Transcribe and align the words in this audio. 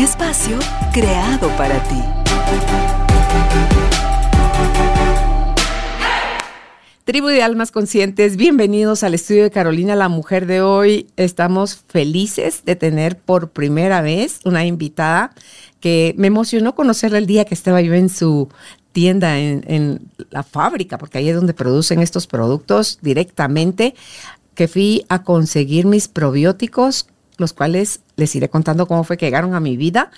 Espacio 0.00 0.60
creado 0.92 1.48
para 1.56 1.82
ti. 1.88 2.00
Tribu 7.02 7.26
de 7.26 7.42
Almas 7.42 7.72
Conscientes, 7.72 8.36
bienvenidos 8.36 9.02
al 9.02 9.14
estudio 9.14 9.42
de 9.42 9.50
Carolina, 9.50 9.96
la 9.96 10.08
mujer 10.08 10.46
de 10.46 10.62
hoy. 10.62 11.08
Estamos 11.16 11.82
felices 11.88 12.64
de 12.64 12.76
tener 12.76 13.18
por 13.18 13.50
primera 13.50 14.00
vez 14.00 14.38
una 14.44 14.64
invitada 14.64 15.32
que 15.80 16.14
me 16.16 16.28
emocionó 16.28 16.76
conocerla 16.76 17.18
el 17.18 17.26
día 17.26 17.44
que 17.44 17.54
estaba 17.54 17.80
yo 17.80 17.94
en 17.94 18.08
su 18.08 18.48
tienda, 18.92 19.36
en, 19.36 20.00
la 20.30 20.44
fábrica, 20.44 20.96
porque 20.96 21.18
ahí 21.18 21.28
es 21.28 21.34
donde 21.34 21.54
producen 21.54 22.00
estos 22.00 22.28
productos 22.28 23.00
directamente, 23.02 23.96
que 24.54 24.68
fui 24.68 25.04
a 25.08 25.24
conseguir 25.24 25.86
mis 25.86 26.06
probióticos, 26.06 27.08
los 27.38 27.54
cuales 27.54 28.00
les 28.16 28.34
iré 28.36 28.50
contando 28.50 28.86
cómo 28.86 29.04
fue 29.04 29.16
que 29.16 29.26
llegaron 29.26 29.54
a 29.54 29.60
mi 29.60 29.76
vida 29.76 30.10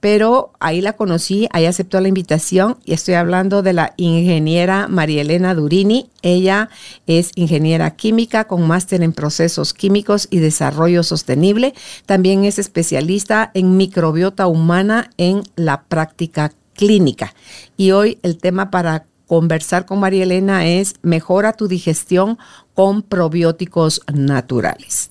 pero 0.00 0.52
ahí 0.60 0.80
la 0.80 0.92
conocí, 0.92 1.48
ahí 1.52 1.66
aceptó 1.66 2.00
la 2.00 2.08
invitación 2.08 2.78
y 2.84 2.92
estoy 2.92 3.14
hablando 3.14 3.62
de 3.62 3.72
la 3.72 3.94
ingeniera 3.96 4.86
María 4.86 5.22
Elena 5.22 5.54
Durini. 5.54 6.08
Ella 6.22 6.68
es 7.06 7.32
ingeniera 7.34 7.96
química 7.96 8.44
con 8.46 8.66
máster 8.66 9.02
en 9.02 9.12
procesos 9.12 9.74
químicos 9.74 10.28
y 10.30 10.38
desarrollo 10.38 11.02
sostenible. 11.02 11.74
También 12.06 12.44
es 12.44 12.60
especialista 12.60 13.50
en 13.54 13.76
microbiota 13.76 14.46
humana 14.46 15.10
en 15.16 15.42
la 15.56 15.82
práctica 15.82 16.52
clínica. 16.74 17.34
Y 17.76 17.90
hoy 17.90 18.18
el 18.22 18.38
tema 18.38 18.70
para 18.70 19.06
conversar 19.26 19.84
con 19.84 19.98
María 19.98 20.22
Elena 20.22 20.66
es 20.66 20.94
mejora 21.02 21.54
tu 21.54 21.66
digestión 21.66 22.38
con 22.72 23.02
probióticos 23.02 24.02
naturales. 24.12 25.10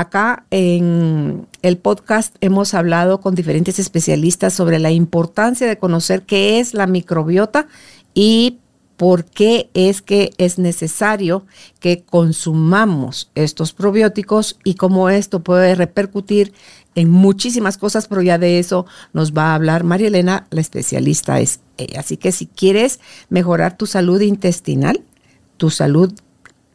Acá 0.00 0.46
en 0.50 1.46
el 1.60 1.76
podcast 1.76 2.34
hemos 2.40 2.72
hablado 2.72 3.20
con 3.20 3.34
diferentes 3.34 3.78
especialistas 3.78 4.54
sobre 4.54 4.78
la 4.78 4.90
importancia 4.90 5.66
de 5.66 5.76
conocer 5.76 6.22
qué 6.22 6.58
es 6.58 6.72
la 6.72 6.86
microbiota 6.86 7.68
y 8.14 8.60
por 8.96 9.26
qué 9.26 9.68
es 9.74 10.00
que 10.00 10.30
es 10.38 10.58
necesario 10.58 11.44
que 11.80 12.02
consumamos 12.02 13.30
estos 13.34 13.74
probióticos 13.74 14.58
y 14.64 14.76
cómo 14.76 15.10
esto 15.10 15.40
puede 15.40 15.74
repercutir 15.74 16.54
en 16.94 17.10
muchísimas 17.10 17.76
cosas, 17.76 18.08
pero 18.08 18.22
ya 18.22 18.38
de 18.38 18.58
eso 18.58 18.86
nos 19.12 19.34
va 19.34 19.48
a 19.48 19.54
hablar 19.54 19.84
María 19.84 20.08
Elena, 20.08 20.46
la 20.48 20.62
especialista 20.62 21.40
es 21.40 21.60
ella. 21.76 22.00
Así 22.00 22.16
que 22.16 22.32
si 22.32 22.46
quieres 22.46 23.00
mejorar 23.28 23.76
tu 23.76 23.84
salud 23.84 24.22
intestinal, 24.22 25.04
tu 25.58 25.68
salud, 25.68 26.10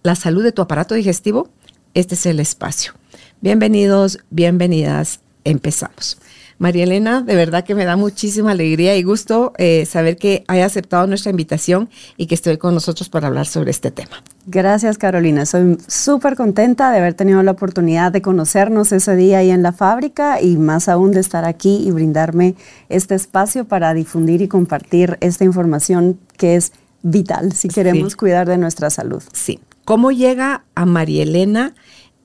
la 0.04 0.14
salud 0.14 0.44
de 0.44 0.52
tu 0.52 0.62
aparato 0.62 0.94
digestivo, 0.94 1.50
este 1.96 2.14
es 2.14 2.26
el 2.28 2.40
espacio. 2.40 2.94
Bienvenidos, 3.42 4.20
bienvenidas, 4.30 5.22
empezamos. 5.46 6.20
María 6.58 6.84
Elena, 6.84 7.22
de 7.22 7.36
verdad 7.36 7.66
que 7.66 7.76
me 7.76 7.84
da 7.84 7.98
muchísima 7.98 8.52
alegría 8.52 8.96
y 8.96 9.04
gusto 9.04 9.54
eh, 9.58 9.86
saber 9.86 10.16
que 10.16 10.46
haya 10.48 10.66
aceptado 10.66 11.06
nuestra 11.06 11.30
invitación 11.30 11.90
y 12.16 12.28
que 12.28 12.36
estoy 12.36 12.58
con 12.58 12.74
nosotros 12.74 13.10
para 13.10 13.28
hablar 13.28 13.46
sobre 13.46 13.72
este 13.72 13.92
tema. 13.92 14.24
Gracias 14.46 14.98
Carolina, 14.98 15.46
soy 15.46 15.78
súper 15.88 16.36
contenta 16.36 16.92
de 16.92 17.00
haber 17.00 17.14
tenido 17.14 17.44
la 17.44 17.52
oportunidad 17.52 18.12
de 18.12 18.22
conocernos 18.22 18.92
ese 18.94 19.16
día 19.16 19.40
ahí 19.40 19.50
en 19.50 19.64
la 19.64 19.74
fábrica 19.74 20.42
y 20.42 20.56
más 20.56 20.88
aún 20.88 21.12
de 21.12 21.20
estar 21.20 21.44
aquí 21.44 21.84
y 21.86 21.92
brindarme 21.92 22.56
este 22.88 23.16
espacio 23.16 23.66
para 23.66 23.94
difundir 23.94 24.42
y 24.42 24.48
compartir 24.48 25.18
esta 25.20 25.44
información 25.44 26.20
que 26.38 26.56
es 26.56 26.72
vital 27.04 27.52
si 27.52 27.68
queremos 27.68 28.16
cuidar 28.16 28.48
de 28.48 28.58
nuestra 28.58 28.90
salud. 28.90 29.24
Sí. 29.34 29.60
¿Cómo 29.86 30.12
llega 30.12 30.64
a 30.74 30.86
María 30.88 31.22
Elena? 31.22 31.76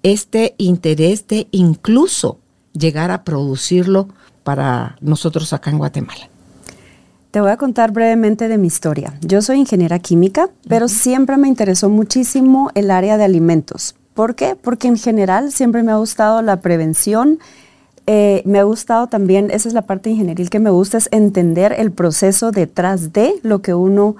Este 0.02 0.54
interés 0.58 1.26
de 1.26 1.48
incluso 1.50 2.38
llegar 2.72 3.10
a 3.10 3.24
producirlo 3.24 4.08
para 4.44 4.96
nosotros 5.00 5.52
acá 5.52 5.70
en 5.70 5.78
Guatemala? 5.78 6.28
Te 7.30 7.40
voy 7.40 7.50
a 7.50 7.56
contar 7.56 7.92
brevemente 7.92 8.48
de 8.48 8.58
mi 8.58 8.66
historia. 8.66 9.14
Yo 9.20 9.40
soy 9.40 9.58
ingeniera 9.58 10.00
química, 10.00 10.50
pero 10.68 10.88
siempre 10.88 11.36
me 11.36 11.46
interesó 11.46 11.88
muchísimo 11.88 12.70
el 12.74 12.90
área 12.90 13.16
de 13.18 13.24
alimentos. 13.24 13.94
¿Por 14.14 14.34
qué? 14.34 14.56
Porque 14.60 14.88
en 14.88 14.96
general 14.96 15.52
siempre 15.52 15.84
me 15.84 15.92
ha 15.92 15.96
gustado 15.96 16.42
la 16.42 16.60
prevención. 16.60 17.38
Eh, 18.06 18.42
me 18.44 18.58
ha 18.58 18.64
gustado 18.64 19.06
también, 19.06 19.50
esa 19.52 19.68
es 19.68 19.74
la 19.74 19.82
parte 19.82 20.10
ingenieril 20.10 20.50
que 20.50 20.58
me 20.58 20.70
gusta, 20.70 20.98
es 20.98 21.08
entender 21.12 21.72
el 21.78 21.92
proceso 21.92 22.50
detrás 22.50 23.12
de 23.12 23.34
lo 23.42 23.62
que 23.62 23.74
uno 23.74 24.16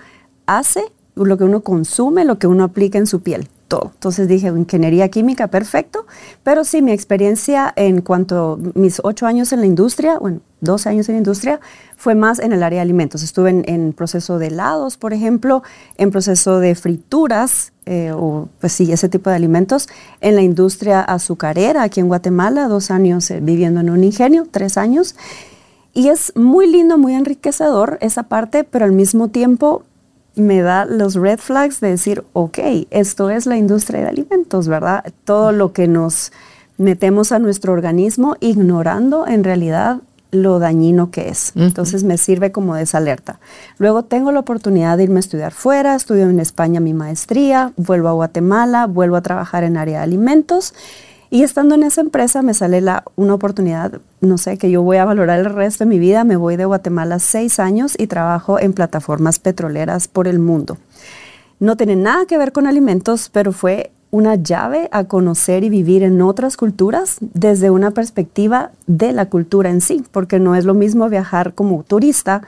hace, 0.46 0.84
lo 1.16 1.36
que 1.36 1.44
uno 1.44 1.62
consume, 1.62 2.24
lo 2.24 2.38
que 2.38 2.46
uno 2.46 2.62
aplica 2.62 2.98
en 2.98 3.08
su 3.08 3.22
piel. 3.22 3.48
Entonces 3.78 4.28
dije, 4.28 4.48
ingeniería 4.48 5.08
química, 5.08 5.48
perfecto. 5.48 6.06
Pero 6.42 6.64
sí, 6.64 6.82
mi 6.82 6.92
experiencia 6.92 7.72
en 7.76 8.00
cuanto 8.00 8.58
a 8.58 8.78
mis 8.78 9.00
ocho 9.04 9.26
años 9.26 9.52
en 9.52 9.60
la 9.60 9.66
industria, 9.66 10.18
bueno, 10.18 10.40
12 10.60 10.88
años 10.88 11.08
en 11.08 11.14
la 11.14 11.18
industria, 11.18 11.60
fue 11.96 12.14
más 12.14 12.38
en 12.38 12.52
el 12.52 12.62
área 12.62 12.78
de 12.78 12.82
alimentos. 12.82 13.22
Estuve 13.22 13.62
en, 13.64 13.92
proceso 13.92 14.38
de 14.38 14.48
helados, 14.48 14.96
por 14.96 15.12
ejemplo, 15.12 15.62
en 15.96 16.10
proceso 16.10 16.60
de 16.60 16.74
frituras, 16.74 17.72
eh, 17.86 18.12
o 18.12 18.48
pues 18.60 18.72
sí, 18.72 18.92
ese 18.92 19.08
tipo 19.08 19.30
de 19.30 19.36
alimentos. 19.36 19.88
En 20.20 20.34
la 20.34 20.42
industria 20.42 21.00
azucarera, 21.00 21.82
aquí 21.82 22.00
en 22.00 22.08
Guatemala, 22.08 22.68
dos 22.68 22.90
años 22.90 23.30
eh, 23.30 23.40
viviendo 23.40 23.80
en 23.80 23.90
un 23.90 24.04
ingenio, 24.04 24.46
tres 24.50 24.76
años. 24.76 25.14
Y 25.92 26.08
es 26.08 26.32
muy 26.36 26.70
lindo, 26.70 26.98
muy 26.98 27.14
enriquecedor 27.14 27.98
esa 28.00 28.24
parte, 28.24 28.64
pero 28.64 28.84
al 28.84 28.92
mismo 28.92 29.28
tiempo 29.28 29.82
me 30.34 30.62
da 30.62 30.84
los 30.84 31.14
red 31.14 31.38
flags 31.38 31.80
de 31.80 31.88
decir, 31.88 32.24
ok, 32.32 32.58
esto 32.90 33.30
es 33.30 33.46
la 33.46 33.56
industria 33.56 34.00
de 34.00 34.08
alimentos, 34.08 34.68
¿verdad? 34.68 35.04
Todo 35.24 35.52
lo 35.52 35.72
que 35.72 35.88
nos 35.88 36.32
metemos 36.78 37.32
a 37.32 37.38
nuestro 37.38 37.72
organismo 37.72 38.36
ignorando 38.40 39.26
en 39.26 39.44
realidad 39.44 39.98
lo 40.30 40.58
dañino 40.58 41.10
que 41.10 41.28
es. 41.28 41.52
Entonces 41.56 42.04
me 42.04 42.16
sirve 42.16 42.52
como 42.52 42.74
de 42.74 42.82
esa 42.82 42.98
alerta. 42.98 43.40
Luego 43.78 44.04
tengo 44.04 44.32
la 44.32 44.40
oportunidad 44.40 44.96
de 44.96 45.04
irme 45.04 45.16
a 45.16 45.20
estudiar 45.20 45.52
fuera, 45.52 45.96
estudio 45.96 46.28
en 46.30 46.40
España 46.40 46.80
mi 46.80 46.94
maestría, 46.94 47.72
vuelvo 47.76 48.08
a 48.08 48.12
Guatemala, 48.12 48.86
vuelvo 48.86 49.16
a 49.16 49.22
trabajar 49.22 49.64
en 49.64 49.76
área 49.76 49.98
de 49.98 50.04
alimentos 50.04 50.72
y 51.30 51.44
estando 51.44 51.76
en 51.76 51.84
esa 51.84 52.00
empresa 52.00 52.42
me 52.42 52.54
sale 52.54 52.80
la, 52.80 53.04
una 53.14 53.34
oportunidad, 53.34 54.00
no 54.20 54.36
sé, 54.36 54.58
que 54.58 54.70
yo 54.70 54.82
voy 54.82 54.96
a 54.96 55.04
valorar 55.04 55.38
el 55.38 55.46
resto 55.46 55.84
de 55.84 55.90
mi 55.90 56.00
vida. 56.00 56.24
Me 56.24 56.34
voy 56.34 56.56
de 56.56 56.64
Guatemala 56.64 57.20
seis 57.20 57.60
años 57.60 57.94
y 57.96 58.08
trabajo 58.08 58.58
en 58.58 58.72
plataformas 58.72 59.38
petroleras 59.38 60.08
por 60.08 60.26
el 60.26 60.40
mundo. 60.40 60.76
No 61.60 61.76
tiene 61.76 61.94
nada 61.94 62.26
que 62.26 62.36
ver 62.36 62.50
con 62.50 62.66
alimentos, 62.66 63.30
pero 63.32 63.52
fue 63.52 63.92
una 64.10 64.34
llave 64.34 64.88
a 64.90 65.04
conocer 65.04 65.62
y 65.62 65.68
vivir 65.68 66.02
en 66.02 66.20
otras 66.20 66.56
culturas 66.56 67.18
desde 67.20 67.70
una 67.70 67.92
perspectiva 67.92 68.72
de 68.88 69.12
la 69.12 69.26
cultura 69.26 69.70
en 69.70 69.80
sí, 69.80 70.04
porque 70.10 70.40
no 70.40 70.56
es 70.56 70.64
lo 70.64 70.74
mismo 70.74 71.08
viajar 71.08 71.54
como 71.54 71.84
turista 71.84 72.42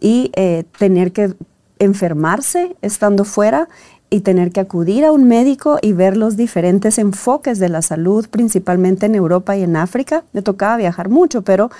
y 0.00 0.30
eh, 0.36 0.62
tener 0.78 1.10
que 1.10 1.34
enfermarse 1.80 2.76
estando 2.82 3.24
fuera 3.24 3.68
y 4.10 4.20
tener 4.20 4.52
que 4.52 4.60
acudir 4.60 5.04
a 5.04 5.12
un 5.12 5.24
médico 5.24 5.78
y 5.82 5.92
ver 5.92 6.16
los 6.16 6.36
diferentes 6.36 6.98
enfoques 6.98 7.58
de 7.58 7.68
la 7.68 7.82
salud, 7.82 8.26
principalmente 8.30 9.06
en 9.06 9.14
Europa 9.14 9.56
y 9.56 9.62
en 9.62 9.76
África. 9.76 10.24
Me 10.32 10.42
tocaba 10.42 10.76
viajar 10.76 11.08
mucho, 11.08 11.42
pero 11.42 11.70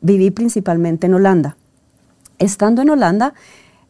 viví 0.00 0.30
principalmente 0.30 1.06
en 1.06 1.14
Holanda. 1.14 1.56
Estando 2.38 2.82
en 2.82 2.90
Holanda, 2.90 3.34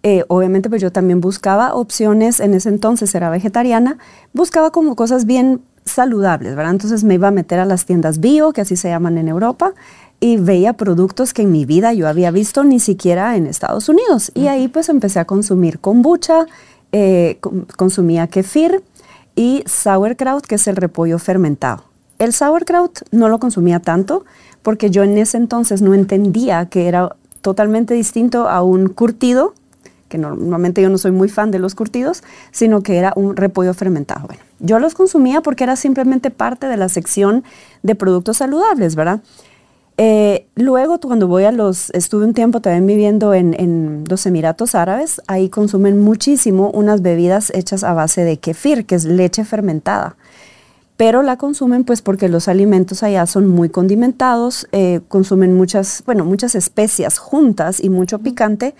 eh, 0.03 0.25
obviamente 0.29 0.69
pues 0.69 0.81
yo 0.81 0.93
también 0.93 1.21
buscaba 1.21 1.75
opciones, 1.75 2.41
en 2.41 2.55
ese 2.55 2.69
entonces 2.69 3.15
era 3.15 3.31
vegetariana, 3.31 3.99
buscaba 4.33 4.71
como 4.71 4.95
cosas 4.95 5.27
bien 5.27 5.63
saludables, 5.85 6.55
¿verdad? 6.55 6.73
Entonces 6.73 7.03
me 7.03 7.15
iba 7.15 7.29
a 7.29 7.33
meter 7.33 7.59
a 7.59 7.65
las 7.65 7.85
tiendas 7.85 8.21
bio, 8.21 8.53
que 8.53 8.61
así 8.61 8.77
se 8.77 8.89
llaman 8.89 9.19
en 9.19 9.29
Europa, 9.29 9.73
y 10.21 10.37
veía 10.37 10.73
productos 10.73 11.33
que 11.33 11.43
en 11.43 11.53
mi 11.53 11.65
vida 11.65 11.93
yo 11.93 12.09
había 12.09 12.31
visto 12.31 12.65
ni 12.65 12.81
siquiera 12.81 13.37
en 13.37 13.47
Estados 13.47 13.89
Unidos. 13.89 14.33
Y 14.35 14.47
ahí 14.49 14.69
pues 14.69 14.89
empecé 14.89 15.19
a 15.21 15.25
consumir 15.25 15.79
kombucha, 15.79 16.47
eh, 16.93 17.39
consumía 17.77 18.27
kefir 18.27 18.83
y 19.37 19.63
sauerkraut, 19.67 20.47
que 20.47 20.57
es 20.57 20.67
el 20.69 20.77
repollo 20.77 21.19
fermentado. 21.19 21.85
El 22.19 22.33
sauerkraut 22.33 23.01
no 23.13 23.29
lo 23.29 23.39
consumía 23.39 23.81
tanto 23.81 24.25
porque 24.63 24.91
yo 24.91 25.05
en 25.05 25.17
ese 25.19 25.37
entonces 25.37 25.83
no 25.83 25.95
entendía 25.95 26.67
que 26.67 26.89
era 26.89 27.15
totalmente 27.43 27.95
distinto 27.95 28.49
a 28.49 28.63
un 28.63 28.89
curtido, 28.89 29.55
que 30.09 30.19
normalmente 30.19 30.83
yo 30.83 30.89
no 30.89 30.99
soy 30.99 31.13
muy 31.13 31.29
fan 31.29 31.51
de 31.51 31.59
los 31.59 31.75
curtidos, 31.75 32.23
sino 32.51 32.83
que 32.83 32.97
era 32.97 33.13
un 33.15 33.37
repollo 33.37 33.75
fermentado. 33.75 34.27
Bueno, 34.27 34.43
yo 34.59 34.79
los 34.79 34.95
consumía 34.95 35.43
porque 35.43 35.65
era 35.65 35.77
simplemente 35.77 36.31
parte 36.31 36.67
de 36.67 36.77
la 36.77 36.89
sección 36.89 37.45
de 37.83 37.95
productos 37.95 38.39
saludables, 38.39 38.97
¿verdad? 38.97 39.21
Eh, 40.01 40.47
luego, 40.55 41.01
cuando 41.01 41.27
voy 41.27 41.43
a 41.43 41.51
los, 41.51 41.91
estuve 41.91 42.25
un 42.25 42.33
tiempo 42.33 42.61
también 42.61 42.87
viviendo 42.87 43.35
en, 43.35 43.53
en, 43.59 44.05
los 44.09 44.27
Emiratos 44.27 44.77
Árabes, 44.77 45.21
ahí 45.27 45.49
consumen 45.49 46.01
muchísimo 46.01 46.71
unas 46.71 47.03
bebidas 47.03 47.51
hechas 47.53 47.83
a 47.83 47.95
base 47.95 48.23
de 48.23 48.39
kefir, 48.39 48.87
que 48.87 48.95
es 48.95 49.05
leche 49.05 49.45
fermentada. 49.45 50.17
Pero 50.97 51.23
la 51.23 51.37
consumen 51.37 51.83
pues 51.83 52.01
porque 52.01 52.29
los 52.29 52.47
alimentos 52.47 53.03
allá 53.03 53.27
son 53.27 53.49
muy 53.49 53.71
condimentados, 53.71 54.69
eh, 54.71 55.01
consumen 55.09 55.57
muchas, 55.57 56.05
bueno, 56.07 56.25
muchas 56.25 56.55
especias 56.55 57.19
juntas 57.19 57.81
y 57.83 57.89
mucho 57.89 58.21
picante. 58.21 58.77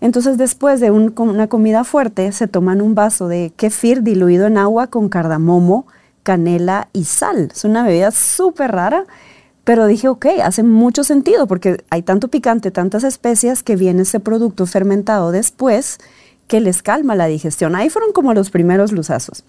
Entonces 0.00 0.38
después 0.38 0.80
de 0.80 0.90
una 0.90 1.48
comida 1.48 1.84
fuerte 1.84 2.32
se 2.32 2.48
toman 2.48 2.80
un 2.80 2.94
vaso 2.94 3.28
de 3.28 3.52
kefir 3.56 4.02
diluido 4.02 4.46
en 4.46 4.58
agua 4.58 4.86
con 4.86 5.08
cardamomo, 5.10 5.86
canela 6.22 6.88
y 6.92 7.04
sal. 7.04 7.50
Es 7.54 7.64
una 7.64 7.84
bebida 7.84 8.10
súper 8.10 8.72
rara 8.72 9.04
pero 9.64 9.86
dije, 9.86 10.08
ok, 10.08 10.26
hace 10.42 10.62
mucho 10.62 11.04
sentido 11.04 11.46
porque 11.46 11.84
hay 11.90 12.02
tanto 12.02 12.28
picante, 12.28 12.70
tantas 12.70 13.04
especias 13.04 13.62
que 13.62 13.76
viene 13.76 14.02
ese 14.02 14.20
producto 14.20 14.66
fermentado 14.66 15.30
después 15.30 15.98
que 16.48 16.60
les 16.60 16.82
calma 16.82 17.14
la 17.14 17.26
digestión. 17.26 17.76
Ahí 17.76 17.88
fueron 17.88 18.12
como 18.12 18.34
los 18.34 18.50
primeros 18.50 18.92
luzazos. 18.92 19.44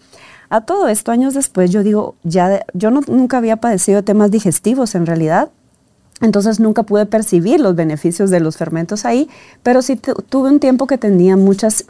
A 0.50 0.62
todo 0.62 0.88
esto, 0.88 1.12
años 1.12 1.34
después, 1.34 1.72
yo 1.72 1.82
digo, 1.84 2.16
ya, 2.24 2.66
yo 2.74 2.92
nunca 2.92 3.38
había 3.38 3.58
padecido 3.58 4.04
temas 4.04 4.30
digestivos 4.30 4.94
en 4.94 5.08
realidad, 5.08 5.50
entonces 6.22 6.60
nunca 6.60 6.84
pude 6.84 7.08
percibir 7.08 7.60
los 7.60 7.76
beneficios 7.76 8.30
de 8.30 8.40
los 8.40 8.56
fermentos 8.56 9.04
ahí, 9.04 9.28
pero 9.64 9.82
sí 9.82 9.96
tuve 9.96 10.50
un 10.50 10.60
tiempo 10.60 10.86
que 10.86 11.00
tenía 11.00 11.36
muchas 11.36 11.86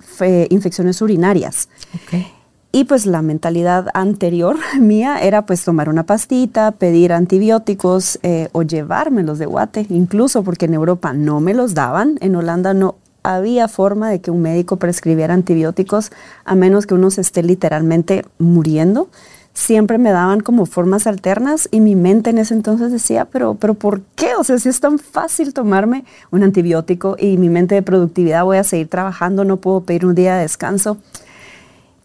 infecciones 0.49 1.01
urinarias. 1.01 1.67
Okay. 2.05 2.31
Y 2.75 2.85
pues 2.85 3.05
la 3.05 3.21
mentalidad 3.21 3.89
anterior 3.93 4.57
mía 4.79 5.21
era 5.21 5.45
pues 5.45 5.63
tomar 5.63 5.89
una 5.89 6.07
pastita, 6.07 6.71
pedir 6.71 7.13
antibióticos 7.13 8.17
eh, 8.23 8.49
o 8.51 8.63
llevármelos 8.63 9.37
de 9.37 9.45
guate, 9.45 9.85
incluso 9.89 10.43
porque 10.43 10.65
en 10.65 10.73
Europa 10.73 11.13
no 11.13 11.39
me 11.39 11.53
los 11.53 11.75
daban, 11.75 12.17
en 12.19 12.35
Holanda 12.35 12.73
no 12.73 12.95
había 13.21 13.67
forma 13.67 14.09
de 14.09 14.21
que 14.21 14.31
un 14.31 14.41
médico 14.41 14.77
prescribiera 14.77 15.35
antibióticos 15.35 16.11
a 16.45 16.55
menos 16.55 16.87
que 16.87 16.95
uno 16.95 17.11
se 17.11 17.21
esté 17.21 17.43
literalmente 17.43 18.25
muriendo. 18.39 19.07
Siempre 19.53 19.99
me 19.99 20.09
daban 20.09 20.39
como 20.39 20.65
formas 20.65 21.05
alternas 21.05 21.69
y 21.69 21.79
mi 21.79 21.95
mente 21.95 22.31
en 22.31 22.39
ese 22.39 22.55
entonces 22.55 22.91
decía, 22.91 23.25
pero, 23.25 23.53
pero 23.53 23.75
¿por 23.75 24.01
qué? 24.15 24.33
O 24.33 24.43
sea, 24.43 24.57
si 24.57 24.69
es 24.69 24.79
tan 24.79 24.97
fácil 24.97 25.53
tomarme 25.53 26.05
un 26.31 26.41
antibiótico 26.41 27.17
y 27.19 27.37
mi 27.37 27.49
mente 27.49 27.75
de 27.75 27.83
productividad 27.83 28.43
voy 28.45 28.57
a 28.57 28.63
seguir 28.63 28.87
trabajando, 28.87 29.45
no 29.45 29.57
puedo 29.57 29.81
pedir 29.81 30.07
un 30.07 30.15
día 30.15 30.37
de 30.37 30.41
descanso 30.41 30.97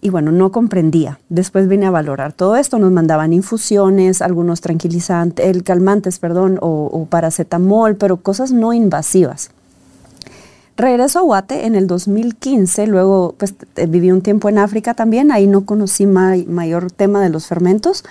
y 0.01 0.11
bueno, 0.11 0.31
no 0.33 0.53
comprendía. 0.53 1.19
Después 1.29 1.69
vine 1.69 1.87
a 1.87 1.91
valorar 1.91 2.33
todo 2.33 2.57
esto, 2.57 2.79
nos 2.79 2.93
mandaban 2.93 3.33
infusiones, 3.33 4.23
algunos 4.23 4.61
tranquilizantes, 4.61 5.47
el 5.47 5.65
calmantes, 5.65 6.19
perdón, 6.19 6.59
o, 6.61 7.07
paracetamol, 7.11 7.97
pero 7.97 8.19
cosas 8.19 8.53
no 8.53 8.73
invasivas. 8.73 9.51
Regreso 10.77 11.19
a 11.19 11.23
Guate 11.23 11.67
en 11.67 11.75
el 11.75 11.89
2015, 11.89 12.87
luego 12.87 13.35
pues 13.37 13.55
eh, 13.75 13.87
viví 13.87 14.13
un 14.13 14.23
tiempo 14.23 14.49
en 14.49 14.59
África 14.59 14.95
también, 14.95 15.33
ahí 15.33 15.49
no 15.49 15.67
conocí 15.67 16.07
mayor 16.07 16.93
tema 16.93 17.21
de 17.21 17.31
los 17.31 17.49
fermentos. 17.49 18.05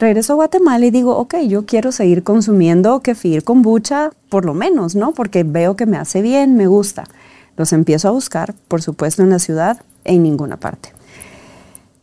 Regreso 0.00 0.32
a 0.32 0.36
Guatemala 0.36 0.84
y 0.86 0.90
digo, 0.90 1.16
ok, 1.16 1.36
yo 1.46 1.66
quiero 1.66 1.92
seguir 1.92 2.24
consumiendo 2.24 3.00
kefir 3.00 3.44
kombucha, 3.44 4.10
por 4.28 4.44
lo 4.44 4.54
menos, 4.54 4.96
¿no? 4.96 5.12
Porque 5.12 5.44
veo 5.44 5.76
que 5.76 5.86
me 5.86 5.98
hace 5.98 6.22
bien, 6.22 6.56
me 6.56 6.66
gusta. 6.66 7.04
Los 7.56 7.72
empiezo 7.72 8.08
a 8.08 8.12
buscar, 8.12 8.54
por 8.66 8.82
supuesto, 8.82 9.22
en 9.22 9.30
la 9.30 9.38
ciudad, 9.38 9.82
en 10.04 10.22
ninguna 10.22 10.56
parte. 10.56 10.99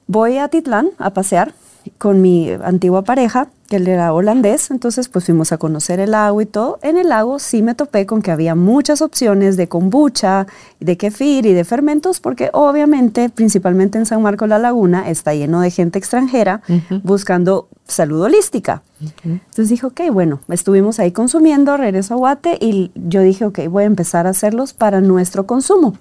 Voy 0.07 0.37
a 0.37 0.47
Titlán 0.47 0.89
a 0.97 1.11
pasear 1.11 1.53
con 1.97 2.21
mi 2.21 2.49
antigua 2.51 3.03
pareja, 3.03 3.47
que 3.67 3.77
él 3.77 3.87
era 3.87 4.13
holandés, 4.13 4.71
entonces 4.71 5.09
pues 5.09 5.25
fuimos 5.25 5.51
a 5.51 5.57
conocer 5.57 5.99
el 5.99 6.11
lago 6.11 6.41
y 6.41 6.45
todo. 6.45 6.79
En 6.81 6.97
el 6.97 7.09
lago 7.09 7.39
sí 7.39 7.61
me 7.61 7.75
topé 7.75 8.05
con 8.05 8.21
que 8.21 8.31
había 8.31 8.55
muchas 8.55 9.01
opciones 9.01 9.57
de 9.57 9.67
kombucha, 9.67 10.47
de 10.79 10.97
kefir 10.97 11.45
y 11.45 11.53
de 11.53 11.65
fermentos, 11.65 12.19
porque 12.19 12.49
obviamente, 12.53 13.29
principalmente 13.29 13.97
en 13.97 14.05
San 14.05 14.21
Marcos 14.21 14.47
la 14.47 14.59
Laguna, 14.59 15.09
está 15.09 15.33
lleno 15.33 15.61
de 15.61 15.71
gente 15.71 15.99
extranjera 15.99 16.61
buscando 17.03 17.67
salud 17.85 18.21
holística. 18.21 18.83
Entonces 19.23 19.69
dije, 19.69 19.85
ok, 19.85 20.01
bueno, 20.11 20.39
estuvimos 20.49 20.99
ahí 20.99 21.11
consumiendo, 21.11 21.77
regreso 21.77 22.13
a 22.13 22.17
Guate 22.17 22.57
y 22.59 22.91
yo 22.95 23.21
dije, 23.21 23.45
ok, 23.45 23.67
voy 23.69 23.83
a 23.83 23.87
empezar 23.87 24.27
a 24.27 24.31
hacerlos 24.31 24.73
para 24.73 25.01
nuestro 25.01 25.45
consumo. 25.45 25.97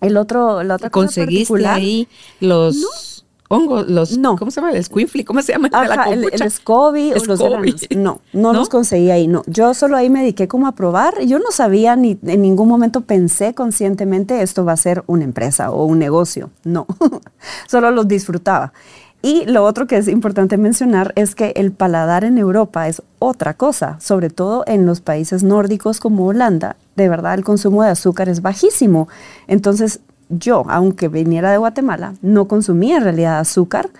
El 0.00 0.16
otro, 0.18 0.62
la 0.62 0.74
otra 0.76 0.90
¿Conseguiste 0.90 1.66
ahí 1.66 2.06
los 2.40 3.15
hongos, 3.48 3.88
los, 3.88 4.18
no. 4.18 4.36
¿cómo 4.36 4.50
se 4.50 4.60
llama? 4.60 4.72
El 4.72 4.82
squinfly, 4.82 5.24
¿cómo 5.24 5.42
se 5.42 5.52
llama? 5.52 5.68
el, 6.10 6.28
el 6.32 6.50
SCOBY 6.50 7.12
o 7.12 7.24
los 7.24 7.40
No, 7.96 8.20
no, 8.32 8.52
los 8.52 8.68
conseguí 8.68 9.10
ahí, 9.10 9.28
no. 9.28 9.42
Yo 9.46 9.74
solo 9.74 9.96
ahí 9.96 10.10
me 10.10 10.20
dediqué 10.20 10.48
como 10.48 10.66
a 10.66 10.72
probar. 10.72 11.20
Yo 11.22 11.38
no 11.38 11.50
sabía 11.50 11.96
ni 11.96 12.18
en 12.24 12.42
ningún 12.42 12.68
momento 12.68 13.02
pensé 13.02 13.54
conscientemente 13.54 14.42
esto 14.42 14.64
va 14.64 14.72
a 14.72 14.76
ser 14.76 15.04
una 15.06 15.24
empresa 15.24 15.70
o 15.70 15.84
un 15.84 15.98
negocio. 15.98 16.50
No, 16.64 16.86
solo 17.66 17.90
los 17.90 18.08
disfrutaba. 18.08 18.72
Y 19.22 19.44
lo 19.46 19.64
otro 19.64 19.88
que 19.88 19.96
es 19.96 20.06
importante 20.06 20.56
mencionar 20.56 21.12
es 21.16 21.34
que 21.34 21.52
el 21.56 21.72
paladar 21.72 22.22
en 22.22 22.38
Europa 22.38 22.86
es 22.86 23.02
otra 23.18 23.54
cosa, 23.54 23.98
sobre 23.98 24.30
todo 24.30 24.62
en 24.68 24.86
los 24.86 25.00
países 25.00 25.42
nórdicos 25.42 25.98
como 25.98 26.26
Holanda. 26.26 26.76
De 26.94 27.08
verdad, 27.08 27.34
el 27.34 27.42
consumo 27.42 27.82
de 27.82 27.90
azúcar 27.90 28.28
es 28.28 28.40
bajísimo. 28.40 29.08
Entonces, 29.48 30.00
yo, 30.28 30.64
aunque 30.68 31.08
viniera 31.08 31.50
de 31.50 31.58
Guatemala, 31.58 32.14
no 32.22 32.48
consumía 32.48 32.98
en 32.98 33.04
realidad 33.04 33.38
azúcar 33.38 33.90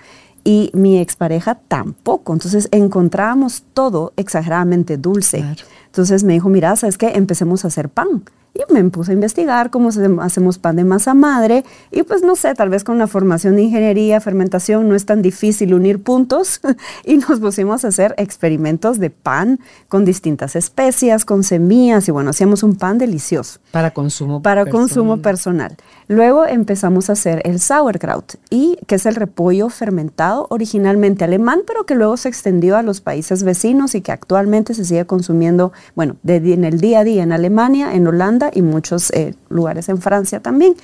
y 0.44 0.70
mi 0.74 0.98
expareja 0.98 1.56
tampoco. 1.68 2.32
Entonces 2.32 2.68
encontrábamos 2.70 3.64
todo 3.74 4.12
exageradamente 4.16 4.96
dulce. 4.96 5.44
Entonces 5.86 6.24
me 6.24 6.34
dijo, 6.34 6.48
mira, 6.48 6.76
¿sabes 6.76 6.98
qué? 6.98 7.12
Empecemos 7.14 7.64
a 7.64 7.68
hacer 7.68 7.88
pan. 7.88 8.22
Y 8.56 8.72
me 8.72 8.82
puse 8.84 9.10
a 9.10 9.14
investigar 9.14 9.70
cómo 9.70 9.90
hacemos 10.20 10.58
pan 10.58 10.76
de 10.76 10.84
masa 10.84 11.12
madre. 11.12 11.64
Y 11.90 12.04
pues 12.04 12.22
no 12.22 12.36
sé, 12.36 12.54
tal 12.54 12.70
vez 12.70 12.84
con 12.84 12.96
la 12.96 13.06
formación 13.06 13.56
de 13.56 13.62
ingeniería, 13.62 14.18
fermentación, 14.20 14.88
no 14.88 14.94
es 14.94 15.04
tan 15.04 15.20
difícil 15.20 15.74
unir 15.74 16.02
puntos. 16.02 16.60
y 17.04 17.18
nos 17.18 17.38
pusimos 17.38 17.84
a 17.84 17.88
hacer 17.88 18.14
experimentos 18.16 18.98
de 18.98 19.10
pan 19.10 19.60
con 19.88 20.06
distintas 20.06 20.56
especias, 20.56 21.26
con 21.26 21.44
semillas. 21.44 22.08
Y 22.08 22.12
bueno, 22.12 22.30
hacíamos 22.30 22.62
un 22.62 22.76
pan 22.76 22.96
delicioso. 22.96 23.60
Para 23.72 23.90
consumo 23.90 24.40
Para 24.40 24.64
consumo 24.64 25.18
personal. 25.18 25.76
Luego 26.08 26.46
empezamos 26.46 27.10
a 27.10 27.14
hacer 27.14 27.42
el 27.44 27.60
sauerkraut, 27.60 28.36
y, 28.48 28.78
que 28.86 28.94
es 28.94 29.06
el 29.06 29.16
repollo 29.16 29.68
fermentado, 29.68 30.46
originalmente 30.50 31.24
alemán, 31.24 31.60
pero 31.66 31.84
que 31.84 31.94
luego 31.94 32.16
se 32.16 32.28
extendió 32.28 32.76
a 32.76 32.82
los 32.82 33.00
países 33.00 33.42
vecinos 33.42 33.94
y 33.94 34.00
que 34.00 34.12
actualmente 34.12 34.72
se 34.72 34.84
sigue 34.84 35.04
consumiendo, 35.04 35.72
bueno, 35.94 36.16
en 36.26 36.64
el 36.64 36.80
día 36.80 37.00
a 37.00 37.04
día 37.04 37.22
en 37.22 37.32
Alemania, 37.32 37.94
en 37.94 38.06
Holanda 38.06 38.45
y 38.52 38.62
muchos 38.62 39.10
eh, 39.10 39.34
lugares 39.48 39.88
en 39.88 40.00
Francia 40.00 40.40
también. 40.40 40.74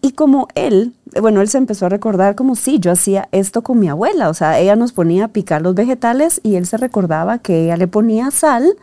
Y 0.00 0.12
como 0.12 0.46
él, 0.54 0.92
bueno, 1.20 1.40
él 1.40 1.48
se 1.48 1.58
empezó 1.58 1.86
a 1.86 1.88
recordar 1.88 2.36
como 2.36 2.54
si 2.54 2.78
yo 2.78 2.92
hacía 2.92 3.28
esto 3.32 3.62
con 3.62 3.80
mi 3.80 3.88
abuela, 3.88 4.28
o 4.28 4.34
sea, 4.34 4.58
ella 4.60 4.76
nos 4.76 4.92
ponía 4.92 5.24
a 5.24 5.28
picar 5.28 5.62
los 5.62 5.74
vegetales 5.74 6.40
y 6.44 6.54
él 6.54 6.66
se 6.66 6.76
recordaba 6.76 7.38
que 7.38 7.64
ella 7.64 7.76
le 7.76 7.88
ponía 7.88 8.30
sal 8.30 8.76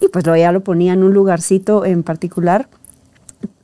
y 0.00 0.08
pues 0.08 0.26
ella 0.26 0.52
lo 0.52 0.60
ponía 0.60 0.92
en 0.92 1.02
un 1.02 1.14
lugarcito 1.14 1.86
en 1.86 2.02
particular 2.02 2.68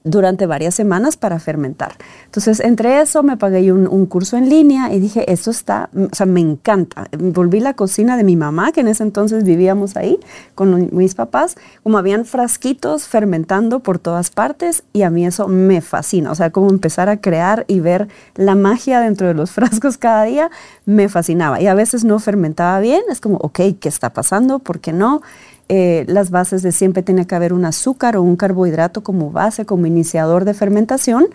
durante 0.05 0.45
varias 0.45 0.75
semanas 0.75 1.17
para 1.17 1.39
fermentar. 1.39 1.95
Entonces, 2.27 2.61
entre 2.61 3.01
eso 3.01 3.23
me 3.23 3.39
pagué 3.39 3.73
un, 3.73 4.05
curso 4.05 4.37
en 4.37 4.51
línea 4.51 4.93
y 4.93 5.01
dije, 5.01 5.33
esto 5.33 5.51
está, 5.51 5.89
o 5.95 6.15
sea, 6.15 6.27
me 6.27 6.41
encanta. 6.41 7.09
Volví 7.19 7.59
la 7.59 7.73
cocina 7.73 8.19
de 8.19 8.23
mi 8.23 8.37
mamá, 8.37 8.71
que 8.73 8.81
en 8.81 8.89
ese 8.89 9.03
entonces 9.03 9.45
vivíamos 9.45 9.97
ahí 9.97 10.21
con 10.55 10.95
mis 10.95 11.15
papás, 11.15 11.57
como 11.83 11.97
habían 11.97 12.27
frasquitos 12.27 13.09
fermentando 13.09 13.81
por 13.81 13.99
todas 13.99 14.29
partes 14.31 14.85
y 14.93 15.03
a 15.03 15.11
mí 15.11 15.25
eso 15.25 15.49
me 15.49 15.81
fascina. 15.81 16.31
O 16.31 16.35
sea, 16.35 16.51
como 16.51 16.69
empezar 16.69 17.09
a 17.09 17.23
crear 17.23 17.65
y 17.67 17.81
ver 17.81 18.09
la 18.35 18.55
magia 18.55 19.01
dentro 19.01 19.27
de 19.27 19.33
los 19.33 19.51
frascos 19.53 19.97
cada 19.97 20.25
día, 20.25 20.51
me 20.85 21.09
fascinaba. 21.09 21.63
Y 21.63 21.67
a 21.67 21.75
veces 21.75 22.05
no 22.05 22.19
fermentaba 22.19 22.79
bien, 22.81 23.01
es 23.09 23.23
como, 23.23 23.39
ok, 23.39 23.61
¿qué 23.81 23.89
está 23.89 24.11
pasando? 24.11 24.59
¿Por 24.59 24.81
qué 24.81 24.93
no? 24.93 25.23
Eh, 25.69 26.05
las 26.09 26.31
bases 26.31 26.63
de 26.63 26.73
siempre 26.73 27.03
tiene 27.03 27.27
que 27.27 27.35
haber 27.35 27.53
un 27.53 27.65
azúcar 27.65 28.17
o 28.17 28.23
un 28.23 28.37
carbohidrato 28.37 29.03
como 29.03 29.31
base, 29.31 29.65
como 29.65 29.87
iniciador 29.87 30.45
de 30.45 30.55
fermentación, 30.55 31.27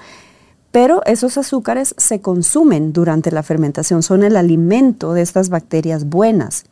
pero 0.71 1.01
esos 1.05 1.37
azúcares 1.37 1.95
se 1.97 2.21
consumen 2.21 2.93
durante 2.93 3.31
la 3.31 3.41
fermentación, 3.41 4.03
son 4.03 4.23
el 4.23 4.35
alimento 4.35 5.13
de 5.13 5.23
estas 5.23 5.49
bacterias 5.49 6.05
buenas. 6.05 6.65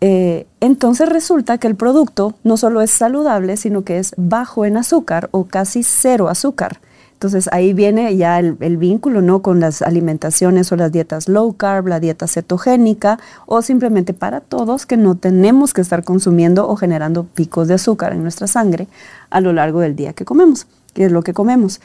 Eh, 0.00 0.46
entonces 0.60 1.08
resulta 1.08 1.58
que 1.58 1.68
el 1.68 1.76
producto 1.76 2.34
no 2.42 2.56
solo 2.56 2.80
es 2.82 2.90
saludable, 2.90 3.56
sino 3.56 3.84
que 3.84 3.98
es 3.98 4.12
bajo 4.16 4.64
en 4.64 4.76
azúcar 4.76 5.28
o 5.30 5.44
casi 5.44 5.82
cero 5.82 6.28
azúcar. 6.28 6.80
Entonces 7.24 7.48
ahí 7.52 7.72
viene 7.72 8.14
ya 8.18 8.38
el, 8.38 8.76
vínculo 8.76 9.22
¿no? 9.22 9.40
con 9.40 9.58
las 9.58 9.80
alimentaciones 9.80 10.70
o 10.72 10.76
las 10.76 10.92
dietas 10.92 11.26
low 11.26 11.54
carb, 11.54 11.86
la 11.86 11.98
dieta 11.98 12.26
cetogénica 12.26 13.18
o 13.46 13.62
simplemente 13.62 14.12
para 14.12 14.40
todos 14.40 14.84
que 14.84 14.98
no 14.98 15.14
tenemos 15.14 15.72
que 15.72 15.80
estar 15.80 16.04
consumiendo 16.04 16.68
o 16.68 16.76
generando 16.76 17.24
picos 17.24 17.66
de 17.66 17.74
azúcar 17.74 18.12
en 18.12 18.20
nuestra 18.20 18.46
sangre 18.46 18.88
a 19.30 19.40
lo 19.40 19.54
largo 19.54 19.80
del 19.80 19.96
día 19.96 20.12
que 20.12 20.26
comemos. 20.26 20.66
que 20.92 21.06
es 21.06 21.12
lo 21.12 21.22
que 21.22 21.32
comemos. 21.32 21.80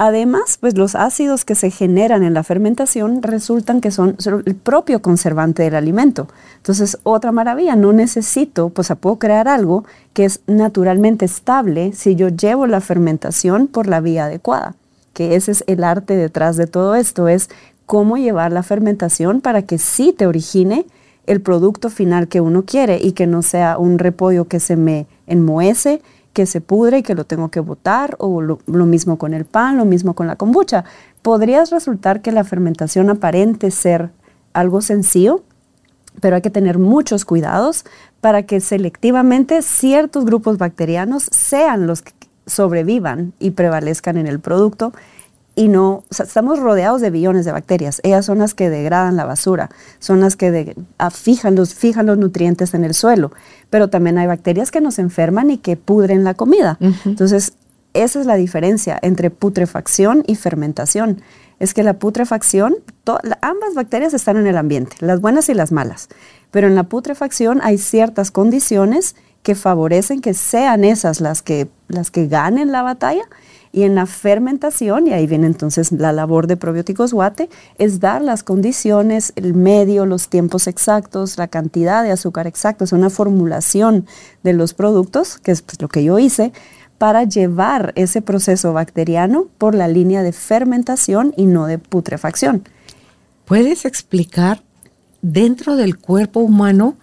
Además, 0.00 0.58
pues 0.60 0.78
los 0.78 0.94
ácidos 0.94 1.44
que 1.44 1.56
se 1.56 1.72
generan 1.72 2.22
en 2.22 2.32
la 2.32 2.44
fermentación 2.44 3.20
resultan 3.20 3.80
que 3.80 3.90
son, 3.90 4.16
el 4.46 4.54
propio 4.54 5.02
conservante 5.02 5.64
del 5.64 5.74
alimento. 5.74 6.28
Entonces, 6.58 6.98
otra 7.02 7.32
maravilla, 7.32 7.74
no 7.74 7.92
necesito, 7.92 8.68
pues 8.68 8.92
puedo 9.00 9.16
crear 9.16 9.48
algo 9.48 9.82
que 10.12 10.24
es 10.24 10.40
naturalmente 10.46 11.24
estable 11.24 11.90
si 11.94 12.14
yo 12.14 12.28
llevo 12.28 12.68
la 12.68 12.80
fermentación 12.80 13.66
por 13.66 13.88
la 13.88 14.00
vía 14.00 14.26
adecuada, 14.26 14.76
que 15.14 15.34
ese 15.34 15.50
es 15.50 15.64
el 15.66 15.82
arte 15.82 16.14
detrás 16.14 16.56
de 16.56 16.68
todo 16.68 16.94
esto, 16.94 17.26
es 17.26 17.50
cómo 17.84 18.18
llevar 18.18 18.52
la 18.52 18.62
fermentación 18.62 19.40
para 19.40 19.62
que 19.62 19.78
sí 19.78 20.14
te 20.16 20.28
origine 20.28 20.86
el 21.26 21.40
producto 21.40 21.90
final 21.90 22.28
que 22.28 22.40
uno 22.40 22.62
quiere 22.64 23.00
y 23.02 23.12
que 23.12 23.26
no 23.26 23.42
sea 23.42 23.78
un 23.78 23.98
repollo 23.98 24.46
que 24.46 24.60
se 24.60 24.76
me 24.76 25.08
enmohece 25.26 26.02
que 26.32 26.46
se 26.46 26.60
pudre 26.60 26.98
y 26.98 27.02
que 27.02 27.14
lo 27.14 27.24
tengo 27.24 27.50
que 27.50 27.60
botar, 27.60 28.16
o 28.18 28.40
lo, 28.40 28.58
mismo 28.66 29.18
con 29.18 29.34
el 29.34 29.44
pan, 29.44 29.76
lo 29.76 29.84
mismo 29.84 30.14
con 30.14 30.26
la 30.26 30.36
kombucha. 30.36 30.84
Podrías 31.22 31.70
resultar 31.70 32.22
que 32.22 32.32
la 32.32 32.44
fermentación 32.44 33.10
aparente 33.10 33.70
ser 33.70 34.10
algo 34.52 34.80
sencillo, 34.80 35.42
pero 36.20 36.36
hay 36.36 36.42
que 36.42 36.50
tener 36.50 36.78
muchos 36.78 37.24
cuidados 37.24 37.84
para 38.20 38.44
que 38.44 38.60
selectivamente 38.60 39.62
ciertos 39.62 40.24
grupos 40.24 40.58
bacterianos 40.58 41.28
sean 41.32 41.86
los 41.86 42.02
que 42.02 42.12
sobrevivan 42.46 43.32
y 43.38 43.50
prevalezcan 43.50 44.16
en 44.16 44.26
el 44.26 44.40
producto 44.40 44.92
y 45.58 45.66
no, 45.66 46.04
estamos 46.16 46.60
rodeados 46.60 47.00
de 47.00 47.10
billones 47.10 47.44
de 47.44 47.50
bacterias. 47.50 48.00
Ellas 48.04 48.24
son 48.24 48.38
las 48.38 48.54
que 48.54 48.70
degradan 48.70 49.16
la 49.16 49.24
basura, 49.24 49.70
son 49.98 50.20
las 50.20 50.36
que 50.36 50.76
ah, 50.98 51.10
fijan, 51.10 51.56
los, 51.56 51.74
fijan 51.74 52.06
los 52.06 52.16
nutrientes 52.16 52.74
en 52.74 52.84
el 52.84 52.94
suelo, 52.94 53.32
pero 53.68 53.88
también 53.90 54.18
hay 54.18 54.28
bacterias 54.28 54.70
que 54.70 54.80
nos 54.80 55.00
enferman 55.00 55.50
y 55.50 55.58
que 55.58 55.76
pudren 55.76 56.22
la 56.22 56.34
comida. 56.34 56.78
Entonces, 57.04 57.54
esa 57.92 58.20
es 58.20 58.26
la 58.26 58.36
diferencia 58.36 59.00
entre 59.02 59.30
putrefacción 59.30 60.22
y 60.28 60.36
fermentación. 60.36 61.22
Es 61.58 61.74
que 61.74 61.82
la 61.82 61.94
putrefacción, 61.94 62.76
ambas 63.40 63.74
bacterias 63.74 64.14
están 64.14 64.36
en 64.36 64.46
el 64.46 64.58
ambiente, 64.58 64.94
las 65.00 65.20
buenas 65.20 65.48
y 65.48 65.54
las 65.54 65.72
malas, 65.72 66.08
pero 66.52 66.68
en 66.68 66.76
la 66.76 66.84
putrefacción 66.84 67.58
hay 67.64 67.78
ciertas 67.78 68.30
condiciones 68.30 69.16
que 69.42 69.56
favorecen 69.56 70.20
que 70.20 70.34
sean 70.34 70.84
esas 70.84 71.20
las 71.20 71.42
que, 71.42 71.68
las 71.88 72.12
que 72.12 72.28
ganen 72.28 72.70
la 72.70 72.82
batalla 72.82 73.24
y 73.72 73.82
en 73.82 73.94
la 73.94 74.06
fermentación, 74.06 75.06
y 75.06 75.12
ahí 75.12 75.26
viene 75.26 75.46
entonces 75.46 75.92
la 75.92 76.12
labor 76.12 76.46
de 76.46 76.56
probióticos 76.56 77.12
guate, 77.12 77.48
es 77.78 78.00
dar 78.00 78.22
las 78.22 78.42
condiciones, 78.42 79.32
el 79.36 79.54
medio, 79.54 80.06
los 80.06 80.28
tiempos 80.28 80.66
exactos, 80.66 81.38
la 81.38 81.48
cantidad 81.48 82.02
de 82.02 82.12
azúcar 82.12 82.46
exacta, 82.46 82.84
es 82.84 82.92
una 82.92 83.10
formulación 83.10 84.06
de 84.42 84.52
los 84.52 84.74
productos, 84.74 85.38
que 85.38 85.52
es 85.52 85.62
pues, 85.62 85.80
lo 85.80 85.88
que 85.88 86.04
yo 86.04 86.18
hice, 86.18 86.52
para 86.98 87.24
llevar 87.24 87.92
ese 87.94 88.22
proceso 88.22 88.72
bacteriano 88.72 89.46
por 89.58 89.74
la 89.74 89.88
línea 89.88 90.22
de 90.22 90.32
fermentación 90.32 91.32
y 91.36 91.46
no 91.46 91.66
de 91.66 91.78
putrefacción. 91.78 92.64
¿Puedes 93.44 93.84
explicar 93.84 94.62
dentro 95.22 95.76
del 95.76 95.96
cuerpo 95.96 96.40
humano 96.40 96.96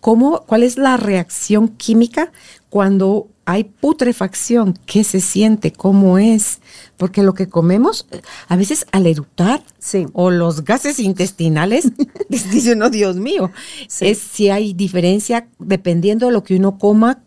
cómo, 0.00 0.42
cuál 0.46 0.62
es 0.62 0.76
la 0.76 0.96
reacción 0.96 1.68
química 1.68 2.30
cuando 2.70 3.28
hay 3.44 3.64
putrefacción, 3.64 4.78
qué 4.84 5.04
se 5.04 5.20
siente, 5.20 5.72
cómo 5.72 6.18
es, 6.18 6.60
porque 6.98 7.22
lo 7.22 7.32
que 7.32 7.48
comemos 7.48 8.06
a 8.46 8.56
veces 8.56 8.86
al 8.92 9.06
eructar 9.06 9.62
o 10.12 10.30
los 10.30 10.64
gases 10.64 10.98
intestinales, 10.98 11.92
dice 12.28 12.74
uno, 12.74 12.90
Dios 12.90 13.16
mío, 13.16 13.50
es 14.00 14.18
si 14.18 14.50
hay 14.50 14.74
diferencia 14.74 15.48
dependiendo 15.58 16.26
de 16.26 16.32
lo 16.32 16.44
que 16.44 16.56
uno 16.56 16.78
coma, 16.78 17.22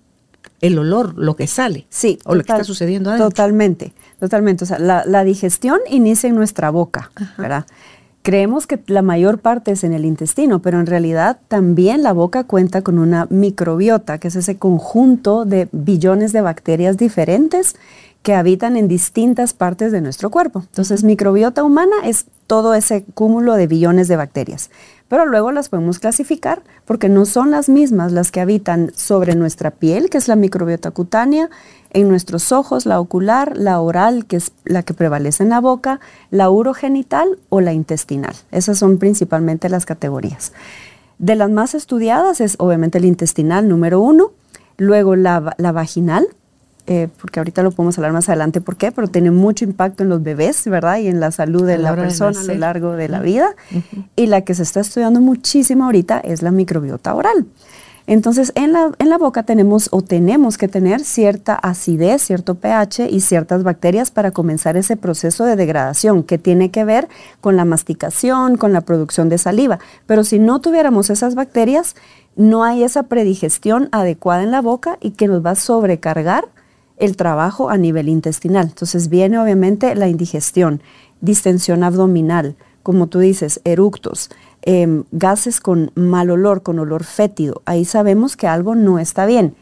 el 0.62 0.77
olor, 0.77 1.17
lo 1.17 1.36
que 1.36 1.48
sale. 1.48 1.88
Sí. 1.89 2.19
O 2.24 2.36
lo 2.36 2.43
que 2.43 2.51
está 2.51 2.63
sucediendo 2.63 3.10
adentro. 3.10 3.29
Totalmente, 3.29 3.93
totalmente. 4.19 4.63
O 4.63 4.67
sea, 4.67 4.77
la, 4.77 5.24
digestión 5.24 5.79
inicia 5.89 6.29
en 6.29 6.36
nuestra 6.36 6.69
boca, 6.69 7.12
¿verdad? 7.38 7.65
Creemos 8.23 8.67
que 8.67 8.79
la 8.85 9.01
mayor 9.01 9.39
parte 9.39 9.71
es 9.71 9.83
en 9.83 9.93
el 9.93 10.05
intestino, 10.05 10.61
pero 10.61 10.79
en 10.79 10.85
realidad 10.85 11.39
también 11.47 12.03
la 12.03 12.13
boca 12.13 12.43
cuenta 12.43 12.83
con 12.83 12.99
una 12.99 13.25
microbiota, 13.31 14.19
que 14.19 14.27
es 14.27 14.35
ese 14.35 14.57
conjunto 14.57 15.43
de 15.45 15.67
billones 15.71 16.31
de 16.31 16.41
bacterias 16.41 16.97
diferentes 16.97 17.75
que 18.21 18.35
habitan 18.35 18.77
en 18.77 18.87
distintas 18.87 19.53
partes 19.53 19.91
de 19.91 20.01
nuestro 20.01 20.29
cuerpo. 20.29 20.59
Entonces, 20.59 21.03
microbiota 21.03 21.63
humana 21.63 21.95
es 22.03 22.27
todo 22.45 22.75
ese 22.75 23.03
cúmulo 23.15 23.55
de 23.55 23.65
billones 23.65 24.07
de 24.07 24.17
bacterias. 24.17 24.69
Pero 25.07 25.25
luego 25.25 25.51
las 25.51 25.69
podemos 25.69 25.99
clasificar 25.99 26.61
porque 26.85 27.09
no 27.09 27.25
son 27.25 27.49
las 27.49 27.69
mismas 27.69 28.11
las 28.11 28.31
que 28.31 28.39
habitan 28.39 28.91
sobre 28.95 29.35
nuestra 29.35 29.71
piel, 29.71 30.09
que 30.09 30.17
es 30.17 30.27
la 30.27 30.35
microbiota 30.35 30.91
cutánea, 30.91 31.49
en 31.93 32.10
nuestros 32.10 32.51
ojos, 32.51 32.86
la 32.86 33.00
ocular, 33.00 33.57
la 33.57 33.79
oral, 33.79 34.25
que 34.25 34.38
es 34.38 34.51
la 34.65 34.83
que 34.83 34.93
prevalece 34.93 35.43
en 35.43 35.50
la 35.50 35.60
boca, 35.60 36.00
la 36.29 36.50
urogenital 36.50 37.38
o 37.50 37.62
la 37.62 37.74
intestinal. 37.74 38.33
Esas 38.51 38.79
son 38.79 38.98
principalmente 38.98 39.69
las 39.69 39.86
categorías. 39.86 40.53
De 41.19 41.36
las 41.36 41.51
más 41.51 41.75
estudiadas 41.75 42.41
es 42.41 42.55
obviamente 42.60 42.98
el 42.98 43.05
intestinal 43.05 43.67
número 43.67 44.00
uno, 44.00 44.31
luego 44.77 45.15
la, 45.15 45.39
vaginal, 45.57 46.27
eh, 46.88 47.10
porque 47.19 47.39
ahorita 47.39 47.62
lo 47.62 47.71
podemos 47.71 47.98
hablar 48.00 48.13
más 48.13 48.27
adelante 48.29 48.60
por 48.60 48.75
qué, 48.75 48.91
pero 48.91 49.07
tiene 49.07 49.29
mucho 49.29 49.65
impacto 49.65 50.01
en 50.01 50.10
los 50.10 50.24
bebés, 50.24 50.65
¿verdad? 50.65 50.98
Y 50.98 51.07
en 51.07 51.19
la 51.19 51.31
salud 51.31 51.67
de 51.67 51.77
la, 51.77 51.95
persona 51.95 52.39
a 52.39 52.43
lo 52.43 52.55
largo 52.55 52.93
de 52.93 53.10
la 53.10 53.19
vida. 53.19 53.55
Y 54.15 54.27
la 54.27 54.41
que 54.41 54.55
se 54.55 54.63
está 54.63 54.79
estudiando 54.79 55.21
muchísimo 55.21 55.86
ahorita 55.86 56.19
es 56.19 56.41
la 56.41 56.51
microbiota 56.51 57.13
oral. 57.13 57.45
Entonces, 58.08 58.51
en 58.55 58.74
la, 58.74 58.91
en 59.00 59.10
la 59.10 59.17
boca 59.17 59.43
tenemos 59.43 59.89
o 59.91 60.01
tenemos 60.01 60.58
que 60.58 60.67
tener 60.67 61.01
cierta 61.01 61.55
acidez, 61.55 62.22
cierto 62.22 62.55
pH 62.55 63.08
y 63.10 63.22
ciertas 63.22 63.63
bacterias 63.63 64.12
para 64.12 64.31
comenzar 64.31 64.77
ese 64.77 64.98
proceso 64.98 65.46
de 65.46 65.55
degradación 65.55 66.24
que 66.24 66.38
tiene 66.38 66.72
que 66.72 66.84
ver 66.84 67.08
con 67.41 67.55
la 67.55 67.65
masticación, 67.65 68.58
con 68.58 68.74
la 68.74 68.81
producción 68.81 69.29
de 69.29 69.38
saliva. 69.38 69.79
Pero 70.08 70.24
si 70.24 70.39
no 70.39 70.62
tuviéramos 70.62 71.10
esas 71.10 71.36
bacterias, 71.36 71.96
no 72.36 72.63
hay 72.63 72.84
esa 72.84 73.03
predigestión 73.03 73.89
adecuada 73.91 74.43
en 74.43 74.51
la 74.51 74.62
boca 74.62 74.98
y 75.01 75.12
que 75.12 75.27
nos 75.27 75.46
va 75.46 75.51
a 75.51 75.55
sobrecargar 75.55 76.46
el 76.98 77.17
trabajo 77.17 77.70
a 77.70 77.77
nivel 77.77 78.10
intestinal. 78.10 78.67
Entonces 78.67 79.10
viene 79.10 79.39
obviamente 79.39 79.96
la 79.96 80.08
indigestión, 80.08 80.81
distensión 81.20 81.84
abdominal, 81.84 82.55
como 82.84 83.08
tú 83.08 83.20
dices, 83.20 83.60
eructos, 83.63 84.29
Em, 84.63 85.05
gases 85.11 85.59
con 85.59 85.91
mal 85.95 86.29
olor, 86.29 86.61
con 86.61 86.77
olor 86.77 87.03
fétido, 87.03 87.63
ahí 87.65 87.83
sabemos 87.83 88.37
que 88.37 88.47
algo 88.47 88.75
no 88.75 88.99
está 88.99 89.25
bien. 89.25 89.55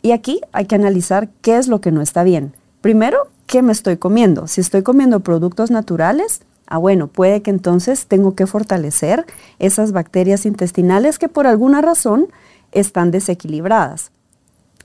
Y 0.00 0.12
aquí 0.12 0.40
hay 0.52 0.66
que 0.66 0.76
analizar 0.76 1.28
qué 1.42 1.56
es 1.56 1.66
lo 1.66 1.80
que 1.80 1.90
no 1.90 2.02
está 2.02 2.22
bien. 2.22 2.54
Primero, 2.80 3.26
¿qué 3.46 3.62
me 3.62 3.72
estoy 3.72 3.96
comiendo? 3.96 4.46
Si 4.46 4.60
estoy 4.60 4.82
comiendo 4.82 5.20
productos 5.20 5.72
naturales, 5.72 6.42
ah 6.68 6.78
bueno, 6.78 7.08
puede 7.08 7.42
que 7.42 7.50
entonces 7.50 8.06
tengo 8.06 8.36
que 8.36 8.46
fortalecer 8.46 9.26
esas 9.58 9.90
bacterias 9.90 10.46
intestinales 10.46 11.18
que 11.18 11.28
por 11.28 11.48
alguna 11.48 11.80
razón 11.80 12.28
están 12.70 13.10
desequilibradas 13.10 14.12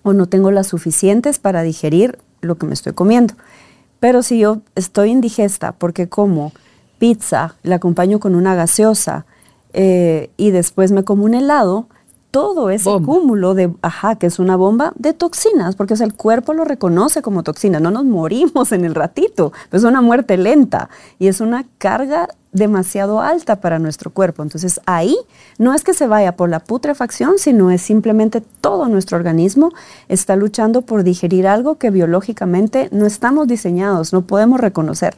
o 0.01 0.13
no 0.13 0.27
tengo 0.27 0.50
las 0.50 0.67
suficientes 0.67 1.38
para 1.38 1.62
digerir 1.62 2.17
lo 2.41 2.57
que 2.57 2.65
me 2.65 2.74
estoy 2.74 2.93
comiendo. 2.93 3.36
Pero 4.00 4.24
si 4.24 4.39
yo 4.39 4.62
estoy 4.75 5.12
indigesta 5.12 5.74
porque 5.74 6.10
como 6.10 6.53
pizza, 6.98 7.55
la 7.63 7.75
acompaño 7.75 8.19
con 8.19 8.33
una 8.33 8.55
gaseosa, 8.55 9.25
eh, 9.74 10.30
y 10.38 10.51
después 10.51 10.92
me 10.92 11.03
como 11.03 11.25
un 11.25 11.34
helado, 11.34 11.88
todo 12.34 12.72
ese 12.72 12.89
cúmulo 13.06 13.53
de, 13.53 13.72
ajá, 13.84 14.15
que 14.15 14.25
es 14.25 14.39
una 14.39 14.56
bomba 14.56 14.94
de 14.96 15.13
toxinas, 15.13 15.75
porque 15.75 15.94
el 15.94 16.15
cuerpo 16.15 16.56
lo 16.56 16.65
reconoce 16.65 17.22
como 17.22 17.44
toxina, 17.44 17.80
no 17.80 17.92
nos 17.92 18.06
morimos 18.06 18.72
en 18.72 18.86
el 18.86 18.96
ratito, 18.96 19.53
es 19.72 19.84
una 19.84 20.01
muerte 20.01 20.36
lenta 20.38 20.89
y 21.20 21.27
es 21.27 21.42
una 21.42 21.63
carga 21.77 22.27
demasiado 22.51 23.22
alta 23.22 23.62
para 23.62 23.77
nuestro 23.77 24.10
cuerpo. 24.10 24.42
Entonces 24.42 24.82
ahí 24.88 25.15
no 25.60 25.75
es 25.75 25.84
que 25.84 25.94
se 25.94 26.08
vaya 26.08 26.36
por 26.36 26.50
la 26.50 26.60
putrefacción, 26.60 27.38
sino 27.38 27.70
es 27.70 27.84
simplemente 27.84 28.42
todo 28.62 28.88
nuestro 28.88 29.15
organismo 29.15 29.72
está 30.08 30.36
luchando 30.36 30.82
por 30.82 31.03
digerir 31.03 31.46
algo 31.46 31.75
que 31.75 31.92
biológicamente 31.92 32.89
no 32.92 33.06
estamos 33.06 33.48
diseñados, 33.48 34.12
no 34.12 34.24
podemos 34.24 34.60
reconocer. 34.60 35.18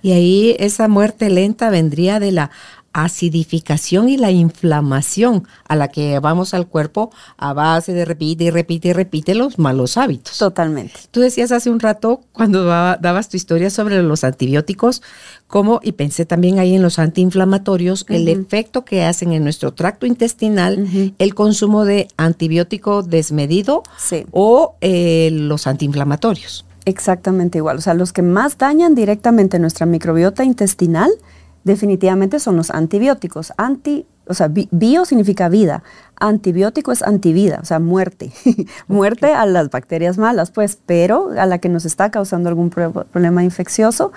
Y 0.00 0.12
ahí 0.12 0.56
esa 0.60 0.86
muerte 0.88 1.28
lenta 1.28 1.70
vendría 1.70 2.20
de 2.20 2.30
la 2.30 2.50
acidificación 3.04 4.08
y 4.08 4.16
la 4.16 4.30
inflamación 4.30 5.46
a 5.66 5.76
la 5.76 5.88
que 5.88 6.18
vamos 6.18 6.54
al 6.54 6.66
cuerpo 6.66 7.10
a 7.36 7.52
base 7.52 7.92
de 7.92 8.04
repite 8.04 8.44
y 8.44 8.50
repite 8.50 8.88
y 8.88 8.92
repite 8.92 9.34
los 9.34 9.58
malos 9.58 9.96
hábitos. 9.96 10.38
Totalmente. 10.38 10.94
Tú 11.10 11.20
decías 11.20 11.52
hace 11.52 11.70
un 11.70 11.80
rato, 11.80 12.20
cuando 12.32 12.64
dabas 12.64 13.28
tu 13.28 13.36
historia 13.36 13.70
sobre 13.70 14.02
los 14.02 14.24
antibióticos, 14.24 15.02
como, 15.46 15.80
y 15.82 15.92
pensé 15.92 16.26
también 16.26 16.58
ahí 16.58 16.74
en 16.74 16.82
los 16.82 16.98
antiinflamatorios, 16.98 18.04
el 18.08 18.28
efecto 18.28 18.84
que 18.84 19.04
hacen 19.04 19.32
en 19.32 19.44
nuestro 19.44 19.72
tracto 19.72 20.06
intestinal 20.06 21.14
el 21.18 21.34
consumo 21.34 21.84
de 21.84 22.08
antibiótico 22.16 23.02
desmedido 23.02 23.82
o 24.30 24.74
eh, 24.80 25.30
los 25.32 25.66
antiinflamatorios. 25.66 26.64
Exactamente 26.84 27.58
igual. 27.58 27.78
O 27.78 27.80
sea, 27.80 27.94
los 27.94 28.12
que 28.12 28.22
más 28.22 28.56
dañan 28.56 28.94
directamente 28.94 29.58
nuestra 29.58 29.84
microbiota 29.84 30.44
intestinal 30.44 31.10
definitivamente 31.68 32.40
son 32.40 32.56
los 32.56 32.70
antibióticos. 32.70 33.52
Anti 33.56 34.06
o 34.28 34.34
sea, 34.34 34.48
bio 34.48 35.04
significa 35.06 35.48
vida, 35.48 35.82
antibiótico 36.20 36.92
es 36.92 37.02
antivida, 37.02 37.60
o 37.62 37.64
sea, 37.64 37.78
muerte, 37.78 38.30
muerte 38.86 39.32
a 39.32 39.46
las 39.46 39.70
bacterias 39.70 40.18
malas, 40.18 40.50
pues, 40.50 40.78
pero 40.84 41.30
a 41.38 41.46
la 41.46 41.58
que 41.58 41.70
nos 41.70 41.86
está 41.86 42.10
causando 42.10 42.50
algún 42.50 42.68
problema 42.68 43.42
infeccioso, 43.42 44.12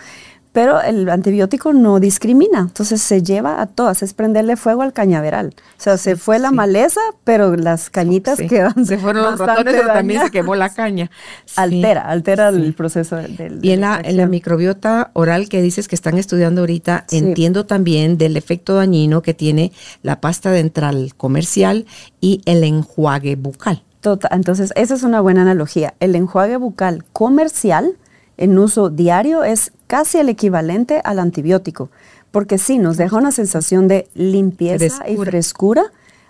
pero 0.53 0.81
el 0.81 1.07
antibiótico 1.09 1.71
no 1.71 1.99
discrimina, 1.99 2.59
entonces 2.59 3.01
se 3.01 3.23
lleva 3.23 3.61
a 3.61 3.67
todas, 3.67 4.03
es 4.03 4.13
prenderle 4.13 4.57
fuego 4.57 4.81
al 4.81 4.91
cañaveral. 4.91 5.53
O 5.57 5.81
sea, 5.81 5.97
se 5.97 6.15
fue 6.15 6.39
la 6.39 6.51
maleza, 6.51 6.99
pero 7.23 7.55
las 7.55 7.89
cañitas 7.89 8.37
quedan. 8.37 8.85
Se 8.85 8.97
fueron 8.97 9.23
los 9.23 9.39
ratones, 9.39 9.73
pero 9.73 9.87
también 9.87 10.23
se 10.23 10.31
quemó 10.31 10.55
la 10.55 10.69
caña. 10.73 11.09
Altera, 11.55 12.01
altera 12.01 12.49
el 12.49 12.73
proceso 12.73 13.15
del. 13.15 13.59
y 13.61 13.71
en 13.71 13.81
la, 13.81 14.01
en 14.03 14.17
la, 14.17 14.27
microbiota 14.27 15.11
oral 15.13 15.49
que 15.49 15.61
dices 15.61 15.87
que 15.87 15.95
están 15.95 16.17
estudiando 16.17 16.61
ahorita, 16.61 17.05
entiendo 17.11 17.65
también 17.65 18.17
del 18.17 18.35
efecto 18.37 18.75
dañino 18.75 19.21
que 19.21 19.33
tiene 19.33 19.71
la 20.03 20.19
pasta 20.19 20.51
dental 20.51 21.13
comercial 21.15 21.85
y 22.19 22.41
el 22.45 22.63
enjuague 22.63 23.35
bucal. 23.35 23.83
Total, 24.01 24.31
entonces, 24.33 24.73
esa 24.75 24.95
es 24.95 25.03
una 25.03 25.21
buena 25.21 25.43
analogía. 25.43 25.93
El 25.99 26.15
enjuague 26.15 26.57
bucal 26.57 27.05
comercial 27.13 27.97
en 28.41 28.57
uso 28.57 28.89
diario 28.89 29.43
es 29.43 29.71
casi 29.85 30.17
el 30.17 30.27
equivalente 30.27 30.99
al 31.03 31.19
antibiótico, 31.19 31.91
porque 32.31 32.57
sí, 32.57 32.79
nos 32.79 32.97
deja 32.97 33.15
una 33.15 33.31
sensación 33.31 33.87
de 33.87 34.09
limpieza 34.15 35.07
y 35.07 35.15
frescura 35.15 35.83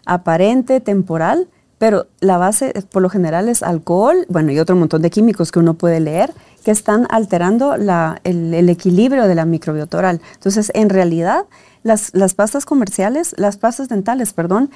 aparente, 0.06 0.82
temporal, 0.82 1.48
pero 1.78 2.08
la 2.20 2.38
base 2.38 2.74
por 2.92 3.02
lo 3.02 3.10
general 3.10 3.48
es 3.48 3.64
alcohol, 3.64 4.26
bueno, 4.28 4.52
y 4.52 4.60
otro 4.60 4.76
montón 4.76 5.02
de 5.02 5.10
químicos 5.10 5.54
que 5.54 5.60
uno 5.60 5.76
puede 5.76 6.02
leer 6.02 6.34
que 6.66 6.72
están 6.72 7.08
alterando 7.10 7.76
el, 7.76 8.70
equilibrio 8.70 9.28
de 9.28 9.34
la 9.34 9.46
microbiota 9.46 9.98
oral. 9.98 10.22
Entonces, 10.34 10.72
en 10.76 10.90
realidad, 10.90 11.46
las, 11.82 12.14
las 12.14 12.34
pastas 12.34 12.66
comerciales, 12.66 13.34
las 13.38 13.58
pastas 13.58 13.90
dentales, 13.90 14.34
perdón, 14.34 14.70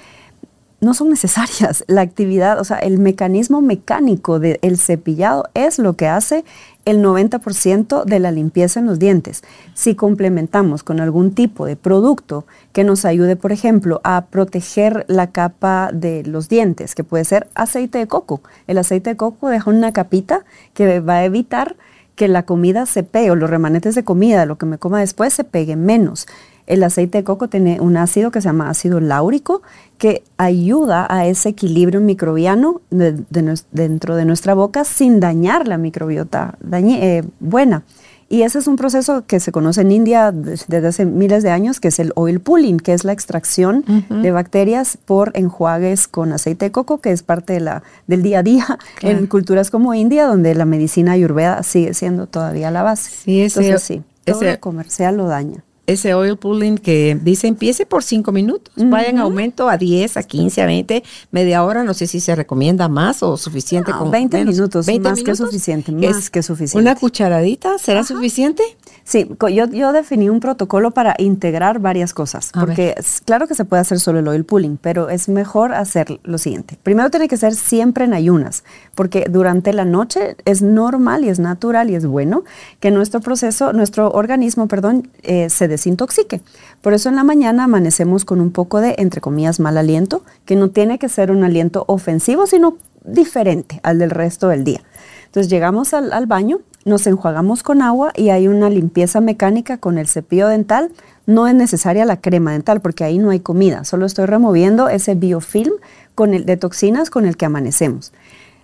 no 0.82 0.94
son 0.94 1.10
necesarias. 1.10 1.84
La 1.88 2.01
actividad, 2.01 2.60
o 2.60 2.63
sea, 2.63 2.77
el 2.77 2.98
mecanismo 2.98 3.62
mecánico 3.62 4.39
del 4.39 4.77
cepillado 4.77 5.50
es 5.54 5.80
lo 5.80 5.94
que 5.94 6.08
hace 6.08 6.46
el 6.86 7.04
90% 7.04 8.06
de 8.06 8.20
la 8.20 8.32
limpieza 8.32 8.80
en 8.80 8.86
los 8.86 9.00
dientes. 9.00 9.44
Si 9.74 9.96
complementamos 9.96 10.84
con 10.84 11.00
algún 11.00 11.34
tipo 11.34 11.65
de 11.65 11.75
producto 11.75 12.46
que 12.72 12.84
nos 12.84 13.06
ayude, 13.06 13.36
por 13.36 13.51
ejemplo, 13.51 14.01
a 14.04 14.25
proteger 14.27 15.06
la 15.08 15.32
capa 15.32 15.89
de 15.94 16.24
los 16.24 16.48
dientes, 16.48 16.96
que 16.96 17.04
puede 17.04 17.25
ser 17.25 17.48
aceite 17.56 17.98
de 17.98 18.08
coco. 18.08 18.42
El 18.68 18.77
aceite 18.77 19.12
de 19.12 19.18
coco 19.18 19.50
deja 19.50 19.70
una 19.70 19.94
capita 19.94 20.46
que 20.74 21.00
va 21.00 21.15
a 21.15 21.25
evitar 21.25 21.75
que 22.15 22.27
la 22.27 22.44
comida 22.44 22.86
se 22.86 23.04
pegue 23.04 23.32
o 23.32 23.36
los 23.36 23.50
remanentes 23.50 23.96
de 23.96 24.04
comida, 24.04 24.46
lo 24.46 24.58
que 24.58 24.65
me 24.65 24.77
coma 24.77 25.00
después, 25.00 25.34
se 25.34 25.44
pegue 25.44 25.75
menos. 25.75 26.27
El 26.67 26.84
aceite 26.84 27.19
de 27.19 27.24
coco 27.24 27.48
tiene 27.48 27.79
un 27.79 27.98
ácido 27.98 28.31
que 28.31 28.41
se 28.41 28.48
llama 28.48 28.69
ácido 28.69 29.00
láurico 29.00 29.62
que 29.98 30.24
ayuda 30.38 31.07
a 31.10 31.27
ese 31.27 31.50
equilibrio 31.50 32.01
microbiano 32.01 32.81
dentro 32.89 34.15
de 34.15 34.25
nuestra 34.25 34.53
boca 34.53 34.84
sin 34.84 35.19
dañar 35.19 35.67
la 35.67 35.77
microbiota 35.77 36.57
eh, 36.72 37.24
buena. 37.39 37.84
Y 38.27 38.41
ese 38.41 38.57
es 38.57 38.67
un 38.67 38.75
proceso 38.75 39.24
que 39.27 39.39
se 39.39 39.51
conoce 39.51 39.81
en 39.81 39.91
India 39.91 40.31
desde 40.31 40.88
hace 40.88 41.05
miles 41.05 41.43
de 41.43 41.51
años, 41.51 41.79
que 41.79 41.89
es 41.89 42.00
el 42.00 42.12
oil 42.15 42.39
pulling, 42.39 42.79
que 42.79 42.93
es 42.93 43.03
la 43.03 43.12
extracción 43.12 43.86
de 44.10 44.31
bacterias 44.31 44.98
por 44.98 45.31
enjuagues 45.36 46.07
con 46.07 46.34
aceite 46.34 46.65
de 46.65 46.72
coco, 46.72 47.01
que 47.01 47.12
es 47.12 47.22
parte 47.22 47.53
de 47.53 47.60
la, 47.60 47.84
del 48.07 48.24
día 48.24 48.39
a 48.39 48.43
día 48.43 48.79
en 49.01 49.27
culturas 49.27 49.69
como 49.69 49.93
India, 49.93 50.25
donde 50.25 50.55
la 50.55 50.65
medicina 50.65 51.12
ayurveda 51.12 51.62
sigue 51.62 51.93
siendo 51.93 52.25
todavía 52.25 52.72
la 52.72 52.81
base. 52.81 53.12
Sí, 53.12 53.41
ese, 53.41 53.60
Entonces, 53.60 53.84
sí, 53.84 54.01
todo 54.24 54.41
ese, 54.41 54.60
comercial 54.60 55.17
lo 55.17 55.27
daña 55.27 55.63
ese 55.88 56.13
oil 56.13 56.38
pulling 56.38 56.77
que 56.77 57.18
dice 57.22 57.48
empiece 57.48 57.86
por 57.86 58.04
5 58.04 58.32
minutos, 58.32 58.74
vaya 58.75 59.10
en 59.10 59.20
aumento 59.20 59.70
a 59.70 59.77
10, 59.77 60.18
a 60.18 60.24
15, 60.24 60.62
a 60.62 60.65
20, 60.65 61.04
media 61.32 61.63
hora, 61.63 61.84
no 61.84 61.94
sé 61.94 62.08
si 62.08 62.20
se 62.20 62.36
recomienda 62.36 62.88
más 62.88 63.22
o 63.24 63.38
suficiente 63.38 63.92
con 63.92 64.12
20 64.12 64.46
minutos, 64.46 64.86
20 64.86 65.10
más 65.10 65.24
que 65.24 65.36
suficiente, 65.36 65.92
más 65.92 66.30
que 66.30 66.44
suficiente. 66.44 66.80
¿Una 66.80 66.96
cucharadita 66.96 67.77
será 67.77 68.04
suficiente? 68.04 68.63
Sí, 69.07 69.29
yo, 69.53 69.67
yo 69.67 69.93
definí 69.93 70.31
un 70.31 70.39
protocolo 70.39 70.89
para 70.89 71.13
integrar 71.19 71.77
varias 71.77 72.12
cosas, 72.12 72.51
porque 72.59 72.95
es, 72.97 73.21
claro 73.24 73.47
que 73.47 73.53
se 73.53 73.63
puede 73.63 73.81
hacer 73.81 74.00
solo 74.00 74.17
el 74.17 74.27
oil 74.27 74.45
pulling, 74.45 74.77
pero 74.77 75.09
es 75.09 75.29
mejor 75.29 75.75
hacer 75.75 76.19
lo 76.24 76.39
siguiente. 76.39 76.79
Primero 76.81 77.12
tiene 77.12 77.27
que 77.27 77.38
ser 77.38 77.53
siempre 77.53 78.05
en 78.05 78.15
ayunas, 78.15 78.63
porque 78.95 79.27
durante 79.29 79.74
la 79.74 79.85
noche 79.85 80.38
es 80.45 80.63
normal 80.63 81.23
y 81.23 81.30
es 81.30 81.38
natural 81.38 81.91
y 81.91 81.95
es 81.95 82.08
bueno 82.08 82.45
que 82.80 82.89
nuestro 82.89 83.21
proceso, 83.21 83.73
nuestro 83.73 84.10
organismo, 84.10 84.67
perdón, 84.67 85.08
eh, 85.21 85.51
se 85.51 85.67
desintoxique. 85.67 86.41
Por 86.82 86.95
eso 86.95 87.08
en 87.08 87.15
la 87.15 87.23
mañana 87.23 87.65
amanecemos 87.65 88.25
con 88.25 88.41
un 88.41 88.51
poco 88.51 88.82
de, 88.82 88.95
entre 88.97 89.21
comillas, 89.21 89.60
mal 89.60 89.77
aliento, 89.77 90.23
que 90.45 90.56
no 90.56 90.71
tiene 90.71 90.97
que 90.97 91.10
ser 91.10 91.30
un 91.30 91.43
aliento 91.43 91.86
ofensivo, 91.88 92.47
sino 92.47 92.77
diferente 93.03 93.80
al 93.84 93.99
del 93.99 94.10
resto 94.10 94.47
del 94.47 94.63
día. 94.63 94.82
Entonces 95.25 95.49
llegamos 95.49 95.93
al, 95.93 96.12
al, 96.13 96.25
baño, 96.25 96.62
nos 96.86 97.08
enjuagamos 97.08 97.63
con 97.63 97.82
agua 97.82 98.13
y 98.15 98.30
hay 98.30 98.48
una 98.48 98.69
limpieza 98.69 99.19
mecánica 99.19 99.78
con 99.80 99.98
el 99.98 100.08
cepillo 100.08 100.48
dental. 100.48 100.91
No 101.26 101.48
es 101.48 101.56
necesaria 101.56 102.06
la 102.06 102.21
crema 102.21 102.52
dental 102.52 102.80
porque 102.80 103.04
ahí 103.04 103.17
no 103.17 103.32
hay 103.32 103.39
comida, 103.39 103.84
solo 103.84 104.06
estoy 104.06 104.28
removiendo 104.28 104.88
ese 104.88 105.15
biofilm 105.15 105.74
con 106.13 106.36
el, 106.36 106.45
de 106.45 106.58
toxinas 106.58 107.10
con 107.10 107.26
el 107.26 107.36
que 107.36 107.45
amanecemos. 107.45 108.13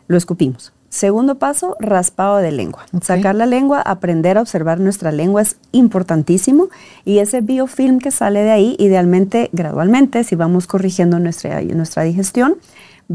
Lo 0.08 0.18
escupimos. 0.18 0.72
Segundo 0.90 1.40
paso, 1.40 1.78
raspado 1.80 2.38
de 2.38 2.52
lengua. 2.52 2.86
Sacar 3.02 3.34
la 3.34 3.46
lengua, 3.46 3.82
aprender 3.82 4.38
a 4.38 4.42
observar 4.42 4.82
nuestra 4.82 5.14
lengua 5.14 5.42
es 5.42 5.56
importantísimo 5.72 6.68
y 7.06 7.20
ese 7.20 7.40
biofilm 7.40 8.00
que 8.00 8.12
sale 8.12 8.42
de 8.42 8.52
ahí, 8.52 8.76
idealmente, 8.78 9.50
gradualmente, 9.54 10.26
si 10.26 10.36
vamos 10.36 10.68
corrigiendo 10.68 11.18
nuestra, 11.18 11.62
nuestra 11.62 12.04
digestión, 12.04 12.58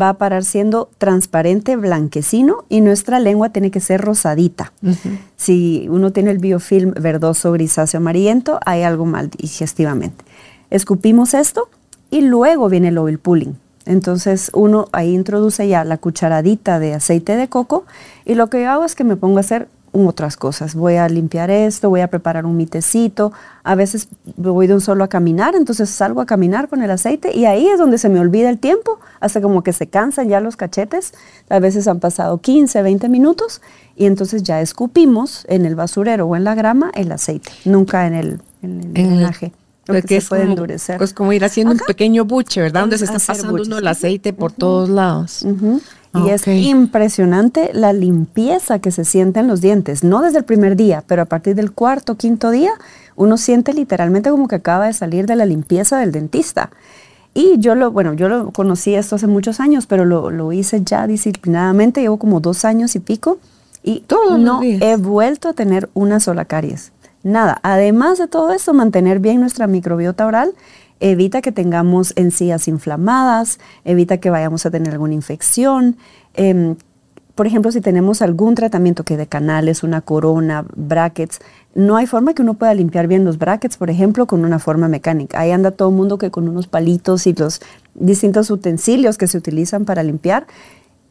va 0.00 0.10
a 0.10 0.14
parar 0.14 0.44
siendo 0.44 0.90
transparente, 0.98 1.76
blanquecino 1.76 2.64
y 2.68 2.80
nuestra 2.80 3.18
lengua 3.20 3.50
tiene 3.50 3.70
que 3.70 3.80
ser 3.80 4.00
rosadita. 4.00 4.72
Si 5.36 5.86
uno 5.90 6.12
tiene 6.12 6.30
el 6.30 6.38
biofilm 6.38 6.92
verdoso, 6.92 7.52
grisáceo, 7.52 7.98
amarillento, 7.98 8.60
hay 8.64 8.82
algo 8.82 9.06
mal 9.06 9.30
digestivamente. 9.30 10.24
Escupimos 10.70 11.34
esto 11.34 11.68
y 12.10 12.22
luego 12.22 12.68
viene 12.68 12.88
el 12.88 12.98
oil 12.98 13.18
pulling. 13.18 13.56
Entonces 13.84 14.50
uno 14.52 14.88
ahí 14.92 15.14
introduce 15.14 15.66
ya 15.68 15.84
la 15.84 15.96
cucharadita 15.96 16.78
de 16.80 16.94
aceite 16.94 17.36
de 17.36 17.48
coco 17.48 17.86
y 18.24 18.34
lo 18.34 18.50
que 18.50 18.62
yo 18.62 18.70
hago 18.70 18.84
es 18.84 18.96
que 18.96 19.04
me 19.04 19.16
pongo 19.16 19.38
a 19.38 19.40
hacer 19.40 19.68
otras 20.04 20.36
cosas. 20.36 20.74
Voy 20.74 20.96
a 20.96 21.08
limpiar 21.08 21.48
esto, 21.50 21.88
voy 21.88 22.00
a 22.00 22.08
preparar 22.08 22.44
un 22.44 22.56
mitecito. 22.56 23.32
A 23.62 23.76
veces 23.76 24.08
voy 24.36 24.66
de 24.66 24.74
un 24.74 24.80
solo 24.80 25.04
a 25.04 25.08
caminar, 25.08 25.54
entonces 25.54 25.88
salgo 25.88 26.20
a 26.20 26.26
caminar 26.26 26.68
con 26.68 26.82
el 26.82 26.90
aceite 26.90 27.36
y 27.36 27.44
ahí 27.44 27.68
es 27.68 27.78
donde 27.78 27.98
se 27.98 28.08
me 28.08 28.18
olvida 28.18 28.50
el 28.50 28.58
tiempo, 28.58 28.98
hasta 29.20 29.40
como 29.40 29.62
que 29.62 29.72
se 29.72 29.86
cansan 29.86 30.28
ya 30.28 30.40
los 30.40 30.56
cachetes. 30.56 31.14
A 31.48 31.60
veces 31.60 31.86
han 31.86 32.00
pasado 32.00 32.38
15, 32.38 32.82
20 32.82 33.08
minutos 33.08 33.62
y 33.94 34.06
entonces 34.06 34.42
ya 34.42 34.60
escupimos 34.60 35.46
en 35.48 35.64
el 35.64 35.76
basurero 35.76 36.26
o 36.26 36.34
en 36.34 36.42
la 36.42 36.56
grama 36.56 36.90
el 36.94 37.12
aceite, 37.12 37.52
nunca 37.64 38.08
en 38.08 38.14
el, 38.14 38.40
en 38.62 38.82
porque 39.86 40.20
se 40.20 40.28
puede 40.28 40.42
endurecer. 40.42 40.98
Pues 40.98 41.12
como 41.12 41.32
ir 41.32 41.44
haciendo 41.44 41.72
un 41.72 41.78
pequeño 41.78 42.24
buche, 42.24 42.60
¿verdad? 42.60 42.82
Donde 42.82 42.98
se 42.98 43.04
está 43.04 43.18
pasando 43.18 43.78
el 43.78 43.86
aceite 43.86 44.32
por 44.32 44.52
todos 44.52 44.88
lados. 44.88 45.46
Y 46.24 46.30
es 46.30 46.46
impresionante 46.46 47.70
la 47.72 47.92
limpieza 47.92 48.78
que 48.78 48.90
se 48.90 49.04
siente 49.04 49.40
en 49.40 49.48
los 49.48 49.60
dientes, 49.60 50.04
no 50.04 50.22
desde 50.22 50.38
el 50.38 50.44
primer 50.44 50.76
día, 50.76 51.02
pero 51.06 51.22
a 51.22 51.26
partir 51.26 51.54
del 51.54 51.72
cuarto, 51.72 52.16
quinto 52.16 52.50
día, 52.50 52.72
uno 53.16 53.36
siente 53.36 53.72
literalmente 53.72 54.30
como 54.30 54.48
que 54.48 54.56
acaba 54.56 54.86
de 54.86 54.92
salir 54.92 55.26
de 55.26 55.36
la 55.36 55.46
limpieza 55.46 55.98
del 55.98 56.12
dentista. 56.12 56.70
Y 57.34 57.58
yo 57.58 57.74
lo, 57.74 57.90
bueno, 57.90 58.14
yo 58.14 58.28
lo 58.28 58.50
conocí 58.50 58.94
esto 58.94 59.16
hace 59.16 59.26
muchos 59.26 59.60
años, 59.60 59.86
pero 59.86 60.04
lo, 60.04 60.30
lo 60.30 60.52
hice 60.52 60.82
ya 60.82 61.06
disciplinadamente, 61.06 62.00
llevo 62.00 62.16
como 62.16 62.40
dos 62.40 62.64
años 62.64 62.96
y 62.96 63.00
pico, 63.00 63.38
y 63.82 64.04
no 64.38 64.60
he 64.62 64.96
vuelto 64.96 65.48
a 65.48 65.52
tener 65.52 65.88
una 65.94 66.18
sola 66.18 66.44
caries. 66.44 66.92
Nada. 67.22 67.60
Además 67.62 68.18
de 68.18 68.26
todo 68.26 68.52
eso, 68.52 68.74
mantener 68.74 69.20
bien 69.20 69.40
nuestra 69.40 69.66
microbiota 69.66 70.26
oral 70.26 70.52
evita 71.00 71.42
que 71.42 71.52
tengamos 71.52 72.12
encías 72.16 72.68
inflamadas, 72.68 73.58
evita 73.84 74.18
que 74.18 74.30
vayamos 74.30 74.66
a 74.66 74.70
tener 74.70 74.92
alguna 74.92 75.14
infección. 75.14 75.96
Em, 76.34 76.76
por 77.34 77.46
ejemplo, 77.46 77.70
si 77.70 77.82
tenemos 77.82 78.22
algún 78.22 78.54
tratamiento 78.54 79.04
que 79.04 79.18
de 79.18 79.26
canales, 79.26 79.82
una 79.82 80.00
corona, 80.00 80.64
brackets, 80.74 81.40
no 81.74 81.96
hay 81.96 82.06
forma 82.06 82.32
que 82.32 82.40
uno 82.40 82.54
pueda 82.54 82.72
limpiar 82.72 83.08
bien 83.08 83.26
los 83.26 83.36
brackets, 83.36 83.76
por 83.76 83.90
ejemplo, 83.90 84.26
con 84.26 84.42
una 84.42 84.58
forma 84.58 84.88
mecánica. 84.88 85.40
Ahí 85.40 85.50
anda 85.50 85.70
todo 85.70 85.90
el 85.90 85.94
mundo 85.94 86.16
que 86.16 86.30
con 86.30 86.48
unos 86.48 86.66
palitos 86.66 87.26
y 87.26 87.34
los 87.34 87.60
distintos 87.94 88.50
utensilios 88.50 89.18
que 89.18 89.26
se 89.26 89.36
utilizan 89.36 89.84
para 89.84 90.02
limpiar 90.02 90.46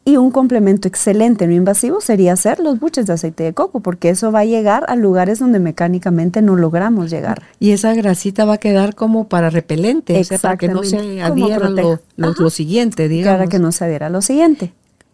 y 0.06 0.18
un 0.18 0.30
complemento 0.30 0.86
excelente, 0.86 1.48
no 1.48 1.52
invasivo, 1.52 2.00
sería 2.00 2.34
hacer 2.34 2.60
los 2.60 2.78
buches 2.78 3.06
de 3.06 3.14
aceite 3.14 3.42
de 3.42 3.52
coco, 3.52 3.80
porque 3.80 4.08
eso 4.08 4.30
va 4.30 4.40
a 4.40 4.44
llegar 4.44 4.84
a 4.86 4.94
lugares 4.94 5.40
donde 5.40 5.58
mecánicamente 5.58 6.42
no 6.42 6.54
logramos 6.54 7.10
llegar. 7.10 7.42
Y 7.58 7.72
esa 7.72 7.92
grasita 7.92 8.44
va 8.44 8.54
a 8.54 8.58
quedar 8.58 8.94
como 8.94 9.26
para 9.26 9.50
repelente, 9.50 10.16
o 10.16 10.22
sea, 10.22 10.38
para 10.38 10.56
que 10.56 10.68
no 10.68 10.84
se 10.84 11.20
adhiera 11.20 11.68
lo, 11.70 12.00
lo, 12.14 12.50
siguiente, 12.50 13.08
digamos. 13.08 13.38
Para 13.38 13.50
que 13.50 13.58
no 13.58 13.72
se 13.72 13.84
adhiera 13.84 14.06
a 14.06 14.10
lo 14.10 14.22
siguiente. 14.22 14.72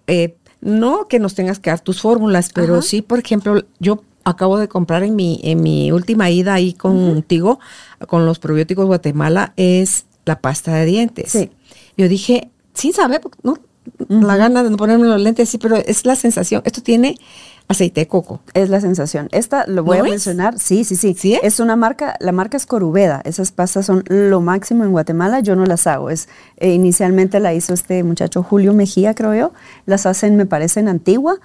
Eh, 0.09 0.37
no 0.61 1.09
que 1.09 1.19
nos 1.19 1.35
tengas 1.35 1.59
que 1.59 1.71
dar 1.71 1.81
tus 1.81 2.03
fórmulas, 2.03 2.51
pero 2.53 2.83
sí, 2.83 3.01
por 3.01 3.19
ejemplo, 3.19 3.65
yo 3.81 4.03
acabo 4.25 4.59
de 4.59 4.69
comprar 4.69 5.05
en 5.05 5.17
mi, 5.17 5.41
en 5.43 5.63
mi 5.63 5.91
última 5.91 6.29
ida 6.29 6.53
ahí 6.53 6.75
contigo, 6.75 7.61
con 8.09 8.27
los 8.27 8.39
probióticos 8.39 8.85
Guatemala, 8.85 9.55
es 9.57 10.05
la 10.27 10.43
pasta 10.43 10.75
de 10.75 10.85
dientes. 10.85 11.31
Sí. 11.33 11.51
Yo 11.97 12.09
dije, 12.09 12.51
sin 12.75 12.93
saber, 12.93 13.23
¿no? 13.43 13.57
La 14.09 14.37
gana 14.37 14.63
de 14.63 14.77
ponerme 14.77 15.07
los 15.07 15.21
lentes, 15.21 15.49
sí, 15.49 15.59
pero 15.59 15.77
es 15.77 16.07
la 16.07 16.15
sensación. 16.17 16.63
Esto 16.65 16.83
tiene 16.83 17.17
aceite 17.69 18.03
de 18.03 18.09
coco. 18.09 18.41
Es 18.55 18.69
la 18.69 18.81
sensación. 18.81 19.29
Esta 19.33 19.67
lo 19.67 19.83
voy 19.83 19.99
¿No 19.99 20.05
a 20.05 20.07
es? 20.07 20.11
mencionar. 20.13 20.59
Sí, 20.59 20.85
sí, 20.85 20.97
sí. 20.97 21.15
¿Sí 21.19 21.39
es? 21.43 21.61
una 21.61 21.77
marca, 21.77 22.17
la 22.21 22.33
marca 22.33 22.57
es 22.57 22.67
Corubeda. 22.67 23.23
Esas 23.25 23.53
pastas 23.53 23.87
son 23.87 24.05
lo 24.09 24.41
máximo 24.41 24.85
en 24.85 24.93
Guatemala. 24.93 25.41
Yo 25.41 25.57
no 25.57 25.67
las 25.67 25.87
hago. 25.87 26.11
Es, 26.11 26.29
eh, 26.59 26.73
inicialmente 26.73 27.41
la 27.41 27.55
hizo 27.55 27.75
este 27.75 28.03
muchacho 28.05 28.43
Julio 28.43 28.73
Mejía, 28.75 29.15
creo 29.15 29.35
yo. 29.35 29.53
Las 29.87 30.07
hacen, 30.07 30.37
me 30.37 30.47
parece, 30.47 30.81
en 30.81 30.89
Antigua. 30.89 31.39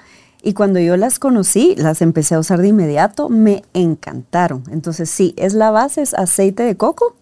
Y 0.43 0.53
cuando 0.53 0.79
yo 0.79 0.97
las 0.97 1.19
conocí, 1.19 1.75
las 1.77 2.01
empecé 2.01 2.35
a 2.35 2.39
usar 2.39 2.61
de 2.61 2.67
inmediato, 2.67 3.29
me 3.29 3.63
encantaron. 3.73 4.63
Entonces, 4.71 5.09
sí, 5.09 5.33
es 5.37 5.53
la 5.53 5.71
base, 5.71 6.01
es 6.03 6.13
aceite 6.13 6.63
de 6.63 6.77
coco, 6.77 7.15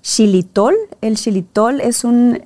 xilitol. 0.00 0.74
El 1.00 1.16
xilitol 1.18 1.80
es 1.80 2.02
un 2.04 2.42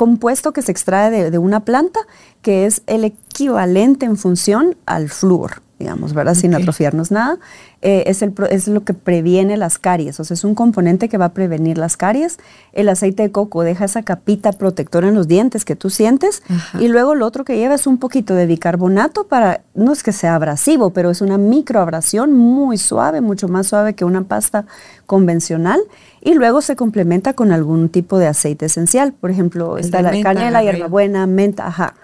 compuesto 0.00 0.54
que 0.54 0.62
se 0.62 0.72
extrae 0.72 1.10
de, 1.10 1.30
de 1.30 1.36
una 1.36 1.60
planta 1.60 2.00
que 2.40 2.64
es 2.64 2.80
el 2.86 3.04
equivalente 3.04 4.06
en 4.06 4.16
función 4.16 4.74
al 4.86 5.10
flúor, 5.10 5.60
digamos, 5.78 6.14
¿verdad? 6.14 6.32
Sin 6.32 6.54
atrofiarnos 6.54 7.10
nada. 7.10 7.38
Eh, 7.82 8.04
es, 8.06 8.22
el, 8.22 8.32
es 8.48 8.66
lo 8.66 8.82
que 8.82 8.94
previene 8.94 9.58
las 9.58 9.78
caries, 9.78 10.18
o 10.18 10.24
sea, 10.24 10.34
es 10.34 10.44
un 10.44 10.54
componente 10.54 11.10
que 11.10 11.18
va 11.18 11.26
a 11.26 11.32
prevenir 11.34 11.76
las 11.76 11.98
caries. 11.98 12.38
El 12.72 12.88
aceite 12.88 13.24
de 13.24 13.30
coco 13.30 13.62
deja 13.62 13.84
esa 13.84 14.02
capita 14.02 14.52
protectora 14.52 15.08
en 15.08 15.14
los 15.14 15.28
dientes 15.28 15.66
que 15.66 15.76
tú 15.76 15.90
sientes 15.90 16.42
Ajá. 16.48 16.80
y 16.80 16.88
luego 16.88 17.14
lo 17.14 17.26
otro 17.26 17.44
que 17.44 17.58
lleva 17.58 17.74
es 17.74 17.86
un 17.86 17.98
poquito 17.98 18.34
de 18.34 18.46
bicarbonato 18.46 19.26
para, 19.26 19.60
no 19.74 19.92
es 19.92 20.02
que 20.02 20.12
sea 20.12 20.34
abrasivo, 20.34 20.94
pero 20.94 21.10
es 21.10 21.20
una 21.20 21.36
microabrasión 21.36 22.32
muy 22.32 22.78
suave, 22.78 23.20
mucho 23.20 23.48
más 23.48 23.66
suave 23.66 23.92
que 23.92 24.06
una 24.06 24.22
pasta 24.22 24.64
convencional 25.04 25.80
y 26.22 26.34
luego 26.34 26.60
se 26.60 26.76
complementa 26.76 27.32
con 27.32 27.50
algún 27.52 27.88
tipo 27.88 28.18
de 28.18 28.26
aceite 28.26 28.66
esencial, 28.66 29.12
por 29.12 29.30
ejemplo, 29.30 29.78
El 29.78 29.84
está 29.84 30.02
la 30.02 30.10
menta, 30.10 30.34
canela, 30.34 30.62
hierbabuena, 30.62 31.26
menta, 31.26 31.66
ajá. 31.66 31.94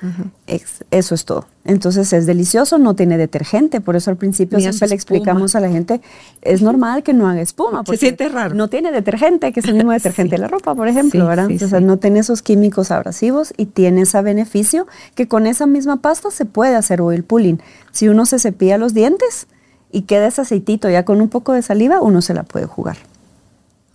Ex- 0.46 0.84
eso 0.90 1.14
es 1.14 1.24
todo. 1.24 1.46
Entonces 1.64 2.12
es 2.12 2.26
delicioso, 2.26 2.78
no 2.78 2.94
tiene 2.94 3.18
detergente, 3.18 3.80
por 3.80 3.96
eso 3.96 4.10
al 4.10 4.16
principio 4.16 4.56
Ni 4.56 4.62
siempre 4.62 4.88
le 4.88 4.94
explicamos 4.94 5.54
a 5.56 5.60
la 5.60 5.68
gente, 5.68 6.00
es 6.40 6.62
normal 6.62 7.02
que 7.02 7.12
no 7.12 7.28
haga 7.28 7.40
espuma. 7.42 7.82
porque 7.82 7.98
siente 7.98 8.28
raro. 8.28 8.54
No 8.54 8.68
tiene 8.68 8.92
detergente, 8.92 9.52
que 9.52 9.60
es 9.60 9.66
el 9.66 9.74
mismo 9.74 9.90
detergente 10.00 10.36
de 10.36 10.42
la 10.42 10.48
ropa, 10.48 10.74
por 10.74 10.88
ejemplo, 10.88 11.22
Sí, 11.24 11.28
¿verdad? 11.28 11.48
sí, 11.48 11.84
no 11.84 11.96
tiene 11.98 12.20
esos 12.20 12.40
químicos 12.42 12.90
abrasivos 12.92 13.52
y 13.56 13.66
tiene 13.66 14.02
ese 14.02 14.22
beneficio 14.22 14.86
que 15.14 15.26
con 15.28 15.46
esa 15.46 15.66
misma 15.66 15.96
pasta 16.00 16.30
se 16.30 16.44
puede 16.44 16.76
hacer 16.76 17.00
oil 17.02 17.24
pulling. 17.24 17.60
Si 17.90 18.08
uno 18.08 18.24
se 18.26 18.38
cepilla 18.38 18.78
los 18.78 18.94
dientes 18.94 19.48
y 19.92 20.02
queda 20.02 20.28
ese 20.28 20.40
aceitito 20.42 20.88
ya 20.88 21.04
con 21.04 21.20
un 21.20 21.28
poco 21.28 21.52
de 21.52 21.62
saliva, 21.62 22.00
uno 22.00 22.22
se 22.22 22.32
la 22.32 22.44
puede 22.44 22.66
jugar. 22.66 22.96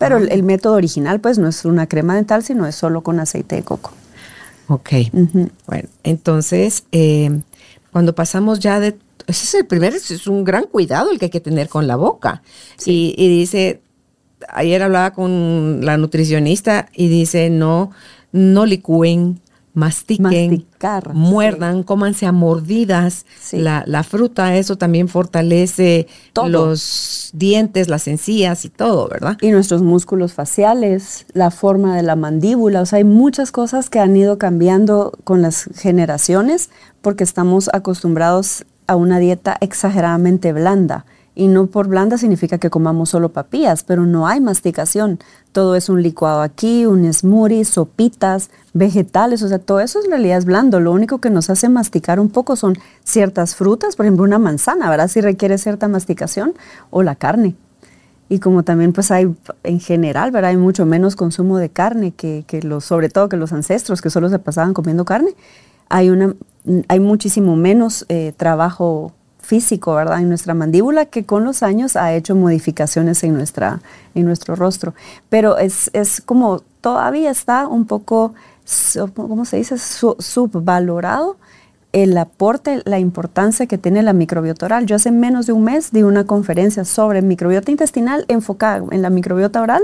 Pero 0.01 0.17
el, 0.17 0.31
el 0.31 0.43
método 0.43 0.73
original 0.73 1.21
pues 1.21 1.37
no 1.37 1.47
es 1.47 1.63
una 1.63 1.87
crema 1.87 2.15
dental, 2.15 2.43
sino 2.43 2.65
es 2.65 2.75
solo 2.75 3.01
con 3.01 3.19
aceite 3.19 3.55
de 3.55 3.63
coco. 3.63 3.91
Ok. 4.67 4.89
Bueno, 5.67 5.89
entonces, 6.03 6.83
eh, 6.91 7.41
cuando 7.91 8.15
pasamos 8.15 8.59
ya 8.59 8.79
de... 8.79 8.97
Ese 9.27 9.43
es 9.45 9.53
el 9.53 9.65
primer, 9.65 9.93
es 9.93 10.27
un 10.27 10.43
gran 10.43 10.63
cuidado 10.63 11.11
el 11.11 11.19
que 11.19 11.25
hay 11.25 11.31
que 11.31 11.39
tener 11.39 11.69
con 11.69 11.87
la 11.87 11.95
boca. 11.95 12.41
Y, 12.85 13.13
y 13.17 13.29
dice, 13.29 13.81
ayer 14.49 14.81
hablaba 14.81 15.11
con 15.11 15.85
la 15.85 15.97
nutricionista 15.97 16.89
y 16.93 17.07
dice, 17.07 17.49
no, 17.49 17.91
no 18.31 18.65
licúen, 18.65 19.39
mastiquen, 19.73 20.51
Masticar, 20.51 21.13
muerdan, 21.13 21.84
cómanse 21.84 22.25
a 22.25 22.31
mordidas 22.31 23.25
Sí. 23.39 23.57
la, 23.57 23.84
la 23.88 24.03
fruta, 24.03 24.55
eso 24.57 24.77
también 24.77 25.07
fortalece 25.07 26.07
Todo. 26.34 26.49
los 26.49 27.29
dientes, 27.34 27.88
las 27.88 28.07
encías 28.07 28.65
y 28.65 28.69
todo, 28.69 29.07
¿verdad? 29.07 29.38
Y 29.41 29.51
nuestros 29.51 29.81
músculos 29.81 30.34
faciales, 30.34 31.25
la 31.34 31.51
forma 31.51 31.95
de 31.95 32.03
la 32.03 32.15
mandíbula, 32.15 32.81
o 32.81 32.86
sea, 32.86 32.97
hay 32.97 33.03
muchas 33.05 33.51
cosas 33.51 33.89
que 33.89 33.99
han 33.99 34.15
ido 34.17 34.38
cambiando 34.38 35.13
con 35.23 35.41
las 35.41 35.69
generaciones 35.75 36.69
porque 37.01 37.23
estamos 37.23 37.69
acostumbrados 37.73 38.65
a 38.88 38.95
una 38.95 39.19
dieta 39.19 39.57
exageradamente 39.62 40.51
blanda. 40.53 41.05
Y 41.34 41.48
no 41.48 41.67
por 41.67 41.88
blanda 41.88 42.17
significa 42.17 42.58
que 42.58 42.70
comamos 42.70 43.10
solo 43.10 43.30
papillas, 43.30 43.84
pero 43.84 44.06
no 44.06 44.28
hay 44.28 44.41
masticación. 44.41 45.20
Todo 45.54 45.76
es 45.76 45.88
un 45.88 46.04
licuado 46.04 46.41
aquí, 46.41 46.86
un 46.86 47.12
smoothie, 47.12 47.63
sopitas, 47.63 48.50
vegetales, 48.74 49.41
o 49.41 49.48
sea, 49.48 49.60
todo 49.60 49.80
eso 49.80 50.04
en 50.04 50.12
realidad 50.12 50.39
es 50.39 50.46
blando. 50.46 50.82
Lo 50.82 50.91
único 50.91 51.20
que 51.20 51.30
nos 51.30 51.50
hace 51.50 51.70
masticar 51.70 52.20
un 52.20 52.30
poco 52.30 52.58
son 52.58 52.78
ciertas 53.06 53.56
frutas, 53.56 53.96
por 53.96 54.06
ejemplo, 54.06 54.26
una 54.26 54.39
manzana, 54.39 54.89
¿verdad? 54.89 55.08
Si 55.08 55.22
requiere 55.22 55.58
cierta 55.58 55.88
masticación, 55.88 56.54
o 56.89 57.02
la 57.02 57.15
carne. 57.15 57.56
Y 58.28 58.39
como 58.39 58.63
también 58.63 58.94
pues 58.94 59.12
hay 59.12 59.34
en 59.63 59.80
general, 59.80 60.32
¿verdad? 60.32 60.52
Hay 60.52 60.58
mucho 60.58 60.86
menos 60.86 61.17
consumo 61.17 61.58
de 61.58 61.70
carne 61.70 62.12
que, 62.12 62.46
los, 62.63 62.86
sobre 62.86 63.10
todo 63.10 63.28
que 63.28 63.36
los 63.36 63.52
ancestros 63.52 64.02
que 64.02 64.10
solo 64.10 64.30
se 64.30 64.39
pasaban 64.39 64.74
comiendo 64.74 65.04
carne. 65.04 65.36
Hay, 65.89 66.10
una, 66.10 66.34
hay 66.88 67.00
muchísimo 67.02 67.58
menos 67.58 68.06
eh, 68.08 68.34
trabajo 68.38 69.13
físico, 69.51 69.93
¿verdad? 69.95 70.21
En 70.21 70.29
nuestra 70.29 70.53
mandíbula 70.53 71.05
que 71.07 71.25
con 71.25 71.43
los 71.43 71.61
años 71.61 71.97
ha 71.97 72.13
hecho 72.13 72.35
modificaciones 72.35 73.21
en, 73.25 73.33
nuestra, 73.33 73.81
en 74.15 74.23
nuestro 74.23 74.55
rostro. 74.55 74.93
Pero 75.27 75.57
es, 75.57 75.89
es 75.91 76.21
como 76.21 76.61
todavía 76.79 77.29
está 77.29 77.67
un 77.67 77.85
poco, 77.85 78.33
¿cómo 79.13 79.43
se 79.43 79.57
dice? 79.57 79.77
Su- 79.77 80.15
subvalorado 80.19 81.35
el 81.91 82.17
aporte, 82.17 82.81
la 82.85 82.99
importancia 82.99 83.65
que 83.65 83.77
tiene 83.77 84.01
la 84.03 84.13
microbiota 84.13 84.65
oral. 84.67 84.85
Yo 84.85 84.95
hace 84.95 85.11
menos 85.11 85.47
de 85.47 85.51
un 85.51 85.63
mes 85.65 85.91
di 85.91 86.03
una 86.03 86.23
conferencia 86.23 86.85
sobre 86.85 87.21
microbiota 87.21 87.71
intestinal 87.71 88.23
enfocada 88.29 88.85
en 88.91 89.01
la 89.01 89.09
microbiota 89.09 89.61
oral 89.61 89.83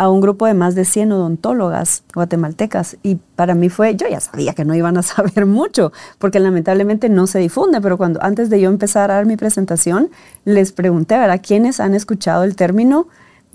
a 0.00 0.08
un 0.08 0.22
grupo 0.22 0.46
de 0.46 0.54
más 0.54 0.74
de 0.74 0.86
100 0.86 1.12
odontólogas 1.12 2.04
guatemaltecas 2.14 2.96
y 3.02 3.16
para 3.36 3.54
mí 3.54 3.68
fue, 3.68 3.96
yo 3.96 4.08
ya 4.08 4.18
sabía 4.18 4.54
que 4.54 4.64
no 4.64 4.74
iban 4.74 4.96
a 4.96 5.02
saber 5.02 5.44
mucho 5.44 5.92
porque 6.18 6.40
lamentablemente 6.40 7.10
no 7.10 7.26
se 7.26 7.38
difunde, 7.38 7.82
pero 7.82 7.98
cuando 7.98 8.18
antes 8.22 8.48
de 8.48 8.62
yo 8.62 8.70
empezar 8.70 9.10
a 9.10 9.16
dar 9.16 9.26
mi 9.26 9.36
presentación 9.36 10.08
les 10.46 10.72
pregunté, 10.72 11.18
¿verdad? 11.18 11.42
¿Quiénes 11.46 11.80
han 11.80 11.94
escuchado 11.94 12.44
el 12.44 12.56
término 12.56 13.08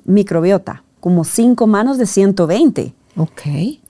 microbiota? 0.03 0.83
Como 0.99 1.23
cinco 1.23 1.65
manos 1.65 1.97
de 1.97 2.05
120. 2.05 2.93
Ok. 3.17 3.41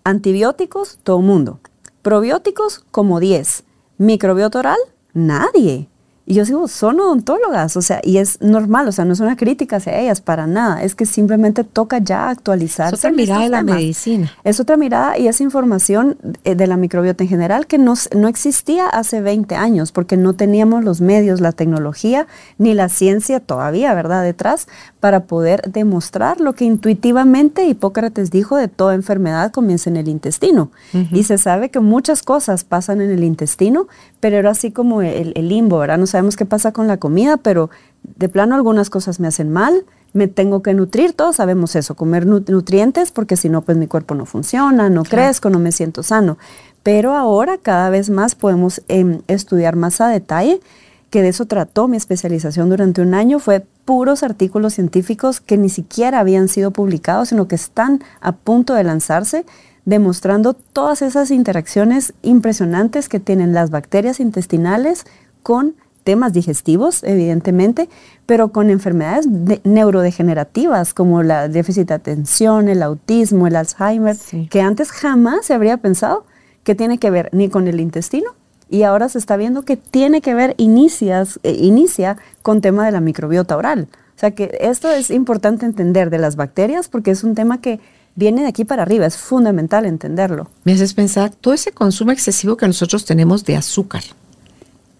Antibióticos, 0.06 1.00
todo 1.04 1.20
mundo. 1.20 1.60
Probióticos, 2.04 2.86
como 2.90 3.20
10. 3.20 3.66
Microbiota 3.98 4.60
oral, 4.60 4.80
nadie. 5.14 5.90
Y 6.28 6.34
yo 6.34 6.44
digo, 6.44 6.68
son 6.68 7.00
odontólogas, 7.00 7.78
o 7.78 7.82
sea, 7.84 8.00
y 8.04 8.18
es 8.18 8.42
normal, 8.42 8.88
o 8.88 8.92
sea, 8.92 9.06
no 9.06 9.14
es 9.14 9.20
una 9.20 9.36
crítica 9.36 9.76
hacia 9.76 10.00
ellas 10.00 10.22
para 10.22 10.48
nada, 10.48 10.82
es 10.82 10.96
que 10.96 11.06
simplemente 11.06 11.64
toca 11.64 12.00
ya 12.00 12.30
actualizarse. 12.30 12.96
Es 12.96 13.00
otra 13.02 13.12
mirada 13.12 13.42
de 13.44 13.50
la 13.50 13.58
temas. 13.60 13.76
medicina. 13.76 14.32
Es 14.44 14.60
otra 14.60 14.76
mirada 14.76 15.20
y 15.20 15.28
es 15.28 15.40
información 15.40 16.18
eh, 16.44 16.56
de 16.56 16.66
la 16.66 16.78
microbiota 16.78 17.24
en 17.24 17.30
general 17.30 17.68
que 17.68 17.78
no, 17.78 17.94
s- 17.94 18.10
no 18.18 18.28
existía 18.28 18.88
hace 18.88 19.22
20 19.22 19.54
años 19.56 19.92
porque 19.92 20.18
no 20.18 20.34
teníamos 20.34 20.84
los 20.84 21.00
medios, 21.00 21.42
la 21.42 21.52
tecnología 21.52 22.26
ni 22.58 22.74
la 22.74 22.90
ciencia 22.90 23.40
todavía, 23.40 23.94
¿verdad?, 23.94 24.24
detrás 24.24 24.68
para 25.00 25.26
poder 25.26 25.62
demostrar 25.72 26.42
lo 26.42 26.54
que 26.54 26.66
intuitivamente 26.66 27.66
Hipócrates 27.68 28.32
dijo 28.32 28.58
de 28.58 28.68
toda 28.68 28.96
enfermedad 28.96 29.52
comienza 29.52 29.90
en 29.92 29.98
el 29.98 30.08
intestino. 30.08 30.72
Y 31.12 31.24
se 31.24 31.38
sabe 31.38 31.70
que 31.70 31.80
muchas 31.80 32.24
cosas 32.24 32.64
pasan 32.64 33.02
en 33.02 33.12
el 33.12 33.24
intestino, 33.24 33.88
pero 34.20 34.38
era 34.38 34.50
así 34.52 34.72
como 34.72 35.02
el, 35.04 35.34
el 35.36 35.50
limbo, 35.50 35.78
¿verdad? 35.78 35.98
No 36.00 36.08
sabemos 36.16 36.36
qué 36.38 36.46
pasa 36.46 36.72
con 36.72 36.88
la 36.88 36.98
comida, 36.98 37.38
pero 37.38 37.70
de 38.18 38.30
plano 38.30 38.56
algunas 38.56 38.90
cosas 38.90 39.20
me 39.20 39.28
hacen 39.28 39.52
mal, 39.52 39.84
me 40.14 40.28
tengo 40.28 40.62
que 40.62 40.74
nutrir, 40.74 41.12
todos 41.14 41.36
sabemos 41.36 41.76
eso, 41.76 41.96
comer 41.96 42.26
nu- 42.26 42.44
nutrientes 42.48 43.12
porque 43.12 43.36
si 43.36 43.50
no, 43.50 43.62
pues 43.64 43.78
mi 43.78 43.88
cuerpo 43.88 44.16
no 44.16 44.26
funciona, 44.26 44.90
no 44.90 45.04
Claro. 45.04 45.26
crezco, 45.28 45.50
no 45.50 45.60
me 45.60 45.72
siento 45.74 46.04
sano. 46.04 46.38
Pero 46.84 47.14
ahora 47.16 47.58
cada 47.62 47.90
vez 47.90 48.10
más 48.10 48.34
podemos 48.36 48.82
em, 48.88 49.22
estudiar 49.28 49.76
más 49.76 50.00
a 50.00 50.08
detalle, 50.08 50.62
que 51.10 51.22
de 51.22 51.30
eso 51.30 51.46
trató 51.46 51.88
mi 51.88 51.98
especialización 51.98 52.70
durante 52.70 53.02
un 53.02 53.14
año, 53.14 53.40
fue 53.40 53.66
puros 53.86 54.24
artículos 54.24 54.74
científicos 54.74 55.42
que 55.42 55.58
ni 55.58 55.70
siquiera 55.70 56.20
habían 56.20 56.48
sido 56.48 56.72
publicados, 56.72 57.30
sino 57.30 57.48
que 57.48 57.56
están 57.56 58.02
a 58.22 58.32
punto 58.34 58.74
de 58.74 58.84
lanzarse, 58.84 59.46
demostrando 59.86 60.54
todas 60.54 61.02
esas 61.02 61.30
interacciones 61.30 62.14
impresionantes 62.22 63.08
que 63.10 63.20
tienen 63.20 63.54
las 63.54 63.70
bacterias 63.70 64.20
intestinales 64.20 65.06
con 65.44 65.76
temas 66.06 66.32
digestivos, 66.32 67.04
evidentemente, 67.04 67.90
pero 68.26 68.50
con 68.54 68.70
enfermedades 68.70 69.26
de- 69.28 69.60
neurodegenerativas 69.66 70.94
como 70.94 71.24
la 71.24 71.50
déficit 71.50 71.90
de 71.90 71.96
atención, 71.96 72.70
el 72.70 72.82
autismo, 72.84 73.48
el 73.48 73.58
Alzheimer, 73.58 74.16
Sí. 74.16 74.48
que 74.50 74.62
antes 74.62 74.92
jamás 74.92 75.46
se 75.48 75.54
habría 75.54 75.78
pensado 75.78 76.26
que 76.64 76.76
tiene 76.76 76.98
que 77.00 77.10
ver 77.12 77.30
ni 77.34 77.50
con 77.50 77.68
el 77.68 77.80
intestino 77.82 78.32
y 78.70 78.84
ahora 78.84 79.10
se 79.10 79.18
está 79.18 79.36
viendo 79.36 79.64
que 79.64 79.78
tiene 79.78 80.22
que 80.22 80.34
ver, 80.34 80.56
inicias, 80.58 81.40
eh, 81.44 81.52
inicia 81.60 82.18
con 82.42 82.62
tema 82.62 82.86
de 82.86 82.92
la 82.92 83.02
microbiota 83.02 83.58
oral. 83.58 83.88
O 84.16 84.20
sea 84.20 84.32
que 84.32 84.58
esto 84.62 84.90
es 84.90 85.10
importante 85.12 85.66
entender 85.66 86.10
de 86.10 86.20
las 86.20 86.36
bacterias 86.38 86.88
porque 86.88 87.12
es 87.12 87.24
un 87.24 87.36
tema 87.36 87.60
que 87.60 87.80
viene 88.16 88.44
de 88.44 88.48
aquí 88.48 88.64
para 88.64 88.84
arriba, 88.84 89.06
es 89.06 89.18
fundamental 89.18 89.86
entenderlo. 89.86 90.50
Me 90.64 90.72
haces 90.74 90.94
pensar 90.94 91.32
todo 91.32 91.54
ese 91.54 91.72
consumo 91.74 92.12
excesivo 92.12 92.56
que 92.56 92.66
nosotros 92.66 93.04
tenemos 93.06 93.44
de 93.44 93.58
azúcar. 93.58 94.04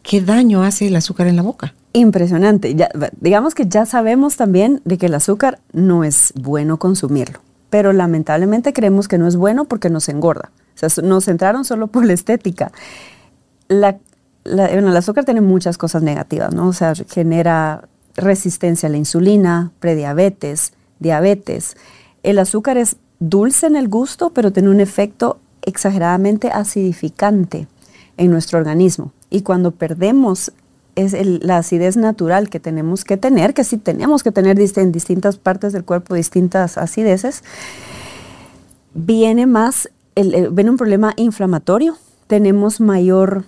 ¿Qué 0.08 0.22
daño 0.22 0.64
hace 0.64 0.88
el 0.88 0.96
azúcar 0.96 1.28
en 1.28 1.36
la 1.36 1.42
boca? 1.42 1.74
Impresionante. 1.94 2.76
Digamos 3.20 3.56
que 3.56 3.68
ya 3.68 3.86
sabemos 3.86 4.36
también 4.38 4.82
de 4.86 4.98
que 4.98 5.08
el 5.08 5.16
azúcar 5.16 5.60
no 5.74 6.04
es 6.04 6.32
bueno 6.36 6.78
consumirlo. 6.78 7.40
pero 7.76 7.92
lamentablemente 7.92 8.72
creemos 8.72 9.10
que 9.10 9.18
no 9.18 9.28
es 9.28 9.36
bueno 9.36 9.66
porque 9.66 9.90
nos 9.90 10.08
engorda. 10.08 10.52
O 10.76 10.78
sea, 10.78 11.04
nos 11.04 11.26
centraron 11.26 11.66
solo 11.66 11.88
por 11.88 12.06
la 12.06 12.14
estética. 12.14 12.72
La, 13.68 13.98
bueno, 14.46 14.92
el 14.92 14.96
azúcar 14.96 15.26
tiene 15.26 15.42
muchas 15.42 15.78
cosas 15.78 16.02
negativas, 16.02 16.54
¿no? 16.54 16.68
O 16.70 16.74
sea, 16.74 16.94
genera 17.10 17.90
resistencia 18.16 18.88
a 18.88 18.90
la 18.90 18.96
insulina, 18.98 19.74
prediabetes, 19.82 20.72
diabetes. 21.00 21.76
El 22.24 22.40
azúcar 22.40 22.78
es 22.78 22.96
dulce 23.20 23.68
en 23.68 23.76
el 23.76 23.90
gusto, 23.90 24.30
pero 24.30 24.54
tiene 24.54 24.70
un 24.70 24.80
efecto 24.80 25.40
exageradamente 25.62 26.52
acidificante 26.52 27.68
en 28.16 28.32
nuestro 28.32 28.58
organismo. 28.58 29.12
Y 29.30 29.42
cuando 29.42 29.72
perdemos 29.72 30.52
es 30.96 31.14
la 31.44 31.58
acidez 31.58 31.98
natural 31.98 32.50
que 32.50 32.60
tenemos 32.60 33.04
que 33.04 33.18
tener, 33.18 33.54
que 33.54 33.64
sí 33.64 33.78
tenemos 33.78 34.24
que 34.24 34.32
tener 34.32 34.60
en 34.60 34.92
distintas 34.92 35.38
partes 35.38 35.74
del 35.74 35.84
cuerpo 35.84 36.16
distintas 36.16 36.78
acideces, 36.78 37.44
viene 38.94 39.46
más, 39.46 39.90
viene 40.16 40.70
un 40.70 40.78
problema 40.78 41.14
inflamatorio, 41.18 41.98
tenemos 42.28 42.80
mayor, 42.80 43.44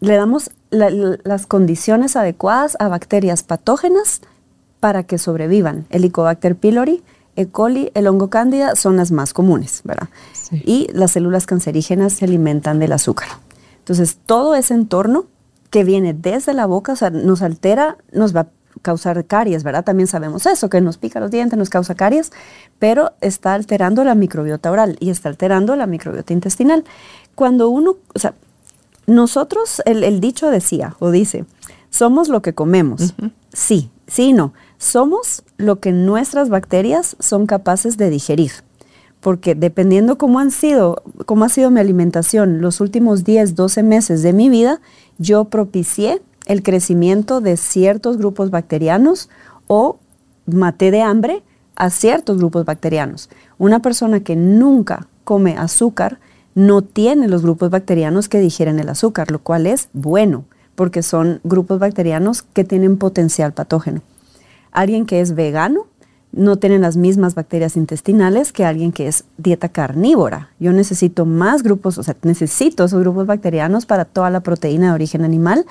le 0.00 0.14
damos 0.14 0.50
las 0.70 1.46
condiciones 1.46 2.16
adecuadas 2.16 2.76
a 2.80 2.88
bacterias 2.88 3.42
patógenas 3.42 4.20
para 4.80 5.04
que 5.04 5.18
sobrevivan. 5.18 5.86
El 5.88 6.02
Helicobacter 6.02 6.56
pylori, 6.56 7.02
E. 7.36 7.46
coli, 7.46 7.90
el 7.94 8.06
hongo 8.06 8.28
cándida 8.28 8.76
son 8.76 8.96
las 8.96 9.10
más 9.10 9.32
comunes, 9.32 9.80
¿verdad? 9.84 10.08
Y 10.52 10.88
las 10.92 11.12
células 11.12 11.46
cancerígenas 11.46 12.12
se 12.12 12.26
alimentan 12.26 12.78
del 12.78 12.92
azúcar. 12.92 13.28
Entonces, 13.84 14.16
todo 14.24 14.54
ese 14.54 14.72
entorno 14.72 15.26
que 15.68 15.84
viene 15.84 16.14
desde 16.14 16.54
la 16.54 16.64
boca, 16.64 16.92
o 16.92 16.96
sea, 16.96 17.10
nos 17.10 17.42
altera, 17.42 17.98
nos 18.12 18.34
va 18.34 18.40
a 18.40 18.48
causar 18.80 19.26
caries, 19.26 19.62
¿verdad? 19.62 19.84
También 19.84 20.06
sabemos 20.06 20.46
eso, 20.46 20.70
que 20.70 20.80
nos 20.80 20.96
pica 20.96 21.20
los 21.20 21.30
dientes, 21.30 21.58
nos 21.58 21.68
causa 21.68 21.94
caries, 21.94 22.32
pero 22.78 23.12
está 23.20 23.52
alterando 23.52 24.02
la 24.02 24.14
microbiota 24.14 24.70
oral 24.70 24.96
y 25.00 25.10
está 25.10 25.28
alterando 25.28 25.76
la 25.76 25.86
microbiota 25.86 26.32
intestinal. 26.32 26.84
Cuando 27.34 27.68
uno, 27.68 27.96
o 28.14 28.18
sea, 28.18 28.32
nosotros, 29.06 29.82
el, 29.84 30.18
dicho 30.20 30.48
decía 30.50 30.96
o 30.98 31.10
dice, 31.10 31.44
somos 31.90 32.30
lo 32.30 32.40
que 32.40 32.54
comemos. 32.54 33.14
Sí, 33.52 33.90
sí, 34.06 34.32
no. 34.32 34.54
Somos 34.78 35.42
lo 35.58 35.78
que 35.78 35.92
nuestras 35.92 36.48
bacterias 36.48 37.16
son 37.20 37.46
capaces 37.46 37.98
de 37.98 38.08
digerir. 38.08 38.52
Porque 39.24 39.54
dependiendo 39.54 40.18
cómo 40.18 40.38
han 40.38 40.50
sido, 40.50 41.02
cómo 41.24 41.46
ha 41.46 41.48
sido 41.48 41.70
mi 41.70 41.80
alimentación 41.80 42.60
los 42.60 42.82
últimos 42.82 43.24
10, 43.24 43.54
12 43.54 43.82
meses 43.82 44.22
de 44.22 44.34
mi 44.34 44.50
vida, 44.50 44.82
yo 45.16 45.46
propicié 45.46 46.20
el 46.44 46.62
crecimiento 46.62 47.40
de 47.40 47.56
ciertos 47.56 48.18
grupos 48.18 48.50
bacterianos 48.50 49.30
o 49.66 49.98
maté 50.44 50.90
de 50.90 51.00
hambre 51.00 51.42
a 51.74 51.88
ciertos 51.88 52.36
grupos 52.36 52.66
bacterianos. 52.66 53.30
Una 53.56 53.80
persona 53.80 54.20
que 54.20 54.36
nunca 54.36 55.08
come 55.24 55.56
azúcar 55.56 56.18
no 56.54 56.82
tiene 56.82 57.26
los 57.26 57.40
grupos 57.40 57.70
bacterianos 57.70 58.28
que 58.28 58.40
digieren 58.40 58.78
el 58.78 58.90
azúcar, 58.90 59.30
lo 59.30 59.38
cual 59.38 59.66
es 59.66 59.88
bueno, 59.94 60.44
porque 60.74 61.02
son 61.02 61.40
grupos 61.44 61.78
bacterianos 61.78 62.42
que 62.42 62.64
tienen 62.64 62.98
potencial 62.98 63.54
patógeno. 63.54 64.02
Alguien 64.70 65.06
que 65.06 65.22
es 65.22 65.34
vegano 65.34 65.86
no 66.36 66.56
tiene 66.56 66.78
las 66.78 66.96
mismas 66.96 67.34
bacterias 67.34 67.76
intestinales 67.76 68.52
que 68.52 68.64
alguien 68.64 68.92
que 68.92 69.06
es 69.06 69.24
dieta 69.36 69.68
carnívora. 69.68 70.50
Yo 70.58 70.72
necesito 70.72 71.26
más 71.26 71.62
grupos, 71.62 71.98
o 71.98 72.02
sea, 72.02 72.16
necesito 72.22 72.84
esos 72.84 73.00
grupos 73.00 73.26
bacterianos 73.26 73.86
para 73.86 74.04
toda 74.04 74.30
la 74.30 74.40
proteína 74.40 74.88
de 74.88 74.92
origen 74.92 75.24
animal 75.24 75.64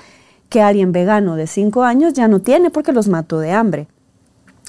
que 0.48 0.62
alguien 0.62 0.92
vegano 0.92 1.36
de 1.36 1.46
5 1.46 1.82
años 1.82 2.12
ya 2.14 2.28
no 2.28 2.40
tiene 2.40 2.70
porque 2.70 2.92
los 2.92 3.08
mató 3.08 3.38
de 3.38 3.52
hambre. 3.52 3.88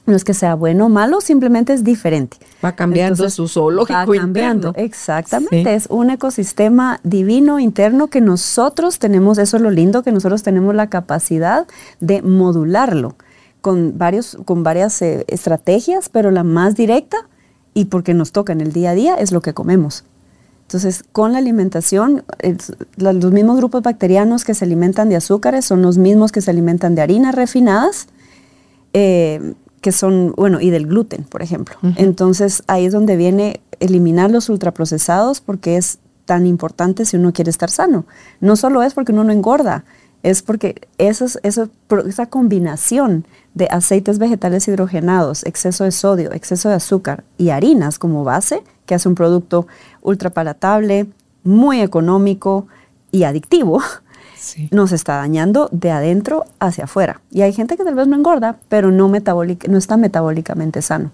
No 0.05 0.15
es 0.15 0.23
que 0.23 0.35
sea 0.35 0.53
bueno 0.53 0.85
o 0.85 0.89
malo, 0.89 1.19
simplemente 1.19 1.73
es 1.73 1.83
diferente. 1.83 2.37
Va 2.63 2.73
cambiando 2.73 3.27
su 3.29 3.47
zoológico 3.47 3.97
va 3.97 4.05
cambiando. 4.05 4.73
Exactamente, 4.75 5.73
es 5.73 5.87
un 5.89 6.11
ecosistema 6.11 6.99
divino 7.03 7.59
interno 7.59 8.07
que 8.07 8.21
nosotros 8.21 8.99
tenemos, 8.99 9.39
eso 9.39 9.57
es 9.57 9.63
lo 9.63 9.71
lindo, 9.71 10.03
que 10.03 10.11
nosotros 10.11 10.43
tenemos 10.43 10.75
la 10.75 10.89
capacidad 10.89 11.65
de 11.99 12.21
modularlo 12.21 13.15
con, 13.65 13.97
varios, 13.97 14.37
con 14.45 14.61
varias 14.61 15.01
eh, 15.01 15.25
estrategias, 15.27 16.07
pero 16.09 16.29
la 16.29 16.43
más 16.43 16.75
directa 16.75 17.17
y 17.73 17.85
porque 17.85 18.13
nos 18.13 18.31
toca 18.31 18.53
en 18.53 18.61
el 18.61 18.71
día 18.71 18.91
a 18.91 18.93
día 18.93 19.15
es 19.15 19.31
lo 19.31 19.41
que 19.41 19.55
comemos. 19.55 20.03
Entonces, 20.67 21.03
con 21.11 21.31
la 21.31 21.39
alimentación, 21.39 22.23
los 22.95 23.31
mismos 23.31 23.57
grupos 23.57 23.81
bacterianos 23.81 24.43
que 24.43 24.53
se 24.53 24.65
alimentan 24.65 25.09
de 25.09 25.15
azúcares 25.15 25.65
son 25.65 25.81
los 25.81 25.97
mismos 25.97 26.31
que 26.31 26.41
se 26.41 26.51
alimentan 26.51 26.93
de 26.93 27.01
harinas 27.01 27.33
refinadas, 27.33 28.05
eh, 28.93 29.55
que 29.81 29.91
son, 29.91 30.35
bueno, 30.37 30.61
y 30.61 30.69
del 30.69 30.85
gluten, 30.85 31.23
por 31.23 31.41
ejemplo. 31.41 31.75
Entonces, 31.95 32.61
ahí 32.67 32.85
es 32.85 32.93
donde 32.93 33.17
viene 33.17 33.61
eliminar 33.79 34.29
los 34.29 34.47
ultraprocesados 34.47 35.41
porque 35.41 35.77
es 35.77 35.97
tan 36.25 36.45
importante 36.45 37.03
si 37.05 37.17
uno 37.17 37.33
quiere 37.33 37.49
estar 37.49 37.71
sano. 37.71 38.05
No 38.41 38.57
solo 38.57 38.83
es 38.83 38.93
porque 38.93 39.11
uno 39.11 39.23
no 39.23 39.31
engorda, 39.31 39.85
es 40.25 40.41
porque 40.41 40.87
esa 40.97 42.25
combinación 42.31 43.27
de 43.53 43.67
aceites 43.69 44.17
vegetales 44.17 44.67
hidrogenados, 44.67 45.45
exceso 45.45 45.83
de 45.83 45.91
sodio, 45.91 46.31
exceso 46.31 46.67
de 46.67 46.75
azúcar 46.75 47.23
y 47.37 47.51
harinas 47.51 47.99
como 47.99 48.23
base, 48.23 48.63
que 48.87 48.95
hace 48.95 49.07
un 49.07 49.13
producto 49.13 49.67
ultra 50.01 50.31
palatable, 50.31 51.05
muy 51.43 51.79
económico 51.79 52.65
y 53.11 53.23
adictivo, 53.23 53.83
nos 54.71 54.93
está 54.93 55.17
dañando 55.17 55.69
de 55.71 55.91
adentro 55.91 56.45
hacia 56.59 56.85
afuera. 56.85 57.21
Y 57.29 57.43
hay 57.43 57.53
gente 57.53 57.77
que 57.77 57.83
tal 57.83 57.93
vez 57.93 58.07
no 58.07 58.15
engorda, 58.15 58.57
pero 58.67 58.89
no, 58.89 59.07
no 59.07 59.77
está 59.77 59.95
metabólicamente 59.95 60.81
sano. 60.81 61.11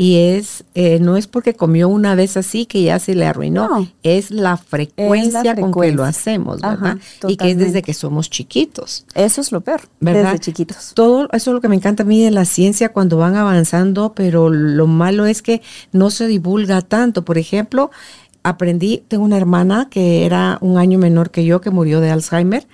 Y 0.00 0.18
es, 0.18 0.64
eh, 0.76 1.00
no 1.00 1.16
es 1.16 1.26
porque 1.26 1.54
comió 1.54 1.88
una 1.88 2.14
vez 2.14 2.36
así 2.36 2.66
que 2.66 2.84
ya 2.84 3.00
se 3.00 3.16
le 3.16 3.26
arruinó, 3.26 3.90
es, 4.04 4.30
la 4.30 4.56
frecuencia 4.56 5.56
con 5.56 5.72
que 5.72 5.90
lo 5.90 6.04
hacemos, 6.04 6.60
¿verdad? 6.60 6.98
y 7.26 7.36
que 7.36 7.50
es 7.50 7.58
desde 7.58 7.82
que 7.82 7.92
somos 7.92 8.30
chiquitos. 8.30 9.04
Eso 9.16 9.40
es 9.40 9.50
lo 9.50 9.60
peor, 9.60 9.80
¿verdad? 9.98 10.30
desde 10.30 10.38
chiquitos. 10.38 10.92
Todo 10.94 11.28
eso 11.32 11.50
es 11.50 11.54
lo 11.54 11.60
que 11.60 11.66
me 11.66 11.74
encanta 11.74 12.04
a 12.04 12.06
mí 12.06 12.22
de 12.22 12.30
la 12.30 12.44
ciencia 12.44 12.90
cuando 12.90 13.16
van 13.16 13.34
avanzando, 13.34 14.12
pero 14.14 14.50
lo 14.50 14.86
malo 14.86 15.26
es 15.26 15.42
que 15.42 15.62
no 15.90 16.10
se 16.10 16.28
divulga 16.28 16.80
tanto. 16.80 17.24
Por 17.24 17.36
ejemplo, 17.36 17.90
aprendí, 18.44 19.02
tengo 19.08 19.24
una 19.24 19.36
hermana 19.36 19.88
que 19.90 20.24
era 20.24 20.58
un 20.60 20.78
año 20.78 21.00
menor 21.00 21.32
que 21.32 21.44
yo, 21.44 21.60
que 21.60 21.70
murió 21.70 22.00
de 22.00 22.12
Alzheimer. 22.12 22.68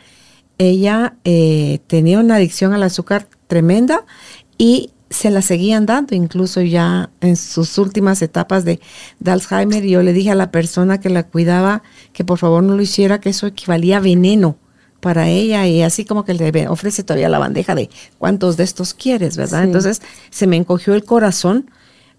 Ella 0.59 1.15
eh, 1.25 1.81
tenía 1.87 2.21
una 2.21 2.37
adicción 2.37 2.75
al 2.75 2.83
azúcar 2.83 3.29
tremenda 3.47 4.05
y 4.59 4.91
se 5.11 5.31
la 5.31 5.43
seguían 5.43 5.87
dando, 5.87 6.14
incluso 6.14 6.61
ya 6.61 7.11
en 7.21 7.37
sus 7.37 7.79
últimas 7.79 8.23
etapas 8.23 8.64
de, 8.64 8.81
Alzheimer. 9.25 9.85
Y 9.85 9.90
yo 9.90 10.03
le 10.03 10.12
dije 10.12 10.31
a 10.31 10.35
la 10.35 10.51
persona 10.51 11.01
que 11.01 11.11
la 11.11 11.25
cuidaba 11.25 11.83
que 12.12 12.25
por 12.25 12.38
favor 12.38 12.62
no 12.62 12.77
lo 12.77 12.83
hiciera, 12.83 13.21
que 13.21 13.31
eso 13.31 13.47
equivalía 13.47 13.99
a 13.99 14.01
veneno 14.01 14.57
para 15.01 15.29
ella 15.29 15.67
y 15.67 15.83
así 15.83 16.07
como 16.07 16.25
que 16.25 16.33
le 16.33 16.67
ofrece 16.69 17.03
todavía 17.03 17.29
la 17.29 17.38
bandeja 17.38 17.75
de 17.75 17.90
cuántos 18.19 18.57
de 18.57 18.64
estos 18.64 18.95
quieres, 18.95 19.37
¿verdad? 19.37 19.62
Entonces 19.62 20.01
se 20.31 20.47
me 20.47 20.57
encogió 20.57 20.95
el 20.95 21.05
corazón, 21.05 21.71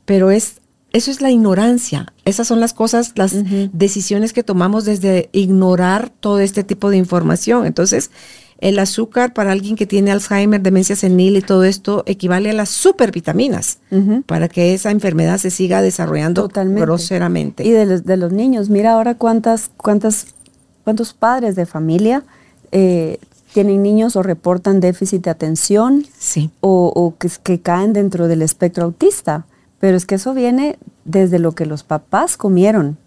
pero 0.06 0.30
es 0.30 0.62
eso 0.96 1.12
es 1.12 1.20
la 1.20 1.30
ignorancia. 1.30 2.14
Esas 2.24 2.48
son 2.48 2.62
las 2.62 2.74
cosas, 2.74 3.12
las 3.16 3.34
decisiones 3.74 4.32
que 4.32 4.44
tomamos 4.44 4.86
desde 4.86 5.30
ignorar 5.34 6.10
todo 6.10 6.40
este 6.40 6.64
tipo 6.64 6.90
de 6.90 6.96
información. 6.96 7.66
Entonces, 7.66 8.12
el 8.60 8.80
azúcar 8.80 9.34
para 9.34 9.52
alguien 9.52 9.76
que 9.76 9.86
tiene 9.86 10.12
Alzheimer, 10.12 10.62
demencia 10.62 10.96
senil 10.96 11.36
y 11.36 11.42
todo 11.42 11.64
esto 11.64 12.04
equivale 12.06 12.50
a 12.50 12.54
las 12.54 12.70
supervitaminas 12.70 13.80
para 14.26 14.48
que 14.48 14.74
esa 14.74 14.92
enfermedad 14.92 15.38
se 15.38 15.52
siga 15.52 15.82
desarrollando 15.82 16.48
groseramente. 16.48 17.66
Y 17.66 17.72
de 17.72 17.86
los, 17.86 18.06
de 18.06 18.18
los, 18.18 18.32
niños, 18.32 18.70
mira 18.70 18.94
ahora 18.94 19.16
cuántas, 19.16 19.70
cuántas, 19.78 20.28
cuántos 20.84 21.14
padres 21.14 21.56
de 21.56 21.66
familia 21.66 22.24
eh, 22.72 23.20
tienen 23.54 23.84
niños 23.84 24.16
o 24.16 24.24
reportan 24.24 24.80
déficit 24.80 25.24
de 25.24 25.32
atención 25.32 26.06
o, 26.62 26.92
o 26.96 27.16
que, 27.18 27.30
que 27.44 27.60
caen 27.60 27.94
dentro 27.94 28.28
del 28.28 28.42
espectro 28.42 28.86
autista. 28.86 29.46
Pero 29.80 29.98
es 29.98 30.06
que 30.06 30.16
eso 30.16 30.34
viene 30.34 30.78
desde 31.04 31.40
lo 31.40 31.52
que 31.52 31.66
los 31.66 31.84
papás 31.84 32.38
comieron 32.38 32.98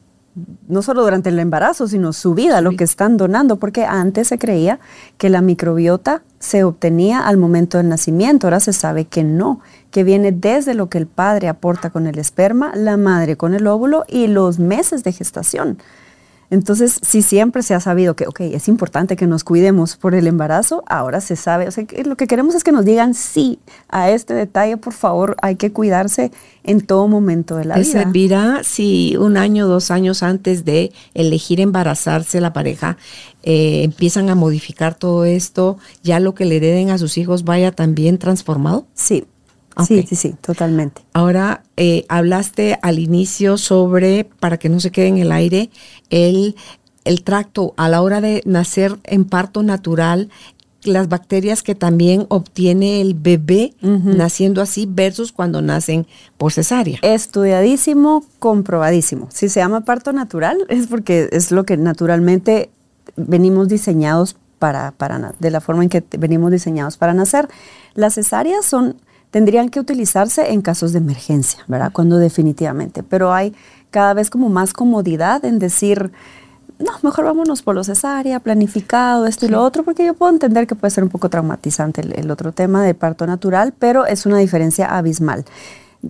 no 0.68 0.82
solo 0.82 1.02
durante 1.02 1.28
el 1.28 1.38
embarazo, 1.38 1.88
sino 1.88 2.12
su 2.12 2.34
vida, 2.34 2.60
lo 2.60 2.72
que 2.72 2.84
están 2.84 3.16
donando, 3.16 3.56
porque 3.56 3.84
antes 3.84 4.28
se 4.28 4.38
creía 4.38 4.80
que 5.16 5.30
la 5.30 5.42
microbiota 5.42 6.22
se 6.38 6.64
obtenía 6.64 7.26
al 7.26 7.36
momento 7.36 7.78
del 7.78 7.88
nacimiento, 7.88 8.46
ahora 8.46 8.60
se 8.60 8.72
sabe 8.72 9.04
que 9.04 9.24
no, 9.24 9.60
que 9.90 10.04
viene 10.04 10.32
desde 10.32 10.74
lo 10.74 10.88
que 10.88 10.98
el 10.98 11.06
padre 11.06 11.48
aporta 11.48 11.90
con 11.90 12.06
el 12.06 12.18
esperma, 12.18 12.72
la 12.74 12.96
madre 12.96 13.36
con 13.36 13.54
el 13.54 13.66
óvulo 13.66 14.04
y 14.08 14.26
los 14.26 14.58
meses 14.58 15.04
de 15.04 15.12
gestación. 15.12 15.78
Entonces, 16.50 16.98
si 17.02 17.20
siempre 17.20 17.62
se 17.62 17.74
ha 17.74 17.80
sabido 17.80 18.16
que, 18.16 18.26
ok, 18.26 18.40
es 18.40 18.68
importante 18.68 19.16
que 19.16 19.26
nos 19.26 19.44
cuidemos 19.44 19.96
por 19.96 20.14
el 20.14 20.26
embarazo, 20.26 20.82
ahora 20.86 21.20
se 21.20 21.36
sabe, 21.36 21.68
o 21.68 21.70
sea, 21.70 21.84
lo 22.04 22.16
que 22.16 22.26
queremos 22.26 22.54
es 22.54 22.64
que 22.64 22.72
nos 22.72 22.86
digan 22.86 23.12
sí 23.12 23.58
a 23.88 24.10
este 24.10 24.32
detalle, 24.32 24.78
por 24.78 24.94
favor, 24.94 25.36
hay 25.42 25.56
que 25.56 25.72
cuidarse 25.72 26.32
en 26.64 26.80
todo 26.80 27.06
momento 27.06 27.56
de 27.56 27.66
la 27.66 27.76
vida. 27.76 27.84
servirá 27.84 28.60
si 28.64 29.16
un 29.18 29.36
año, 29.36 29.66
dos 29.66 29.90
años 29.90 30.22
antes 30.22 30.64
de 30.64 30.92
elegir 31.12 31.60
embarazarse 31.60 32.40
la 32.40 32.54
pareja, 32.54 32.96
eh, 33.42 33.82
empiezan 33.84 34.30
a 34.30 34.34
modificar 34.34 34.94
todo 34.94 35.24
esto, 35.24 35.78
ya 36.02 36.18
lo 36.18 36.34
que 36.34 36.46
le 36.46 36.56
hereden 36.56 36.90
a 36.90 36.98
sus 36.98 37.18
hijos 37.18 37.44
vaya 37.44 37.72
también 37.72 38.18
transformado? 38.18 38.86
Sí, 38.94 39.26
Sí, 39.86 40.04
sí, 40.08 40.16
sí, 40.16 40.34
totalmente. 40.40 41.02
Ahora, 41.12 41.62
eh, 41.76 42.04
hablaste 42.08 42.78
al 42.82 42.98
inicio 42.98 43.58
sobre, 43.58 44.24
para 44.24 44.58
que 44.58 44.68
no 44.68 44.80
se 44.80 44.90
quede 44.90 45.06
en 45.06 45.18
el 45.18 45.32
aire, 45.32 45.70
el, 46.10 46.56
el 47.04 47.22
tracto 47.22 47.74
a 47.76 47.88
la 47.88 48.02
hora 48.02 48.20
de 48.20 48.42
nacer 48.44 48.98
en 49.04 49.24
parto 49.24 49.62
natural, 49.62 50.30
las 50.84 51.08
bacterias 51.08 51.62
que 51.62 51.74
también 51.74 52.26
obtiene 52.28 53.00
el 53.00 53.14
bebé 53.14 53.74
naciendo 53.80 54.62
así 54.62 54.86
versus 54.88 55.32
cuando 55.32 55.60
nacen 55.60 56.06
por 56.36 56.52
cesárea. 56.52 56.98
Estudiadísimo, 57.02 58.24
comprobadísimo. 58.38 59.28
Si 59.30 59.48
se 59.48 59.60
llama 59.60 59.84
parto 59.84 60.12
natural 60.12 60.58
es 60.68 60.86
porque 60.86 61.28
es 61.32 61.50
lo 61.50 61.64
que 61.64 61.76
naturalmente 61.76 62.70
venimos 63.16 63.68
diseñados 63.68 64.36
para, 64.58 64.92
para 64.92 65.34
de 65.38 65.50
la 65.50 65.60
forma 65.60 65.82
en 65.82 65.88
que 65.88 66.04
venimos 66.16 66.50
diseñados 66.52 66.96
para 66.96 67.12
nacer. 67.12 67.48
Las 67.94 68.14
cesáreas 68.14 68.64
son 68.64 68.96
tendrían 69.30 69.68
que 69.68 69.80
utilizarse 69.80 70.52
en 70.52 70.62
casos 70.62 70.92
de 70.92 70.98
emergencia, 70.98 71.60
¿verdad? 71.68 71.92
Cuando 71.92 72.18
definitivamente, 72.18 73.02
pero 73.02 73.32
hay 73.32 73.54
cada 73.90 74.14
vez 74.14 74.30
como 74.30 74.48
más 74.48 74.72
comodidad 74.72 75.44
en 75.44 75.58
decir 75.58 76.12
no, 76.78 76.92
mejor 77.02 77.24
vámonos 77.24 77.62
por 77.62 77.74
lo 77.74 77.82
cesárea, 77.82 78.40
planificado, 78.40 79.26
esto 79.26 79.46
y 79.46 79.48
lo 79.48 79.62
otro, 79.62 79.82
porque 79.82 80.06
yo 80.06 80.14
puedo 80.14 80.32
entender 80.32 80.66
que 80.66 80.76
puede 80.76 80.92
ser 80.92 81.02
un 81.02 81.10
poco 81.10 81.28
traumatizante 81.28 82.02
el, 82.02 82.30
otro 82.30 82.52
tema 82.52 82.84
del 82.84 82.94
parto 82.94 83.26
natural, 83.26 83.74
pero 83.76 84.06
es 84.06 84.26
una 84.26 84.38
diferencia 84.38 84.86
abismal. 84.86 85.44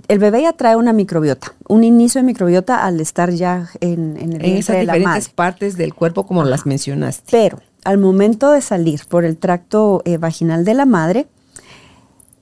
El 0.09 0.19
bebé 0.19 0.43
ya 0.43 0.53
trae 0.53 0.77
una 0.77 0.93
microbiota, 0.93 1.55
un 1.69 1.85
inicio 1.85 2.21
de 2.21 2.27
microbiota 2.27 2.85
al 2.85 3.01
estar 3.01 3.31
ya 3.31 3.71
en, 3.81 4.19
en 4.19 4.35
el 4.35 4.45
en 4.45 4.57
esas 4.59 4.81
diferentes 4.81 5.31
partes 5.31 5.79
del 5.79 5.95
cuerpo 5.95 6.27
como 6.27 6.45
las 6.45 6.67
mencionaste. 6.67 7.25
Pero 7.31 7.61
al 7.85 7.97
momento 7.97 8.51
de 8.51 8.61
salir 8.61 9.01
por 9.09 9.25
el 9.25 9.39
tracto 9.39 10.03
eh, 10.05 10.19
vaginal 10.19 10.67
de 10.67 10.75
la 10.75 10.85
madre, 10.85 11.27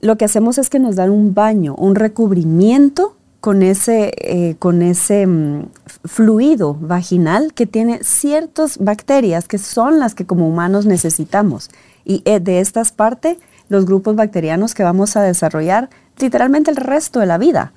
lo 0.01 0.17
que 0.17 0.25
hacemos 0.25 0.57
es 0.57 0.69
que 0.69 0.79
nos 0.79 0.95
dan 0.95 1.09
un 1.09 1.33
baño, 1.33 1.75
un 1.75 1.95
recubrimiento 1.95 3.15
con 3.39 3.63
ese, 3.63 4.11
eh, 4.17 4.55
con 4.59 4.81
ese 4.81 5.25
mm, 5.25 5.67
fluido 6.05 6.75
vaginal 6.79 7.53
que 7.53 7.65
tiene 7.65 8.03
ciertas 8.03 8.77
bacterias 8.77 9.47
que 9.47 9.57
son 9.57 9.99
las 9.99 10.15
que 10.15 10.25
como 10.25 10.47
humanos 10.47 10.85
necesitamos. 10.85 11.69
Y 12.03 12.21
eh, 12.25 12.39
de 12.39 12.59
estas 12.59 12.91
parte, 12.91 13.39
los 13.69 13.85
grupos 13.85 14.15
bacterianos 14.15 14.73
que 14.73 14.83
vamos 14.83 15.15
a 15.15 15.21
desarrollar 15.21 15.89
literalmente 16.19 16.71
el 16.71 16.77
resto 16.77 17.19
de 17.19 17.25
la 17.25 17.37
vida. 17.37 17.73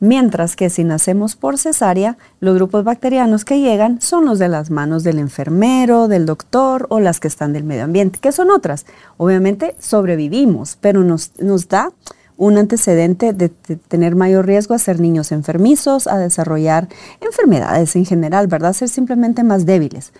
Mientras 0.00 0.54
que 0.54 0.70
si 0.70 0.84
nacemos 0.84 1.34
por 1.34 1.58
cesárea, 1.58 2.16
los 2.40 2.54
grupos 2.54 2.84
bacterianos 2.84 3.44
que 3.44 3.60
llegan 3.60 4.00
son 4.00 4.26
los 4.26 4.38
de 4.38 4.48
las 4.48 4.70
manos 4.70 5.02
del 5.02 5.18
enfermero, 5.18 6.06
del 6.06 6.24
doctor 6.24 6.86
o 6.88 7.00
las 7.00 7.18
que 7.18 7.26
están 7.26 7.52
del 7.52 7.64
medio 7.64 7.84
ambiente, 7.84 8.20
que 8.20 8.30
son 8.30 8.50
otras. 8.50 8.86
Obviamente 9.16 9.74
sobrevivimos, 9.80 10.78
pero 10.80 11.02
nos, 11.02 11.32
da 11.68 11.90
un 12.36 12.58
antecedente 12.58 13.32
de, 13.32 13.48
tener 13.48 14.14
mayor 14.14 14.46
riesgo 14.46 14.74
a 14.74 14.78
ser 14.78 15.00
niños 15.00 15.32
enfermizos, 15.32 16.06
a 16.06 16.18
desarrollar 16.18 16.88
enfermedades 17.20 17.96
en 17.96 18.04
general, 18.04 18.46
¿verdad? 18.46 18.74
Ser 18.74 18.88
simplemente 18.88 19.42
más 19.42 19.66
débiles. 19.66 20.12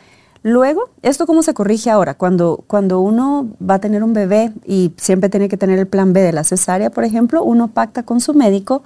Luego, 0.43 0.91
¿esto 1.03 1.27
cómo 1.27 1.43
se 1.43 1.55
corrige 1.55 1.91
ahora? 1.91 2.15
Cuando, 2.15 2.65
cuando 2.67 3.01
uno 3.01 3.49
va 3.61 3.75
a 3.75 3.79
tener 3.81 4.05
un 4.05 4.13
bebé 4.13 4.53
y 4.65 4.93
siempre 4.97 5.29
tiene 5.29 5.49
que 5.49 5.57
tener 5.57 5.79
el 5.79 5.87
plan 5.87 6.13
B 6.13 6.21
de 6.21 6.33
la 6.33 6.45
cesárea, 6.45 6.91
por 6.91 7.05
ejemplo, 7.05 7.43
uno 7.43 7.69
pacta 7.69 8.05
con 8.05 8.21
su 8.21 8.35
médico 8.35 8.83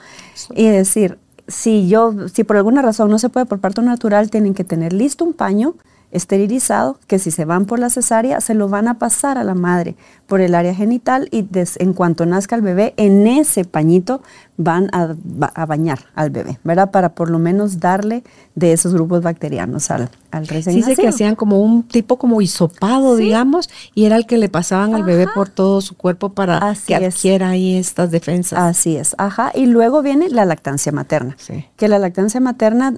y 0.55 0.69
decir, 0.69 1.19
si 1.49 1.88
yo, 1.88 2.29
si 2.33 2.45
por 2.45 2.57
alguna 2.57 2.83
razón 2.83 3.11
no 3.11 3.19
se 3.19 3.29
puede 3.29 3.47
por 3.47 3.61
parto 3.61 3.83
natural, 3.83 4.31
tienen 4.31 4.55
que 4.55 4.65
tener 4.65 4.93
listo 4.93 5.25
un 5.25 5.35
paño, 5.35 5.75
esterilizado 6.12 6.98
que 7.07 7.18
si 7.18 7.31
se 7.31 7.44
van 7.44 7.64
por 7.64 7.79
la 7.79 7.90
cesárea 7.90 8.40
se 8.40 8.55
lo 8.55 8.68
van 8.68 8.87
a 8.87 8.98
pasar 8.98 9.38
a 9.38 9.44
la 9.44 9.55
madre 9.55 9.96
por 10.27 10.40
el 10.40 10.55
área 10.55 10.75
genital 10.75 11.29
y 11.31 11.46
en 11.79 11.92
cuanto 11.92 12.25
nazca 12.27 12.55
el 12.55 12.62
bebé 12.62 12.94
en 12.96 13.27
ese 13.27 13.64
pañito 13.64 14.22
van 14.57 14.88
a, 14.92 15.14
bañar 15.66 16.07
al 16.14 16.31
bebé, 16.31 16.59
¿verdad? 16.62 16.90
Para 16.90 17.14
por 17.14 17.31
lo 17.31 17.38
menos 17.38 17.81
darle 17.81 18.22
de 18.55 18.72
esos 18.72 18.94
grupos 18.94 19.22
bacterianos 19.22 19.90
al, 19.90 20.11
al 20.31 20.46
recién 20.46 20.77
Dice 20.77 20.94
que 20.94 21.09
hacían 21.09 21.35
como 21.35 21.61
un 21.61 21.83
tipo 21.83 22.18
como 22.18 22.40
hisopado, 22.40 23.16
digamos, 23.16 23.68
y 23.94 24.05
era 24.05 24.16
el 24.16 24.27
que 24.27 24.37
le 24.37 24.48
pasaban 24.48 24.94
al 24.94 25.03
bebé 25.03 25.27
por 25.35 25.48
todo 25.48 25.81
su 25.81 25.96
cuerpo 25.96 26.31
para 26.31 26.75
que 26.87 26.94
adquiera 26.94 27.51
ahí 27.51 27.77
estas 27.77 28.11
defensas. 28.11 28.59
Así 28.59 28.96
es, 28.96 29.14
ajá. 29.18 29.51
Y 29.55 29.66
luego 29.66 30.03
viene 30.03 30.29
la 30.29 30.44
lactancia 30.44 30.92
materna, 30.92 31.37
que 31.77 31.88
la 31.88 31.98
lactancia 31.98 32.40
materna 32.40 32.94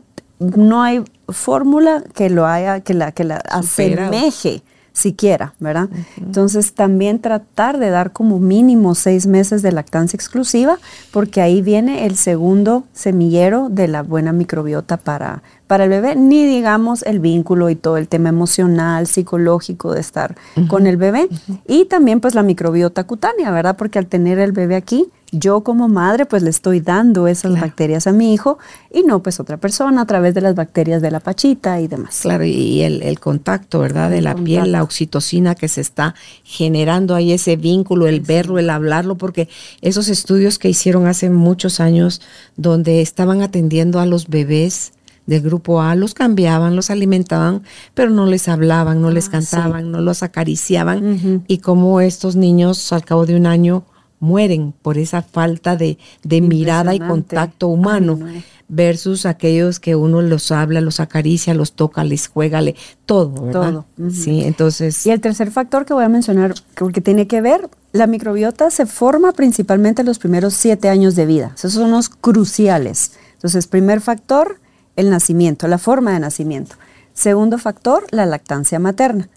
no 0.57 0.83
hay 0.83 1.03
fórmula 1.29 2.03
que 2.15 2.31
lo 2.31 2.47
haya, 2.47 2.81
que 2.81 2.95
la, 2.95 3.13
que 3.13 3.25
la 3.25 3.37
asemeje 3.37 4.63
siquiera, 4.95 5.55
¿verdad? 5.59 5.89
Entonces 6.17 6.73
también 6.73 7.19
tratar 7.19 7.79
de 7.79 7.91
dar 7.91 8.13
como 8.13 8.39
mínimo 8.39 8.95
seis 8.95 9.27
meses 9.27 9.61
de 9.61 9.73
lactancia 9.73 10.17
exclusiva, 10.17 10.79
porque 11.11 11.43
ahí 11.43 11.63
viene 11.63 12.07
el 12.07 12.17
segundo 12.17 12.85
semillero 12.93 13.69
de 13.69 13.89
la 13.89 14.03
buena 14.03 14.33
microbiota 14.33 14.97
para, 14.97 15.43
para 15.67 15.85
el 15.85 15.91
bebé, 15.91 16.15
ni 16.17 16.47
digamos 16.47 17.03
el 17.03 17.21
vínculo 17.21 17.71
y 17.71 17.75
todo 17.75 17.97
el 17.97 18.09
tema 18.09 18.29
emocional, 18.29 19.07
psicológico 19.07 19.93
de 19.93 20.01
estar 20.01 20.37
con 20.69 20.87
el 20.87 20.97
bebé, 20.97 21.29
y 21.67 21.87
también 21.87 22.21
pues 22.21 22.35
la 22.35 22.43
microbiota 22.43 23.05
cutánea, 23.05 23.51
¿verdad? 23.51 23.77
Porque 23.77 23.99
al 23.99 24.07
tener 24.07 24.39
el 24.39 24.53
bebé 24.53 24.77
aquí, 24.77 25.11
yo 25.33 25.63
como 25.63 25.89
madre 25.89 26.27
pues 26.27 26.43
le 26.43 26.51
estoy 26.51 26.81
dando 26.81 27.27
esas 27.27 27.61
bacterias 27.61 28.07
a 28.07 28.13
mi 28.13 28.33
hijo 28.33 28.59
y 28.93 29.03
no 29.03 29.23
pues 29.23 29.41
otra 29.41 29.57
persona 29.57 30.03
a 30.03 30.07
través 30.07 30.33
de 30.35 30.41
las 30.41 30.55
bacterias 30.55 31.03
de 31.03 31.11
la 31.11 31.19
pachita 31.19 31.81
y 31.81 31.89
demás. 31.89 32.21
Claro, 32.23 32.45
y 32.45 32.83
el, 32.83 33.19
contacto, 33.19 33.81
¿verdad? 33.81 34.11
De 34.11 34.21
la 34.21 34.35
piel, 34.37 34.73
la 34.73 34.83
oxitocina 34.83 35.55
que 35.55 35.69
se 35.69 35.81
está 35.81 36.15
generando 36.45 37.15
ahí, 37.15 37.33
ese 37.33 37.57
vínculo, 37.57 38.07
el 38.07 38.21
verlo, 38.21 38.59
el 38.59 38.71
hablarlo, 38.71 39.17
porque 39.17 39.49
esos 39.81 40.09
estudios 40.09 40.59
que 40.59 40.69
hicieron 40.69 41.07
hace 41.07 41.31
muchos 41.31 41.81
años 41.81 42.21
donde 42.57 43.01
estaban 43.01 43.43
atendiendo 43.43 43.99
a 43.99 44.07
los 44.07 44.29
bebés 44.29 44.93
del 45.27 45.43
grupo 45.43 45.81
A, 45.81 45.95
los 45.95 46.15
cambiaban, 46.15 46.77
los 46.77 46.91
alimentaban, 46.91 47.63
pero 47.95 48.11
no 48.11 48.27
les 48.27 48.49
hablaban, 48.49 49.01
no 49.01 49.11
les 49.11 49.29
ah, 49.29 49.33
cantaban, 49.33 49.91
no 49.91 50.01
los 50.01 50.23
acariciaban, 50.23 51.45
y 51.47 51.59
como 51.59 52.01
estos 52.01 52.37
niños 52.37 52.93
al 52.93 53.05
cabo 53.05 53.27
de 53.27 53.37
un 53.37 53.47
año 53.47 53.85
mueren 54.21 54.73
por 54.83 54.99
esa 54.99 55.23
falta 55.23 55.77
de, 55.77 55.99
mirada 56.25 56.95
y 56.95 56.99
contacto 56.99 57.69
humano. 57.69 58.19
versus 58.67 59.27
aquellos 59.27 59.79
que 59.79 59.95
uno 59.95 60.23
los 60.23 60.51
habla, 60.51 60.81
los 60.81 60.99
acaricia, 60.99 61.53
los 61.53 61.73
toca, 61.73 62.03
les 62.03 62.29
juega, 62.29 62.63
le, 62.63 62.75
todo, 63.05 63.31
¿verdad? 63.45 63.73
Todo. 63.73 64.11
Sí, 64.11 64.43
entonces. 64.43 65.05
Y 65.07 65.11
el 65.11 65.21
tercer 65.21 65.51
factor 65.51 65.85
que 65.85 65.93
voy 65.93 66.03
a 66.03 66.09
mencionar, 66.09 66.55
porque 66.75 67.03
tiene 67.03 67.27
que 67.27 67.43
ver, 67.43 67.69
la 67.93 68.07
microbiota 68.07 68.71
se 68.71 68.87
forma 68.87 69.33
principalmente 69.33 70.01
en 70.01 70.07
los 70.07 70.19
primeros 70.19 70.55
siete 70.55 70.89
años 70.89 71.15
de 71.15 71.27
vida. 71.27 71.53
Esos 71.57 71.75
son 71.75 71.91
los 71.91 72.09
cruciales. 72.09 73.13
Entonces, 73.35 73.67
primer 73.67 74.01
factor, 74.01 74.59
el 74.97 75.11
nacimiento, 75.11 75.69
la 75.69 75.79
forma 75.79 76.13
de 76.13 76.21
nacimiento. 76.21 76.77
Segundo 77.13 77.59
factor, 77.59 78.05
la 78.11 78.27
lactancia 78.27 78.79
materna. 78.79 79.29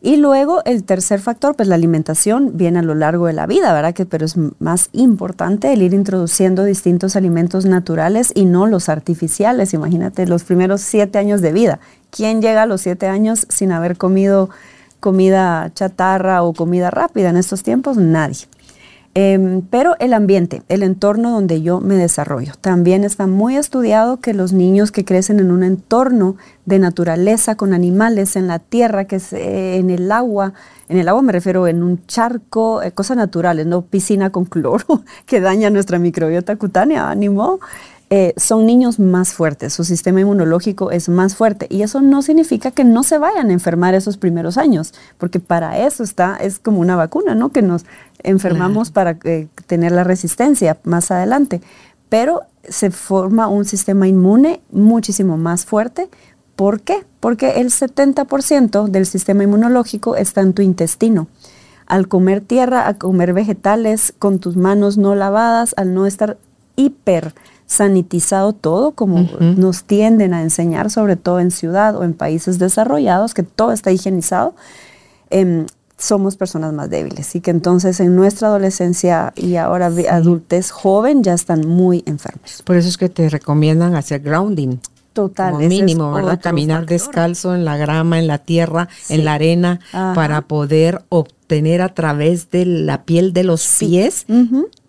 Y 0.00 0.16
luego 0.16 0.62
el 0.64 0.84
tercer 0.84 1.20
factor, 1.20 1.56
pues 1.56 1.68
la 1.68 1.74
alimentación 1.74 2.52
viene 2.54 2.78
a 2.78 2.82
lo 2.82 2.94
largo 2.94 3.26
de 3.26 3.32
la 3.32 3.46
vida, 3.46 3.72
¿verdad? 3.72 3.94
Que, 3.94 4.06
pero 4.06 4.24
es 4.24 4.36
más 4.60 4.90
importante 4.92 5.72
el 5.72 5.82
ir 5.82 5.92
introduciendo 5.92 6.62
distintos 6.62 7.16
alimentos 7.16 7.66
naturales 7.66 8.30
y 8.34 8.44
no 8.44 8.68
los 8.68 8.88
artificiales. 8.88 9.74
Imagínate 9.74 10.26
los 10.26 10.44
primeros 10.44 10.82
siete 10.82 11.18
años 11.18 11.40
de 11.40 11.52
vida. 11.52 11.80
¿Quién 12.10 12.40
llega 12.40 12.62
a 12.62 12.66
los 12.66 12.82
siete 12.82 13.08
años 13.08 13.46
sin 13.48 13.72
haber 13.72 13.96
comido 13.96 14.50
comida 15.00 15.70
chatarra 15.74 16.44
o 16.44 16.54
comida 16.54 16.90
rápida 16.90 17.30
en 17.30 17.36
estos 17.36 17.64
tiempos? 17.64 17.96
Nadie. 17.96 18.46
Em, 19.14 19.62
pero 19.62 19.96
el 19.98 20.12
ambiente, 20.12 20.62
el 20.68 20.82
entorno 20.82 21.30
donde 21.30 21.60
yo 21.62 21.80
me 21.80 21.96
desarrollo. 21.96 22.52
También 22.60 23.04
está 23.04 23.26
muy 23.26 23.56
estudiado 23.56 24.20
que 24.20 24.34
los 24.34 24.52
niños 24.52 24.92
que 24.92 25.04
crecen 25.04 25.40
en 25.40 25.50
un 25.50 25.64
entorno 25.64 26.36
de 26.66 26.78
naturaleza 26.78 27.56
con 27.56 27.72
animales 27.72 28.36
en 28.36 28.46
la 28.46 28.58
tierra, 28.58 29.06
que 29.06 29.20
eh, 29.32 29.78
en 29.78 29.90
el 29.90 30.12
agua, 30.12 30.52
en 30.88 30.98
el 30.98 31.08
agua 31.08 31.22
me 31.22 31.32
refiero 31.32 31.66
en 31.66 31.82
un 31.82 32.04
charco, 32.06 32.82
eh, 32.82 32.92
cosas 32.92 33.16
naturales, 33.16 33.66
no 33.66 33.82
piscina 33.82 34.30
con 34.30 34.44
cloro 34.44 35.02
que 35.26 35.40
daña 35.40 35.70
nuestra 35.70 35.98
microbiota 35.98 36.56
cutánea, 36.56 37.10
ánimo. 37.10 37.60
Eh, 38.10 38.32
son 38.38 38.64
niños 38.64 38.98
más 38.98 39.34
fuertes, 39.34 39.74
su 39.74 39.84
sistema 39.84 40.22
inmunológico 40.22 40.90
es 40.90 41.10
más 41.10 41.36
fuerte 41.36 41.66
y 41.68 41.82
eso 41.82 42.00
no 42.00 42.22
significa 42.22 42.70
que 42.70 42.82
no 42.82 43.02
se 43.02 43.18
vayan 43.18 43.50
a 43.50 43.52
enfermar 43.52 43.94
esos 43.94 44.16
primeros 44.16 44.56
años, 44.56 44.94
porque 45.18 45.40
para 45.40 45.86
eso 45.86 46.02
está, 46.02 46.36
es 46.36 46.58
como 46.58 46.80
una 46.80 46.96
vacuna, 46.96 47.34
¿no? 47.34 47.50
Que 47.50 47.60
nos 47.60 47.84
enfermamos 48.22 48.90
para 48.90 49.18
eh, 49.24 49.48
tener 49.66 49.92
la 49.92 50.04
resistencia 50.04 50.78
más 50.84 51.10
adelante, 51.10 51.60
pero 52.08 52.44
se 52.66 52.90
forma 52.90 53.46
un 53.48 53.66
sistema 53.66 54.08
inmune 54.08 54.62
muchísimo 54.72 55.36
más 55.36 55.66
fuerte. 55.66 56.08
¿Por 56.56 56.80
qué? 56.80 57.04
Porque 57.20 57.60
el 57.60 57.66
70% 57.70 58.88
del 58.88 59.04
sistema 59.04 59.44
inmunológico 59.44 60.16
está 60.16 60.40
en 60.40 60.54
tu 60.54 60.62
intestino 60.62 61.28
al 61.86 62.08
comer 62.08 62.40
tierra, 62.42 62.86
a 62.86 62.94
comer 62.94 63.32
vegetales 63.32 64.14
con 64.18 64.38
tus 64.38 64.56
manos 64.56 64.98
no 64.98 65.14
lavadas, 65.14 65.74
al 65.76 65.94
no 65.94 66.06
estar 66.06 66.38
hiper 66.76 67.34
sanitizado 67.68 68.54
todo, 68.54 68.92
como 68.92 69.28
nos 69.40 69.84
tienden 69.84 70.32
a 70.32 70.42
enseñar, 70.42 70.90
sobre 70.90 71.16
todo 71.16 71.38
en 71.38 71.50
ciudad 71.50 71.94
o 71.96 72.02
en 72.02 72.14
países 72.14 72.58
desarrollados, 72.58 73.34
que 73.34 73.42
todo 73.42 73.72
está 73.72 73.92
higienizado. 73.92 74.54
Em, 75.28 75.66
somos 75.98 76.36
personas 76.36 76.72
más 76.72 76.88
débiles 76.88 77.34
y 77.36 77.40
que 77.40 77.50
entonces 77.50 78.00
en 78.00 78.16
nuestra 78.16 78.48
adolescencia 78.48 79.32
y 79.36 79.56
ahora 79.56 79.92
adultez 80.10 80.70
joven 80.70 81.22
ya 81.22 81.34
están 81.34 81.68
muy 81.68 82.02
enfermos. 82.06 82.62
Por 82.64 82.76
eso 82.76 82.88
es 82.88 82.96
que 82.96 83.10
te 83.10 83.28
recomiendan 83.28 83.94
hacer 83.94 84.20
grounding. 84.20 84.78
Total. 85.12 85.52
Como 85.52 85.68
mínimo, 85.68 86.12
¿verdad? 86.12 86.40
Caminar 86.40 86.86
descalzo 86.86 87.54
en 87.54 87.64
la 87.64 87.76
grama, 87.76 88.18
en 88.18 88.28
la 88.28 88.38
tierra, 88.38 88.88
en 89.08 89.24
la 89.24 89.34
arena, 89.34 89.80
para 89.92 90.42
poder 90.42 91.02
obtener 91.10 91.37
a 91.80 91.88
través 91.94 92.50
de 92.50 92.66
la 92.66 93.04
piel 93.04 93.32
de 93.32 93.42
los 93.42 93.76
pies 93.78 94.26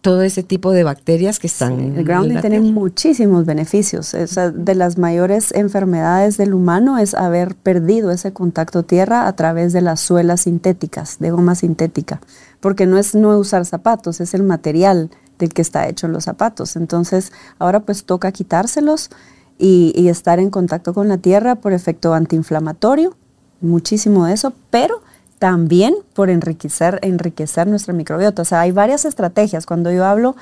todo 0.01 0.21
ese 0.21 0.43
tipo 0.43 0.71
de 0.71 0.83
bacterias 0.83 1.39
que 1.39 1.47
están. 1.47 1.79
el 1.79 2.03
grounding 2.03 2.39
tiene 2.39 2.61
muchísimos 2.61 3.45
beneficios. 3.45 4.11
de 4.11 4.75
las 4.75 4.97
mayores 4.97 5.51
enfermedades 5.53 6.37
del 6.37 6.53
humano 6.53 6.97
es 6.97 7.13
haber 7.13 7.55
perdido 7.55 8.11
ese 8.11 8.31
contacto 8.31 8.83
tierra 8.83 9.27
a 9.27 9.35
través 9.35 9.73
de 9.73 9.81
las 9.81 9.99
suelas 9.99 10.41
sintéticas, 10.41 11.19
de 11.19 11.31
goma 11.31 11.55
sintética, 11.55 12.21
porque 12.59 12.85
no 12.85 12.97
es 12.97 13.15
no 13.15 13.37
usar 13.37 13.65
zapatos, 13.65 14.21
es 14.21 14.33
el 14.33 14.43
material 14.43 15.09
del 15.37 15.53
que 15.53 15.61
está 15.61 15.87
hecho 15.87 16.07
los 16.07 16.25
zapatos. 16.25 16.75
Entonces, 16.75 17.31
ahora 17.57 17.81
pues 17.81 18.05
toca 18.05 18.31
quitárselos 18.31 19.09
y, 19.57 19.93
y 19.95 20.07
estar 20.07 20.39
en 20.39 20.49
contacto 20.49 20.93
con 20.93 21.07
la 21.07 21.17
tierra 21.17 21.55
por 21.55 21.73
efecto 21.73 22.13
antiinflamatorio, 22.13 23.15
muchísimo 23.61 24.25
de 24.25 24.33
eso, 24.33 24.53
pero 24.69 25.01
también 25.39 25.95
por 26.13 26.29
enriquecer, 26.29 26.99
enriquecer 27.01 27.65
nuestra 27.65 27.93
microbiota. 27.93 28.41
O 28.41 28.45
sea, 28.45 28.59
hay 28.59 28.71
varias 28.71 29.05
estrategias. 29.05 29.65
Cuando 29.65 29.89
yo 29.91 30.05
hablo 30.05 30.35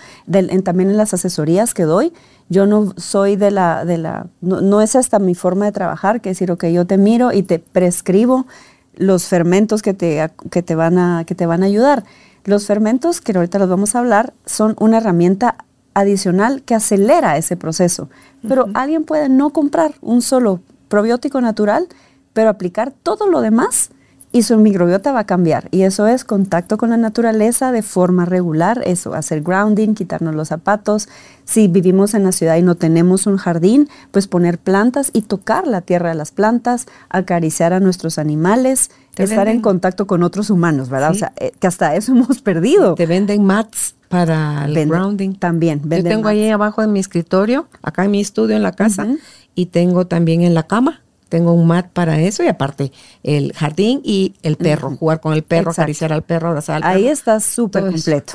también 0.64 0.89
en 0.89 0.98
las 0.98 1.14
asesorías 1.14 1.76
que 1.76 1.84
doy, 1.84 2.12
yo 2.50 2.66
no 2.66 2.93
soy 2.98 3.36
de 3.36 3.52
la, 3.52 3.86
de 3.86 4.00
la 4.00 4.28
no, 4.41 4.82
es 4.82 4.95
esta 4.95 5.20
mi 5.20 5.36
forma 5.36 5.66
de 5.66 5.72
trabajar, 5.72 6.20
que 6.20 6.30
decir, 6.30 6.52
ok, 6.52 6.66
yo 6.66 6.86
te 6.86 6.98
miro 6.98 7.32
y 7.32 7.43
te 7.43 7.60
prescribo 7.60 8.48
los 8.95 9.26
fermentos 9.26 9.84
que 9.84 9.93
te, 9.93 10.32
que 10.50 10.64
te, 10.64 10.74
van, 10.74 10.98
a, 10.98 11.24
que 11.26 11.36
te 11.36 11.45
van 11.45 11.62
a 11.62 11.68
ayudar. 11.68 12.04
Los 12.43 12.66
fermentos, 12.66 13.22
que 13.22 13.34
ahorita 13.34 13.60
los 13.60 13.70
vamos 13.70 13.95
a 13.95 14.00
hablar, 14.00 14.34
son 14.45 14.76
una 14.80 14.98
herramienta 14.98 15.58
adicional 15.93 16.64
que 16.64 16.74
acelera 16.74 17.38
ese 17.38 17.56
proceso. 17.56 18.10
Pero 18.48 18.68
alguien 18.74 19.04
puede 19.04 19.30
no 19.30 19.52
comprar 19.52 19.93
un 20.02 20.22
solo 20.22 20.62
probiótico 20.88 21.41
natural, 21.41 21.88
pero 22.34 22.50
aplicar 22.50 22.93
todo 23.04 23.28
lo 23.28 23.41
demás 23.41 23.91
y 24.32 24.43
su 24.43 24.57
microbiota 24.57 25.11
va 25.11 25.21
a 25.21 25.25
cambiar. 25.25 25.69
Y 25.71 25.84
eso 25.84 26.07
es 26.07 26.23
contacto 26.23 26.78
con 26.78 26.89
la 26.89 26.97
naturaleza 26.97 27.71
de 27.71 27.82
forma 27.82 28.25
regular, 28.25 28.82
eso, 28.86 29.13
hacer 29.13 29.41
grounding, 29.41 29.93
quitarnos 29.93 30.36
los 30.36 30.49
zapatos. 30.49 31.07
Si 31.45 31.67
vivimos 31.67 32.13
en 32.13 32.23
la 32.23 32.32
ciudad 32.32 32.57
y 32.57 32.61
no 32.61 32.75
tenemos 32.75 33.25
un 33.25 33.38
jardín, 33.38 33.88
pues 34.11 34.28
poner 34.28 34.57
plantas 34.57 35.11
y 35.13 35.21
tocar 35.21 35.65
la 35.65 35.82
tierra 35.82 36.09
de 36.09 36.15
las 36.15 36.32
plantas, 36.32 36.88
acariciar 37.09 37.71
a 37.71 37.80
nuestros 37.80 38.17
animales, 38.17 38.91
estar 39.15 39.47
en 39.47 39.61
contacto 39.61 40.07
con 40.07 40.23
otros 40.23 40.49
humanos, 40.49 40.89
¿verdad? 40.89 41.11
O 41.11 41.15
sea, 41.15 41.32
eh, 41.38 41.51
que 41.59 41.67
hasta 41.67 41.95
eso 41.95 42.11
hemos 42.15 42.41
perdido. 42.41 42.95
Te 42.95 43.05
venden 43.05 43.45
mats 43.45 43.95
para 44.09 44.65
el 44.65 44.89
grounding. 44.89 45.36
También. 45.36 45.82
Yo 45.84 46.03
tengo 46.03 46.28
ahí 46.28 46.49
abajo 46.49 46.84
en 46.84 46.91
mi 46.91 46.99
escritorio, 46.99 47.67
acá 47.82 48.03
en 48.03 48.11
mi 48.11 48.19
estudio 48.19 48.57
en 48.57 48.63
la 48.63 48.73
casa, 48.73 49.07
y 49.55 49.67
tengo 49.67 50.05
también 50.05 50.41
en 50.41 50.53
la 50.53 50.63
cama 50.63 51.01
tengo 51.28 51.53
un 51.53 51.67
mat 51.67 51.88
para 51.91 52.19
eso 52.19 52.43
y 52.43 52.47
aparte 52.47 52.91
el 53.23 53.53
jardín 53.53 54.01
y 54.03 54.34
el 54.43 54.57
perro, 54.57 54.95
jugar 54.95 55.19
con 55.19 55.34
el 55.34 55.43
perro, 55.43 55.71
acariciar 55.71 56.13
al 56.13 56.23
perro, 56.23 56.49
abrazar 56.49 56.78
al 56.78 56.82
perro. 56.84 56.95
Ahí 56.95 57.07
está 57.07 57.39
súper 57.39 57.84
completo. 57.84 58.34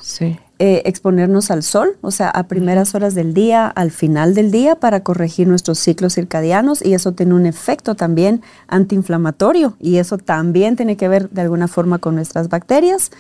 Eh, 0.65 0.83
exponernos 0.85 1.51
al 1.51 1.65
sol, 1.65 1.97
o 2.03 2.13
sea, 2.13 2.29
a 2.31 2.45
primeras 2.45 2.95
horas 2.95 3.17
del 3.17 3.35
día, 3.35 3.67
al 3.67 3.91
final 3.91 4.33
del 4.33 4.53
día, 4.53 4.77
para 4.77 5.03
corregir 5.03 5.49
nuestros 5.49 5.81
ciclos 5.81 6.15
circadianos 6.15 6.85
y 6.85 6.95
eso 6.95 7.11
tiene 7.13 7.35
un 7.35 7.47
efecto 7.47 7.97
también 7.97 8.43
antiinflamatorio 8.69 9.75
y 9.81 9.97
eso 9.97 10.19
también 10.19 10.77
tiene 10.77 10.97
que 10.97 11.09
ver 11.09 11.31
de 11.31 11.41
alguna 11.41 11.67
forma 11.67 11.99
con 11.99 12.15
nuestras 12.15 12.49
bacterias 12.49 13.11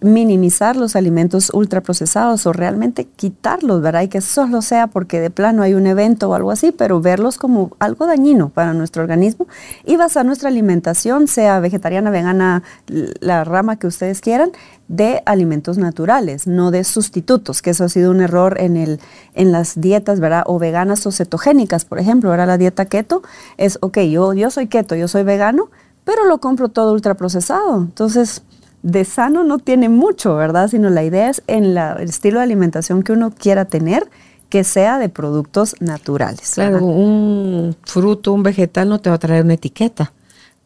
minimizar 0.00 0.76
los 0.76 0.94
alimentos 0.96 1.50
ultraprocesados 1.52 2.46
o 2.46 2.52
realmente 2.52 3.04
quitarlos, 3.04 3.82
¿verdad? 3.82 4.02
Y 4.02 4.08
que 4.08 4.20
solo 4.20 4.62
sea 4.62 4.86
porque 4.86 5.20
de 5.20 5.30
plano 5.30 5.62
hay 5.62 5.74
un 5.74 5.86
evento 5.86 6.30
o 6.30 6.34
algo 6.34 6.50
así, 6.50 6.72
pero 6.72 7.00
verlos 7.00 7.38
como 7.38 7.72
algo 7.78 8.06
dañino 8.06 8.48
para 8.48 8.74
nuestro 8.74 9.02
organismo 9.02 9.48
y 9.84 9.96
basar 9.96 10.24
nuestra 10.24 10.48
alimentación, 10.48 11.26
sea 11.26 11.58
vegetariana, 11.60 12.10
vegana, 12.10 12.62
la 12.86 13.44
rama 13.44 13.76
que 13.76 13.86
ustedes 13.86 14.20
quieran, 14.20 14.52
de 14.88 15.22
alimentos 15.26 15.78
naturales, 15.78 16.46
no 16.46 16.70
de 16.70 16.84
sustitutos, 16.84 17.60
que 17.60 17.70
eso 17.70 17.84
ha 17.84 17.88
sido 17.88 18.10
un 18.10 18.20
error 18.20 18.56
en, 18.58 18.76
el, 18.76 19.00
en 19.34 19.52
las 19.52 19.80
dietas, 19.80 20.18
¿verdad? 20.18 20.44
O 20.46 20.58
veganas 20.58 21.06
o 21.06 21.12
cetogénicas, 21.12 21.84
por 21.84 21.98
ejemplo, 21.98 22.30
ahora 22.30 22.46
la 22.46 22.56
dieta 22.56 22.86
keto 22.86 23.22
es, 23.58 23.78
ok, 23.82 23.98
yo, 23.98 24.32
yo 24.32 24.50
soy 24.50 24.68
keto, 24.68 24.94
yo 24.94 25.08
soy 25.08 25.24
vegano, 25.24 25.70
pero 26.04 26.24
lo 26.24 26.38
compro 26.38 26.68
todo 26.70 26.94
ultraprocesado. 26.94 27.76
Entonces, 27.76 28.42
de 28.82 29.04
sano 29.04 29.44
no 29.44 29.58
tiene 29.58 29.88
mucho, 29.88 30.36
¿verdad? 30.36 30.68
Sino 30.68 30.90
la 30.90 31.04
idea 31.04 31.30
es 31.30 31.42
en 31.46 31.64
el 31.76 32.08
estilo 32.08 32.38
de 32.38 32.44
alimentación 32.44 33.02
que 33.02 33.12
uno 33.12 33.30
quiera 33.30 33.64
tener, 33.64 34.08
que 34.48 34.64
sea 34.64 34.98
de 34.98 35.08
productos 35.08 35.76
naturales. 35.80 36.52
Claro, 36.54 36.84
un 36.84 37.76
fruto, 37.82 38.32
un 38.32 38.42
vegetal 38.42 38.88
no 38.88 39.00
te 39.00 39.10
va 39.10 39.16
a 39.16 39.18
traer 39.18 39.44
una 39.44 39.54
etiqueta. 39.54 40.12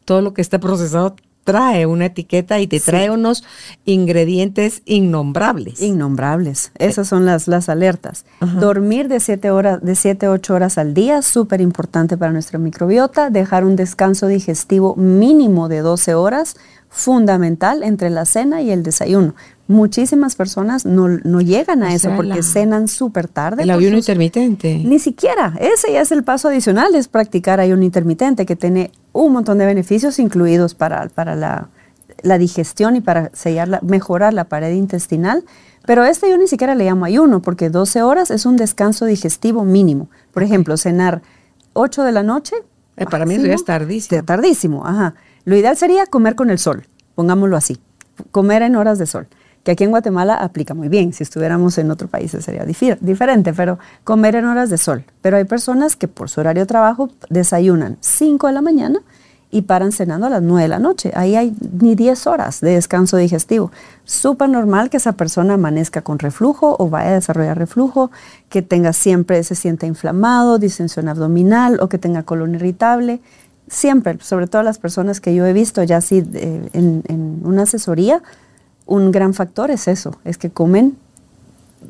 Todo 0.05 0.21
lo 0.21 0.35
que 0.35 0.43
está 0.43 0.59
procesado 0.59 1.17
trae 1.45 1.87
una 1.87 2.07
etiqueta 2.07 2.61
y 2.61 2.67
te 2.67 2.81
trae 2.81 3.11
unos 3.11 3.45
ingredientes 3.85 4.83
innombrables. 4.85 5.81
Innombrables. 5.81 6.73
Esas 6.79 7.09
son 7.09 7.27
las, 7.27 7.49
las 7.49 7.69
alertas. 7.69 8.25
Dormir 8.41 9.09
de 9.09 9.21
7 9.21 9.51
horas, 9.51 9.83
de 9.83 9.95
7 9.95 10.29
8 10.29 10.55
horas 10.55 10.79
al 10.79 10.95
día, 10.95 11.23
súper 11.23 11.61
importante 11.61 12.17
para 12.17 12.33
nuestra 12.33 12.59
microbiota. 12.59 13.31
Dejar 13.31 13.65
un 13.65 13.77
descanso 13.77 14.29
digestivo 14.29 14.95
mínimo 14.97 15.69
de 15.69 15.81
12 15.81 16.15
horas 16.15 16.57
fundamental 16.93 17.83
entre 17.83 18.11
la 18.11 18.27
cena 18.27 18.61
y 18.61 18.71
el 18.71 18.83
desayuno. 18.83 19.35
Muchísimas 19.67 20.37
personas 20.37 20.85
no, 20.85 21.09
llegan 21.41 21.83
a 21.83 21.95
eso 21.95 22.11
porque 22.15 22.43
cenan 22.43 22.87
súper 22.87 23.29
tarde. 23.29 23.63
El 23.63 23.71
ayuno 23.71 23.97
intermitente. 23.97 24.83
Ni 24.85 24.99
siquiera. 24.99 25.55
Ese 25.59 25.91
ya 25.93 26.03
es 26.03 26.13
el 26.13 26.23
paso 26.23 26.49
adicional, 26.49 26.95
es 26.95 27.09
practicar 27.09 27.61
ayuno 27.61 27.83
intermitente, 27.83 28.45
que 28.45 28.57
tiene 28.57 28.91
un 29.13 29.33
montón 29.33 29.57
de 29.57 29.65
beneficios 29.65 30.19
incluidos 30.19 30.75
para, 30.75 31.09
para 31.09 31.35
la, 31.35 31.71
digestión 32.39 32.95
y 32.97 33.01
para 33.01 33.31
sellar 33.33 33.83
mejorar 33.83 34.35
la 34.35 34.45
pared 34.45 34.75
intestinal. 34.75 35.45
Pero 35.87 36.05
este 36.05 36.29
yo 36.29 36.37
ni 36.37 36.47
siquiera 36.47 36.75
le 36.75 36.85
llamo 36.85 37.07
ayuno, 37.07 37.41
porque 37.41 37.71
12 37.71 38.03
horas 38.03 38.31
es 38.31 38.45
un 38.45 38.59
descanso 38.59 39.07
digestivo 39.07 39.65
mínimo. 39.65 40.11
Por 40.33 40.43
ejemplo, 40.43 40.77
cenar 40.77 41.23
8 41.73 42.03
de 42.03 42.13
la 42.13 42.23
noche. 42.23 42.57
Eh, 42.99 43.07
para 43.07 43.25
mí 43.25 43.37
eso 43.37 43.47
ya 43.47 43.55
es 43.55 43.65
tardísimo. 43.65 44.23
Tardísimo, 44.25 44.87
ajá. 44.87 45.15
Lo 45.45 45.57
ideal 45.57 45.77
sería 45.77 46.07
comer 46.07 46.35
con 46.35 46.51
el 46.51 46.59
sol, 46.59 46.85
pongámoslo 47.15 47.57
así, 47.57 47.79
comer 48.31 48.63
en 48.63 48.77
horas 48.77 48.99
de 48.99 49.07
sol, 49.07 49.27
que 49.65 49.73
aquí 49.73 49.85
en 49.85 49.91
Guatemala 49.91 50.35
aplica 50.35 50.75
muy 50.75 50.89
bien, 50.89 51.13
si 51.13 51.23
estuviéramos 51.23 51.79
en 51.79 51.91
otro 51.91 52.09
país 52.09 52.31
sería 52.41 52.65
diferente, 52.65 53.53
pero 53.53 53.79
comer 54.05 54.37
en 54.37 54.45
horas 54.45 54.71
de 54.71 54.79
sol. 54.79 55.05
Pero 55.21 55.37
hay 55.37 55.45
personas 55.45 55.97
que 55.97 56.09
por 56.09 56.31
su 56.31 56.41
horario 56.41 56.63
de 56.63 56.67
trabajo 56.67 57.11
desayunan 57.29 57.97
5 58.01 58.47
de 58.47 58.53
la 58.53 58.63
mañana 58.63 59.01
y 59.51 59.63
paran 59.63 59.93
cenando 59.93 60.27
a 60.27 60.31
las 60.31 60.43
9 60.43 60.63
de 60.63 60.69
la 60.69 60.79
noche. 60.79 61.13
Ahí 61.15 61.37
hay 61.37 61.55
ni 61.79 61.95
10 61.95 62.27
horas 62.27 62.61
de 62.61 62.75
descanso 62.75 63.19
digestivo. 63.19 63.71
Súper 64.05 64.49
normal 64.49 64.89
que 64.89 64.97
esa 64.97 65.13
persona 65.13 65.55
amanezca 65.55 66.01
con 66.01 66.19
reflujo 66.19 66.75
o 66.79 66.89
vaya 66.89 67.11
a 67.11 67.15
desarrollar 67.15 67.59
reflujo, 67.59 68.11
que 68.49 68.63
tenga 68.63 68.95
siempre, 68.95 69.45
se 69.45 69.55
sienta 69.55 69.87
inflamado, 69.87 70.59
distensión 70.59 71.07
abdominal 71.09 71.79
o 71.81 71.89
que 71.89 71.99
tenga 71.99 72.23
colon 72.23 72.55
irritable 72.55 73.21
siempre, 73.73 74.19
sobre 74.21 74.47
todo 74.47 74.63
las 74.63 74.79
personas 74.79 75.21
que 75.21 75.35
yo 75.35 75.47
he 75.47 75.53
visto 75.53 75.83
ya 75.83 75.97
así 75.97 76.19
en, 76.19 77.41
una 77.43 77.63
asesoría, 77.63 78.23
un 78.87 79.11
gran 79.11 79.33
factor 79.35 79.71
es 79.71 79.89
eso, 79.89 80.19
es 80.25 80.37
que 80.37 80.51
comen 80.51 80.97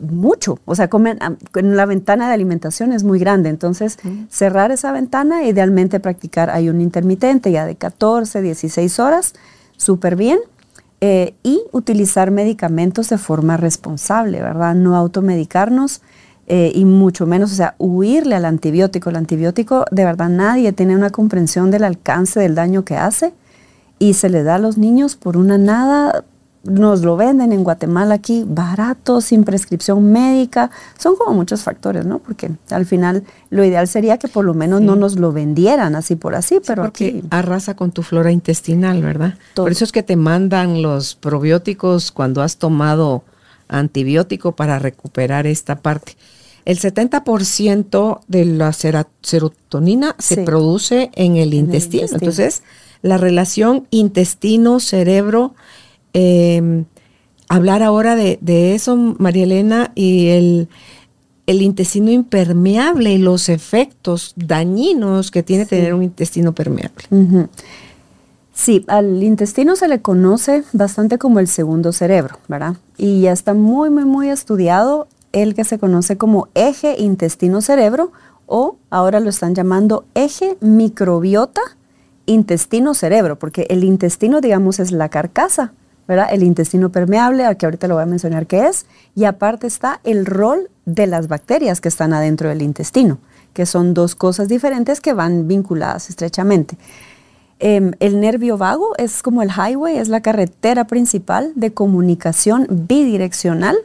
mucho, 0.01 0.59
o 0.64 0.74
sea, 0.74 0.89
comen, 0.89 1.18
en 1.55 1.76
la 1.76 1.85
ventana 1.85 2.28
de 2.28 2.35
alimentación 2.35 2.93
es 2.93 3.05
muy 3.05 3.18
grande, 3.18 3.51
entonces 3.51 3.99
cerrar 4.30 4.70
esa 4.70 4.93
ventana, 4.93 5.45
idealmente 5.45 6.01
practicar 6.01 6.51
ayuno 6.51 6.80
intermitente 6.80 7.51
ya 7.51 7.66
de 7.66 7.74
14, 7.74 8.41
16 8.41 8.99
horas, 9.01 9.35
súper 9.76 10.16
bien, 10.16 10.39
eh, 11.01 11.35
y 11.43 11.62
utilizar 11.72 12.30
medicamentos 12.30 13.09
de 13.09 13.18
forma 13.18 13.57
responsable, 13.57 14.41
¿verdad? 14.41 14.76
No 14.76 14.97
automedicarnos 14.97 16.01
eh, 16.55 16.70
y 16.74 16.84
mucho 16.84 17.26
menos, 17.26 17.50
o 17.50 17.55
sea, 17.55 17.74
huirle 17.78 18.34
al 18.34 18.44
antibiótico. 18.44 19.09
El 19.09 19.16
antibiótico, 19.16 19.86
de 19.90 20.05
verdad, 20.05 20.28
nadie 20.28 20.70
tiene 20.74 20.94
una 20.94 21.09
comprensión 21.09 21.70
del 21.70 21.82
alcance 21.82 22.40
del 22.40 22.55
daño 22.55 22.84
que 22.84 22.94
hace 22.94 23.32
y 23.98 24.12
se 24.12 24.28
le 24.28 24.42
da 24.42 24.57
a 24.57 24.59
los 24.59 24.76
niños 24.76 25.16
por 25.16 25.38
una 25.38 25.57
nada. 25.57 26.26
Nos 26.64 27.00
lo 27.00 27.16
venden 27.16 27.53
en 27.53 27.64
Guatemala 27.64 28.16
aquí 28.16 28.44
barato, 28.46 29.22
sin 29.22 29.44
prescripción 29.44 30.12
médica. 30.12 30.70
Son 30.98 31.16
como 31.16 31.34
muchos 31.34 31.62
factores, 31.62 32.05
¿no? 32.05 32.18
Porque 32.18 32.50
al 32.68 32.84
final 32.84 33.24
lo 33.48 33.64
ideal 33.64 33.88
sería 33.88 34.18
que 34.18 34.28
por 34.28 34.44
lo 34.44 34.53
menos 34.53 34.82
no 34.82 34.94
nos 34.94 35.18
lo 35.18 35.32
vendieran 35.32 35.96
así 35.96 36.16
por 36.16 36.34
así, 36.34 36.61
pero 36.66 36.82
porque 36.82 37.24
arrasa 37.30 37.76
con 37.76 37.92
tu 37.92 38.03
flora 38.03 38.30
intestinal, 38.30 39.00
¿verdad? 39.00 39.38
Por 39.55 39.72
eso 39.72 39.84
es 39.84 39.90
que 39.90 40.03
te 40.03 40.16
mandan 40.16 40.82
los 40.82 41.14
probióticos 41.14 42.12
cuando 42.12 42.42
has 42.42 42.59
tomado 42.59 43.24
antibiótico 43.68 44.53
para 44.53 44.78
recuperar 44.78 45.46
esta 45.46 45.76
parte. 45.76 46.14
El 46.64 46.78
70% 46.78 48.20
de 48.28 48.44
la 48.44 48.72
serotonina 48.72 50.14
se 50.18 50.42
produce 50.42 51.10
en 51.14 51.36
el, 51.36 51.54
intestino. 51.54 52.06
Entonces, 52.12 52.62
la 53.02 53.18
relación 53.18 53.88
intestino-cerebro 53.90 55.54
em, 56.12 56.84
hablar 57.48 57.82
ahora 57.82 58.14
de, 58.16 58.74
eso, 58.74 58.96
María 58.96 59.44
Elena, 59.44 59.92
y 59.94 60.28
el, 60.28 60.68
intestino 61.46 62.10
impermeable 62.10 63.12
y 63.12 63.18
los 63.18 63.48
efectos 63.48 64.32
dañinos 64.36 65.30
que 65.30 65.42
tiene 65.42 65.66
tener 65.66 65.92
un 65.92 66.02
intestino 66.02 66.54
permeable. 66.54 67.04
Sí, 68.54 68.84
al 68.86 69.22
intestino 69.22 69.76
se 69.76 69.88
le 69.88 70.00
conoce 70.00 70.62
bastante 70.72 71.18
como 71.18 71.40
el 71.40 71.48
segundo 71.48 71.92
cerebro, 71.92 72.38
¿verdad? 72.48 72.76
Y 72.96 73.22
ya 73.22 73.32
está 73.32 73.54
muy, 73.54 73.90
muy, 73.90 74.04
muy 74.04 74.28
estudiado 74.28 75.08
el 75.33 75.55
que 75.55 75.64
se 75.64 75.78
conoce 75.78 76.16
como 76.16 76.49
eje 76.55 76.97
intestino-cerebro 76.99 78.12
o 78.47 78.76
ahora 78.91 79.20
lo 79.20 79.30
están 79.30 79.55
llamando 79.55 80.05
eje 80.14 80.57
microbiota 80.61 81.62
intestino-cerebro, 82.26 83.39
porque 83.39 83.66
el 83.70 83.85
intestino, 83.85 84.41
digamos, 84.41 84.78
es 84.78 84.93
la 84.93 85.09
carcasa, 85.09 85.72
¿verdad? 86.07 86.28
El 86.30 86.43
intestino 86.43 86.91
permeable, 86.91 87.45
al 87.45 87.57
que 87.57 87.66
ahorita 87.66 87.89
lo 87.89 87.95
voy 87.95 88.03
a 88.03 88.07
mencionar 88.07 88.47
qué 88.47 88.66
es, 88.66 88.87
y 89.14 89.24
aparte 89.24 89.66
está 89.66 90.01
el 90.05 90.26
rol 90.26 90.70
de 90.85 91.07
las 91.07 91.28
bacterias 91.28 91.80
que 91.80 91.89
están 91.89 92.12
adentro 92.12 92.49
del 92.49 92.62
intestino, 92.62 93.18
que 93.55 93.66
son 93.66 93.95
dos 93.95 94.14
cosas 94.14 94.49
diferentes 94.49 95.01
que 95.01 95.12
van 95.12 95.49
vinculadas 95.49 96.11
estrechamente. 96.11 96.76
Em, 97.59 97.93
el 98.01 98.20
nervio 98.20 98.59
vago 98.59 98.91
es 98.99 99.22
como 99.22 99.43
el 99.43 99.51
highway, 99.51 99.97
es 99.97 100.09
la 100.09 100.20
carretera 100.20 100.87
principal 100.87 101.53
de 101.55 101.72
comunicación 101.72 102.66
bidireccional 102.68 103.76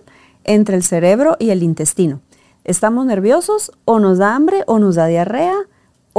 entre 0.48 0.76
el 0.76 0.84
cerebro 0.84 1.36
y 1.40 1.52
el 1.52 1.62
intestino. 1.62 2.22
Estamos 2.64 3.06
nerviosos 3.06 3.72
o 3.86 4.00
nos 4.00 4.18
da 4.18 4.36
hambre 4.36 4.64
o 4.66 4.80
nos 4.80 4.96
da 4.96 5.06
diarrea 5.06 5.56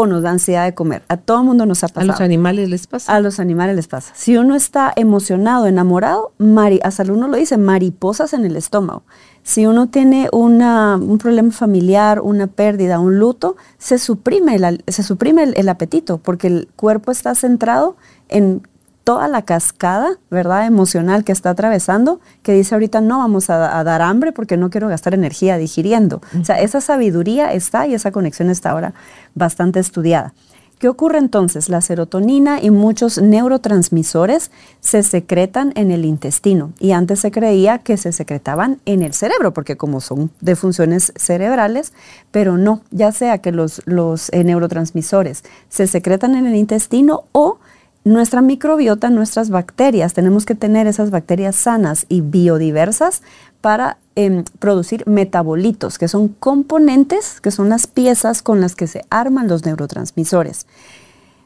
o 0.00 0.06
nos 0.06 0.22
da 0.22 0.30
ansiedad 0.30 0.64
de 0.64 0.74
comer. 0.74 1.02
A 1.08 1.16
todo 1.16 1.40
el 1.40 1.44
mundo 1.44 1.66
nos 1.66 1.82
ha 1.82 1.88
pasado. 1.88 2.02
A 2.02 2.06
los 2.06 2.20
animales 2.20 2.68
les 2.68 2.86
pasa. 2.86 3.12
A 3.12 3.20
los 3.20 3.40
animales 3.40 3.74
les 3.74 3.88
pasa. 3.88 4.12
Si 4.14 4.36
uno 4.36 4.54
está 4.54 4.92
emocionado, 4.94 5.66
enamorado, 5.66 6.30
mari 6.38 6.78
hasta 6.84 7.02
uno 7.02 7.26
lo 7.26 7.36
dice, 7.36 7.56
mariposas 7.56 8.32
en 8.32 8.44
el 8.44 8.54
estómago. 8.54 9.02
Si 9.42 9.66
uno 9.66 9.88
tiene 9.88 10.28
un 10.30 11.18
problema 11.20 11.50
familiar, 11.50 12.20
una 12.20 12.46
pérdida, 12.46 13.00
un 13.00 13.18
luto, 13.18 13.56
se 13.78 13.98
suprime, 13.98 14.54
el, 14.54 14.84
se 14.86 15.02
suprime 15.02 15.42
el 15.42 15.68
apetito 15.68 16.18
porque 16.18 16.46
el 16.46 16.68
cuerpo 16.76 17.10
está 17.10 17.34
centrado 17.34 17.96
en 18.28 18.62
toda 19.08 19.26
la 19.26 19.40
cascada, 19.40 20.18
¿verdad? 20.30 20.66
Emocional 20.66 21.24
que 21.24 21.32
está 21.32 21.48
atravesando, 21.48 22.20
que 22.42 22.52
dice 22.52 22.74
ahorita 22.74 23.00
no 23.00 23.20
vamos 23.20 23.48
a, 23.48 23.82
dar 23.82 24.02
hambre 24.02 24.32
porque 24.32 24.58
no 24.58 24.68
quiero 24.68 24.86
gastar 24.86 25.14
energía 25.14 25.56
digiriendo. 25.56 26.20
O 26.38 26.44
sea, 26.44 26.60
esa 26.60 26.82
sabiduría 26.82 27.54
está 27.54 27.86
y 27.86 27.94
esa 27.94 28.12
conexión 28.12 28.50
está 28.50 28.72
ahora 28.72 28.92
bastante 29.34 29.80
estudiada. 29.80 30.34
¿Qué 30.78 30.90
ocurre 30.90 31.16
entonces? 31.16 31.70
La 31.70 31.80
serotonina 31.80 32.62
y 32.62 32.70
muchos 32.70 33.16
neurotransmisores 33.18 34.50
se 34.80 35.02
secretan 35.02 35.72
en 35.74 35.90
el 35.90 36.04
intestino 36.04 36.74
y 36.78 36.92
antes 36.92 37.20
se 37.20 37.30
creía 37.30 37.78
que 37.78 37.96
se 37.96 38.12
secretaban 38.12 38.78
en 38.84 39.02
el 39.02 39.14
cerebro 39.14 39.54
porque 39.54 39.78
como 39.78 40.02
son 40.02 40.30
de 40.42 40.54
funciones 40.54 41.14
cerebrales, 41.16 41.94
pero 42.30 42.58
no, 42.58 42.82
ya 42.90 43.10
sea 43.12 43.38
que 43.38 43.52
los, 43.52 43.80
los 43.86 44.30
eh, 44.34 44.44
neurotransmisores 44.44 45.44
se 45.70 45.86
secretan 45.86 46.34
en 46.34 46.46
el 46.46 46.56
intestino 46.56 47.24
o 47.32 47.58
nuestra 48.12 48.42
microbiota, 48.42 49.10
nuestras 49.10 49.50
bacterias, 49.50 50.14
tenemos 50.14 50.44
que 50.46 50.54
tener 50.54 50.86
esas 50.86 51.10
bacterias 51.10 51.56
sanas 51.56 52.06
y 52.08 52.20
biodiversas 52.20 53.22
para 53.60 53.98
em, 54.14 54.44
producir 54.58 55.04
metabolitos, 55.06 55.98
que 55.98 56.08
son 56.08 56.28
componentes, 56.28 57.40
que 57.40 57.50
son 57.50 57.68
las 57.68 57.86
piezas 57.86 58.42
con 58.42 58.60
las 58.60 58.74
que 58.74 58.86
se 58.86 59.04
arman 59.10 59.48
los 59.48 59.64
neurotransmisores. 59.64 60.66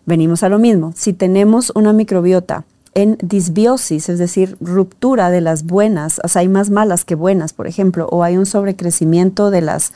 Venimos 0.04 0.42
a 0.42 0.48
lo 0.48 0.58
mismo, 0.58 0.92
si 0.96 1.12
tenemos 1.12 1.72
una 1.74 1.92
microbiota 1.92 2.64
en 2.94 3.16
disbiosis, 3.22 4.08
es 4.08 4.18
decir, 4.18 4.56
ruptura 4.60 5.30
de 5.30 5.40
las 5.40 5.64
buenas, 5.64 6.20
o 6.22 6.28
sea, 6.28 6.40
hay 6.40 6.48
más 6.48 6.70
malas 6.70 7.04
que 7.04 7.14
buenas, 7.14 7.52
por 7.52 7.66
ejemplo, 7.66 8.06
o 8.10 8.22
hay 8.22 8.36
un 8.36 8.46
sobrecrecimiento 8.46 9.50
de 9.50 9.62
las 9.62 9.92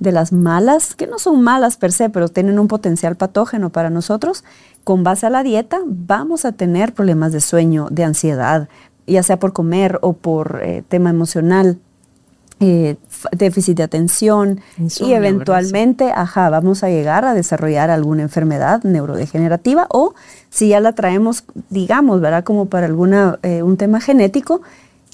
de 0.00 0.12
las 0.12 0.32
malas, 0.32 0.94
que 0.96 1.06
no 1.06 1.18
son 1.18 1.42
malas 1.42 1.76
per 1.76 1.92
se, 1.92 2.10
pero 2.10 2.28
tienen 2.28 2.58
un 2.58 2.66
potencial 2.66 3.16
patógeno 3.16 3.70
para 3.70 3.90
nosotros, 3.90 4.44
con 4.82 5.04
base 5.04 5.26
a 5.26 5.30
la 5.30 5.42
dieta 5.42 5.78
vamos 5.86 6.44
a 6.44 6.52
tener 6.52 6.94
problemas 6.94 7.32
de 7.32 7.40
sueño, 7.40 7.86
de 7.90 8.04
ansiedad, 8.04 8.68
ya 9.06 9.22
sea 9.22 9.38
por 9.38 9.52
comer 9.52 9.98
o 10.02 10.14
por 10.14 10.60
eh, 10.62 10.82
tema 10.88 11.10
emocional, 11.10 11.78
eh, 12.62 12.96
déficit 13.32 13.78
de 13.78 13.82
atención 13.82 14.60
y 15.00 15.12
eventualmente, 15.12 16.12
ajá, 16.14 16.50
vamos 16.50 16.84
a 16.84 16.90
llegar 16.90 17.24
a 17.24 17.32
desarrollar 17.32 17.88
alguna 17.88 18.22
enfermedad 18.22 18.82
neurodegenerativa 18.84 19.86
o 19.88 20.14
si 20.50 20.68
ya 20.68 20.80
la 20.80 20.92
traemos, 20.92 21.44
digamos, 21.70 22.20
¿verdad? 22.20 22.44
Como 22.44 22.66
para 22.66 22.84
alguna, 22.84 23.38
eh, 23.42 23.62
un 23.62 23.78
tema 23.78 24.00
genético 24.00 24.60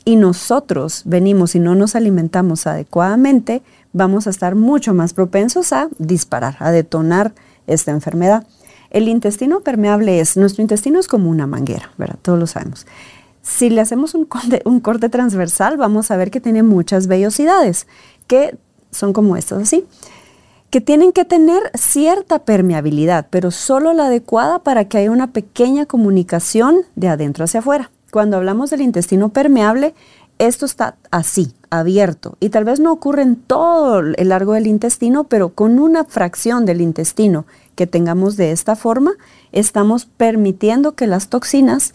y 0.05 0.17
nosotros 0.17 1.03
venimos 1.05 1.55
y 1.55 1.61
no 1.61 1.77
nos 1.77 1.95
alimentamos 1.95 2.67
adecuadamente, 2.67 3.63
vamos 3.97 4.27
a 4.27 4.31
estar 4.31 4.55
mucho 4.55 4.93
más 4.93 5.15
propensos 5.15 5.73
a 5.73 5.89
disparar, 5.99 6.57
a 6.61 6.71
detonar 6.71 7.33
esta 7.67 7.93
enfermedad. 7.93 8.47
El 8.91 9.09
intestino 9.09 9.61
permeable 9.61 10.21
es, 10.21 10.37
nuestro 10.37 10.61
intestino 10.61 11.01
es 11.01 11.09
como 11.09 11.31
una 11.31 11.47
manguera, 11.47 11.91
¿verdad? 11.97 12.19
Todos 12.21 12.39
lo 12.39 12.47
sabemos. 12.47 12.87
Si 13.41 13.71
le 13.71 13.81
hacemos 13.81 14.15
un 14.15 14.27
corte, 14.27 15.09
transversal, 15.09 15.79
vamos 15.79 16.11
a 16.11 16.17
ver 16.17 16.31
que 16.31 16.41
tiene 16.43 16.63
muchas 16.63 17.07
vellosidades, 17.07 17.87
que 18.27 18.59
son 18.91 19.15
como 19.15 19.37
estas 19.37 19.63
así, 19.63 19.87
que 20.69 20.83
tienen 20.83 21.13
que 21.13 21.25
tener 21.25 21.71
cierta 21.75 22.41
permeabilidad, 22.41 23.29
pero 23.31 23.51
solo 23.51 23.95
la 23.95 24.07
adecuada 24.07 24.59
para 24.59 24.85
que 24.85 24.99
haya 24.99 25.11
una 25.11 25.33
pequeña 25.33 25.87
comunicación 25.87 26.81
de 26.97 27.09
adentro 27.09 27.45
hacia 27.45 27.61
afuera. 27.61 27.91
Cuando 28.11 28.37
hablamos 28.37 28.71
del 28.71 28.83
intestino 28.83 29.31
permeable, 29.31 29.95
esto 30.39 30.67
está 30.67 30.97
así, 31.11 31.53
abierto, 31.71 32.37
y 32.41 32.51
tal 32.51 32.65
vez 32.65 32.81
no 32.81 32.93
ocurre 32.93 33.23
en 33.23 33.37
todo 33.37 34.01
el 34.01 34.29
largo 34.29 34.53
del 34.53 34.67
intestino, 34.67 35.25
pero 35.25 35.51
con 35.51 35.79
una 35.79 36.05
fracción 36.05 36.67
del 36.67 36.81
intestino 36.81 37.47
que 37.75 37.87
tengamos 37.87 38.37
de 38.37 38.53
esta 38.53 38.77
forma, 38.77 39.13
estamos 39.53 40.07
permitiendo 40.07 40.95
que 40.95 41.07
las 41.07 41.29
toxinas 41.29 41.93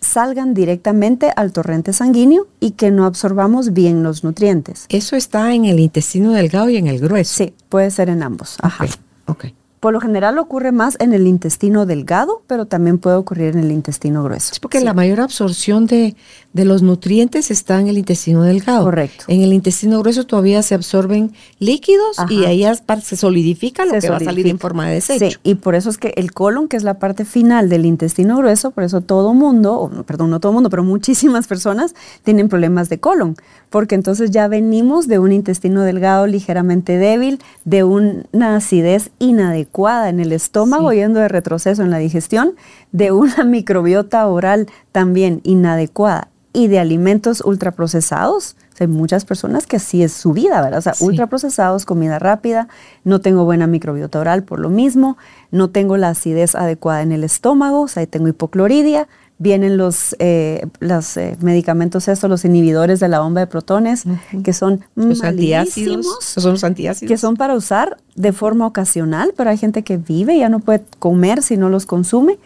salgan 0.00 0.52
directamente 0.52 1.32
al 1.34 1.52
torrente 1.52 1.92
sanguíneo 1.92 2.48
y 2.60 2.72
que 2.72 2.90
no 2.90 3.04
absorbamos 3.04 3.72
bien 3.72 4.02
los 4.02 4.24
nutrientes. 4.24 4.86
Eso 4.88 5.16
está 5.16 5.54
en 5.54 5.64
el 5.64 5.78
intestino 5.78 6.32
delgado 6.32 6.68
y 6.68 6.76
en 6.76 6.88
el 6.88 6.98
grueso. 6.98 7.34
Sí, 7.34 7.54
puede 7.68 7.90
ser 7.90 8.08
en 8.08 8.22
ambos. 8.22 8.56
Ajá. 8.60 8.86
Okay. 9.26 9.54
Por 9.82 9.92
lo 9.92 10.00
general 10.00 10.38
ocurre 10.38 10.70
más 10.70 10.96
en 11.00 11.12
el 11.12 11.26
intestino 11.26 11.86
delgado, 11.86 12.42
pero 12.46 12.66
también 12.66 12.98
puede 12.98 13.16
ocurrir 13.16 13.56
en 13.56 13.58
el 13.58 13.72
intestino 13.72 14.22
grueso. 14.22 14.52
Es 14.52 14.60
porque 14.60 14.80
la 14.80 14.94
mayor 14.94 15.20
absorción 15.20 15.86
de, 15.86 16.14
los 16.52 16.82
nutrientes 16.82 17.50
está 17.50 17.80
en 17.80 17.88
el 17.88 17.98
intestino 17.98 18.44
delgado. 18.44 18.84
Correcto. 18.84 19.24
En 19.26 19.42
el 19.42 19.52
intestino 19.52 19.98
grueso 19.98 20.24
todavía 20.24 20.62
se 20.62 20.76
absorben 20.76 21.32
líquidos 21.58 22.16
y 22.30 22.44
ahí 22.44 22.64
se 23.02 23.16
solidifica 23.16 23.84
lo 23.84 23.98
que 23.98 24.08
va 24.08 24.18
a 24.18 24.20
salir 24.20 24.46
en 24.46 24.60
forma 24.60 24.86
de 24.86 24.94
desecho. 24.94 25.30
Sí, 25.30 25.36
y 25.42 25.56
por 25.56 25.74
eso 25.74 25.90
es 25.90 25.98
que 25.98 26.14
el 26.16 26.30
colon, 26.30 26.68
que 26.68 26.76
es 26.76 26.84
la 26.84 27.00
parte 27.00 27.24
final 27.24 27.68
del 27.68 27.84
intestino 27.84 28.36
grueso, 28.36 28.70
por 28.70 28.84
eso 28.84 29.00
todo 29.00 29.34
mundo, 29.34 30.04
perdón, 30.06 30.30
no 30.30 30.38
todo 30.38 30.52
mundo, 30.52 30.70
pero 30.70 30.84
muchísimas 30.84 31.48
personas 31.48 31.96
tienen 32.22 32.48
problemas 32.48 32.88
de 32.88 33.00
colon, 33.00 33.34
porque 33.68 33.96
entonces 33.96 34.30
ya 34.30 34.46
venimos 34.46 35.08
de 35.08 35.18
un 35.18 35.32
intestino 35.32 35.82
delgado 35.82 36.28
ligeramente 36.28 36.98
débil, 36.98 37.40
de 37.64 37.82
una 37.82 38.54
acidez 38.54 39.10
inadecuada 39.18 39.71
en 40.08 40.20
el 40.20 40.32
estómago, 40.32 40.92
yendo 40.92 41.20
de 41.20 41.28
retroceso 41.28 41.82
en 41.82 41.90
la 41.90 41.98
digestión, 41.98 42.54
de 42.92 43.12
una 43.12 43.44
microbiota 43.44 44.26
oral 44.26 44.66
también 44.92 45.40
inadecuada 45.44 46.28
y 46.52 46.68
de 46.68 46.78
alimentos 46.78 47.40
ultraprocesados. 47.40 48.56
hay 48.78 48.86
muchas 48.86 49.24
personas 49.24 49.66
que 49.66 49.76
así 49.76 50.02
es 50.02 50.12
su 50.12 50.32
vida, 50.32 50.60
¿verdad? 50.60 50.78
O 50.78 50.82
sea, 50.82 50.94
ultraprocesados, 51.00 51.86
comida 51.86 52.18
rápida, 52.18 52.68
no 53.04 53.20
tengo 53.20 53.44
buena 53.44 53.66
microbiota 53.66 54.18
oral 54.18 54.42
por 54.42 54.58
lo 54.58 54.68
mismo, 54.68 55.16
no 55.50 55.70
tengo 55.70 55.96
la 55.96 56.10
acidez 56.10 56.54
adecuada 56.54 57.02
en 57.02 57.12
el 57.12 57.24
estómago, 57.24 57.82
o 57.82 57.88
sea, 57.88 58.04
tengo 58.06 58.28
hipocloridia, 58.28 59.08
vienen 59.42 59.76
los, 59.76 60.14
eh, 60.20 60.66
los 60.78 61.16
eh, 61.16 61.36
medicamentos 61.40 62.06
estos, 62.06 62.30
los 62.30 62.44
inhibidores 62.44 63.00
de 63.00 63.08
la 63.08 63.18
bomba 63.18 63.40
de 63.40 63.48
protones, 63.48 64.04
que 64.44 64.52
son 64.52 64.84
los 64.94 65.24
antiácidos, 65.24 66.06
son 66.20 66.52
los 66.52 66.62
antiácidos. 66.62 67.08
Que 67.08 67.18
son 67.18 67.36
para 67.36 67.54
usar 67.54 67.98
de 68.14 68.32
forma 68.32 68.66
ocasional, 68.66 69.34
pero 69.36 69.50
hay 69.50 69.58
gente 69.58 69.82
que 69.82 69.96
vive 69.96 70.36
y 70.36 70.38
ya 70.38 70.48
no 70.48 70.60
puede 70.60 70.84
comer 71.00 71.42
si 71.42 71.56
no 71.56 71.68
los 71.68 71.86
consume. 71.86 72.38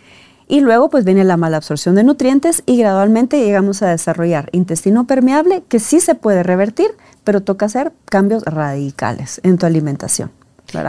Y 0.49 0.61
luego 0.61 0.89
pues 0.89 1.05
viene 1.05 1.25
la 1.25 1.37
mala 1.37 1.59
absorción 1.59 1.97
de 1.97 2.05
nutrientes 2.05 2.63
y 2.65 2.79
gradualmente 2.79 3.41
llegamos 3.41 3.83
a 3.83 3.91
desarrollar 3.91 4.49
intestino 4.53 5.07
permeable 5.07 5.65
que 5.69 5.81
sí 5.81 6.01
se 6.01 6.15
puede 6.15 6.45
revertir, 6.45 6.89
pero 7.25 7.43
toca 7.43 7.67
hacer 7.67 7.93
cambios 8.07 8.43
radicales 8.45 9.41
en 9.43 9.59
tu 9.59 9.67
alimentación. 9.67 10.31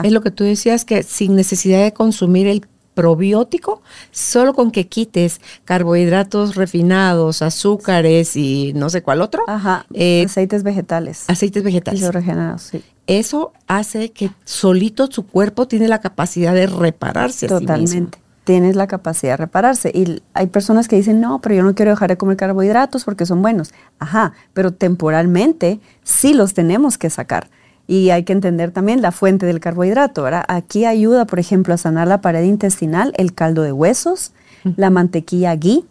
Es 0.03 0.11
lo 0.11 0.21
que 0.21 0.31
tú 0.31 0.43
decías, 0.43 0.85
que 0.85 1.03
sin 1.03 1.35
necesidad 1.35 1.83
de 1.83 1.91
consumir 1.91 2.47
el 2.47 2.65
probiótico, 2.97 3.83
solo 4.09 4.55
con 4.55 4.71
que 4.71 4.87
quites 4.87 5.39
carbohidratos 5.65 6.55
refinados, 6.55 7.43
azúcares 7.43 8.35
y 8.35 8.73
no 8.73 8.89
sé 8.89 9.03
cuál 9.03 9.21
otro. 9.21 9.43
Ajá, 9.45 9.85
eh, 9.93 10.23
aceites 10.25 10.63
vegetales. 10.63 11.25
Aceites 11.27 11.61
vegetales. 11.61 12.01
Y 12.01 12.09
regenerados, 12.09 12.63
sí. 12.63 12.83
Eso 13.05 13.53
hace 13.67 14.09
que 14.09 14.31
solito 14.45 15.05
su 15.11 15.27
cuerpo 15.27 15.67
tiene 15.67 15.87
la 15.87 16.01
capacidad 16.01 16.55
de 16.55 16.65
repararse. 16.65 17.47
Totalmente. 17.47 18.17
tienes 18.43 18.75
la 18.75 18.87
capacidad 18.87 19.33
de 19.33 19.37
repararse. 19.37 19.91
Y 19.93 20.23
hay 20.33 20.47
personas 20.47 20.87
que 20.87 20.95
dicen, 20.95 21.21
no, 21.21 21.39
pero 21.39 21.53
yo 21.53 21.61
no 21.63 21.75
quiero 21.75 21.91
dejar 21.91 22.09
de 22.09 22.17
comer 22.17 22.37
carbohidratos 22.37 23.05
porque 23.05 23.27
son 23.27 23.43
buenos. 23.43 23.73
Ajá, 23.99 24.33
pero 24.53 24.71
temporalmente 24.71 25.79
sí 26.03 26.33
los 26.33 26.55
tenemos 26.55 26.97
que 26.97 27.11
sacar. 27.11 27.49
Y 27.87 28.09
hay 28.09 28.23
que 28.23 28.33
entender 28.33 28.71
también 28.71 29.01
la 29.01 29.11
fuente 29.11 29.45
del 29.45 29.59
carbohidrato. 29.59 30.23
¿verdad? 30.23 30.43
Aquí 30.47 30.85
ayuda, 30.85 31.25
por 31.25 31.39
ejemplo, 31.39 31.73
a 31.73 31.77
sanar 31.77 32.07
la 32.07 32.21
pared 32.21 32.43
intestinal 32.43 33.13
el 33.17 33.33
caldo 33.33 33.63
de 33.63 33.71
huesos, 33.71 34.33
la 34.75 34.89
mantequilla 34.89 35.55
ghee, 35.55 35.85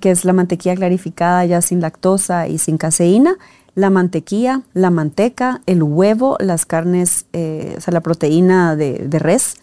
que 0.00 0.10
es 0.10 0.24
la 0.24 0.32
mantequilla 0.32 0.74
clarificada 0.74 1.44
ya 1.44 1.60
sin 1.60 1.80
lactosa 1.80 2.48
y 2.48 2.58
sin 2.58 2.78
caseína, 2.78 3.36
la 3.74 3.90
mantequilla, 3.90 4.62
la 4.72 4.90
manteca, 4.90 5.60
el 5.66 5.82
huevo, 5.82 6.38
las 6.40 6.64
carnes, 6.64 7.26
eh, 7.34 7.74
o 7.76 7.80
sea, 7.80 7.92
la 7.92 8.00
proteína 8.00 8.74
de, 8.74 9.06
res, 9.18 9.56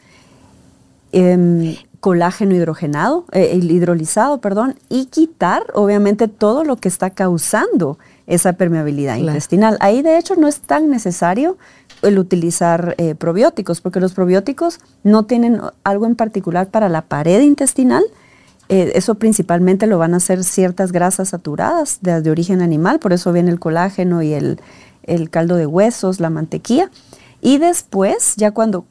em, 1.11 1.75
colágeno 1.99 2.53
hidrogenado, 2.53 3.25
eh, 3.31 3.57
hidrolizado, 3.59 4.39
perdón, 4.39 4.75
y 4.87 5.05
quitar, 5.05 5.63
obviamente, 5.73 6.27
todo 6.27 6.63
lo 6.63 6.75
que 6.75 6.89
está 6.89 7.09
causando 7.09 7.97
esa 8.27 8.53
permeabilidad 8.53 9.17
intestinal. 9.17 9.77
Ahí, 9.79 10.01
de 10.01 10.17
hecho, 10.17 10.35
no 10.35 10.47
es 10.47 10.59
tan 10.59 10.89
necesario 10.89 11.57
el 12.01 12.19
utilizar 12.19 12.95
eh, 12.97 13.15
probióticos, 13.15 13.81
porque 13.81 13.99
los 13.99 14.13
probióticos 14.13 14.79
no 15.03 15.23
tienen 15.23 15.61
algo 15.83 16.05
en 16.05 16.15
particular 16.15 16.67
para 16.67 16.89
la 16.89 17.03
pared 17.03 17.41
intestinal, 17.41 18.03
eh, 18.69 18.93
eso 18.95 19.15
principalmente 19.15 19.87
lo 19.87 19.97
van 19.97 20.13
a 20.13 20.17
hacer 20.17 20.43
ciertas 20.43 20.91
grasas 20.91 21.29
saturadas 21.29 21.99
de, 22.01 22.29
origen 22.29 22.61
animal, 22.61 22.99
por 22.99 23.13
eso 23.13 23.33
viene 23.33 23.51
el 23.51 23.59
colágeno 23.59 24.21
y 24.21 24.33
el, 24.33 24.59
el 25.03 25.29
caldo 25.29 25.55
de 25.55 25.65
huesos, 25.65 26.19
la 26.19 26.29
mantequilla. 26.29 26.89
Y 27.41 27.57
después, 27.57 28.35
ya 28.37 28.51
cuando 28.51 28.85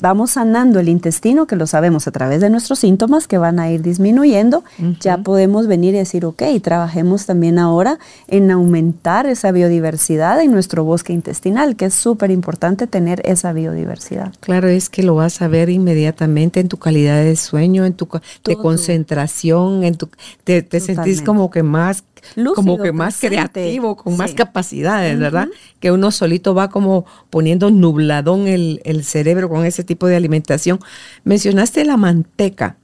vamos 0.00 0.32
sanando 0.32 0.80
el 0.80 0.88
intestino, 0.88 1.46
que 1.46 1.56
lo 1.56 1.66
sabemos 1.66 2.06
a 2.06 2.10
través 2.10 2.40
de 2.40 2.50
nuestros 2.50 2.78
síntomas 2.78 3.26
que 3.26 3.38
van 3.38 3.58
a 3.58 3.70
ir 3.70 3.82
disminuyendo, 3.82 4.64
ya 5.00 5.18
podemos 5.18 5.66
venir 5.66 5.94
y 5.94 5.98
decir, 5.98 6.24
ok, 6.24 6.42
trabajemos 6.62 7.26
también 7.26 7.58
ahora 7.58 7.98
en 8.28 8.50
aumentar 8.50 9.26
esa 9.26 9.52
biodiversidad 9.52 10.40
en 10.40 10.52
nuestro 10.52 10.84
bosque 10.84 11.12
intestinal, 11.12 11.76
que 11.76 11.86
es 11.86 11.94
súper 11.94 12.30
importante 12.30 12.86
tener 12.86 13.22
esa 13.24 13.52
biodiversidad. 13.52 14.32
Claro, 14.40 14.68
es 14.68 14.88
que 14.88 15.02
lo 15.02 15.14
vas 15.14 15.42
a 15.42 15.48
ver 15.48 15.68
inmediatamente 15.68 16.60
en 16.60 16.68
tu 16.68 16.78
calidad 16.78 17.22
de 17.22 17.36
sueño, 17.36 17.84
en 17.84 17.94
tu 17.94 18.08
de 18.44 18.56
concentración, 18.56 19.84
en 19.84 19.96
tu, 19.96 20.08
te, 20.44 20.62
te 20.62 20.80
sentís 20.80 21.22
como 21.22 21.50
que 21.50 21.62
más 21.62 22.04
como 22.54 22.78
que 22.78 22.92
más 22.92 23.20
creativo, 23.20 23.96
con 23.96 24.16
más 24.16 24.34
capacidades, 24.34 25.18
¿verdad? 25.18 25.48
Que 25.80 25.92
uno 25.92 26.10
solito 26.10 26.54
va 26.54 26.68
como 26.70 27.04
poniendo 27.30 27.70
nubladón 27.70 28.46
el, 28.46 28.80
el, 28.84 29.04
cerebro 29.04 29.48
con 29.48 29.64
ese 29.64 29.84
tipo 29.84 30.06
de 30.06 30.16
alimentación. 30.16 30.78
Mencionaste 31.24 31.84
la 31.84 31.96
manteca. 31.96 32.76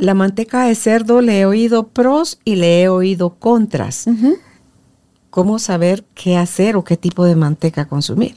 La 0.00 0.12
manteca 0.12 0.64
de 0.64 0.74
cerdo 0.74 1.22
le 1.22 1.40
he 1.40 1.46
oído 1.46 1.88
pros 1.88 2.38
y 2.44 2.56
le 2.56 2.82
he 2.82 2.88
oído 2.90 3.36
contras. 3.36 4.04
¿Cómo 5.30 5.58
saber 5.58 6.04
qué 6.14 6.36
hacer 6.36 6.76
o 6.76 6.84
qué 6.84 6.98
tipo 6.98 7.24
de 7.24 7.36
manteca 7.36 7.86
consumir? 7.86 8.34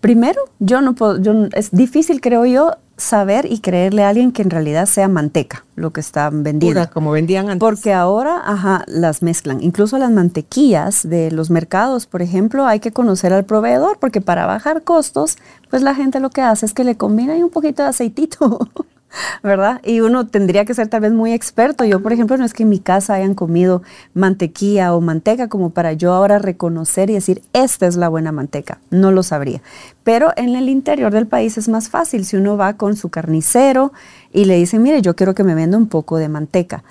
Primero, 0.00 0.42
yo 0.60 0.80
no 0.80 0.94
puedo, 0.94 1.20
yo, 1.20 1.48
es 1.54 1.72
difícil, 1.72 2.20
creo 2.20 2.46
yo, 2.46 2.76
saber 2.98 3.50
y 3.50 3.60
creerle 3.60 4.04
a 4.04 4.10
alguien 4.10 4.32
que 4.32 4.42
en 4.42 4.50
realidad 4.50 4.86
sea 4.86 5.08
manteca 5.08 5.64
lo 5.76 5.92
que 5.92 6.00
están 6.00 6.42
vendiendo. 6.42 6.80
Pura, 6.80 6.90
como 6.90 7.12
vendían 7.12 7.48
antes. 7.48 7.60
Porque 7.60 7.94
ahora, 7.94 8.42
ajá, 8.44 8.84
las 8.88 9.22
mezclan. 9.22 9.62
Incluso 9.62 9.96
las 9.98 10.10
mantequillas 10.10 11.08
de 11.08 11.30
los 11.30 11.48
mercados, 11.48 12.06
por 12.06 12.20
ejemplo, 12.20 12.66
hay 12.66 12.80
que 12.80 12.92
conocer 12.92 13.32
al 13.32 13.44
proveedor 13.44 13.98
porque 13.98 14.20
para 14.20 14.44
bajar 14.44 14.82
costos, 14.82 15.38
pues 15.70 15.82
la 15.82 15.94
gente 15.94 16.20
lo 16.20 16.30
que 16.30 16.42
hace 16.42 16.66
es 16.66 16.74
que 16.74 16.84
le 16.84 16.96
combina 16.96 17.34
un 17.34 17.50
poquito 17.50 17.82
de 17.82 17.88
aceitito 17.88 18.58
¿verdad? 19.42 19.80
Y 19.84 20.00
uno 20.00 20.26
tendría 20.26 20.64
que 20.64 20.74
ser 20.74 20.88
tal 20.88 21.00
vez 21.00 21.12
muy 21.12 21.32
experto. 21.32 21.84
Yo, 21.84 22.02
por 22.02 22.12
ejemplo, 22.12 22.36
no 22.36 22.44
es 22.44 22.52
que 22.52 22.64
en 22.64 22.68
mi 22.68 22.78
casa 22.78 23.14
hayan 23.14 23.34
comido 23.34 23.82
mantequilla 24.14 24.94
o 24.94 25.00
manteca 25.00 25.48
como 25.48 25.70
para 25.70 25.92
yo 25.92 26.12
ahora 26.12 26.38
reconocer 26.38 27.10
y 27.10 27.14
decir, 27.14 27.42
esta 27.52 27.86
es 27.86 27.96
la 27.96 28.08
buena 28.08 28.32
manteca. 28.32 28.78
No 28.90 29.12
lo 29.12 29.22
sabría. 29.22 29.62
Pero 30.04 30.32
en 30.36 30.54
el 30.56 30.68
interior 30.68 31.12
del 31.12 31.26
país 31.26 31.58
es 31.58 31.68
más 31.68 31.88
fácil 31.88 32.24
si 32.24 32.36
uno 32.36 32.56
va 32.56 32.74
con 32.74 32.96
su 32.96 33.08
carnicero 33.08 33.92
y 34.32 34.44
le 34.44 34.56
dice, 34.56 34.78
mire, 34.78 35.02
yo 35.02 35.16
quiero 35.16 35.34
que 35.34 35.44
me 35.44 35.54
venda 35.54 35.78
un 35.78 35.88
poco 35.88 36.16
de 36.16 36.28
manteca. 36.28 36.84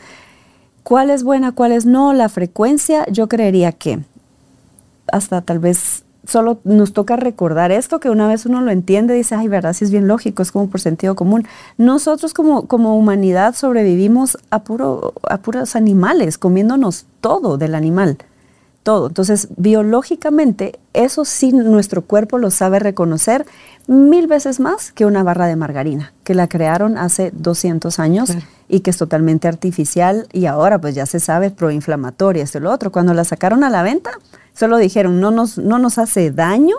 ¿Cuál 0.83 1.09
es 1.09 1.23
buena, 1.23 1.51
cuál 1.51 1.73
es 1.73 1.85
no? 1.85 2.13
La 2.13 2.29
frecuencia, 2.29 3.05
yo 3.11 3.27
creería 3.27 3.73
que 3.73 3.99
hasta 5.11 5.41
tal 5.41 5.59
vez 5.59 6.03
solo 6.25 6.59
nos 6.63 6.93
toca 6.93 7.15
recordar 7.15 7.71
esto, 7.71 7.99
que 7.99 8.09
una 8.09 8.27
vez 8.27 8.45
uno 8.45 8.61
lo 8.61 8.71
entiende, 8.71 9.13
dice, 9.13 9.35
ay, 9.35 9.47
verdad, 9.47 9.73
sí 9.73 9.85
es 9.85 9.91
bien 9.91 10.07
lógico, 10.07 10.41
es 10.41 10.51
como 10.51 10.69
por 10.69 10.81
sentido 10.81 11.15
común. 11.15 11.47
Nosotros 11.77 12.33
como, 12.33 12.67
como 12.67 12.97
humanidad 12.97 13.55
sobrevivimos 13.55 14.37
a, 14.49 14.63
puro, 14.63 15.13
a 15.29 15.37
puros 15.37 15.75
animales, 15.75 16.37
comiéndonos 16.37 17.05
todo 17.21 17.57
del 17.57 17.75
animal, 17.75 18.17
todo. 18.83 19.07
Entonces, 19.07 19.49
biológicamente, 19.57 20.79
eso 20.93 21.25
sí 21.25 21.51
nuestro 21.51 22.01
cuerpo 22.03 22.37
lo 22.37 22.51
sabe 22.51 22.79
reconocer 22.79 23.45
mil 23.87 24.27
veces 24.27 24.59
más 24.59 24.91
que 24.91 25.05
una 25.05 25.23
barra 25.23 25.47
de 25.47 25.55
margarina, 25.55 26.13
que 26.23 26.35
la 26.35 26.47
crearon 26.47 26.97
hace 26.97 27.31
200 27.33 27.99
años 27.99 28.31
y 28.69 28.81
que 28.81 28.89
es 28.89 28.97
totalmente 28.97 29.47
artificial 29.47 30.27
y 30.33 30.45
ahora 30.45 30.79
pues 30.79 30.93
ya 30.93 31.05
se 31.05 31.19
sabe 31.19 31.51
proinflamatoria, 31.51 32.43
esto 32.43 32.57
y 32.57 32.61
lo 32.61 32.71
otro. 32.71 32.91
Cuando 32.91 33.13
la 33.13 33.23
sacaron 33.23 33.63
a 33.63 33.69
la 33.69 33.83
venta, 33.83 34.11
Solo 34.57 34.77
dijeron, 34.77 35.19
no 35.19 35.29
nos, 35.29 35.57
no 35.57 35.77
nos 35.77 35.99
hace 35.99 36.31
daño, 36.31 36.77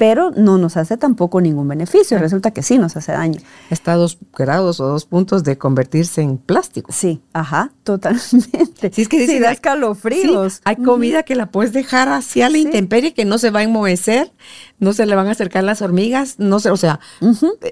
pero 0.00 0.30
no 0.30 0.56
nos 0.56 0.78
hace 0.78 0.96
tampoco 0.96 1.42
ningún 1.42 1.68
beneficio. 1.68 2.18
Resulta 2.18 2.52
que 2.52 2.62
sí 2.62 2.78
nos 2.78 2.96
hace 2.96 3.12
daño. 3.12 3.38
Está 3.68 3.92
a 3.92 3.96
dos 3.96 4.16
grados 4.32 4.80
o 4.80 4.88
dos 4.88 5.04
puntos 5.04 5.44
de 5.44 5.58
convertirse 5.58 6.22
en 6.22 6.38
plástico. 6.38 6.90
Sí, 6.90 7.20
ajá, 7.34 7.70
totalmente. 7.84 8.90
Sí, 8.92 9.02
es 9.02 9.08
que 9.08 9.26
sí, 9.26 9.38
da 9.38 9.52
escalofríos. 9.52 10.62
hay 10.64 10.76
comida 10.76 11.22
que 11.22 11.34
la 11.34 11.50
puedes 11.50 11.74
dejar 11.74 12.08
hacia 12.08 12.48
la 12.48 12.56
intemperie, 12.56 13.12
que 13.12 13.26
no 13.26 13.36
se 13.36 13.50
va 13.50 13.60
a 13.60 13.62
enmohecer, 13.62 14.32
no 14.78 14.94
se 14.94 15.04
le 15.04 15.14
van 15.14 15.28
a 15.28 15.32
acercar 15.32 15.64
las 15.64 15.82
hormigas, 15.82 16.38
no 16.38 16.60
sé, 16.60 16.70
o 16.70 16.78
sea, 16.78 16.98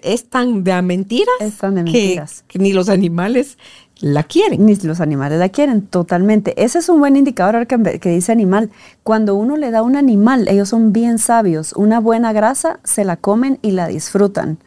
es 0.03 0.29
tan 0.29 0.65
de 0.65 0.83
mentiras, 0.83 1.35
es 1.41 1.57
tan 1.57 1.77
de 1.77 1.85
mentiras. 1.85 2.45
que 2.47 2.59
ni 2.59 2.75
los 2.75 2.91
animales 2.91 3.57
la 4.01 4.23
quieren. 4.23 4.67
Ni 4.67 4.77
los 4.77 5.01
animales 5.01 5.39
la 5.39 5.49
quieren, 5.49 5.83
totalmente. 5.83 6.63
Ese 6.63 6.79
es 6.79 6.89
un 6.89 7.01
buen 7.01 7.17
indicador 7.17 7.67
que, 7.67 7.99
que, 7.99 8.11
dice 8.11 8.33
animal. 8.33 8.71
Cuando 9.03 9.35
uno 9.35 9.57
le 9.57 9.71
da 9.71 9.83
un 9.83 9.97
animal, 9.97 10.49
ellos 10.49 10.69
son 10.69 10.93
bien 10.93 11.19
sabios. 11.19 11.73
Una 11.75 12.01
buena 12.01 12.33
grasa, 12.33 12.81
se 12.85 13.05
la 13.05 13.17
comen 13.17 13.59
y 13.63 13.73
la 13.73 13.89
disfrutan. 13.89 14.59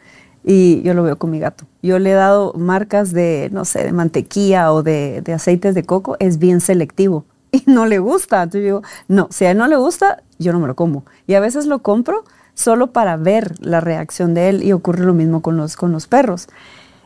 Y 0.44 0.82
yo 0.82 0.94
lo 0.94 1.02
veo 1.02 1.18
con 1.18 1.30
mi 1.30 1.38
gato. 1.38 1.66
Yo 1.82 1.98
le 1.98 2.10
he 2.10 2.14
dado 2.14 2.52
marcas 2.54 3.12
de, 3.12 3.48
no 3.52 3.64
sé, 3.64 3.84
de 3.84 3.92
mantequilla 3.92 4.72
o 4.72 4.82
de, 4.82 5.22
de 5.22 5.32
aceites 5.32 5.74
de 5.74 5.84
coco, 5.84 6.16
es 6.18 6.38
bien 6.38 6.60
selectivo. 6.60 7.24
Y 7.54 7.64
no 7.66 7.84
le 7.84 7.98
gusta. 7.98 8.42
Entonces 8.42 8.60
yo 8.62 8.64
digo, 8.64 8.82
no, 9.08 9.28
si 9.30 9.44
a 9.44 9.50
él 9.50 9.58
no 9.58 9.66
le 9.68 9.76
gusta, 9.76 10.22
yo 10.38 10.54
no 10.54 10.60
me 10.60 10.66
lo 10.66 10.74
como. 10.74 11.04
Y 11.26 11.34
a 11.34 11.40
veces 11.40 11.66
lo 11.66 11.80
compro 11.80 12.24
solo 12.54 12.92
para 12.92 13.16
ver 13.16 13.54
la 13.60 13.80
reacción 13.80 14.34
de 14.34 14.48
él 14.48 14.62
y 14.62 14.72
ocurre 14.72 15.04
lo 15.04 15.14
mismo 15.14 15.42
con 15.42 15.56
los, 15.56 15.76
con 15.76 15.92
los 15.92 16.06
perros. 16.06 16.48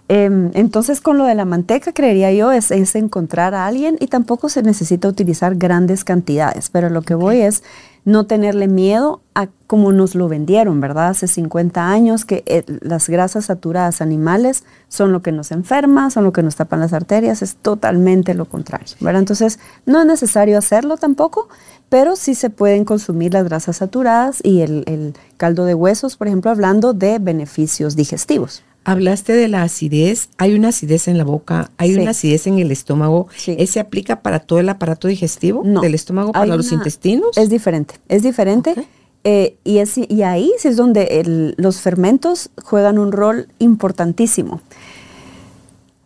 Em, 0.08 0.52
entonces, 0.54 1.00
con 1.00 1.18
lo 1.18 1.24
de 1.24 1.34
la 1.34 1.44
manteca, 1.44 1.92
creería 1.92 2.32
yo, 2.32 2.52
es, 2.52 2.70
encontrar 2.94 3.54
a 3.54 3.66
alguien 3.66 3.96
y 3.98 4.06
tampoco 4.06 4.48
se 4.48 4.62
necesita 4.62 5.08
utilizar 5.08 5.56
grandes 5.56 6.04
cantidades, 6.04 6.70
pero 6.70 6.90
lo 6.90 7.02
que 7.02 7.16
voy 7.16 7.40
es 7.40 7.64
no 8.04 8.24
tenerle 8.24 8.68
miedo 8.68 9.20
a 9.34 9.48
como 9.66 9.90
nos 9.90 10.14
lo 10.14 10.28
vendieron, 10.28 10.80
¿verdad? 10.80 11.08
Hace 11.08 11.26
50 11.26 11.90
años 11.90 12.24
que 12.24 12.44
eh, 12.46 12.62
las 12.82 13.08
grasas 13.08 13.46
saturadas 13.46 14.00
animales 14.00 14.62
son 14.86 15.10
lo 15.10 15.22
que 15.22 15.32
nos 15.32 15.50
enferma, 15.50 16.08
son 16.10 16.22
lo 16.22 16.32
que 16.32 16.44
nos 16.44 16.54
tapan 16.54 16.78
las 16.78 16.92
arterias, 16.92 17.42
es 17.42 17.56
totalmente 17.56 18.34
lo 18.34 18.44
contrario, 18.44 18.94
¿verdad? 19.00 19.22
Entonces, 19.22 19.58
no 19.86 20.00
es 20.00 20.06
necesario 20.06 20.56
hacerlo 20.56 20.98
tampoco, 20.98 21.48
pero 21.88 22.14
sí 22.14 22.36
se 22.36 22.48
pueden 22.48 22.84
consumir 22.84 23.34
las 23.34 23.42
grasas 23.42 23.78
saturadas 23.78 24.38
y 24.44 24.60
el 24.60 25.14
caldo 25.36 25.64
de 25.64 25.74
huesos, 25.74 26.16
por 26.16 26.28
ejemplo, 26.28 26.52
hablando 26.52 26.92
de 26.92 27.18
beneficios 27.18 27.96
digestivos. 27.96 28.62
Hablaste 28.86 29.32
de 29.32 29.48
la 29.48 29.64
acidez, 29.64 30.28
hay 30.38 30.54
una 30.54 30.68
acidez 30.68 31.08
en 31.08 31.18
la 31.18 31.24
boca, 31.24 31.72
hay 31.76 31.96
una 31.96 32.10
acidez 32.10 32.46
en 32.46 32.60
el 32.60 32.70
estómago. 32.70 33.26
¿Ese 33.44 33.80
aplica 33.80 34.20
para 34.20 34.38
todo 34.38 34.60
el 34.60 34.68
aparato 34.68 35.08
digestivo 35.08 35.64
del 35.64 35.92
estómago, 35.92 36.30
para 36.30 36.54
los 36.54 36.70
intestinos? 36.70 37.36
Es 37.36 37.50
diferente, 37.50 37.96
es 38.08 38.22
diferente. 38.22 38.76
Eh, 39.24 39.56
y, 39.64 39.78
es, 39.78 39.98
y 39.98 40.22
ahí 40.22 40.52
sí 40.58 40.68
es 40.68 40.76
donde 40.76 41.54
los 41.56 41.80
fermentos 41.80 42.50
juegan 42.62 42.98
un 42.98 43.10
rol 43.10 43.48
importantísimo. 43.58 44.60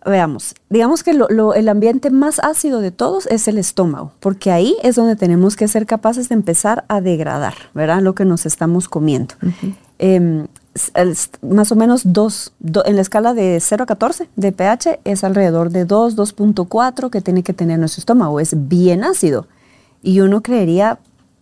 Veamos, 0.07 0.55
digamos 0.71 1.03
que 1.03 1.11
el 1.11 1.69
ambiente 1.69 2.09
más 2.09 2.39
ácido 2.39 2.81
de 2.81 2.93
todos 2.93 3.27
es 3.27 3.47
el 3.47 3.59
estómago, 3.59 4.15
porque 4.21 4.51
ahí 4.51 4.75
es 4.83 4.97
donde 4.97 5.17
tenemos 5.17 5.55
que 5.55 5.69
ser 5.69 5.85
capaces 5.85 6.31
de 6.31 6.35
empezar 6.37 6.87
a 6.89 7.03
degradar, 7.03 7.57
¿verdad? 7.75 8.01
Lo 8.01 8.15
que 8.15 8.25
nos 8.25 8.47
estamos 8.47 8.89
comiendo 8.89 9.35
más 11.43 11.73
o 11.73 11.77
menos 11.77 12.03
2, 12.05 12.53
en 12.85 12.97
la 12.97 13.03
escala 13.03 13.35
de 13.35 13.59
0 13.61 13.83
a 13.83 13.87
14 13.87 14.29
de 14.37 14.53
pH 14.53 15.01
es 15.05 15.25
alrededor 15.25 15.71
de 15.71 15.85
2, 15.85 16.17
2.4 16.17 17.11
que 17.11 17.21
tiene 17.21 17.43
que 17.43 17.53
tener 17.53 17.79
nuestro 17.79 18.01
estómago. 18.01 18.39
Es 18.39 18.69
bien 18.69 19.03
ácido. 19.03 19.49
Y 20.03 20.21
uno 20.21 20.43
creería, 20.43 20.99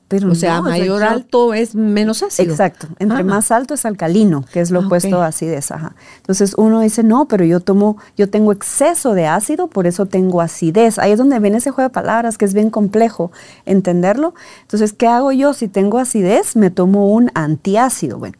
Pero 0.08 0.32
o 0.32 0.34
sea, 0.34 0.62
mayor 0.62 1.02
alto 1.02 1.52
es 1.52 1.74
menos 1.74 2.22
ácido. 2.22 2.50
Exacto. 2.50 2.88
Entre 2.98 3.20
ah. 3.20 3.24
más 3.24 3.50
alto 3.50 3.74
es 3.74 3.84
alcalino, 3.84 4.46
que 4.50 4.60
es 4.60 4.70
lo 4.70 4.80
opuesto 4.80 5.20
a 5.20 5.26
acidez. 5.26 5.70
Ajá. 5.70 5.94
Entonces 6.16 6.54
uno 6.56 6.80
dice, 6.80 7.02
no, 7.02 7.28
pero 7.28 7.44
yo 7.44 7.60
tomo, 7.60 7.98
yo 8.16 8.30
tengo 8.30 8.52
exceso 8.52 9.12
de 9.12 9.26
ácido, 9.26 9.66
por 9.68 9.86
eso 9.86 10.06
tengo 10.06 10.40
acidez. 10.40 10.98
Ahí 10.98 11.12
es 11.12 11.18
donde 11.18 11.38
viene 11.38 11.58
ese 11.58 11.70
juego 11.70 11.90
de 11.90 11.92
palabras 11.92 12.38
que 12.38 12.46
es 12.46 12.54
bien 12.54 12.70
complejo 12.70 13.30
entenderlo. 13.66 14.34
Entonces, 14.62 14.94
¿qué 14.94 15.06
hago 15.06 15.32
yo? 15.32 15.52
Si 15.52 15.68
tengo 15.68 15.98
acidez, 15.98 16.56
me 16.56 16.70
tomo 16.70 17.12
un 17.12 17.30
antiácido. 17.34 18.18
Bueno, 18.18 18.38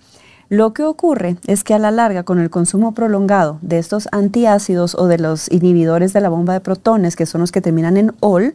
lo 0.49 0.73
que 0.73 0.85
ocurre 0.85 1.37
es 1.47 1.63
que 1.63 1.75
a 1.75 1.79
la 1.79 1.91
larga, 1.91 2.23
con 2.23 2.39
el 2.39 2.49
consumo 2.49 2.93
prolongado 2.93 3.59
de 3.61 3.79
estos 3.79 4.09
antiácidos 4.13 4.95
o 4.95 5.07
de 5.07 5.19
los 5.19 5.51
inhibidores 5.51 6.13
de 6.13 6.23
la 6.23 6.31
bomba 6.31 6.55
de 6.55 6.61
protones, 6.61 7.17
que 7.17 7.27
son 7.27 7.43
los 7.43 7.53
que 7.53 7.61
terminan 7.61 7.99
en 7.99 8.15
OL, 8.21 8.55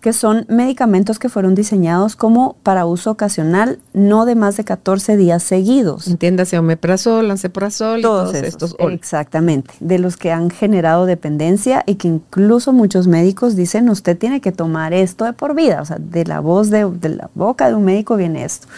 que 0.00 0.12
son 0.12 0.46
medicamentos 0.48 1.18
que 1.18 1.28
fueron 1.28 1.54
diseñados 1.54 2.16
como 2.16 2.56
para 2.62 2.86
uso 2.86 3.10
ocasional, 3.10 3.78
no 3.92 4.24
de 4.26 4.34
más 4.34 4.56
de 4.56 4.64
14 4.64 5.16
días 5.16 5.42
seguidos. 5.42 6.06
Entiéndase, 6.08 6.58
omeprazol, 6.58 7.28
lanceprazol 7.28 8.00
todos, 8.00 8.32
todos 8.32 8.44
estos. 8.44 8.76
Exactamente, 8.78 9.74
de 9.80 9.98
los 9.98 10.16
que 10.16 10.32
han 10.32 10.50
generado 10.50 11.06
dependencia 11.06 11.82
y 11.86 11.96
que 11.96 12.08
incluso 12.08 12.72
muchos 12.72 13.06
médicos 13.06 13.56
dicen, 13.56 13.88
usted 13.90 14.16
tiene 14.16 14.40
que 14.40 14.52
tomar 14.52 14.92
esto 14.92 15.24
de 15.24 15.32
por 15.32 15.54
vida, 15.54 15.82
o 15.82 15.84
sea, 15.84 15.98
de 15.98 16.24
la 16.24 16.40
voz 16.40 16.70
de, 16.70 16.88
de 16.90 17.10
la 17.10 17.30
boca 17.34 17.68
de 17.68 17.74
un 17.74 17.84
médico 17.84 18.16
viene 18.16 18.44
esto. 18.44 18.68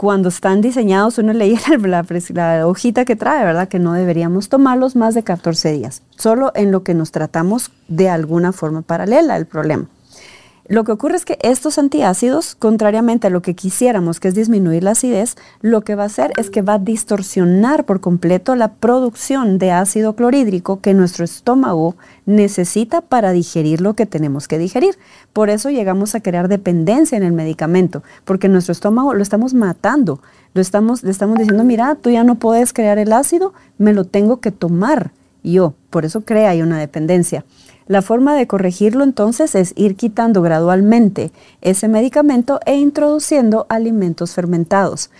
Cuando 0.00 0.30
están 0.30 0.62
diseñados, 0.62 1.18
uno 1.18 1.34
leía 1.34 1.60
la, 1.78 2.06
la 2.30 2.66
hojita 2.66 3.04
que 3.04 3.16
trae, 3.16 3.44
¿verdad? 3.44 3.68
Que 3.68 3.78
no 3.78 3.92
deberíamos 3.92 4.48
tomarlos 4.48 4.96
más 4.96 5.14
de 5.14 5.22
14 5.22 5.72
días, 5.72 6.00
solo 6.16 6.52
en 6.54 6.72
lo 6.72 6.82
que 6.82 6.94
nos 6.94 7.12
tratamos 7.12 7.70
de 7.86 8.08
alguna 8.08 8.52
forma 8.52 8.80
paralela 8.80 9.34
al 9.34 9.44
problema. 9.44 9.88
Lo 10.70 10.84
que 10.84 10.92
ocurre 10.92 11.16
es 11.16 11.24
que 11.24 11.36
estos 11.42 11.78
antiácidos, 11.78 12.54
contrariamente 12.54 13.26
a 13.26 13.30
lo 13.30 13.42
que 13.42 13.56
quisiéramos, 13.56 14.20
que 14.20 14.28
es 14.28 14.36
disminuir 14.36 14.84
la 14.84 14.92
acidez, 14.92 15.34
lo 15.62 15.80
que 15.80 15.96
va 15.96 16.04
a 16.04 16.06
hacer 16.06 16.30
es 16.38 16.48
que 16.48 16.62
va 16.62 16.74
a 16.74 16.78
distorsionar 16.78 17.84
por 17.86 18.00
completo 18.00 18.54
la 18.54 18.74
producción 18.74 19.58
de 19.58 19.72
ácido 19.72 20.14
clorhídrico 20.14 20.80
que 20.80 20.94
nuestro 20.94 21.24
estómago 21.24 21.96
necesita 22.24 23.00
para 23.00 23.32
digerir 23.32 23.80
lo 23.80 23.94
que 23.94 24.06
tenemos 24.06 24.46
que 24.46 24.58
digerir. 24.58 24.96
Por 25.32 25.50
eso 25.50 25.70
llegamos 25.70 26.14
a 26.14 26.20
crear 26.20 26.46
dependencia 26.46 27.18
en 27.18 27.24
el 27.24 27.32
medicamento, 27.32 28.04
porque 28.24 28.48
nuestro 28.48 28.70
estómago 28.70 29.12
lo 29.12 29.24
estamos 29.24 29.54
matando. 29.54 30.20
Lo 30.54 30.60
estamos, 30.60 31.02
le 31.02 31.10
estamos 31.10 31.36
diciendo, 31.36 31.64
mira, 31.64 31.96
tú 31.96 32.10
ya 32.10 32.22
no 32.22 32.36
puedes 32.36 32.72
crear 32.72 32.98
el 32.98 33.12
ácido, 33.12 33.54
me 33.78 33.92
lo 33.92 34.04
tengo 34.04 34.38
que 34.38 34.52
tomar 34.52 35.10
yo. 35.42 35.74
Por 35.90 36.04
eso 36.04 36.20
crea 36.20 36.50
ahí 36.50 36.62
una 36.62 36.78
dependencia. 36.78 37.44
La 37.90 38.02
forma 38.02 38.36
de 38.36 38.46
corregirlo 38.46 39.02
entonces 39.02 39.56
es 39.56 39.72
ir 39.74 39.96
quitando 39.96 40.42
gradualmente 40.42 41.32
ese 41.60 41.88
medicamento 41.88 42.60
e 42.64 42.76
introduciendo 42.76 43.66
alimentos 43.68 44.32
fermentados. 44.32 45.10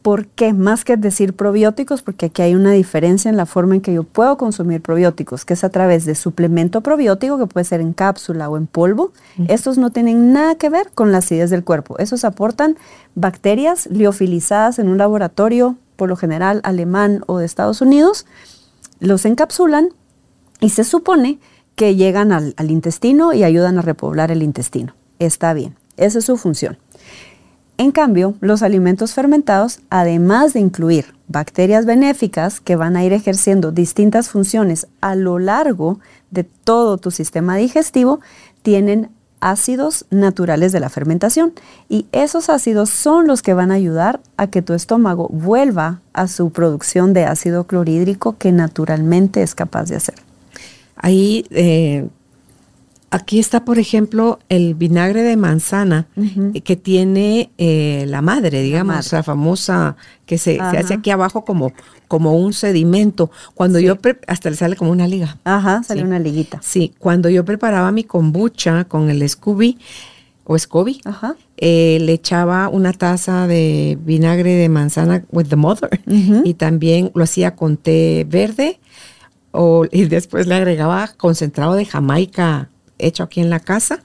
¿Por 0.00 0.26
qué? 0.28 0.54
Más 0.54 0.86
que 0.86 0.96
decir 0.96 1.34
probióticos, 1.34 2.00
porque 2.00 2.24
aquí 2.24 2.40
hay 2.40 2.54
una 2.54 2.72
diferencia 2.72 3.28
en 3.28 3.36
la 3.36 3.44
forma 3.44 3.74
en 3.74 3.82
que 3.82 3.92
yo 3.92 4.04
puedo 4.04 4.38
consumir 4.38 4.80
probióticos, 4.80 5.44
que 5.44 5.52
es 5.52 5.62
a 5.62 5.68
través 5.68 6.06
de 6.06 6.14
suplemento 6.14 6.80
probiótico, 6.80 7.36
que 7.36 7.46
puede 7.46 7.64
ser 7.64 7.82
en 7.82 7.92
cápsula 7.92 8.48
o 8.48 8.56
en 8.56 8.66
polvo. 8.66 9.12
Estos 9.48 9.76
no 9.76 9.90
tienen 9.90 10.32
nada 10.32 10.54
que 10.54 10.70
ver 10.70 10.92
con 10.94 11.12
la 11.12 11.18
acidez 11.18 11.50
del 11.50 11.64
cuerpo. 11.64 11.98
Esos 11.98 12.24
aportan 12.24 12.78
bacterias 13.14 13.88
liofilizadas 13.90 14.78
en 14.78 14.88
un 14.88 14.96
laboratorio, 14.96 15.76
por 15.96 16.08
lo 16.08 16.16
general 16.16 16.62
alemán 16.64 17.24
o 17.26 17.36
de 17.36 17.44
Estados 17.44 17.82
Unidos, 17.82 18.24
los 19.00 19.26
encapsulan 19.26 19.90
y 20.62 20.70
se 20.70 20.84
supone 20.84 21.38
que 21.74 21.96
llegan 21.96 22.32
al, 22.32 22.54
intestino 22.70 23.32
y 23.32 23.44
ayudan 23.44 23.78
a 23.78 23.82
repoblar 23.82 24.30
el 24.30 24.42
intestino. 24.42 24.94
Está 25.18 25.54
bien, 25.54 25.76
esa 25.96 26.18
es 26.18 26.24
su 26.24 26.36
función. 26.36 26.78
En 27.78 27.92
cambio, 27.92 28.34
los 28.40 28.62
alimentos 28.62 29.14
fermentados, 29.14 29.80
además 29.88 30.52
de 30.52 30.60
incluir 30.60 31.14
bacterias 31.28 31.86
benéficas 31.86 32.60
que 32.60 32.76
van 32.76 32.96
a 32.96 33.04
ir 33.04 33.14
ejerciendo 33.14 33.72
distintas 33.72 34.28
funciones 34.28 34.86
a 35.00 35.14
lo 35.14 35.38
largo 35.38 35.98
de 36.30 36.44
todo 36.44 36.98
tu 36.98 37.10
sistema 37.10 37.56
digestivo, 37.56 38.20
tienen 38.62 39.08
ácidos 39.40 40.04
naturales 40.10 40.72
de 40.72 40.80
la 40.80 40.90
fermentación 40.90 41.54
y 41.88 42.06
esos 42.12 42.50
ácidos 42.50 42.90
son 42.90 43.26
los 43.26 43.42
que 43.42 43.54
van 43.54 43.70
a 43.70 43.74
ayudar 43.74 44.20
a 44.36 44.48
que 44.48 44.62
tu 44.62 44.74
estómago 44.74 45.28
vuelva 45.28 46.00
a 46.12 46.28
su 46.28 46.50
producción 46.50 47.12
de 47.14 47.24
ácido 47.24 47.64
clorhídrico 47.64 48.36
que 48.36 48.52
naturalmente 48.52 49.42
es 49.42 49.54
capaz 49.54 49.84
de 49.84 49.96
hacer. 49.96 50.29
Ahí, 51.02 51.46
eh, 51.50 52.06
aquí 53.10 53.38
está, 53.38 53.64
por 53.64 53.78
ejemplo, 53.78 54.38
el 54.50 54.74
vinagre 54.74 55.22
de 55.22 55.36
manzana 55.36 56.06
eh, 56.16 56.60
que 56.60 56.76
tiene 56.76 57.50
eh, 57.56 58.04
la 58.06 58.20
madre, 58.20 58.60
digamos, 58.60 59.10
la, 59.12 59.22
famosa 59.22 59.96
que 60.26 60.36
se, 60.36 60.60
hace 60.60 60.94
aquí 60.94 61.10
abajo 61.10 61.44
como, 61.44 61.72
como 62.06 62.36
un 62.36 62.52
sedimento. 62.52 63.30
Cuando 63.54 63.80
yo, 63.80 63.96
hasta 64.26 64.50
le 64.50 64.56
sale 64.56 64.76
como 64.76 64.90
una 64.90 65.08
liga. 65.08 65.38
Ajá, 65.44 65.82
sale 65.82 66.02
una 66.02 66.18
liguita. 66.18 66.60
Sí, 66.62 66.92
cuando 66.98 67.30
yo 67.30 67.44
preparaba 67.44 67.90
mi 67.92 68.04
kombucha 68.04 68.84
con 68.84 69.08
el 69.08 69.26
Scooby, 69.26 69.78
o 70.44 70.58
Scooby, 70.58 71.00
le 71.60 72.12
echaba 72.12 72.68
una 72.68 72.92
taza 72.92 73.46
de 73.46 73.96
vinagre 74.04 74.54
de 74.54 74.68
manzana 74.68 75.24
with 75.30 75.46
the 75.46 75.56
mother. 75.56 75.88
Y 76.44 76.54
también 76.54 77.10
lo 77.14 77.24
hacía 77.24 77.56
con 77.56 77.76
té 77.78 78.26
verde 78.28 78.80
o, 79.52 79.84
y 79.90 80.04
después 80.04 80.46
le 80.46 80.54
agregaba 80.54 81.08
concentrado 81.16 81.74
de 81.74 81.84
Jamaica 81.84 82.70
hecho 82.98 83.22
aquí 83.22 83.40
en 83.40 83.50
la 83.50 83.60
casa. 83.60 84.02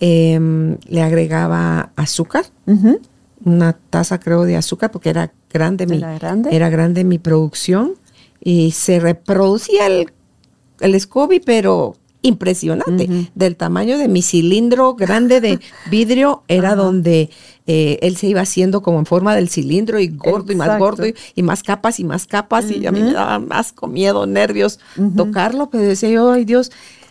Em, 0.00 0.76
le 0.86 1.02
agregaba 1.02 1.92
azúcar, 1.96 2.44
una 3.44 3.72
taza 3.72 4.20
creo 4.20 4.44
de 4.44 4.56
azúcar 4.56 4.90
porque 4.90 5.10
era 5.10 5.32
grande, 5.50 5.86
mi, 5.86 5.98
grande? 5.98 6.54
Era 6.54 6.68
grande 6.68 7.04
mi 7.04 7.18
producción 7.18 7.94
y 8.40 8.72
se 8.72 9.00
reproducía 9.00 9.86
el, 9.86 10.12
el 10.80 11.00
SCOBY, 11.00 11.40
pero 11.40 11.96
impresionante. 12.28 13.30
Del 13.34 13.56
tamaño 13.56 13.98
de 13.98 14.08
mi 14.08 14.22
cilindro 14.22 14.94
grande 14.94 15.40
de 15.40 15.58
vidrio 15.90 16.42
era 16.48 16.74
donde 16.74 17.30
eh, 17.66 17.98
él 18.02 18.16
se 18.16 18.28
iba 18.28 18.40
haciendo 18.40 18.82
como 18.82 18.98
en 18.98 19.06
forma 19.06 19.34
del 19.34 19.48
cilindro 19.48 19.98
y 20.00 20.08
gordo 20.08 20.52
y 20.52 20.56
más 20.56 20.78
gordo 20.78 21.04
y, 21.34 21.42
más 21.42 21.62
capas 21.62 22.00
y 22.00 22.04
más 22.04 22.26
capas 22.26 22.70
y 22.70 22.86
a 22.86 22.92
mí 22.92 23.02
me 23.02 23.12
daba 23.12 23.38
más 23.38 23.74
miedo, 23.88 24.26
nervios 24.26 24.78
tocarlo, 25.16 25.70
pero 25.70 25.84
decía 25.84 26.08
yo, 26.10 26.30
ay 26.30 26.44
Dios, 26.44 26.70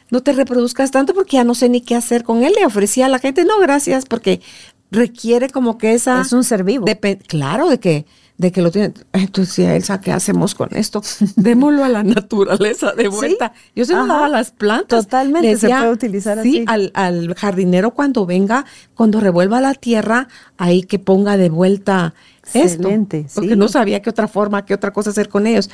no 0.09 0.22
te 0.22 0.32
reproduzcas 0.32 0.91
tanto 0.91 1.13
porque 1.13 1.38
ya 1.38 1.43
no 1.43 1.55
sé 1.55 1.70
ni 1.70 1.82
qué 1.82 1.95
hacer 1.95 2.24
con 2.24 2.43
él. 2.43 2.53
Le 2.57 2.65
ofrecía 2.65 3.07
a 3.07 3.09
la 3.09 3.20
gente, 3.20 3.45
no, 3.45 3.59
gracias, 3.59 4.05
porque 4.05 4.41
requiere 4.89 5.49
como 5.49 5.78
que 5.78 5.93
esa... 5.93 6.22
Es 6.22 6.34
un 6.34 6.43
ser 6.43 6.63
vivo. 6.63 6.86
Claro, 7.28 7.70
de 7.70 7.80
que 7.80 8.05
de 8.38 8.52
que 8.52 8.62
lo 8.62 8.72
tiene. 8.72 8.94
Entonces, 9.14 9.68
Elsa, 9.68 10.00
¿qué 10.00 10.12
hacemos 10.12 10.54
con 10.54 10.70
esto? 10.76 11.02
Démoslo 11.36 11.84
a 11.84 11.90
la 11.90 12.04
naturaleza 12.04 12.94
de 12.94 13.08
vuelta. 13.10 13.54
Yo 13.76 13.86
se 13.86 13.94
lo 13.94 14.06
daba 14.06 14.28
a 14.28 14.30
las 14.30 14.52
plantas. 14.52 15.06
Totalmente, 15.06 15.58
se 15.58 15.70
puede 15.70 15.92
utilizar 15.92 16.42
sí, 16.44 16.64
Al, 16.68 16.92
al 16.94 17.34
jardinero 17.36 17.92
cuando 17.92 18.26
venga, 18.26 18.66
cuando 18.94 19.20
revuelva 19.20 19.60
la 19.60 19.74
tierra, 19.74 20.28
ahí 20.58 20.84
que 20.84 21.00
ponga 21.00 21.38
de 21.38 21.50
vuelta 21.50 22.14
Excelente, 22.54 23.26
porque 23.34 23.56
no 23.56 23.68
sabía 23.68 24.02
qué 24.02 24.10
otra 24.10 24.28
forma, 24.28 24.66
qué 24.66 24.74
otra 24.74 24.91
cosa 24.91 25.10
hacer 25.10 25.30
con 25.30 25.48
ellos. 25.48 25.70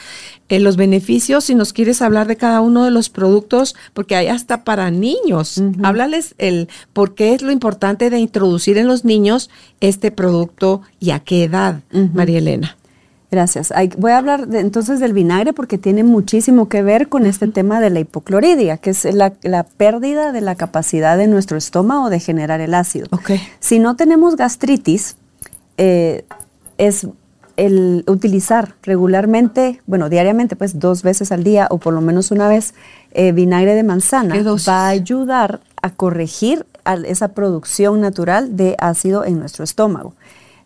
Eh, 0.49 0.59
los 0.59 0.75
beneficios, 0.75 1.45
si 1.45 1.55
nos 1.55 1.73
quieres 1.73 2.01
hablar 2.01 2.27
de 2.27 2.35
cada 2.35 2.61
uno 2.61 2.83
de 2.83 2.91
los 2.91 3.09
productos, 3.09 3.75
porque 3.93 4.15
hay 4.15 4.27
hasta 4.27 4.63
para 4.63 4.91
niños. 4.91 5.61
Háblales 5.83 6.35
el 6.37 6.69
por 6.93 7.15
qué 7.15 7.33
es 7.33 7.41
lo 7.41 7.51
importante 7.51 8.09
de 8.09 8.19
introducir 8.19 8.77
en 8.77 8.87
los 8.87 9.05
niños 9.05 9.49
este 9.79 10.11
producto 10.11 10.81
y 10.99 11.11
a 11.11 11.19
qué 11.19 11.43
edad, 11.43 11.81
María 12.13 12.39
Elena. 12.39 12.77
Gracias. 13.33 13.73
voy 13.97 14.11
a 14.11 14.19
hablar 14.19 14.47
entonces 14.51 14.99
del 14.99 15.11
vinagre 15.11 15.53
porque 15.53 15.79
tiene 15.79 16.03
muchísimo 16.03 16.69
que 16.69 16.83
ver 16.83 17.09
con 17.09 17.25
este 17.25 17.47
tema 17.47 17.79
de 17.79 17.89
la 17.89 17.99
hipocloridia, 17.99 18.77
que 18.77 18.91
es 18.91 19.05
la, 19.05 19.31
pérdida 19.75 20.31
de 20.31 20.39
la 20.39 20.53
capacidad 20.53 21.17
de 21.17 21.25
nuestro 21.25 21.57
estómago 21.57 22.11
de 22.11 22.19
generar 22.19 22.61
el 22.61 22.75
ácido. 22.75 23.07
Okay. 23.09 23.41
Si 23.59 23.79
no 23.79 23.95
tenemos 23.95 24.35
gastritis, 24.35 25.15
eh, 25.77 26.25
es 26.77 27.07
el 27.55 28.03
utilizar 28.07 28.75
regularmente, 28.83 29.81
bueno, 29.85 30.09
diariamente, 30.09 30.55
pues 30.55 30.79
dos 30.79 31.03
veces 31.03 31.31
al 31.31 31.43
día 31.43 31.67
o 31.69 31.77
por 31.77 31.93
lo 31.93 32.01
menos 32.01 32.31
una 32.31 32.47
vez, 32.47 32.73
eh, 33.11 33.31
vinagre 33.31 33.75
de 33.75 33.83
manzana 33.83 34.35
va 34.35 34.87
a 34.87 34.89
ayudar 34.89 35.61
a 35.81 35.91
corregir 35.91 36.65
esa 37.05 37.29
producción 37.29 38.01
natural 38.01 38.57
de 38.57 38.75
ácido 38.79 39.23
en 39.23 39.39
nuestro 39.39 39.63
estómago. 39.63 40.15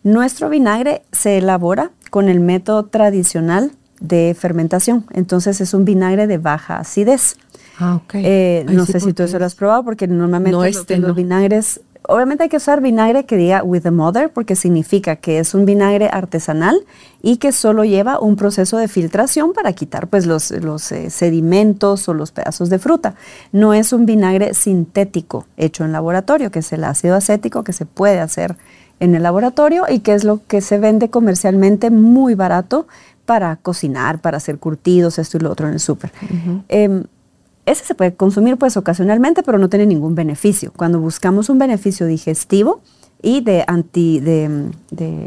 Nuestro 0.02 0.48
vinagre 0.48 1.02
se 1.12 1.38
elabora 1.38 1.90
con 2.10 2.28
el 2.28 2.40
método 2.40 2.86
tradicional 2.86 3.72
de 4.00 4.34
fermentación, 4.38 5.04
entonces 5.10 5.60
es 5.60 5.74
un 5.74 5.84
vinagre 5.84 6.26
de 6.26 6.38
baja 6.38 6.78
acidez. 6.78 7.36
Ah, 7.78 7.96
ok. 7.96 8.14
Eh, 8.14 8.66
no 8.68 8.86
sé 8.86 8.98
si 8.98 9.12
tú 9.12 9.22
eso 9.22 9.38
lo 9.38 9.44
has 9.44 9.54
probado 9.54 9.84
porque 9.84 10.08
normalmente 10.08 10.98
los 10.98 11.14
vinagres 11.14 11.80
obviamente 12.08 12.44
hay 12.44 12.48
que 12.48 12.56
usar 12.56 12.80
vinagre 12.80 13.24
que 13.24 13.36
diga 13.36 13.62
with 13.62 13.82
the 13.82 13.90
mother 13.90 14.30
porque 14.32 14.56
significa 14.56 15.16
que 15.16 15.38
es 15.38 15.54
un 15.54 15.66
vinagre 15.66 16.08
artesanal 16.10 16.80
y 17.22 17.36
que 17.36 17.52
solo 17.52 17.84
lleva 17.84 18.18
un 18.18 18.36
proceso 18.36 18.78
de 18.78 18.88
filtración 18.88 19.52
para 19.52 19.72
quitar 19.74 20.08
pues 20.08 20.26
los, 20.26 20.50
los 20.50 20.90
eh, 20.90 21.10
sedimentos 21.10 22.08
o 22.08 22.14
los 22.14 22.32
pedazos 22.32 22.70
de 22.70 22.78
fruta. 22.78 23.14
No 23.52 23.74
es 23.74 23.92
un 23.92 24.06
vinagre 24.06 24.54
sintético 24.54 25.46
hecho 25.56 25.84
en 25.84 25.92
laboratorio, 25.92 26.50
que 26.50 26.60
es 26.60 26.72
el 26.72 26.84
ácido 26.84 27.14
acético 27.14 27.62
que 27.62 27.74
se 27.74 27.84
puede 27.84 28.20
hacer 28.20 28.56
en 29.00 29.14
el 29.14 29.22
laboratorio 29.22 29.84
y 29.88 30.00
que 30.00 30.14
es 30.14 30.24
lo 30.24 30.40
que 30.46 30.60
se 30.62 30.78
vende 30.78 31.10
comercialmente 31.10 31.90
muy 31.90 32.34
barato 32.34 32.86
para 33.26 33.56
cocinar, 33.56 34.20
para 34.20 34.38
hacer 34.38 34.58
curtidos, 34.58 35.18
esto 35.18 35.36
y 35.36 35.40
lo 35.40 35.50
otro 35.50 35.66
en 35.66 35.74
el 35.74 35.80
súper. 35.80 36.10
Ese 37.70 37.84
se 37.84 37.94
puede 37.94 38.14
consumir 38.14 38.56
pues 38.56 38.76
ocasionalmente, 38.76 39.42
pero 39.42 39.58
no 39.58 39.68
tiene 39.68 39.86
ningún 39.86 40.14
beneficio. 40.14 40.72
Cuando 40.76 41.00
buscamos 41.00 41.48
un 41.48 41.58
beneficio 41.58 42.06
digestivo 42.06 42.80
y 43.20 43.40
de, 43.40 43.64
anti, 43.66 44.20
de, 44.20 44.70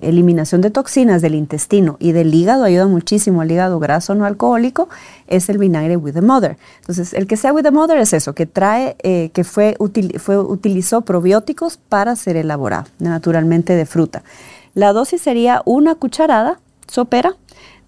eliminación 0.02 0.62
de 0.62 0.72
toxinas 0.72 1.22
del 1.22 1.36
intestino 1.36 1.98
y 2.00 2.14
del 2.14 2.34
hígado, 2.34 2.64
ayuda 2.64 2.88
muchísimo 2.88 3.42
al 3.42 3.52
hígado 3.52 3.80
graso 3.80 4.16
no 4.16 4.26
alcohólico, 4.26 4.90
es 5.28 5.50
el 5.50 5.58
vinagre 5.58 5.98
with 5.98 6.14
the 6.14 6.22
mother. 6.22 6.58
Entonces, 6.80 7.14
el 7.14 7.28
que 7.28 7.38
sea 7.38 7.54
with 7.54 7.64
the 7.64 7.72
mother 7.72 7.98
es 7.98 8.14
eso, 8.14 8.34
que 8.34 8.46
trae, 8.46 8.96
eh, 9.04 9.30
que 9.34 9.44
fue, 9.44 9.78
fue, 10.18 10.38
utilizó 10.40 11.02
probióticos 11.02 11.78
para 11.78 12.16
ser 12.16 12.38
elaborado, 12.38 12.86
naturalmente 13.00 13.76
de 13.76 13.86
fruta. 13.86 14.24
La 14.74 14.94
dosis 14.94 15.22
sería 15.22 15.62
una 15.66 15.96
cucharada 15.96 16.60
sopera 16.88 17.36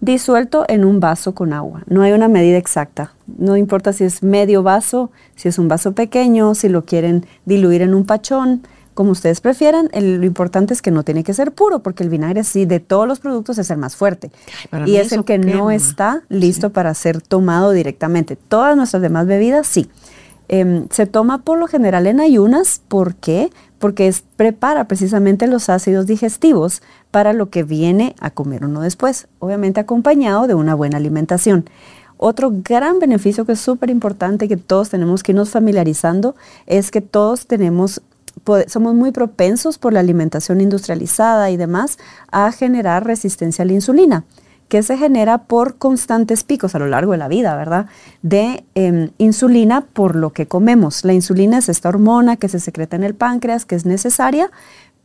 disuelto 0.04 0.64
en 0.68 0.84
un 0.84 1.00
vaso 1.00 1.34
con 1.34 1.52
agua. 1.52 1.82
No 1.86 2.02
hay 2.02 2.12
una 2.12 2.28
medida 2.28 2.58
exacta. 2.58 3.12
No 3.38 3.56
importa 3.56 3.92
si 3.92 4.04
es 4.04 4.22
medio 4.22 4.62
vaso, 4.62 5.10
si 5.34 5.48
es 5.48 5.58
un 5.58 5.68
vaso 5.68 5.92
pequeño, 5.92 6.54
si 6.54 6.68
lo 6.68 6.84
quieren 6.84 7.26
diluir 7.44 7.82
en 7.82 7.94
un 7.94 8.04
pachón, 8.04 8.62
como 8.94 9.10
ustedes 9.10 9.40
prefieran. 9.40 9.90
lo 9.92 10.24
importante 10.24 10.72
es 10.72 10.80
que 10.80 10.90
no 10.90 11.02
tiene 11.02 11.24
que 11.24 11.34
ser 11.34 11.52
puro, 11.52 11.80
porque 11.80 12.04
el 12.04 12.08
vinagre 12.08 12.44
sí 12.44 12.64
de 12.64 12.80
todos 12.80 13.06
los 13.06 13.18
productos 13.18 13.58
es 13.58 13.70
el 13.70 13.78
más 13.78 13.96
fuerte. 13.96 14.30
y 14.86 14.96
es 14.96 15.12
el 15.12 15.24
que 15.24 15.38
no 15.38 15.70
está 15.70 16.22
listo 16.28 16.70
para 16.70 16.94
ser 16.94 17.20
tomado 17.20 17.72
directamente. 17.72 18.36
Todas 18.36 18.76
nuestras 18.76 19.02
demás 19.02 19.26
bebidas 19.26 19.66
sí. 19.66 19.90
Em, 20.48 20.88
se 20.90 21.06
toma 21.06 21.42
por 21.42 21.58
lo 21.58 21.66
general 21.66 22.06
en 22.06 22.20
ayunas. 22.20 22.80
¿Por 22.88 23.14
qué? 23.14 23.50
Porque 23.78 24.14
prepara 24.36 24.86
precisamente 24.86 25.46
los 25.46 25.68
ácidos 25.68 26.06
digestivos 26.06 26.82
para 27.10 27.32
lo 27.32 27.50
que 27.50 27.62
viene 27.62 28.14
a 28.20 28.30
comer 28.30 28.64
uno 28.64 28.80
después, 28.80 29.28
obviamente 29.38 29.80
acompañado 29.80 30.46
de 30.46 30.54
una 30.54 30.74
buena 30.74 30.98
alimentación. 30.98 31.64
Otro 32.16 32.52
gran 32.52 32.98
beneficio 32.98 33.44
que 33.44 33.52
es 33.52 33.60
súper 33.60 33.90
importante 33.90 34.48
que 34.48 34.56
todos 34.56 34.90
tenemos 34.90 35.22
que 35.22 35.32
irnos 35.32 35.50
familiarizando 35.50 36.36
es 36.66 36.90
que 36.90 37.00
todos 37.00 37.46
tenemos 37.46 38.02
somos 38.66 38.94
muy 38.94 39.12
propensos 39.12 39.78
por 39.78 39.92
la 39.92 40.00
alimentación 40.00 40.60
industrializada 40.60 41.50
y 41.50 41.56
demás 41.56 41.98
a 42.32 42.50
generar 42.50 43.06
resistencia 43.06 43.62
a 43.62 43.66
la 43.66 43.74
insulina 43.74 44.24
que 44.68 44.82
se 44.82 44.96
genera 44.96 45.38
por 45.44 45.76
constantes 45.76 46.44
picos 46.44 46.74
a 46.74 46.78
lo 46.78 46.86
largo 46.86 47.12
de 47.12 47.18
la 47.18 47.28
vida, 47.28 47.56
¿verdad? 47.56 47.86
De 48.22 48.64
em, 48.74 49.10
insulina 49.18 49.82
por 49.82 50.16
lo 50.16 50.32
que 50.32 50.46
comemos. 50.46 51.04
La 51.04 51.12
insulina 51.12 51.58
es 51.58 51.68
esta 51.68 51.88
hormona 51.88 52.36
que 52.36 52.48
se 52.48 52.60
secreta 52.60 52.96
en 52.96 53.04
el 53.04 53.14
páncreas, 53.14 53.64
que 53.64 53.74
es 53.74 53.84
necesaria 53.84 54.50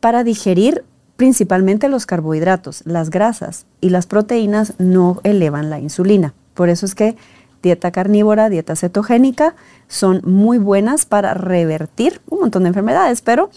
para 0.00 0.24
digerir 0.24 0.84
principalmente 1.16 1.88
los 1.88 2.06
carbohidratos. 2.06 2.82
Las 2.86 3.10
grasas 3.10 3.66
y 3.80 3.90
las 3.90 4.06
proteínas 4.06 4.74
no 4.78 5.20
elevan 5.22 5.70
la 5.70 5.78
insulina. 5.78 6.34
Por 6.54 6.68
eso 6.68 6.86
es 6.86 6.94
que 6.94 7.16
dieta 7.62 7.90
carnívora, 7.90 8.48
dieta 8.48 8.74
cetogénica 8.74 9.54
son 9.86 10.22
muy 10.24 10.58
buenas 10.58 11.04
para 11.04 11.34
revertir 11.34 12.22
un 12.30 12.40
montón 12.40 12.62
de 12.62 12.68
enfermedades, 12.68 13.20
pero 13.20 13.50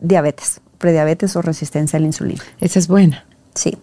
diabetes, 0.00 0.62
prediabetes 0.78 1.36
o 1.36 1.42
resistencia 1.42 1.98
a 1.98 2.00
la 2.00 2.06
insulina. 2.06 2.42
Esa 2.60 2.78
es 2.78 2.88
buena. 2.88 3.26
Sí 3.54 3.76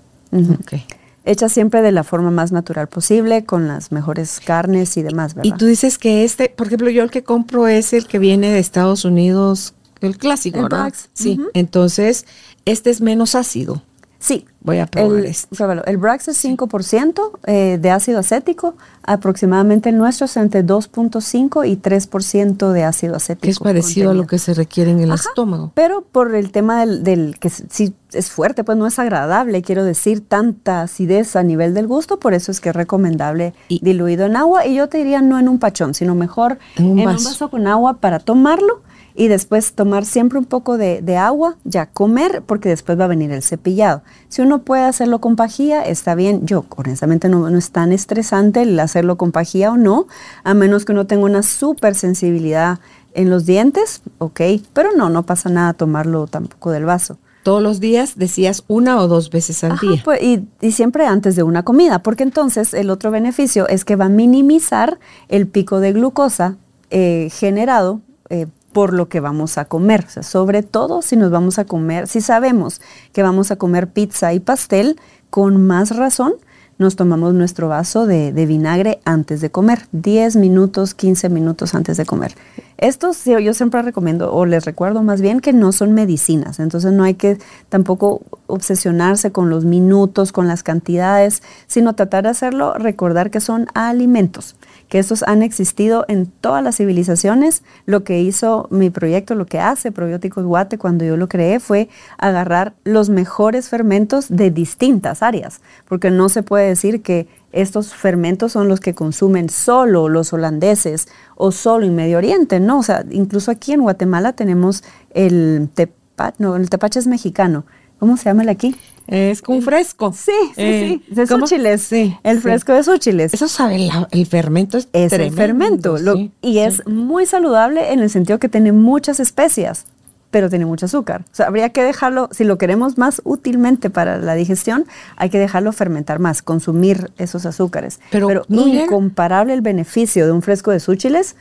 hecha 1.26 1.50
siempre 1.50 1.82
de 1.82 1.92
la 1.92 2.04
forma 2.04 2.32
más 2.32 2.52
natural 2.52 2.88
posible, 2.88 3.46
con 3.46 3.68
las 3.68 3.92
mejores 3.92 4.40
carnes 4.44 4.98
y 4.98 5.04
demás, 5.04 5.36
¿verdad? 5.36 5.54
Y 5.54 5.58
tú 5.58 5.66
dices 5.66 5.98
que 5.98 6.24
este, 6.24 6.50
por 6.50 6.68
ejemplo, 6.68 6.90
yo 6.90 7.04
el 7.04 7.12
que 7.12 7.24
compro 7.24 7.68
es 7.68 7.94
el 7.94 8.08
que 8.08 8.20
viene 8.20 8.50
de 8.50 8.60
Estados 8.60 9.06
Unidos, 9.06 9.74
el 10.02 10.18
clásico, 10.18 10.62
¿verdad? 10.64 10.94
Sí. 11.14 11.40
Entonces, 11.54 12.26
este 12.66 12.90
es 12.90 13.02
menos 13.02 13.36
ácido. 13.36 13.84
Sí. 14.20 14.46
Voy 14.62 14.80
a 14.80 14.86
probar 14.86 15.26
el. 15.26 15.84
El 15.86 15.98
Brax 15.98 16.28
es 16.28 16.44
5% 16.44 17.32
eh, 17.46 17.80
de 17.82 17.92
ácido 17.92 18.20
acético, 18.20 18.76
aproximadamente 19.04 19.90
el 19.90 19.98
nuestro 19.98 20.26
es 20.26 20.36
entre 20.36 20.66
2.5 20.66 21.66
y 21.68 21.78
3% 21.78 22.72
de 22.72 22.84
ácido 22.84 23.16
acético. 23.16 23.44
Que 23.44 23.52
es 23.52 23.60
parecido 23.60 24.12
a 24.12 24.14
lo 24.14 24.28
que 24.28 24.38
se 24.38 24.54
requiere 24.54 24.92
en 24.92 25.00
el 25.00 25.12
estómago. 25.12 25.72
Pero 25.76 26.02
por 26.02 26.36
el 26.36 26.52
tema 26.52 26.86
del, 26.86 27.40
que 27.40 27.50
si 27.50 27.94
es 28.12 28.30
fuerte, 28.30 28.66
pues 28.66 28.78
no 28.78 28.86
es 28.86 29.00
agradable, 29.00 29.62
quiero 29.62 29.86
decir, 29.86 30.28
tanta 30.28 30.82
acidez 30.82 31.38
a 31.38 31.44
nivel 31.44 31.74
del 31.74 31.88
gusto, 31.88 32.20
por 32.20 32.34
eso 32.34 32.52
es 32.52 32.60
que 32.60 32.70
es 32.70 32.76
recomendable 32.76 33.54
diluido 33.70 34.26
en 34.26 34.36
agua. 34.36 34.66
Y 34.66 34.76
yo 34.76 34.90
te 34.90 34.98
diría 34.98 35.22
no 35.22 35.40
en 35.40 35.48
un 35.48 35.60
pachón, 35.60 35.94
sino 35.94 36.16
mejor 36.16 36.60
en 36.76 37.00
un 37.00 37.06
vaso 37.06 37.50
con 37.50 37.66
agua 37.66 38.00
para 38.00 38.20
tomarlo 38.20 38.82
y 39.20 39.28
después 39.28 39.74
tomar 39.74 40.06
siempre 40.06 40.40
un 40.40 40.46
poco 40.46 40.78
de, 40.78 41.18
agua, 41.18 41.58
ya 41.66 41.88
comer, 41.88 42.42
porque 42.46 42.70
después 42.70 42.98
va 42.98 43.04
a 43.04 43.08
venir 43.10 43.34
el 43.34 43.44
cepillado. 43.44 44.02
Si 44.30 44.42
uno 44.42 44.62
puede 44.62 44.84
hacerlo 44.84 45.20
con 45.20 45.36
pajilla, 45.36 45.82
está 45.82 46.16
bien. 46.16 46.46
Yo, 46.46 46.64
honestamente, 46.78 47.28
no, 47.28 47.50
no 47.50 47.58
es 47.58 47.72
tan 47.72 47.92
estresante 47.92 48.62
el 48.62 48.80
hacerlo 48.80 49.18
con 49.18 49.34
pajilla 49.34 49.74
o 49.74 49.78
no, 49.78 50.08
a 50.46 50.54
menos 50.54 50.86
que 50.86 50.94
uno 50.94 51.06
tenga 51.06 51.26
una 51.26 51.44
súper 51.44 51.96
sensibilidad 51.96 52.80
en 53.14 53.30
los 53.30 53.46
dientes, 53.46 54.04
ok, 54.20 54.40
pero 54.72 54.94
no, 54.96 55.10
no 55.10 55.24
pasa 55.24 55.50
nada 55.50 55.74
tomarlo 55.74 56.28
tampoco 56.28 56.72
del 56.72 56.86
vaso. 56.86 57.18
Todos 57.44 57.62
los 57.62 57.82
días 57.82 58.18
decías 58.18 58.64
una 58.70 59.02
o 59.02 59.10
dos 59.10 59.32
veces 59.32 59.66
al 59.66 59.78
día. 59.80 60.02
Pues, 60.06 60.22
y, 60.24 60.72
siempre 60.72 61.06
antes 61.06 61.36
de 61.36 61.44
una 61.44 61.64
comida, 61.64 62.04
porque 62.04 62.24
entonces 62.24 62.74
el 62.74 62.90
otro 62.90 63.12
beneficio 63.12 63.68
es 63.68 63.84
que 63.84 63.98
va 63.98 64.06
a 64.06 64.10
minimizar 64.10 64.98
el 65.28 65.46
pico 65.46 65.82
de 65.82 65.92
glucosa 65.92 66.56
eh, 66.90 67.30
generado 67.34 68.00
eh, 68.30 68.48
por 68.72 68.94
lo 68.94 69.10
que 69.10 69.20
vamos 69.20 69.58
a 69.58 69.66
comer. 69.66 70.06
Sobre 70.24 70.64
todo 70.64 71.02
si 71.02 71.16
nos 71.16 71.32
vamos 71.32 71.60
a 71.60 71.66
comer, 71.66 72.08
si 72.08 72.22
sabemos 72.22 72.82
que 73.14 73.24
vamos 73.24 73.52
a 73.52 73.56
comer 73.56 73.88
pizza 73.88 74.34
y 74.34 74.40
pastel, 74.40 75.00
con 75.30 75.66
más 75.66 75.96
razón 75.96 76.34
nos 76.80 76.96
tomamos 76.96 77.34
nuestro 77.34 77.68
vaso 77.68 78.08
de, 78.08 78.32
vinagre 78.32 79.02
antes 79.04 79.42
de 79.42 79.52
comer, 79.52 79.88
10 79.92 80.38
minutos, 80.38 80.94
15 80.94 81.28
minutos 81.28 81.76
antes 81.76 81.98
de 81.98 82.06
comer. 82.06 82.34
Estos 82.78 83.26
yo 83.26 83.54
siempre 83.54 83.82
recomiendo, 83.82 84.34
o 84.34 84.46
les 84.46 84.64
recuerdo 84.64 85.04
más 85.04 85.20
bien, 85.20 85.42
que 85.42 85.52
no 85.52 85.74
son 85.74 85.94
medicinas, 85.94 86.58
entonces 86.58 86.94
no 86.94 87.04
hay 87.04 87.16
que 87.16 87.38
tampoco 87.68 88.22
obsesionarse 88.48 89.34
con 89.34 89.50
los 89.50 89.66
minutos, 89.66 90.32
con 90.32 90.48
las 90.48 90.64
cantidades, 90.64 91.44
sino 91.68 91.96
tratar 91.96 92.24
de 92.24 92.30
hacerlo, 92.30 92.74
recordar 92.76 93.30
que 93.30 93.42
son 93.42 93.68
alimentos 93.74 94.56
que 94.90 95.00
estos 95.00 95.24
han 95.24 95.44
existido 95.44 96.04
en 96.08 96.26
todas 96.26 96.64
las 96.64 96.78
civilizaciones. 96.78 97.64
Lo 97.86 98.04
que 98.04 98.22
hizo 98.22 98.68
mi 98.72 98.90
proyecto, 98.90 99.36
lo 99.36 99.46
que 99.46 99.60
hace 99.60 99.92
Probióticos 99.92 100.44
Guate 100.44 100.78
cuando 100.78 101.06
yo 101.06 101.16
lo 101.16 101.30
creé 101.30 101.60
fue 101.60 101.90
agarrar 102.18 102.74
los 102.84 103.10
mejores 103.10 103.70
fermentos 103.70 104.26
de 104.30 104.52
distintas 104.52 105.24
áreas, 105.24 105.62
porque 105.88 106.10
no 106.10 106.28
se 106.28 106.44
puede 106.44 106.68
decir 106.68 107.02
que 107.02 107.28
estos 107.52 107.94
fermentos 107.94 108.52
son 108.52 108.68
los 108.68 108.80
que 108.80 108.94
consumen 108.94 109.50
solo 109.50 110.10
los 110.10 110.34
holandeses 110.34 111.08
o 111.36 111.52
solo 111.52 111.86
en 111.86 111.96
Medio 111.96 112.18
Oriente, 112.18 112.60
no, 112.60 112.80
o 112.80 112.84
sea, 112.84 113.06
incluso 113.10 113.52
aquí 113.52 113.74
en 113.74 113.82
Guatemala 113.82 114.34
tenemos 114.34 114.84
el 115.12 115.70
tepache, 115.74 116.36
no, 116.40 116.56
el 116.56 116.70
tepache 116.70 117.00
es 117.00 117.08
mexicano, 117.08 117.66
¿cómo 118.00 118.18
se 118.18 118.26
llama 118.26 118.44
el 118.44 118.50
aquí? 118.50 118.76
Es 119.10 119.42
como 119.42 119.58
un 119.58 119.64
fresco. 119.64 120.14
Sí, 120.14 120.32
sí, 120.50 120.54
sí. 120.56 120.62
Eh, 120.62 121.02
de 121.10 121.28
súchiles. 121.28 121.82
Sí. 121.82 122.16
El 122.24 122.42
fresco 122.42 122.74
de 122.74 122.84
súchiles. 122.84 123.34
Eso 123.34 123.48
sabe, 123.48 123.90
el 124.12 124.26
fermento 124.28 124.78
es, 124.78 124.88
es 124.94 125.14
el 125.14 125.32
fermento. 125.32 125.98
y 126.42 126.60
es 126.60 126.86
muy 126.88 127.26
saludable 127.26 127.92
en 127.92 128.00
el 128.00 128.10
sentido 128.10 128.40
que 128.40 128.50
tiene 128.50 128.72
muchas 128.72 129.20
especias, 129.20 129.86
pero 130.30 130.50
tiene 130.50 130.66
mucho 130.66 130.86
azúcar. 130.86 131.22
O 131.32 131.36
sea, 131.36 131.48
habría 131.48 131.70
que 131.70 131.84
dejarlo, 131.84 132.30
si 132.32 132.44
lo 132.44 132.58
queremos 132.58 132.98
más 132.98 133.22
útilmente 133.26 133.90
para 133.90 134.18
la 134.18 134.36
digestión, 134.36 134.86
hay 135.16 135.30
que 135.30 135.40
dejarlo 135.40 135.72
fermentar 135.72 136.20
más, 136.20 136.42
consumir 136.42 137.12
esos 137.18 137.46
azúcares. 137.46 138.00
Pero, 138.12 138.46
incomparable 138.48 139.54
el 139.54 139.62
beneficio 139.62 140.26
de 140.26 140.32
un 140.32 140.42
fresco 140.42 140.72
de 140.72 140.80
súchiles 140.80 141.36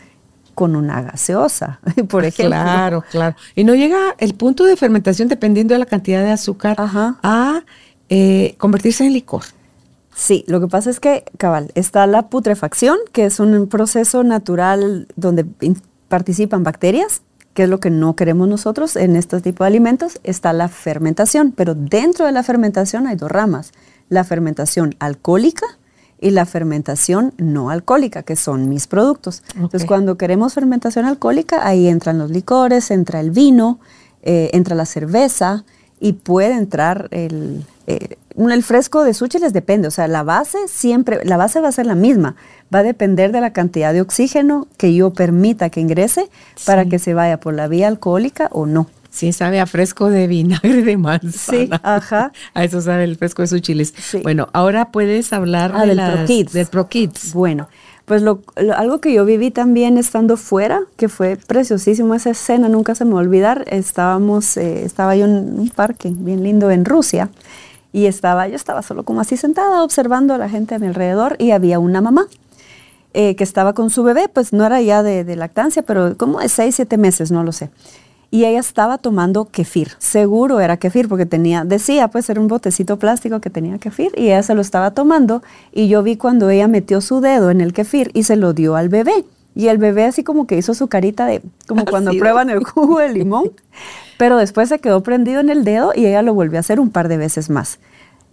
con 0.58 0.74
una 0.74 1.00
gaseosa, 1.02 1.78
por 2.08 2.24
ah, 2.24 2.26
ejemplo. 2.26 2.50
Claro, 2.50 3.04
claro. 3.12 3.36
Y 3.54 3.62
no 3.62 3.76
llega 3.76 4.16
el 4.18 4.34
punto 4.34 4.64
de 4.64 4.74
fermentación, 4.74 5.28
dependiendo 5.28 5.72
de 5.72 5.78
la 5.78 5.86
cantidad 5.86 6.20
de 6.24 6.32
azúcar, 6.32 6.74
a 6.76 7.62
eh, 8.08 8.56
convertirse 8.58 9.06
en 9.06 9.12
licor. 9.12 9.44
Sí, 10.16 10.44
lo 10.48 10.60
que 10.60 10.66
pasa 10.66 10.90
es 10.90 10.98
que, 10.98 11.22
cabal, 11.36 11.70
está 11.76 12.08
la 12.08 12.28
putrefacción, 12.28 12.98
que 13.12 13.26
es 13.26 13.38
un 13.38 13.68
proceso 13.68 14.24
natural 14.24 15.06
donde 15.14 15.46
participan 16.08 16.64
bacterias, 16.64 17.22
que 17.54 17.62
es 17.62 17.68
lo 17.68 17.78
que 17.78 17.90
no 17.90 18.16
queremos 18.16 18.48
nosotros 18.48 18.96
en 18.96 19.14
este 19.14 19.40
tipo 19.40 19.62
de 19.62 19.68
alimentos. 19.68 20.18
Está 20.24 20.52
la 20.52 20.66
fermentación, 20.66 21.52
pero 21.52 21.76
dentro 21.76 22.26
de 22.26 22.32
la 22.32 22.42
fermentación 22.42 23.06
hay 23.06 23.14
dos 23.14 23.30
ramas. 23.30 23.70
La 24.08 24.24
fermentación 24.24 24.96
alcohólica, 24.98 25.66
y 26.20 26.30
la 26.30 26.46
fermentación 26.46 27.32
no 27.38 27.70
alcohólica, 27.70 28.22
que 28.22 28.36
son 28.36 28.68
mis 28.68 28.86
productos. 28.86 29.42
Entonces, 29.54 29.84
cuando 29.84 30.18
queremos 30.18 30.54
fermentación 30.54 31.04
alcohólica, 31.04 31.66
ahí 31.66 31.88
entran 31.88 32.18
los 32.18 32.30
licores, 32.30 32.90
entra 32.90 33.20
el 33.20 33.30
vino, 33.30 33.78
eh, 34.22 34.50
entra 34.52 34.74
la 34.74 34.86
cerveza 34.86 35.64
y 36.00 36.14
puede 36.14 36.54
entrar 36.54 37.08
el, 37.10 37.64
eh, 37.86 38.16
el 38.36 38.62
fresco 38.62 39.02
de 39.02 39.14
sushi 39.14 39.38
les 39.38 39.52
depende, 39.52 39.88
o 39.88 39.90
sea, 39.90 40.06
la 40.08 40.22
base 40.22 40.58
siempre, 40.68 41.24
la 41.24 41.36
base 41.36 41.60
va 41.60 41.68
a 41.68 41.72
ser 41.72 41.86
la 41.86 41.94
misma, 41.94 42.36
va 42.72 42.80
a 42.80 42.82
depender 42.82 43.32
de 43.32 43.40
la 43.40 43.52
cantidad 43.52 43.92
de 43.92 44.00
oxígeno 44.00 44.68
que 44.76 44.94
yo 44.94 45.12
permita 45.12 45.70
que 45.70 45.80
ingrese 45.80 46.28
para 46.64 46.84
que 46.84 46.98
se 46.98 47.14
vaya 47.14 47.40
por 47.40 47.54
la 47.54 47.66
vía 47.66 47.88
alcohólica 47.88 48.48
o 48.52 48.66
no. 48.66 48.86
Sí, 49.18 49.32
sabe 49.32 49.58
a 49.58 49.66
fresco 49.66 50.10
de 50.10 50.28
vinagre 50.28 50.82
de 50.84 50.96
manzana. 50.96 51.32
Sí, 51.58 51.68
ajá. 51.82 52.30
A 52.54 52.62
eso 52.62 52.80
sabe 52.80 53.02
el 53.02 53.16
fresco 53.16 53.42
de 53.42 53.48
sus 53.48 53.60
chiles. 53.62 53.92
Sí. 53.98 54.20
Bueno, 54.22 54.46
ahora 54.52 54.92
puedes 54.92 55.32
hablar 55.32 55.72
Ah, 55.74 55.80
de 55.82 55.88
del 55.88 55.96
las- 55.96 56.14
Pro 56.16 56.26
Kids. 56.26 56.52
del 56.52 56.66
Pro 56.68 56.88
Kids. 56.88 57.34
Bueno, 57.34 57.68
pues 58.04 58.22
lo, 58.22 58.42
lo- 58.56 58.76
algo 58.76 59.00
que 59.00 59.12
yo 59.12 59.24
viví 59.24 59.50
también 59.50 59.98
estando 59.98 60.36
fuera, 60.36 60.82
que 60.96 61.08
fue 61.08 61.36
preciosísimo 61.36 62.14
esa 62.14 62.30
escena, 62.30 62.68
nunca 62.68 62.94
se 62.94 63.04
me 63.04 63.14
va 63.14 63.18
a 63.18 63.22
olvidar. 63.22 63.64
Estábamos, 63.66 64.56
eh, 64.56 64.84
estaba 64.84 65.16
yo 65.16 65.24
en 65.24 65.58
un 65.58 65.68
parque 65.70 66.12
bien 66.14 66.44
lindo 66.44 66.70
en 66.70 66.84
Rusia 66.84 67.28
y 67.92 68.06
estaba, 68.06 68.46
yo 68.46 68.54
estaba 68.54 68.82
solo 68.82 69.02
como 69.02 69.20
así 69.20 69.36
sentada 69.36 69.82
observando 69.82 70.32
a 70.34 70.38
la 70.38 70.48
gente 70.48 70.76
a 70.76 70.78
mi 70.78 70.86
alrededor 70.86 71.34
y 71.40 71.50
había 71.50 71.80
una 71.80 72.00
mamá 72.00 72.28
eh, 73.14 73.34
que 73.34 73.42
estaba 73.42 73.72
con 73.72 73.90
su 73.90 74.04
bebé, 74.04 74.28
pues 74.32 74.52
no 74.52 74.64
era 74.64 74.80
ya 74.80 75.02
de, 75.02 75.24
de 75.24 75.34
lactancia, 75.34 75.82
pero 75.82 76.16
como 76.16 76.38
de 76.38 76.48
6, 76.48 76.72
7 76.76 76.98
meses, 76.98 77.32
no 77.32 77.42
lo 77.42 77.50
sé. 77.50 77.70
Y 78.30 78.44
ella 78.44 78.60
estaba 78.60 78.98
tomando 78.98 79.46
kefir. 79.46 79.92
Seguro 79.98 80.60
era 80.60 80.76
kefir 80.76 81.08
porque 81.08 81.24
tenía, 81.24 81.64
decía, 81.64 82.08
pues 82.08 82.28
era 82.28 82.40
un 82.40 82.48
botecito 82.48 82.98
plástico 82.98 83.40
que 83.40 83.48
tenía 83.48 83.78
kefir 83.78 84.12
y 84.16 84.26
ella 84.26 84.42
se 84.42 84.54
lo 84.54 84.60
estaba 84.60 84.90
tomando 84.90 85.42
y 85.72 85.88
yo 85.88 86.02
vi 86.02 86.16
cuando 86.16 86.50
ella 86.50 86.68
metió 86.68 87.00
su 87.00 87.20
dedo 87.20 87.50
en 87.50 87.60
el 87.62 87.72
kefir 87.72 88.10
y 88.12 88.24
se 88.24 88.36
lo 88.36 88.52
dio 88.52 88.76
al 88.76 88.90
bebé. 88.90 89.24
Y 89.54 89.68
el 89.68 89.78
bebé 89.78 90.04
así 90.04 90.22
como 90.24 90.46
que 90.46 90.58
hizo 90.58 90.74
su 90.74 90.88
carita 90.88 91.26
de, 91.26 91.42
como 91.66 91.84
cuando 91.90 92.12
prueban 92.12 92.50
el 92.50 92.62
jugo 92.64 92.98
de 92.98 93.08
limón. 93.08 93.50
Pero 94.18 94.36
después 94.36 94.68
se 94.68 94.78
quedó 94.78 95.02
prendido 95.02 95.40
en 95.40 95.48
el 95.48 95.64
dedo 95.64 95.92
y 95.94 96.06
ella 96.06 96.22
lo 96.22 96.34
volvió 96.34 96.58
a 96.58 96.60
hacer 96.60 96.80
un 96.80 96.90
par 96.90 97.08
de 97.08 97.16
veces 97.16 97.48
más. 97.50 97.78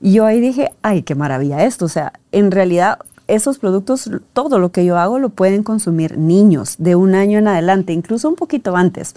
Y 0.01 0.13
yo 0.13 0.25
ahí 0.25 0.41
dije, 0.41 0.71
ay, 0.81 1.03
qué 1.03 1.15
maravilla 1.15 1.63
esto. 1.63 1.85
O 1.85 1.89
sea, 1.89 2.13
en 2.31 2.51
realidad 2.51 2.99
esos 3.27 3.57
productos, 3.57 4.09
todo 4.33 4.59
lo 4.59 4.71
que 4.71 4.85
yo 4.85 4.97
hago 4.97 5.19
lo 5.19 5.29
pueden 5.29 5.63
consumir 5.63 6.17
niños 6.17 6.75
de 6.77 6.95
un 6.95 7.15
año 7.15 7.39
en 7.39 7.47
adelante, 7.47 7.93
incluso 7.93 8.29
un 8.29 8.35
poquito 8.35 8.75
antes. 8.75 9.15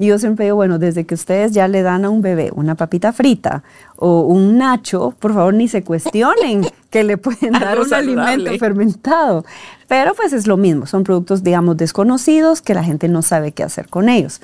Y 0.00 0.06
yo 0.06 0.18
siempre 0.18 0.46
digo, 0.46 0.56
bueno, 0.56 0.78
desde 0.78 1.04
que 1.04 1.14
ustedes 1.14 1.52
ya 1.52 1.68
le 1.68 1.82
dan 1.82 2.06
a 2.06 2.08
un 2.08 2.22
bebé 2.22 2.50
una 2.54 2.74
papita 2.74 3.12
frita 3.12 3.62
o 3.96 4.22
un 4.22 4.56
nacho, 4.56 5.14
por 5.18 5.34
favor 5.34 5.52
ni 5.52 5.68
se 5.68 5.84
cuestionen 5.84 6.64
que 6.90 7.04
le 7.04 7.18
pueden 7.18 7.52
dar 7.52 7.78
un 7.78 7.92
alimento 7.92 8.50
fermentado. 8.58 9.44
Pero 9.88 10.14
pues 10.14 10.32
es 10.32 10.46
lo 10.46 10.56
mismo, 10.56 10.86
son 10.86 11.04
productos, 11.04 11.42
digamos, 11.42 11.76
desconocidos 11.76 12.62
que 12.62 12.72
la 12.72 12.82
gente 12.82 13.10
no 13.10 13.20
sabe 13.20 13.52
qué 13.52 13.62
hacer 13.62 13.88
con 13.90 14.08
ellos. 14.08 14.40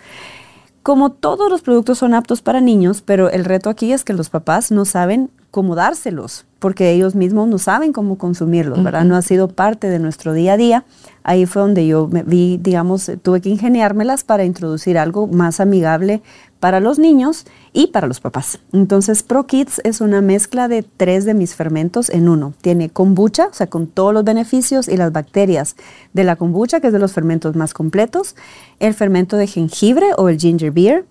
Como 0.83 1.11
todos 1.11 1.49
los 1.49 1.63
productos 1.63 1.97
son 1.97 2.13
aptos 2.13 2.43
para 2.43 2.61
niños, 2.61 3.01
pero 3.01 3.31
el 3.31 3.47
reto 3.47 3.71
aquí 3.71 3.95
es 3.95 4.05
que 4.05 4.13
los 4.13 4.29
papás 4.29 4.71
no 4.71 4.85
saben 4.85 5.31
cómo 5.57 5.75
dárselos, 5.75 6.45
porque 6.59 6.91
ellos 6.91 7.15
mismos 7.15 7.49
no 7.49 7.57
saben 7.57 7.95
cómo 7.95 8.19
consumirlos, 8.19 8.85
¿verdad? 8.85 9.07
No 9.07 9.17
ha 9.17 9.23
sido 9.23 9.49
parte 9.49 9.89
de 9.89 9.99
nuestro 9.99 10.35
día 10.35 10.53
a 10.53 10.57
día. 10.59 10.85
Ahí 11.23 11.47
fue 11.47 11.63
donde 11.63 11.87
yo 11.87 12.09
me 12.09 12.23
vi, 12.23 12.59
digamos, 12.59 13.09
eh, 13.09 13.17
tuve 13.17 13.41
que 13.41 13.49
ingeniármelas 13.49 14.23
para 14.23 14.45
introducir 14.45 14.99
algo 14.99 15.27
más 15.29 15.59
amigable 15.59 16.21
para 16.61 16.79
los 16.79 16.99
niños 16.99 17.47
y 17.73 17.87
para 17.87 18.07
los 18.07 18.21
papás. 18.21 18.59
Entonces, 18.75 19.23
Pro 19.23 19.47
Kids 19.47 19.81
es 19.83 20.03
una 20.03 20.21
mezcla 20.21 20.69
de 20.69 20.83
tres 20.83 21.25
de 21.25 21.33
mis 21.33 21.55
fermentos 21.55 22.11
en 22.11 22.29
uno. 22.29 22.53
Tiene 22.61 22.91
kombucha, 22.91 23.47
o 23.47 23.55
sea, 23.55 23.69
con 23.69 23.87
todos 23.87 24.13
los 24.13 24.25
beneficios 24.25 24.89
y 24.89 24.99
las 24.99 25.13
bacterias 25.13 25.75
de 26.13 26.25
la 26.25 26.37
kombucha, 26.37 26.81
que 26.81 26.89
es 26.89 26.93
de 26.93 26.99
los 26.99 27.15
fermentos 27.15 27.57
más 27.57 27.73
completos, 27.73 28.37
el 28.79 28.93
fermento 28.93 29.39
de 29.39 29.47
jengibre 29.47 30.09
o 30.19 30.29
el 30.29 30.37
ginger 30.37 30.71
beer, 30.71 31.07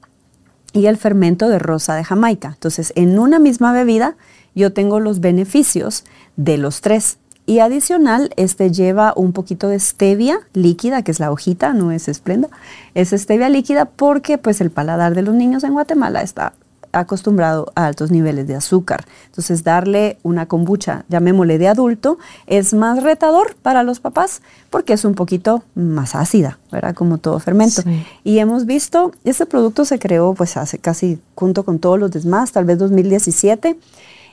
y 0.76 0.88
el 0.88 0.98
fermento 0.98 1.48
de 1.48 1.58
rosa 1.58 1.96
de 1.96 2.04
Jamaica. 2.04 2.52
Entonces, 2.54 2.92
en 2.96 3.18
una 3.18 3.40
misma 3.40 3.72
bebida 3.72 4.18
yo 4.56 4.74
tengo 4.74 5.00
los 5.00 5.20
beneficios 5.20 6.04
de 6.36 6.58
los 6.58 6.82
tres. 6.82 7.18
Y 7.48 7.60
adicional, 7.60 8.32
este 8.38 8.72
lleva 8.72 9.14
un 9.16 9.32
poquito 9.32 9.68
de 9.68 9.80
stevia 9.80 10.40
líquida, 10.54 11.04
que 11.04 11.12
es 11.12 11.20
la 11.20 11.32
hojita, 11.32 11.74
no 11.74 11.92
es 11.92 12.08
esplenda. 12.08 12.50
Es 12.96 13.12
stevia 13.12 13.50
líquida 13.50 13.86
porque 13.86 14.40
pues 14.40 14.62
el 14.62 14.72
paladar 14.72 15.14
de 15.14 15.22
los 15.22 15.36
niños 15.36 15.64
en 15.64 15.74
Guatemala 15.74 16.24
está 16.24 16.54
acostumbrado 16.92 17.72
a 17.76 17.86
altos 17.86 18.10
niveles 18.10 18.48
de 18.48 18.56
azúcar. 18.56 19.06
Entonces, 19.28 19.64
darle 19.64 20.18
una 20.24 20.48
kombucha, 20.48 21.06
llamémosle 21.10 21.58
de 21.58 21.68
adulto, 21.68 22.18
es 22.48 22.74
más 22.74 23.04
retador 23.04 23.56
para 23.62 23.84
los 23.84 24.00
papás 24.00 24.42
porque 24.70 24.94
es 24.94 25.06
un 25.06 25.14
poquito 25.14 25.64
más 25.76 26.16
ácida, 26.16 26.58
¿verdad? 26.72 26.96
Como 26.96 27.18
todo 27.18 27.40
fermento. 27.40 27.82
Sí. 27.82 28.06
Y 28.24 28.40
hemos 28.40 28.66
visto, 28.66 29.12
este 29.24 29.46
producto 29.46 29.86
se 29.86 30.00
creó 30.00 30.34
pues 30.34 30.58
hace 30.58 30.80
casi 30.80 31.20
junto 31.36 31.64
con 31.64 31.80
todos 31.80 32.00
los 32.00 32.12
demás, 32.12 32.52
tal 32.52 32.66
vez 32.66 32.78
2017, 32.80 33.78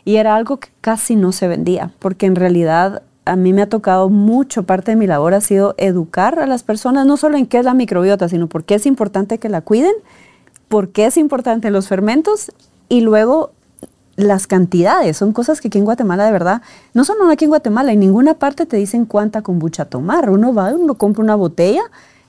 y 0.05 0.17
era 0.17 0.37
algo 0.37 0.59
que 0.59 0.69
casi 0.81 1.17
no 1.17 1.33
se 1.33 1.49
vendía, 1.49 1.93
porque 1.99 2.27
en 2.27 2.37
realidad 2.37 3.03
a 3.25 3.37
mí 3.37 3.53
me 3.53 3.63
ha 3.63 3.69
tocado 3.69 4.09
mucho, 4.09 4.65
parte 4.65 4.93
de 4.93 4.97
mi 4.97 5.07
labor 5.07 5.35
ha 5.35 5.41
sido 5.41 5.75
educar 5.79 6.39
a 6.39 6.47
las 6.47 6.63
personas, 6.63 7.07
no 7.07 7.17
solo 7.17 7.37
en 7.37 7.47
qué 7.47 7.59
es 7.59 7.65
la 7.65 7.75
microbiota, 7.75 8.29
sino 8.29 8.49
por 8.49 8.65
qué 8.65 8.75
es 8.75 8.87
importante 8.87 9.39
que 9.39 9.49
la 9.49 9.61
cuiden, 9.61 9.95
por 10.69 10.89
qué 10.89 11.07
es 11.07 11.17
importante 11.17 11.71
los 11.71 11.87
fermentos 11.89 12.51
y 12.89 13.03
luego 13.03 13.53
las 14.17 14.47
cantidades. 14.47 15.17
Son 15.17 15.33
cosas 15.33 15.61
que 15.61 15.69
aquí 15.69 15.79
en 15.79 15.85
Guatemala, 15.85 16.25
de 16.25 16.33
verdad, 16.33 16.63
no 16.95 17.05
solo 17.05 17.29
aquí 17.31 17.45
en 17.45 17.51
Guatemala, 17.51 17.93
en 17.93 18.01
ninguna 18.01 18.35
parte 18.35 18.67
te 18.67 18.77
dicen 18.77 19.05
cuánta 19.05 19.43
kombucha 19.43 19.85
tomar. 19.85 20.31
Uno 20.31 20.53
va, 20.53 20.75
uno 20.75 20.95
compra 20.95 21.23
una 21.23 21.35
botella 21.35 21.83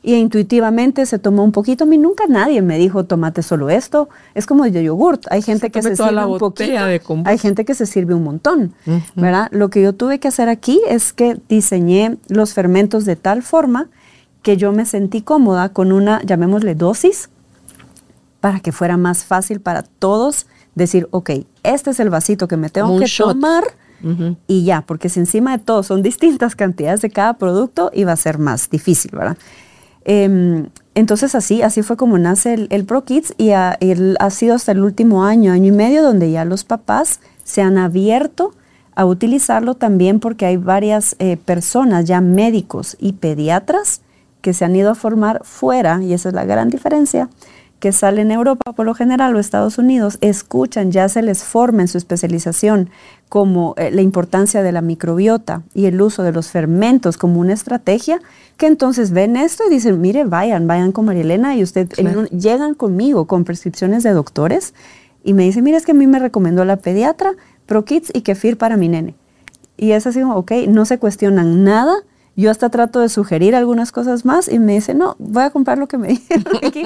y 0.03 0.15
intuitivamente 0.15 1.05
se 1.05 1.17
toma 1.17 1.43
un 1.43 1.53
poquito. 1.53 1.85
A 1.85 1.87
mí 1.87 1.97
nunca 1.97 2.25
nadie 2.27 2.61
me 2.61 2.77
dijo, 2.77 3.05
tomate 3.05 3.41
solo 3.41 3.69
esto. 3.69 4.09
Es 4.35 4.45
como 4.45 4.65
de 4.65 4.83
yogurt. 4.83 5.25
Hay 5.31 5.41
gente 5.41 5.71
que 5.71 5.81
se 5.81 5.95
sirve 5.95 6.25
un 6.25 6.37
poquito. 6.37 6.69
de. 6.85 7.01
Hay 7.25 7.37
gente 7.37 7.63
que 7.63 7.73
se 7.73 7.85
sirve 7.85 8.13
un 8.13 8.23
montón, 8.23 8.73
¿verdad? 9.15 9.47
Lo 9.51 9.69
que 9.69 9.81
yo 9.81 9.93
tuve 9.93 10.19
que 10.19 10.27
hacer 10.27 10.49
aquí 10.49 10.81
es 10.89 11.13
que 11.13 11.39
diseñé 11.47 12.17
los 12.27 12.53
fermentos 12.53 13.05
de 13.05 13.15
tal 13.15 13.41
forma 13.43 13.87
que 14.41 14.57
yo 14.57 14.73
me 14.73 14.85
sentí 14.85 15.21
cómoda 15.21 15.69
con 15.69 15.93
una, 15.93 16.21
llamémosle 16.23 16.75
dosis, 16.75 17.29
para 18.41 18.59
que 18.59 18.73
fuera 18.73 18.97
más 18.97 19.23
fácil 19.23 19.61
para 19.61 19.83
todos 19.83 20.47
decir, 20.75 21.07
ok, 21.11 21.29
este 21.63 21.91
es 21.91 21.99
el 22.01 22.09
vasito 22.09 22.49
que 22.49 22.57
me 22.57 22.69
tengo 22.69 22.91
un 22.91 22.99
que 22.99 23.05
shot. 23.05 23.29
tomar 23.29 23.63
y 24.47 24.65
ya, 24.65 24.81
porque 24.81 25.07
si 25.07 25.21
encima 25.21 25.57
de 25.57 25.63
todo 25.63 25.81
son 25.81 26.01
distintas 26.03 26.57
cantidades 26.57 27.01
de 27.01 27.09
cada 27.09 27.35
producto, 27.37 27.89
iba 27.93 28.11
a 28.11 28.17
ser 28.17 28.37
más 28.37 28.69
difícil, 28.69 29.11
¿verdad? 29.13 29.37
Em, 30.05 30.69
entonces 30.95 31.33
así, 31.35 31.61
así 31.61 31.81
fue 31.81 31.97
como 31.97 32.17
nace 32.17 32.53
el, 32.53 32.67
el 32.69 32.85
Pro 32.85 33.03
Kids 33.03 33.33
y 33.37 33.51
ha, 33.51 33.77
sido 34.29 34.55
hasta 34.55 34.71
el 34.71 34.81
último 34.81 35.23
año, 35.23 35.51
año 35.51 35.67
y 35.67 35.75
medio, 35.75 36.03
donde 36.03 36.31
ya 36.31 36.45
los 36.45 36.63
papás 36.63 37.19
se 37.43 37.61
han 37.61 37.77
abierto 37.77 38.53
a 38.95 39.05
utilizarlo 39.05 39.75
también 39.75 40.19
porque 40.19 40.45
hay 40.45 40.57
varias 40.57 41.15
eh, 41.19 41.37
personas, 41.37 42.05
ya 42.05 42.21
médicos 42.21 42.95
y 42.99 43.13
pediatras, 43.13 44.01
que 44.41 44.53
se 44.53 44.65
han 44.65 44.75
ido 44.75 44.91
a 44.91 44.95
formar 44.95 45.41
fuera, 45.43 46.03
y 46.03 46.13
esa 46.13 46.29
es 46.29 46.35
la 46.35 46.45
gran 46.45 46.69
diferencia, 46.69 47.29
que 47.83 47.91
salen 47.91 48.27
en 48.31 48.37
Europa 48.37 48.71
por 48.71 48.85
lo 48.85 48.93
general 48.93 49.35
o 49.35 49.39
Estados 49.39 49.77
Unidos, 49.77 50.17
escuchan, 50.21 50.93
ya 50.93 51.09
se 51.09 51.21
les 51.21 51.43
forma 51.43 51.81
en 51.81 51.89
su 51.89 51.97
especialización 51.97 52.89
como 53.27 53.73
eh, 53.77 53.91
la 53.91 54.01
importancia 54.01 54.63
de 54.63 54.71
la 54.71 54.79
microbiota 54.79 55.63
y 55.73 55.87
el 55.87 56.01
uso 56.01 56.23
de 56.23 56.31
los 56.31 56.47
fermentos 56.47 57.17
como 57.17 57.41
una 57.41 57.51
estrategia, 57.51 58.21
que 58.55 58.67
entonces 58.67 59.11
ven 59.11 59.35
esto 59.35 59.65
y 59.67 59.69
dicen, 59.69 59.99
mire, 59.99 60.23
vayan, 60.23 60.65
vayan 60.65 60.93
con 60.93 61.03
María 61.03 61.23
Elena 61.23 61.57
y 61.57 61.61
usted, 61.63 61.89
en 61.97 62.17
un- 62.19 62.27
llegan 62.27 62.73
conmigo 62.73 63.25
con 63.25 63.43
prescripciones 63.43 64.01
de 64.03 64.11
doctores 64.11 64.73
y 65.25 65.33
me 65.33 65.43
dicen, 65.43 65.65
mire, 65.65 65.75
es 65.75 65.85
que 65.85 65.91
a 65.91 65.95
mí 65.95 66.07
me 66.07 66.19
recomendó 66.19 66.63
la 66.63 66.77
pediatra 66.77 67.33
Pro 67.65 67.83
Kids 67.83 68.11
y 68.13 68.21
Kefir 68.21 68.57
para 68.57 68.77
mi 68.77 68.87
nene. 68.87 69.13
Y 69.75 69.91
es 69.91 70.07
así, 70.07 70.21
como, 70.21 70.37
ok, 70.37 70.51
no 70.69 70.85
se 70.85 70.99
cuestionan 70.99 71.65
nada. 71.65 71.95
Yo 72.35 72.49
hasta 72.49 72.69
trato 72.69 72.99
de 72.99 73.09
sugerir 73.09 73.55
algunas 73.55 73.91
cosas 73.91 74.25
más 74.25 74.51
y 74.51 74.59
me 74.59 74.73
dice, 74.73 74.93
no, 74.95 75.15
voy 75.19 75.43
a 75.43 75.49
comprar 75.51 75.77
lo 75.77 75.87
que 75.87 75.97
me 75.97 76.07
dijeron 76.09 76.45
aquí. 76.63 76.85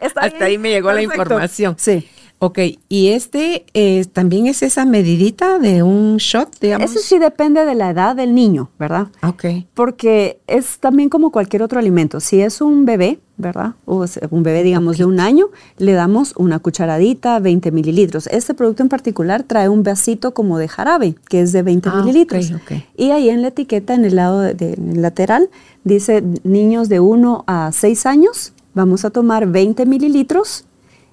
Hasta 0.00 0.28
bien, 0.28 0.42
ahí 0.42 0.58
me 0.58 0.70
llegó 0.70 0.88
la 0.90 0.96
perfecto". 1.00 1.22
información. 1.22 1.74
Sí. 1.78 2.08
Ok, 2.40 2.58
y 2.88 3.08
este 3.08 3.66
eh, 3.74 4.04
también 4.12 4.46
es 4.46 4.62
esa 4.62 4.84
medidita 4.84 5.58
de 5.58 5.82
un 5.82 6.18
shot, 6.18 6.56
digamos. 6.60 6.88
Ese 6.90 7.00
sí 7.00 7.18
depende 7.18 7.64
de 7.64 7.74
la 7.74 7.90
edad 7.90 8.14
del 8.14 8.32
niño, 8.32 8.70
¿verdad? 8.78 9.08
Ok. 9.24 9.44
Porque 9.74 10.40
es 10.46 10.78
también 10.78 11.08
como 11.08 11.32
cualquier 11.32 11.64
otro 11.64 11.80
alimento. 11.80 12.20
Si 12.20 12.40
es 12.40 12.60
un 12.60 12.84
bebé, 12.84 13.18
¿verdad? 13.38 13.74
O 13.86 14.04
es 14.04 14.18
un 14.30 14.42
bebé, 14.42 14.62
digamos, 14.64 14.98
de 14.98 15.04
un 15.04 15.20
año, 15.20 15.46
le 15.78 15.92
damos 15.92 16.34
una 16.36 16.58
cucharadita, 16.58 17.38
20 17.38 17.70
mililitros. 17.70 18.26
Este 18.26 18.52
producto 18.52 18.82
en 18.82 18.88
particular 18.88 19.44
trae 19.44 19.68
un 19.68 19.82
vasito 19.84 20.34
como 20.34 20.58
de 20.58 20.68
jarabe, 20.68 21.14
que 21.28 21.40
es 21.40 21.52
de 21.52 21.62
20 21.62 21.88
Ah, 21.88 22.02
mililitros. 22.02 22.50
ok. 22.52 22.82
Y 22.96 23.10
ahí 23.12 23.30
en 23.30 23.42
la 23.42 23.48
etiqueta, 23.48 23.94
en 23.94 24.04
el 24.04 24.16
lado 24.16 24.40
de- 24.40 24.54
de- 24.54 24.74
en 24.74 24.90
el 24.96 25.02
lateral, 25.02 25.48
dice 25.84 26.22
niños 26.42 26.88
de 26.88 27.00
1 27.00 27.44
a 27.46 27.70
6 27.72 28.04
años, 28.06 28.52
vamos 28.74 29.04
a 29.04 29.10
tomar 29.10 29.46
20 29.46 29.86
mililitros. 29.86 30.64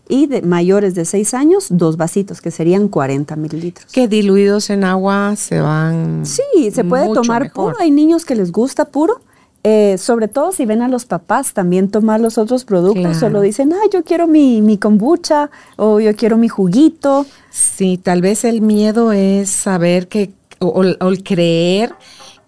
Y 0.08 0.28
de 0.28 0.44
mayores 0.44 0.94
de 0.94 1.04
6 1.04 1.34
años, 1.34 1.66
dos 1.72 1.98
vasitos, 1.98 2.40
que 2.40 2.52
serían 2.52 2.90
40 2.90 3.36
mililitros. 3.36 3.92
Que 3.92 4.08
diluidos 4.08 4.70
en 4.70 4.84
agua 4.84 5.36
se 5.36 5.60
van. 5.62 6.28
Sí, 6.28 6.70
se 6.72 6.84
puede 6.84 7.12
tomar 7.12 7.42
mejor. 7.44 7.72
puro. 7.72 7.76
Hay 7.80 7.90
niños 7.90 8.24
que 8.24 8.36
les 8.36 8.52
gusta 8.52 8.86
puro. 8.86 9.22
Eh, 9.68 9.98
sobre 9.98 10.28
todo 10.28 10.52
si 10.52 10.64
ven 10.68 10.84
a 10.84 10.88
los 10.88 11.06
papás 11.06 11.54
también 11.54 11.90
tomar 11.90 12.20
los 12.20 12.38
otros 12.38 12.66
productos, 12.66 13.18
solo 13.18 13.42
dicen, 13.42 13.74
ay, 13.74 13.90
yo 13.92 14.04
quiero 14.04 14.28
mi, 14.28 14.62
mi 14.62 14.78
kombucha 14.78 15.50
o 15.76 16.00
yo 16.00 16.16
quiero 16.16 16.38
mi 16.38 16.48
juguito. 16.48 17.26
Sí, 17.50 17.98
tal 17.98 18.22
vez 18.22 18.46
el 18.46 18.62
miedo 18.62 19.12
es 19.12 19.50
saber 19.50 20.08
que, 20.08 20.34
o, 20.60 20.84
el 20.84 21.24
creer 21.24 21.96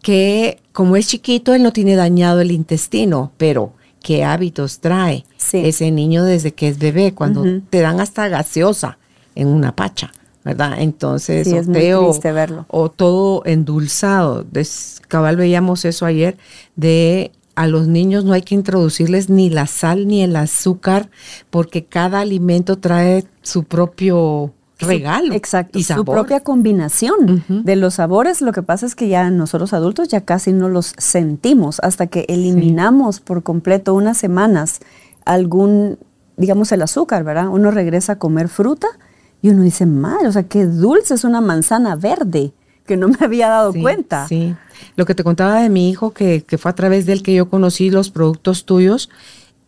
que 0.03 0.59
como 0.71 0.95
es 0.95 1.07
chiquito, 1.07 1.55
él 1.55 1.63
no 1.63 1.73
tiene 1.73 1.95
dañado 1.95 2.39
el 2.39 2.51
intestino, 2.51 3.31
pero 3.37 3.73
qué 4.03 4.23
hábitos 4.23 4.77
trae 4.77 5.25
ese 5.53 5.89
niño 5.89 6.23
desde 6.23 6.53
que 6.53 6.67
es 6.67 6.77
bebé, 6.77 7.15
cuando 7.15 7.43
te 7.71 7.79
dan 7.81 7.99
hasta 7.99 8.27
gaseosa 8.27 8.99
en 9.33 9.47
una 9.47 9.75
pacha. 9.75 10.11
¿Verdad? 10.47 10.75
Entonces, 10.79 11.45
es 11.45 11.67
verlo. 11.67 12.65
o 12.69 12.89
todo 12.89 13.43
endulzado. 13.45 14.43
Des, 14.43 15.01
cabal 15.09 15.35
veíamos 15.35 15.83
eso 15.83 16.05
ayer 16.05 16.37
de 16.77 17.31
a 17.55 17.67
los 17.67 17.87
niños 17.87 18.23
no 18.23 18.31
hay 18.31 18.43
que 18.43 18.55
introducirles 18.55 19.29
ni 19.29 19.49
la 19.49 19.67
sal 19.67 20.07
ni 20.07 20.23
el 20.23 20.37
azúcar 20.37 21.09
porque 21.49 21.83
cada 21.83 22.21
alimento 22.21 22.77
trae 22.77 23.25
su 23.41 23.65
propio 23.65 24.53
regalo. 24.79 25.33
Exacto, 25.33 25.79
y 25.79 25.83
su 25.83 26.05
propia 26.05 26.39
combinación 26.39 27.43
de 27.49 27.75
los 27.75 27.95
sabores. 27.95 28.41
Lo 28.41 28.53
que 28.53 28.63
pasa 28.63 28.85
es 28.85 28.95
que 28.95 29.09
ya 29.09 29.29
nosotros 29.29 29.73
adultos 29.73 30.07
ya 30.07 30.21
casi 30.21 30.53
no 30.53 30.69
los 30.69 30.93
sentimos 30.97 31.81
hasta 31.83 32.07
que 32.07 32.25
eliminamos 32.29 33.19
por 33.19 33.43
completo 33.43 33.93
unas 33.95 34.17
semanas 34.17 34.79
algún, 35.25 35.97
digamos, 36.37 36.71
el 36.71 36.83
azúcar, 36.83 37.25
¿verdad? 37.25 37.49
Uno 37.49 37.71
regresa 37.71 38.13
a 38.13 38.19
comer 38.19 38.47
fruta 38.47 38.87
y 39.41 39.49
uno 39.49 39.63
dice, 39.63 39.85
mal, 39.85 40.25
o 40.25 40.31
sea, 40.31 40.43
qué 40.43 40.65
dulce 40.65 41.13
es 41.13 41.23
una 41.23 41.41
manzana 41.41 41.95
verde, 41.95 42.51
que 42.85 42.97
no 42.97 43.07
me 43.07 43.17
había 43.21 43.49
dado 43.49 43.73
cuenta. 43.73 44.27
Sí, 44.27 44.55
lo 44.95 45.05
que 45.05 45.15
te 45.15 45.23
contaba 45.23 45.61
de 45.61 45.69
mi 45.69 45.89
hijo, 45.89 46.11
que, 46.11 46.43
fue 46.57 46.71
a 46.71 46.75
través 46.75 47.05
del 47.05 47.23
que 47.23 47.33
yo 47.33 47.49
conocí 47.49 47.89
los 47.89 48.09
productos 48.09 48.65
tuyos, 48.65 49.09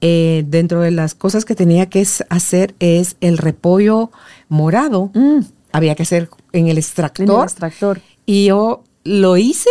eh, 0.01 0.45
dentro 0.47 0.81
de 0.81 0.91
las 0.91 1.13
cosas 1.13 1.43
que 1.43 1.55
tenía 1.55 1.89
que 1.89 2.05
hacer 2.29 2.75
es 2.79 3.17
el 3.19 3.37
repollo 3.37 4.11
morado. 4.47 5.11
Mm. 5.13 5.39
Había 5.71 5.95
que 5.95 6.03
hacer 6.03 6.29
en 6.53 6.67
el 6.67 6.77
extractor. 6.77 7.25
En 7.25 7.35
el 7.35 7.43
extractor. 7.43 8.01
Y 8.25 8.45
yo 8.45 8.83
lo 9.03 9.37
hice 9.37 9.69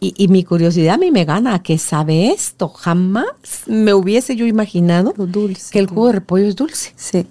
y, 0.00 0.28
mi 0.28 0.42
curiosidad 0.44 0.94
a 0.94 0.98
mí 0.98 1.10
me 1.10 1.24
gana. 1.24 1.62
¿Qué 1.62 1.78
sabe 1.78 2.30
esto? 2.30 2.68
Jamás 2.68 3.26
me 3.66 3.94
hubiese 3.94 4.34
yo 4.34 4.46
imaginado 4.46 5.14
que 5.70 5.78
el 5.78 5.86
jugo 5.86 6.08
de 6.08 6.12
repollo 6.14 6.46
es 6.46 6.56
dulce. 6.56 6.92
Sí. 6.96 7.26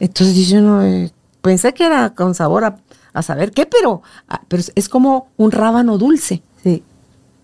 Entonces 0.00 0.34
dice 0.34 0.58
uno, 0.58 0.82
eh, 0.84 1.12
pensé 1.42 1.74
que 1.74 1.86
era 1.86 2.10
con 2.14 2.34
sabor 2.34 2.64
a, 2.64 3.22
saber 3.22 3.50
qué, 3.50 3.66
pero, 3.66 4.02
ah, 4.28 4.42
pero 4.48 4.62
es 4.74 4.88
como 4.88 5.28
un 5.36 5.50
rábano 5.50 5.98
dulce. 5.98 6.42
Sí, 6.62 6.82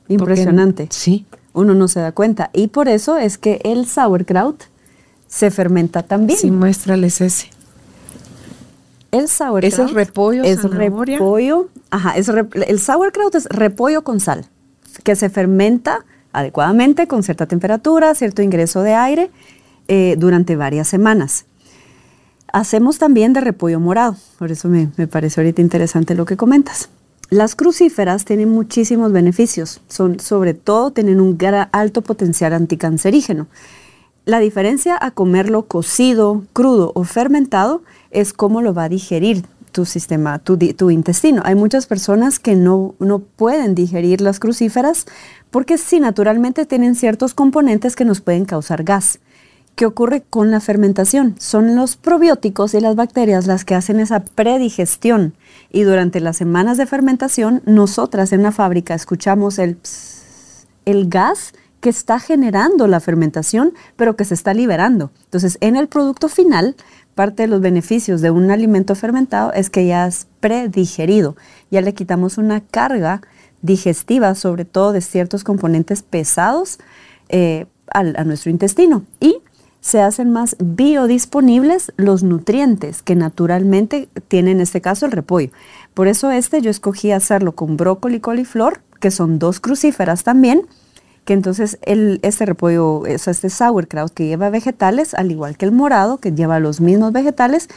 impresionante. 0.08 0.88
sí. 0.90 1.26
Uno 1.52 1.74
no 1.74 1.86
se 1.86 2.00
da 2.00 2.10
cuenta. 2.10 2.50
Y 2.52 2.66
por 2.66 2.88
eso 2.88 3.16
es 3.16 3.38
que 3.38 3.60
el 3.62 3.86
sauerkraut 3.86 4.64
se 5.28 5.52
fermenta 5.52 6.02
también. 6.02 6.38
Sí, 6.38 6.50
muéstrales 6.50 7.20
ese. 7.20 7.50
El 9.12 9.28
sauerkraut. 9.28 9.72
¿Ese 9.72 9.82
es 9.84 9.92
repollo? 9.92 10.42
Es 10.42 10.62
repollo. 10.64 11.68
Ajá, 11.90 12.14
el 12.16 12.80
sauerkraut 12.80 13.34
es 13.36 13.46
repollo 13.46 14.02
con 14.02 14.18
sal, 14.18 14.46
que 15.04 15.14
se 15.14 15.30
fermenta 15.30 16.04
adecuadamente 16.32 17.06
con 17.06 17.22
cierta 17.22 17.46
temperatura, 17.46 18.14
cierto 18.16 18.42
ingreso 18.42 18.82
de 18.82 18.94
aire 18.94 19.30
eh, 19.86 20.16
durante 20.18 20.56
varias 20.56 20.88
semanas. 20.88 21.46
Hacemos 22.54 22.98
también 22.98 23.32
de 23.32 23.40
repollo 23.40 23.80
morado, 23.80 24.14
por 24.38 24.52
eso 24.52 24.68
me, 24.68 24.86
parece 25.08 25.40
ahorita 25.40 25.60
interesante 25.60 26.14
lo 26.14 26.24
que 26.24 26.36
comentas. 26.36 26.88
Las 27.28 27.56
crucíferas 27.56 28.24
tienen 28.24 28.48
muchísimos 28.48 29.10
beneficios, 29.10 29.80
son 29.88 30.20
sobre 30.20 30.54
todo 30.54 30.92
tienen 30.92 31.20
un 31.20 31.36
alto 31.72 32.02
potencial 32.02 32.52
anticancerígeno. 32.52 33.48
La 34.24 34.38
diferencia 34.38 34.96
a 35.00 35.10
comerlo 35.10 35.64
cocido, 35.64 36.44
crudo 36.52 36.92
o 36.94 37.02
fermentado 37.02 37.82
es 38.12 38.32
cómo 38.32 38.62
lo 38.62 38.72
va 38.72 38.84
a 38.84 38.88
digerir 38.88 39.44
tu 39.72 39.84
sistema, 39.84 40.38
tu, 40.38 40.56
tu 40.56 40.92
intestino. 40.92 41.42
Hay 41.44 41.56
muchas 41.56 41.86
personas 41.86 42.38
que 42.38 42.54
no, 42.54 42.94
no 43.00 43.18
pueden 43.18 43.74
digerir 43.74 44.20
las 44.20 44.38
crucíferas 44.38 45.06
porque 45.50 45.76
sí, 45.76 45.98
naturalmente 45.98 46.66
tienen 46.66 46.94
ciertos 46.94 47.34
componentes 47.34 47.96
que 47.96 48.04
nos 48.04 48.20
pueden 48.20 48.44
causar 48.44 48.84
gas. 48.84 49.18
¿Qué 49.74 49.86
ocurre 49.86 50.22
con 50.22 50.52
la 50.52 50.60
fermentación? 50.60 51.34
Son 51.40 51.74
los 51.74 51.96
probióticos 51.96 52.74
y 52.74 52.80
las 52.80 52.94
bacterias 52.94 53.48
las 53.48 53.64
que 53.64 53.74
hacen 53.74 53.98
esa 53.98 54.20
predigestión. 54.20 55.34
Y 55.72 55.82
durante 55.82 56.20
las 56.20 56.36
semanas 56.36 56.78
de 56.78 56.86
fermentación, 56.86 57.60
nosotras 57.66 58.32
en 58.32 58.44
la 58.44 58.52
fábrica 58.52 58.94
escuchamos 58.94 59.58
el, 59.58 59.76
el 60.84 61.08
gas 61.08 61.54
que 61.80 61.90
está 61.90 62.20
generando 62.20 62.86
la 62.86 63.00
fermentación, 63.00 63.74
pero 63.96 64.14
que 64.14 64.24
se 64.24 64.34
está 64.34 64.54
liberando. 64.54 65.10
Entonces, 65.24 65.58
en 65.60 65.74
el 65.74 65.88
producto 65.88 66.28
final, 66.28 66.76
parte 67.16 67.42
de 67.42 67.48
los 67.48 67.60
beneficios 67.60 68.20
de 68.20 68.30
un 68.30 68.52
alimento 68.52 68.94
fermentado 68.94 69.52
es 69.54 69.70
que 69.70 69.86
ya 69.86 70.06
es 70.06 70.28
predigerido. 70.38 71.34
Ya 71.72 71.80
le 71.80 71.94
quitamos 71.94 72.38
una 72.38 72.60
carga 72.60 73.22
digestiva, 73.60 74.36
sobre 74.36 74.64
todo 74.64 74.92
de 74.92 75.00
ciertos 75.00 75.42
componentes 75.42 76.02
pesados, 76.02 76.78
eh, 77.28 77.66
a 77.88 78.24
nuestro 78.24 78.50
intestino. 78.50 79.04
Y 79.20 79.42
se 79.84 80.00
hacen 80.00 80.32
más 80.32 80.56
biodisponibles 80.58 81.92
los 81.98 82.22
nutrientes 82.22 83.02
que 83.02 83.14
naturalmente 83.14 84.08
tiene 84.28 84.52
en 84.52 84.60
este 84.62 84.80
caso 84.80 85.04
el 85.04 85.12
repollo. 85.12 85.50
Por 85.92 86.08
eso 86.08 86.30
este 86.30 86.62
yo 86.62 86.70
escogí 86.70 87.10
hacerlo 87.12 87.52
con 87.52 87.76
brócoli 87.76 88.16
y 88.16 88.20
coliflor, 88.20 88.80
que 88.98 89.10
son 89.10 89.38
dos 89.38 89.60
crucíferas 89.60 90.24
también, 90.24 90.62
que 91.26 91.34
entonces 91.34 91.78
el, 91.82 92.18
este 92.22 92.46
repollo, 92.46 93.04
este 93.04 93.50
sauerkraut 93.50 94.10
que 94.10 94.26
lleva 94.26 94.48
vegetales, 94.48 95.12
al 95.12 95.30
igual 95.30 95.58
que 95.58 95.66
el 95.66 95.72
morado, 95.72 96.16
que 96.16 96.32
lleva 96.32 96.60
los 96.60 96.80
mismos 96.80 97.12
vegetales, 97.12 97.68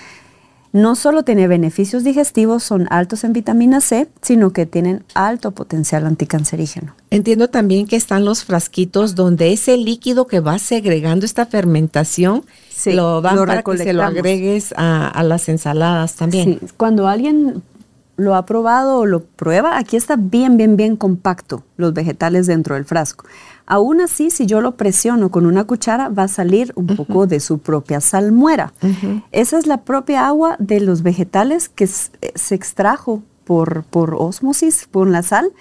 no 0.74 0.96
solo 0.96 1.24
tiene 1.24 1.48
beneficios 1.48 2.04
digestivos, 2.04 2.64
son 2.64 2.88
altos 2.90 3.24
en 3.24 3.34
vitamina 3.34 3.82
C, 3.82 4.08
sino 4.22 4.52
que 4.52 4.66
tienen 4.66 5.04
alto 5.14 5.52
potencial 5.52 6.06
anticancerígeno. 6.06 6.94
Entiendo 7.10 7.50
también 7.50 7.88
que 7.88 7.96
están 7.96 8.26
los 8.26 8.44
frasquitos 8.44 9.16
donde 9.16 9.54
ese 9.54 9.78
líquido 9.78 10.28
que 10.28 10.40
va 10.40 10.60
segregando 10.60 11.26
esta 11.26 11.46
fermentación 11.46 12.44
lo 12.86 13.22
dan 13.22 13.38
para 13.38 13.64
que 13.64 13.78
se 13.78 13.94
lo 13.94 14.04
agregues 14.04 14.74
a, 14.78 15.24
las 15.24 15.50
ensaladas 15.50 16.16
también. 16.16 16.60
Sí. 16.62 16.68
Cuando 16.78 17.08
alguien 17.08 17.64
lo 18.18 18.36
ha 18.36 18.46
probado 18.46 18.98
o 18.98 19.06
lo 19.06 19.24
prueba, 19.24 19.78
aquí 19.78 19.96
está 19.96 20.16
bien, 20.18 20.58
bien, 20.58 20.76
bien 20.76 20.98
compacto 20.98 21.64
los 21.78 21.94
vegetales 21.94 22.48
dentro 22.48 22.76
del 22.76 22.84
frasco. 22.84 23.26
Aún 23.68 24.02
así, 24.02 24.32
si 24.32 24.46
yo 24.46 24.60
lo 24.60 24.76
presiono 24.76 25.30
con 25.30 25.46
una 25.46 25.66
cuchara, 25.66 26.10
va 26.10 26.24
a 26.24 26.28
salir 26.28 26.74
un 26.76 26.88
poco 26.88 27.28
de 27.28 27.40
su 27.40 27.60
propia 27.60 28.02
salmuera. 28.02 28.74
Esa 29.32 29.58
es 29.58 29.68
la 29.68 29.82
propia 29.82 30.28
agua 30.28 30.56
de 30.58 30.80
los 30.80 31.04
vegetales 31.04 31.70
que 31.70 31.84
eh, 31.84 32.32
se 32.36 32.56
extrajo 32.56 33.22
por, 33.44 33.84
por 33.84 34.16
osmosis, 34.16 34.88
por 34.90 35.08
la 35.08 35.22
sal, 35.22 35.52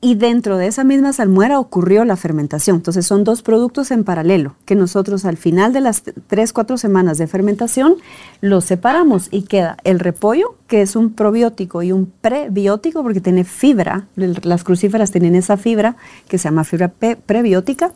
y 0.00 0.14
dentro 0.14 0.58
de 0.58 0.68
esa 0.68 0.84
misma 0.84 1.12
salmuera 1.12 1.58
ocurrió 1.58 2.04
la 2.04 2.16
fermentación. 2.16 2.76
Entonces 2.76 3.06
son 3.06 3.24
dos 3.24 3.42
productos 3.42 3.90
en 3.90 4.04
paralelo 4.04 4.54
que 4.64 4.76
nosotros 4.76 5.24
al 5.24 5.36
final 5.36 5.72
de 5.72 5.80
las 5.80 6.02
tres, 6.26 6.52
cuatro 6.52 6.78
semanas 6.78 7.18
de 7.18 7.26
fermentación 7.26 7.96
los 8.40 8.64
separamos 8.64 9.28
y 9.32 9.42
queda 9.42 9.76
el 9.82 9.98
repollo, 9.98 10.56
que 10.68 10.82
es 10.82 10.94
un 10.94 11.12
probiótico 11.12 11.82
y 11.82 11.90
un 11.90 12.06
prebiótico 12.06 13.02
porque 13.02 13.20
tiene 13.20 13.44
fibra. 13.44 14.06
Las 14.14 14.62
crucíferas 14.62 15.10
tienen 15.10 15.34
esa 15.34 15.56
fibra 15.56 15.96
que 16.28 16.38
se 16.38 16.44
llama 16.44 16.64
fibra 16.64 16.92
prebiótica 17.26 17.92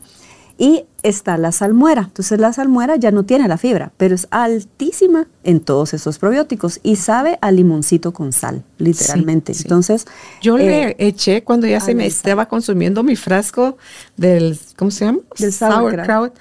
y 0.58 0.84
está 1.02 1.36
la 1.36 1.52
salmuera. 1.52 2.02
Entonces 2.02 2.38
la 2.38 2.52
salmuera 2.52 2.96
ya 2.96 3.10
no 3.10 3.24
tiene 3.24 3.48
la 3.48 3.58
fibra, 3.58 3.92
pero 3.96 4.14
es 4.14 4.28
altísima 4.30 5.26
en 5.44 5.60
todos 5.60 5.94
esos 5.94 6.18
probióticos 6.18 6.78
y 6.82 6.96
sabe 6.96 7.38
a 7.40 7.50
limoncito 7.50 8.12
con 8.12 8.32
sal, 8.32 8.62
literalmente. 8.78 9.52
Entonces 9.52 10.06
yo 10.40 10.56
le 10.56 10.90
eh, 10.90 10.96
eché 10.98 11.42
cuando 11.42 11.66
ya 11.66 11.80
se 11.80 11.94
me 11.94 12.06
estaba 12.06 12.46
consumiendo 12.46 13.02
mi 13.02 13.16
frasco 13.16 13.76
del 14.16 14.58
¿cómo 14.76 14.90
se 14.90 15.06
llama? 15.06 15.18
Del 15.38 15.52
sauerkraut. 15.52 16.34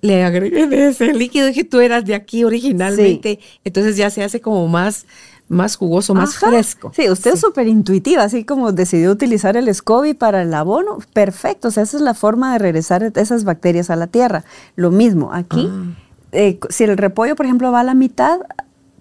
Le 0.00 0.24
agregué 0.24 0.66
de 0.66 0.88
ese 0.88 1.12
líquido 1.12 1.52
que 1.52 1.64
tú 1.64 1.80
eras 1.80 2.04
de 2.04 2.14
aquí 2.14 2.44
originalmente. 2.44 3.40
Entonces 3.64 3.96
ya 3.96 4.10
se 4.10 4.22
hace 4.22 4.40
como 4.40 4.66
más 4.68 5.06
más 5.48 5.76
jugoso, 5.76 6.14
más 6.14 6.36
fresco. 6.36 6.92
Sí, 6.94 7.08
usted 7.08 7.34
es 7.34 7.40
súper 7.40 7.68
intuitiva, 7.68 8.24
así 8.24 8.44
como 8.44 8.72
decidió 8.72 9.10
utilizar 9.10 9.56
el 9.56 9.72
SCOBY 9.72 10.14
para 10.14 10.42
el 10.42 10.52
abono, 10.52 10.98
perfecto, 11.12 11.68
o 11.68 11.70
sea, 11.70 11.84
esa 11.84 11.96
es 11.96 12.02
la 12.02 12.14
forma 12.14 12.52
de 12.52 12.58
regresar 12.58 13.02
esas 13.14 13.44
bacterias 13.44 13.90
a 13.90 13.96
la 13.96 14.08
tierra. 14.08 14.44
Lo 14.74 14.90
mismo, 14.90 15.32
aquí, 15.32 15.70
ah. 15.70 15.84
eh, 16.32 16.58
si 16.68 16.84
el 16.84 16.96
repollo, 16.96 17.36
por 17.36 17.46
ejemplo, 17.46 17.70
va 17.70 17.80
a 17.80 17.84
la 17.84 17.94
mitad, 17.94 18.40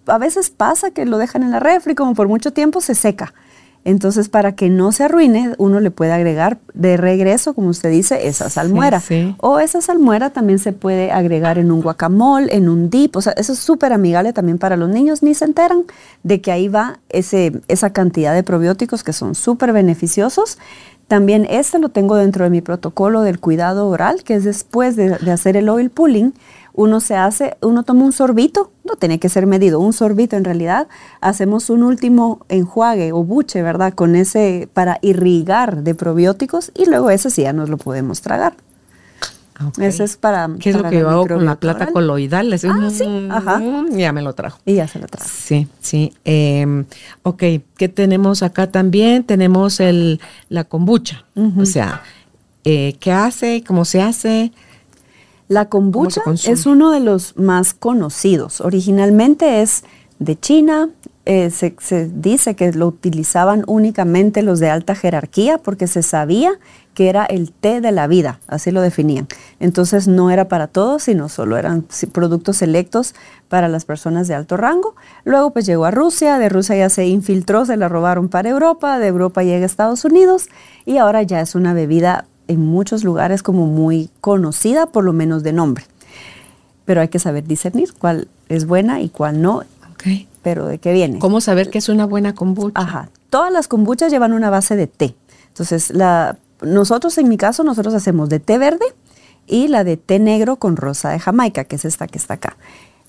a 0.05 0.17
veces 0.17 0.49
pasa 0.51 0.91
que 0.91 1.05
lo 1.05 1.17
dejan 1.17 1.43
en 1.43 1.51
la 1.51 1.59
refri, 1.59 1.95
como 1.95 2.13
por 2.13 2.27
mucho 2.27 2.53
tiempo 2.53 2.81
se 2.81 2.95
seca. 2.95 3.33
Entonces, 3.85 4.29
para 4.29 4.55
que 4.55 4.67
no 4.71 4.91
se 4.91 5.03
arruine, 5.03 5.53
uno 5.59 5.79
le 5.79 5.91
puede 5.91 6.11
agregar 6.11 6.57
de 6.73 6.97
regreso, 6.97 7.53
como 7.53 7.69
usted 7.69 7.91
dice, 7.91 8.27
esa 8.27 8.49
salmuera. 8.49 9.01
O 9.37 9.59
esa 9.59 9.79
salmuera 9.79 10.31
también 10.31 10.57
se 10.57 10.73
puede 10.73 11.11
agregar 11.11 11.59
en 11.59 11.71
un 11.71 11.83
guacamole, 11.83 12.55
en 12.55 12.67
un 12.67 12.89
dip. 12.89 13.15
O 13.15 13.21
sea, 13.21 13.33
eso 13.33 13.53
es 13.53 13.59
súper 13.59 13.93
amigable 13.93 14.33
también 14.33 14.57
para 14.57 14.75
los 14.75 14.89
niños. 14.89 15.21
Ni 15.21 15.35
se 15.35 15.45
enteran 15.45 15.83
de 16.23 16.41
que 16.41 16.51
ahí 16.51 16.67
va 16.67 16.97
ese, 17.09 17.61
esa 17.67 17.91
cantidad 17.91 18.33
de 18.33 18.41
probióticos 18.41 19.03
que 19.03 19.13
son 19.13 19.35
súper 19.35 19.71
beneficiosos. 19.71 20.57
También 21.07 21.45
este 21.47 21.77
lo 21.77 21.89
tengo 21.89 22.15
dentro 22.15 22.43
de 22.43 22.49
mi 22.49 22.61
protocolo 22.61 23.21
del 23.21 23.39
cuidado 23.39 23.87
oral, 23.87 24.23
que 24.23 24.33
es 24.33 24.43
después 24.43 24.95
de, 24.95 25.09
de 25.09 25.31
hacer 25.31 25.55
el 25.57 25.69
oil 25.69 25.91
pulling, 25.91 26.33
uno 26.75 26.99
se 26.99 27.15
hace, 27.15 27.57
uno 27.61 27.83
toma 27.83 28.03
un 28.03 28.11
sorbito, 28.11 28.71
no 28.83 28.95
tiene 28.95 29.19
que 29.19 29.29
ser 29.29 29.47
medido, 29.47 29.79
un 29.79 29.93
sorbito 29.93 30.35
en 30.35 30.43
realidad, 30.43 30.87
hacemos 31.21 31.69
un 31.69 31.83
último 31.83 32.45
enjuague 32.49 33.11
o 33.13 33.23
buche, 33.23 33.61
¿verdad? 33.61 33.93
Con 33.93 34.15
ese 34.15 34.69
para 34.73 34.99
irrigar 35.01 35.83
de 35.83 35.95
probióticos 35.95 36.71
y 36.75 36.85
luego 36.85 37.09
ese 37.09 37.29
sí 37.29 37.43
ya 37.43 37.53
nos 37.53 37.69
lo 37.69 37.77
podemos 37.77 38.21
tragar. 38.21 38.55
Ese 39.79 40.03
es 40.03 40.17
para. 40.17 40.49
¿Qué 40.59 40.71
es 40.71 40.75
lo 40.75 40.89
que 40.89 40.99
yo 40.99 41.09
hago 41.09 41.27
con 41.27 41.45
la 41.45 41.55
plata 41.55 41.87
coloidal? 41.87 42.51
ah, 42.51 42.57
sí, 42.57 43.27
ajá. 43.31 43.61
Ya 43.91 44.11
me 44.11 44.21
lo 44.21 44.33
trajo. 44.33 44.59
Y 44.65 44.75
ya 44.75 44.87
se 44.87 44.99
lo 44.99 45.07
trajo. 45.07 45.29
Sí, 45.33 45.69
sí. 45.79 46.13
Eh, 46.25 46.83
ok, 47.23 47.43
¿qué 47.77 47.87
tenemos 47.87 48.43
acá 48.43 48.69
también? 48.69 49.23
Tenemos 49.23 49.79
el, 49.79 50.19
la 50.49 50.65
kombucha. 50.65 51.23
O 51.57 51.65
sea, 51.65 52.01
eh, 52.65 52.97
¿qué 52.99 53.13
hace? 53.13 53.63
¿Cómo 53.65 53.85
se 53.85 54.01
hace? 54.01 54.51
La 55.47 55.69
kombucha 55.69 56.21
es 56.47 56.65
uno 56.65 56.91
de 56.91 56.99
los 56.99 57.37
más 57.37 57.73
conocidos. 57.73 58.61
Originalmente 58.61 59.61
es 59.61 59.83
de 60.19 60.39
China. 60.39 60.89
Eh, 61.27 61.49
se, 61.49 61.73
dice 62.13 62.55
que 62.55 62.71
lo 62.71 62.87
utilizaban 62.87 63.63
únicamente 63.65 64.43
los 64.43 64.59
de 64.59 64.69
alta 64.69 64.93
jerarquía 64.93 65.57
porque 65.57 65.87
se 65.87 66.03
sabía 66.03 66.59
que 66.93 67.09
era 67.09 67.25
el 67.25 67.51
té 67.51 67.81
de 67.81 67.91
la 67.91 68.05
vida, 68.05 68.39
así 68.47 68.69
lo 68.69 68.79
definían. 68.81 69.27
Entonces 69.59 70.07
no 70.07 70.29
era 70.29 70.47
para 70.47 70.67
todos, 70.67 71.03
sino 71.03 71.27
solo 71.27 71.57
eran 71.57 71.85
productos 72.11 72.57
selectos 72.57 73.15
para 73.49 73.67
las 73.67 73.85
personas 73.85 74.27
de 74.27 74.35
alto 74.35 74.55
rango. 74.55 74.95
Luego 75.23 75.51
pues 75.51 75.65
llegó 75.65 75.85
a 75.85 75.91
Rusia, 75.91 76.37
de 76.37 76.47
Rusia 76.47 76.75
ya 76.75 76.89
se 76.89 77.07
infiltró, 77.07 77.65
se 77.65 77.75
la 77.75 77.89
robaron 77.89 78.29
para 78.29 78.49
Europa, 78.49 78.99
de 78.99 79.07
Europa 79.07 79.41
llega 79.43 79.63
a 79.63 79.65
Estados 79.65 80.05
Unidos 80.05 80.47
y 80.85 80.97
ahora 80.97 81.23
ya 81.23 81.41
es 81.41 81.55
una 81.55 81.73
bebida 81.73 82.25
en 82.47 82.65
muchos 82.65 83.03
lugares 83.03 83.43
como 83.43 83.67
muy 83.67 84.09
conocida, 84.21 84.87
por 84.87 85.03
lo 85.03 85.13
menos 85.13 85.43
de 85.43 85.53
nombre. 85.53 85.85
Pero 86.85 87.01
hay 87.01 87.07
que 87.07 87.19
saber 87.19 87.45
discernir 87.45 87.93
cuál 87.93 88.27
es 88.49 88.65
buena 88.65 89.01
y 89.01 89.09
cuál 89.09 89.41
no. 89.41 89.63
Okay. 89.93 90.27
Pero 90.43 90.67
de 90.67 90.77
qué 90.77 90.93
viene. 90.93 91.19
¿Cómo 91.19 91.41
saber 91.41 91.69
que 91.69 91.79
es 91.79 91.89
una 91.89 92.05
buena 92.05 92.35
kombucha? 92.35 92.79
Ajá. 92.79 93.09
Todas 93.29 93.51
las 93.51 93.67
kombuchas 93.67 94.11
llevan 94.11 94.33
una 94.33 94.49
base 94.49 94.75
de 94.75 94.87
té. 94.87 95.15
Entonces, 95.47 95.89
la, 95.89 96.37
nosotros 96.61 97.17
en 97.17 97.27
mi 97.27 97.37
caso, 97.37 97.63
nosotros 97.63 97.93
hacemos 97.93 98.29
de 98.29 98.39
té 98.39 98.57
verde 98.57 98.85
y 99.47 99.67
la 99.67 99.83
de 99.83 99.97
té 99.97 100.19
negro 100.19 100.57
con 100.57 100.75
rosa 100.75 101.09
de 101.09 101.19
Jamaica, 101.19 101.63
que 101.63 101.75
es 101.75 101.85
esta 101.85 102.07
que 102.07 102.17
está 102.17 102.35
acá. 102.35 102.57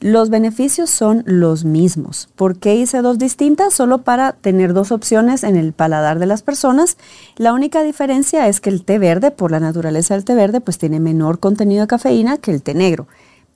Los 0.00 0.28
beneficios 0.28 0.90
son 0.90 1.22
los 1.24 1.64
mismos. 1.64 2.28
¿Por 2.36 2.58
qué 2.58 2.74
hice 2.74 3.00
dos 3.00 3.18
distintas? 3.18 3.72
Solo 3.72 4.02
para 4.02 4.32
tener 4.32 4.74
dos 4.74 4.92
opciones 4.92 5.42
en 5.42 5.56
el 5.56 5.72
paladar 5.72 6.18
de 6.18 6.26
las 6.26 6.42
personas. 6.42 6.98
La 7.36 7.54
única 7.54 7.82
diferencia 7.82 8.46
es 8.46 8.60
que 8.60 8.68
el 8.68 8.84
té 8.84 8.98
verde, 8.98 9.30
por 9.30 9.50
la 9.50 9.58
naturaleza 9.58 10.12
del 10.12 10.26
té 10.26 10.34
verde, 10.34 10.60
pues 10.60 10.76
tiene 10.76 11.00
menor 11.00 11.38
contenido 11.38 11.80
de 11.80 11.86
cafeína 11.86 12.36
que 12.36 12.50
el 12.50 12.60
té 12.60 12.74
negro. 12.74 13.06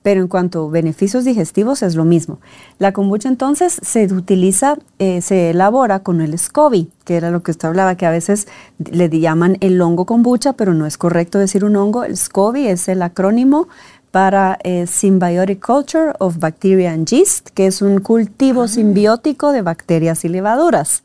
Pero 0.01 0.21
en 0.21 0.27
cuanto 0.27 0.65
a 0.65 0.71
beneficios 0.71 1.25
digestivos 1.25 1.83
es 1.83 1.93
lo 1.93 2.05
mismo. 2.05 2.39
La 2.79 2.91
kombucha 2.91 3.29
entonces 3.29 3.79
se 3.79 4.11
utiliza, 4.11 4.79
eh, 4.97 5.21
se 5.21 5.51
elabora 5.51 5.99
con 5.99 6.21
el 6.21 6.39
SCOBY, 6.39 6.89
que 7.05 7.17
era 7.17 7.29
lo 7.29 7.43
que 7.43 7.51
usted 7.51 7.67
hablaba, 7.67 7.93
que 7.93 8.07
a 8.07 8.11
veces 8.11 8.47
le 8.79 9.09
llaman 9.11 9.57
el 9.59 9.79
hongo 9.79 10.07
kombucha, 10.07 10.53
pero 10.53 10.73
no 10.73 10.87
es 10.87 10.97
correcto 10.97 11.37
decir 11.37 11.63
un 11.63 11.75
hongo. 11.75 12.03
El 12.03 12.17
SCOBY 12.17 12.67
es 12.67 12.87
el 12.87 13.03
acrónimo 13.03 13.67
para 14.11 14.59
eh, 14.63 14.85
Symbiotic 14.87 15.65
Culture 15.65 16.13
of 16.19 16.37
Bacteria 16.37 16.91
and 16.91 17.07
Yeast, 17.07 17.49
que 17.49 17.65
es 17.65 17.81
un 17.81 17.99
cultivo 18.01 18.63
ah. 18.63 18.67
simbiótico 18.67 19.51
de 19.53 19.61
bacterias 19.61 20.25
y 20.25 20.29
levaduras. 20.29 21.03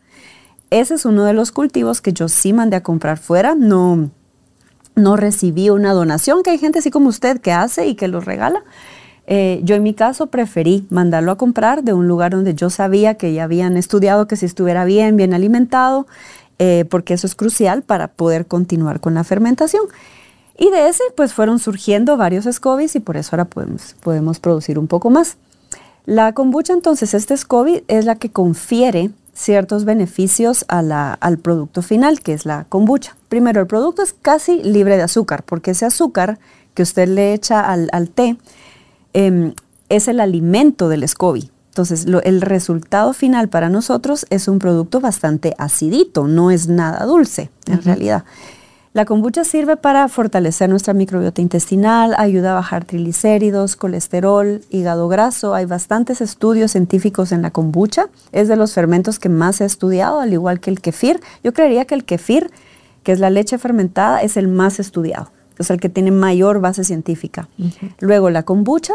Ese 0.70 0.94
es 0.94 1.04
uno 1.04 1.24
de 1.24 1.32
los 1.32 1.52
cultivos 1.52 2.00
que 2.00 2.12
yo 2.12 2.28
sí 2.28 2.52
mandé 2.52 2.76
a 2.76 2.82
comprar 2.82 3.18
fuera, 3.18 3.54
no, 3.54 4.10
no 4.96 5.16
recibí 5.16 5.70
una 5.70 5.92
donación, 5.92 6.42
que 6.42 6.50
hay 6.50 6.58
gente 6.58 6.80
así 6.80 6.90
como 6.90 7.08
usted 7.08 7.40
que 7.40 7.52
hace 7.52 7.86
y 7.86 7.94
que 7.94 8.08
los 8.08 8.24
regala. 8.24 8.64
Eh, 9.28 9.60
yo 9.62 9.74
en 9.74 9.82
mi 9.82 9.94
caso 9.94 10.28
preferí 10.28 10.86
mandarlo 10.90 11.32
a 11.32 11.36
comprar 11.38 11.82
de 11.82 11.92
un 11.92 12.06
lugar 12.06 12.32
donde 12.32 12.54
yo 12.54 12.70
sabía 12.70 13.14
que 13.14 13.32
ya 13.32 13.44
habían 13.44 13.76
estudiado 13.76 14.28
que 14.28 14.36
si 14.36 14.46
estuviera 14.46 14.84
bien, 14.84 15.16
bien 15.16 15.34
alimentado, 15.34 16.06
eh, 16.58 16.84
porque 16.90 17.14
eso 17.14 17.26
es 17.26 17.34
crucial 17.34 17.82
para 17.82 18.08
poder 18.08 18.46
continuar 18.46 19.00
con 19.00 19.14
la 19.14 19.24
fermentación. 19.24 19.82
Y 20.58 20.70
de 20.70 20.88
ese, 20.88 21.02
pues 21.16 21.34
fueron 21.34 21.58
surgiendo 21.58 22.16
varios 22.16 22.44
SCOBYs 22.44 22.96
y 22.96 23.00
por 23.00 23.16
eso 23.16 23.30
ahora 23.32 23.44
podemos, 23.44 23.94
podemos 24.02 24.40
producir 24.40 24.78
un 24.78 24.86
poco 24.86 25.10
más. 25.10 25.36
La 26.06 26.32
kombucha, 26.32 26.72
entonces, 26.72 27.14
este 27.14 27.36
SCOBY 27.36 27.84
es 27.88 28.04
la 28.04 28.14
que 28.14 28.30
confiere 28.30 29.10
ciertos 29.34 29.84
beneficios 29.84 30.64
al 30.68 31.38
producto 31.38 31.82
final, 31.82 32.20
que 32.20 32.32
es 32.32 32.46
la 32.46 32.64
kombucha. 32.68 33.16
Primero, 33.28 33.60
el 33.60 33.66
producto 33.66 34.02
es 34.02 34.14
casi 34.14 34.62
libre 34.62 34.96
de 34.96 35.02
azúcar, 35.02 35.42
porque 35.42 35.72
ese 35.72 35.84
azúcar 35.84 36.38
que 36.74 36.82
usted 36.82 37.08
le 37.08 37.34
echa 37.34 37.60
al, 37.60 38.10
té 38.10 38.36
em, 39.12 39.54
es 39.88 40.08
el 40.08 40.20
alimento 40.20 40.88
del 40.88 41.06
SCOBY. 41.06 41.50
Entonces, 41.68 42.06
el 42.22 42.40
resultado 42.40 43.12
final 43.12 43.48
para 43.48 43.68
nosotros 43.68 44.26
es 44.30 44.48
un 44.48 44.58
producto 44.58 45.00
bastante 45.00 45.54
acidito, 45.58 46.26
no 46.26 46.50
es 46.50 46.68
nada 46.68 47.04
dulce, 47.04 47.50
en 47.66 47.82
realidad. 47.82 48.24
La 48.96 49.04
kombucha 49.04 49.44
sirve 49.44 49.76
para 49.76 50.08
fortalecer 50.08 50.70
nuestra 50.70 50.94
microbiota 50.94 51.42
intestinal, 51.42 52.14
ayuda 52.16 52.52
a 52.52 52.54
bajar 52.54 52.86
triglicéridos, 52.86 53.76
colesterol, 53.76 54.62
hígado 54.70 55.06
graso. 55.08 55.52
Hay 55.52 55.66
bastantes 55.66 56.22
estudios 56.22 56.70
científicos 56.70 57.30
en 57.30 57.42
la 57.42 57.50
kombucha. 57.50 58.08
Es 58.32 58.48
de 58.48 58.56
los 58.56 58.72
fermentos 58.72 59.18
que 59.18 59.28
más 59.28 59.56
se 59.56 59.64
ha 59.64 59.66
estudiado, 59.66 60.18
al 60.20 60.32
igual 60.32 60.60
que 60.60 60.70
el 60.70 60.80
kefir. 60.80 61.20
Yo 61.44 61.52
creería 61.52 61.84
que 61.84 61.94
el 61.94 62.06
kefir, 62.06 62.50
que 63.02 63.12
es 63.12 63.20
la 63.20 63.28
leche 63.28 63.58
fermentada, 63.58 64.22
es 64.22 64.38
el 64.38 64.48
más 64.48 64.80
estudiado. 64.80 65.30
Es 65.58 65.68
el 65.68 65.78
que 65.78 65.90
tiene 65.90 66.10
mayor 66.10 66.62
base 66.62 66.82
científica. 66.82 67.50
Luego 68.00 68.30
la 68.30 68.44
kombucha, 68.44 68.94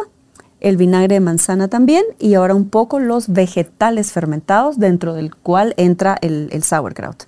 el 0.62 0.78
vinagre 0.78 1.14
de 1.14 1.20
manzana 1.20 1.68
también 1.68 2.04
y 2.18 2.34
ahora 2.34 2.56
un 2.56 2.70
poco 2.70 3.00
los 3.00 3.30
vegetales 3.30 4.12
fermentados 4.12 4.80
dentro 4.80 5.14
del 5.14 5.36
cual 5.36 5.76
entra 5.78 6.18
el, 6.22 6.50
el 6.52 6.64
sauerkraut. 6.64 7.26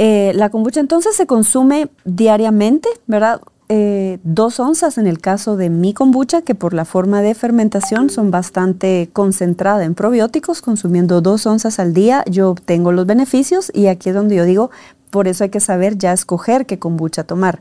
Eh, 0.00 0.30
la 0.36 0.48
kombucha 0.48 0.78
entonces 0.78 1.16
se 1.16 1.26
consume 1.26 1.90
diariamente, 2.04 2.88
¿verdad? 3.08 3.40
Eh, 3.68 4.20
dos 4.22 4.60
onzas 4.60 4.96
en 4.96 5.08
el 5.08 5.20
caso 5.20 5.56
de 5.56 5.70
mi 5.70 5.92
kombucha, 5.92 6.42
que 6.42 6.54
por 6.54 6.72
la 6.72 6.84
forma 6.84 7.20
de 7.20 7.34
fermentación 7.34 8.08
son 8.08 8.30
bastante 8.30 9.10
concentrada 9.12 9.84
en 9.84 9.96
probióticos, 9.96 10.62
consumiendo 10.62 11.20
dos 11.20 11.46
onzas 11.46 11.80
al 11.80 11.94
día, 11.94 12.22
yo 12.30 12.48
obtengo 12.48 12.92
los 12.92 13.06
beneficios 13.06 13.72
y 13.74 13.88
aquí 13.88 14.10
es 14.10 14.14
donde 14.14 14.36
yo 14.36 14.44
digo, 14.44 14.70
por 15.10 15.26
eso 15.26 15.42
hay 15.42 15.50
que 15.50 15.58
saber 15.58 15.98
ya 15.98 16.12
escoger 16.12 16.64
qué 16.64 16.78
kombucha 16.78 17.24
tomar. 17.24 17.60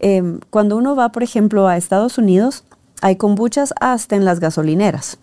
Em, 0.00 0.40
cuando 0.48 0.74
uno 0.74 0.96
va, 0.96 1.10
por 1.12 1.22
ejemplo, 1.22 1.68
a 1.68 1.76
Estados 1.76 2.16
Unidos, 2.16 2.64
hay 3.02 3.16
kombuchas 3.16 3.74
hasta 3.78 4.16
en 4.16 4.24
las 4.24 4.40
gasolineras. 4.40 5.18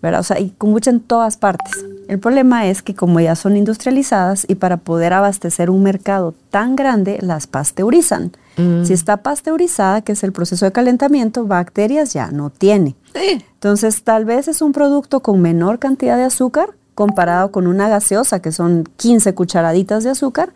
¿verdad? 0.00 0.20
O 0.20 0.24
sea, 0.24 0.40
y 0.40 0.50
kombucha 0.50 0.90
en 0.90 1.00
todas 1.00 1.36
partes. 1.36 1.84
El 2.08 2.18
problema 2.18 2.66
es 2.66 2.82
que 2.82 2.94
como 2.94 3.20
ya 3.20 3.34
son 3.34 3.56
industrializadas 3.56 4.46
y 4.48 4.54
para 4.54 4.76
poder 4.76 5.12
abastecer 5.12 5.70
un 5.70 5.82
mercado 5.82 6.34
tan 6.50 6.76
grande, 6.76 7.18
las 7.20 7.46
pasteurizan. 7.46 8.32
Mm. 8.56 8.84
Si 8.84 8.92
está 8.92 9.18
pasteurizada, 9.18 10.02
que 10.02 10.12
es 10.12 10.22
el 10.22 10.32
proceso 10.32 10.64
de 10.64 10.72
calentamiento, 10.72 11.46
bacterias 11.46 12.12
ya 12.12 12.30
no 12.30 12.50
tiene. 12.50 12.94
Entonces, 13.14 14.02
tal 14.02 14.24
vez 14.24 14.48
es 14.48 14.62
un 14.62 14.72
producto 14.72 15.20
con 15.20 15.40
menor 15.40 15.78
cantidad 15.78 16.16
de 16.16 16.24
azúcar 16.24 16.74
comparado 16.94 17.52
con 17.52 17.66
una 17.66 17.88
gaseosa, 17.88 18.40
que 18.40 18.52
son 18.52 18.88
15 18.96 19.34
cucharaditas 19.34 20.02
de 20.02 20.10
azúcar, 20.10 20.54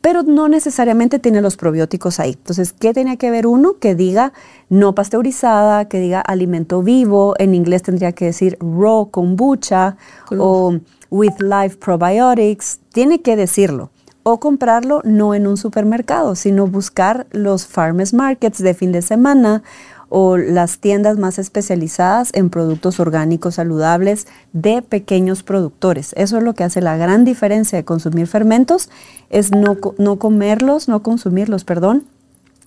pero 0.00 0.22
no 0.22 0.48
necesariamente 0.48 1.18
tiene 1.18 1.40
los 1.40 1.56
probióticos 1.56 2.20
ahí. 2.20 2.32
Entonces, 2.32 2.72
¿qué 2.72 2.94
tiene 2.94 3.18
que 3.18 3.30
ver 3.30 3.46
uno? 3.46 3.78
Que 3.78 3.94
diga 3.94 4.32
no 4.68 4.94
pasteurizada, 4.94 5.86
que 5.86 6.00
diga 6.00 6.20
alimento 6.20 6.82
vivo, 6.82 7.34
en 7.38 7.54
inglés 7.54 7.82
tendría 7.82 8.12
que 8.12 8.26
decir 8.26 8.56
raw 8.60 9.10
kombucha 9.10 9.96
o 10.30 10.74
with 11.10 11.38
live 11.40 11.76
probiotics, 11.76 12.80
tiene 12.92 13.20
que 13.20 13.36
decirlo. 13.36 13.90
O 14.22 14.38
comprarlo 14.38 15.00
no 15.04 15.34
en 15.34 15.46
un 15.46 15.56
supermercado, 15.56 16.34
sino 16.34 16.66
buscar 16.66 17.26
los 17.30 17.66
farmers 17.66 18.12
markets 18.12 18.58
de 18.58 18.74
fin 18.74 18.92
de 18.92 19.02
semana 19.02 19.62
o 20.10 20.36
las 20.36 20.78
tiendas 20.78 21.16
más 21.16 21.38
especializadas 21.38 22.30
en 22.34 22.50
productos 22.50 23.00
orgánicos 23.00 23.54
saludables 23.54 24.26
de 24.52 24.82
pequeños 24.82 25.42
productores. 25.42 26.12
Eso 26.16 26.36
es 26.36 26.42
lo 26.42 26.54
que 26.54 26.64
hace 26.64 26.82
la 26.82 26.96
gran 26.96 27.24
diferencia 27.24 27.78
de 27.78 27.84
consumir 27.84 28.26
fermentos, 28.26 28.90
es 29.30 29.52
no, 29.52 29.78
no 29.98 30.16
comerlos, 30.16 30.88
no 30.88 31.02
consumirlos, 31.02 31.64
perdón, 31.64 32.04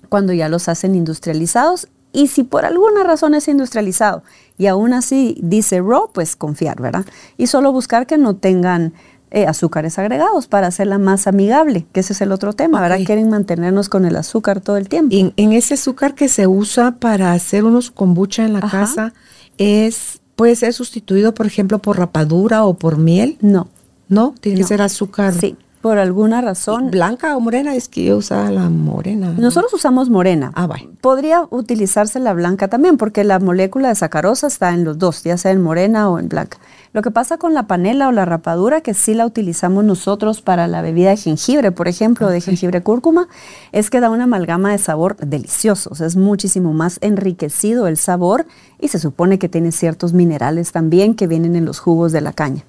cuando 0.08 0.32
ya 0.32 0.48
los 0.48 0.70
hacen 0.70 0.96
industrializados. 0.96 1.90
Y 2.14 2.28
si 2.28 2.44
por 2.44 2.64
alguna 2.64 3.04
razón 3.04 3.34
es 3.34 3.48
industrializado 3.48 4.24
y 4.58 4.68
aún 4.68 4.94
así 4.94 5.36
dice 5.42 5.82
raw, 5.82 6.12
pues 6.14 6.36
confiar, 6.36 6.80
¿verdad? 6.80 7.06
Y 7.38 7.48
solo 7.48 7.72
buscar 7.72 8.08
que 8.08 8.18
no 8.18 8.36
tengan 8.36 8.94
eh, 9.34 9.48
azúcares 9.48 9.98
agregados 9.98 10.46
para 10.46 10.68
hacerla 10.68 11.00
más 11.00 11.26
amigable, 11.26 11.88
que 11.92 12.02
ese 12.02 12.14
es 12.14 12.22
el 12.22 12.32
otro 12.32 12.54
tema, 12.54 12.80
¿verdad? 12.80 13.00
Quieren 13.04 13.30
mantenernos 13.30 13.90
con 13.90 14.06
el 14.06 14.16
azúcar 14.16 14.62
todo 14.62 14.78
el 14.78 14.88
tiempo. 14.88 15.16
En, 15.16 15.34
en 15.38 15.54
ese 15.54 15.74
azúcar 15.74 16.14
que 16.14 16.30
se 16.30 16.46
usa 16.46 16.92
para 17.00 17.34
hacer 17.34 17.66
unos 17.66 17.90
kombucha 17.90 18.46
en 18.46 18.54
la 18.54 18.62
casa, 18.62 19.12
es 19.58 20.22
puede 20.36 20.56
ser 20.56 20.74
sustituido, 20.74 21.34
por 21.34 21.48
ejemplo, 21.48 21.80
por 21.80 21.98
rapadura 21.98 22.64
o 22.64 22.76
por 22.76 22.98
miel. 22.98 23.38
No. 23.42 23.70
¿No? 24.08 24.36
Tiene 24.40 24.60
que 24.60 24.68
ser 24.68 24.84
azúcar. 24.84 25.34
Sí. 25.34 25.58
Por 25.84 25.98
alguna 25.98 26.40
razón. 26.40 26.92
¿Blanca 26.92 27.36
o 27.36 27.42
morena? 27.42 27.76
Es 27.76 27.90
que 27.90 28.06
yo 28.06 28.16
usaba 28.16 28.50
la 28.52 28.70
morena. 28.70 29.36
Nosotros 29.38 29.74
usamos 29.74 30.10
morena. 30.10 30.54
Ah, 30.56 30.66
vaya. 30.66 30.88
Podría 31.02 31.46
utilizarse 31.50 32.22
la 32.22 32.32
blanca 32.32 32.70
también, 32.70 32.96
porque 32.96 33.26
la 33.26 33.38
molécula 33.40 33.90
de 33.90 33.96
sacarosa 33.96 34.48
está 34.48 34.74
en 34.74 34.86
los 34.86 34.98
dos, 34.98 35.24
ya 35.24 35.36
sea 35.36 35.52
en 35.52 35.62
morena 35.62 36.10
o 36.10 36.20
en 36.20 36.30
blanca. 36.30 36.58
Lo 36.94 37.02
que 37.02 37.12
pasa 37.12 37.38
con 37.38 37.54
la 37.54 37.68
panela 37.68 38.08
o 38.08 38.14
la 38.14 38.24
rapadura, 38.24 38.80
que 38.80 38.94
sí 38.94 39.14
la 39.14 39.26
utilizamos 39.26 39.84
nosotros 39.84 40.42
para 40.42 40.68
la 40.68 40.82
bebida 40.82 41.10
de 41.10 41.18
jengibre, 41.18 41.74
por 41.74 41.90
ejemplo, 41.90 42.30
de 42.30 42.40
jengibre 42.40 42.82
cúrcuma, 42.82 43.28
es 43.74 43.90
que 43.90 44.00
da 44.00 44.10
una 44.10 44.24
amalgama 44.24 44.72
de 44.72 44.78
sabor 44.78 45.18
delicioso. 45.18 45.90
O 45.92 45.96
sea, 45.96 46.08
es 46.08 46.16
muchísimo 46.16 46.72
más 46.72 46.98
enriquecido 47.02 47.88
el 47.88 47.98
sabor 47.98 48.46
y 48.80 48.88
se 48.88 49.00
supone 49.00 49.38
que 49.38 49.50
tiene 49.50 49.74
ciertos 49.74 50.14
minerales 50.14 50.72
también 50.72 51.14
que 51.14 51.28
vienen 51.28 51.58
en 51.58 51.66
los 51.66 51.80
jugos 51.80 52.14
de 52.14 52.22
la 52.22 52.32
caña. 52.32 52.64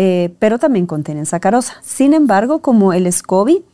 Eh, 0.00 0.32
pero 0.38 0.60
también 0.60 0.86
contienen 0.86 1.26
sacarosa. 1.26 1.74
Sin 1.82 2.14
embargo, 2.14 2.60
como 2.60 2.92
el 2.92 3.12
SCOBY 3.12 3.64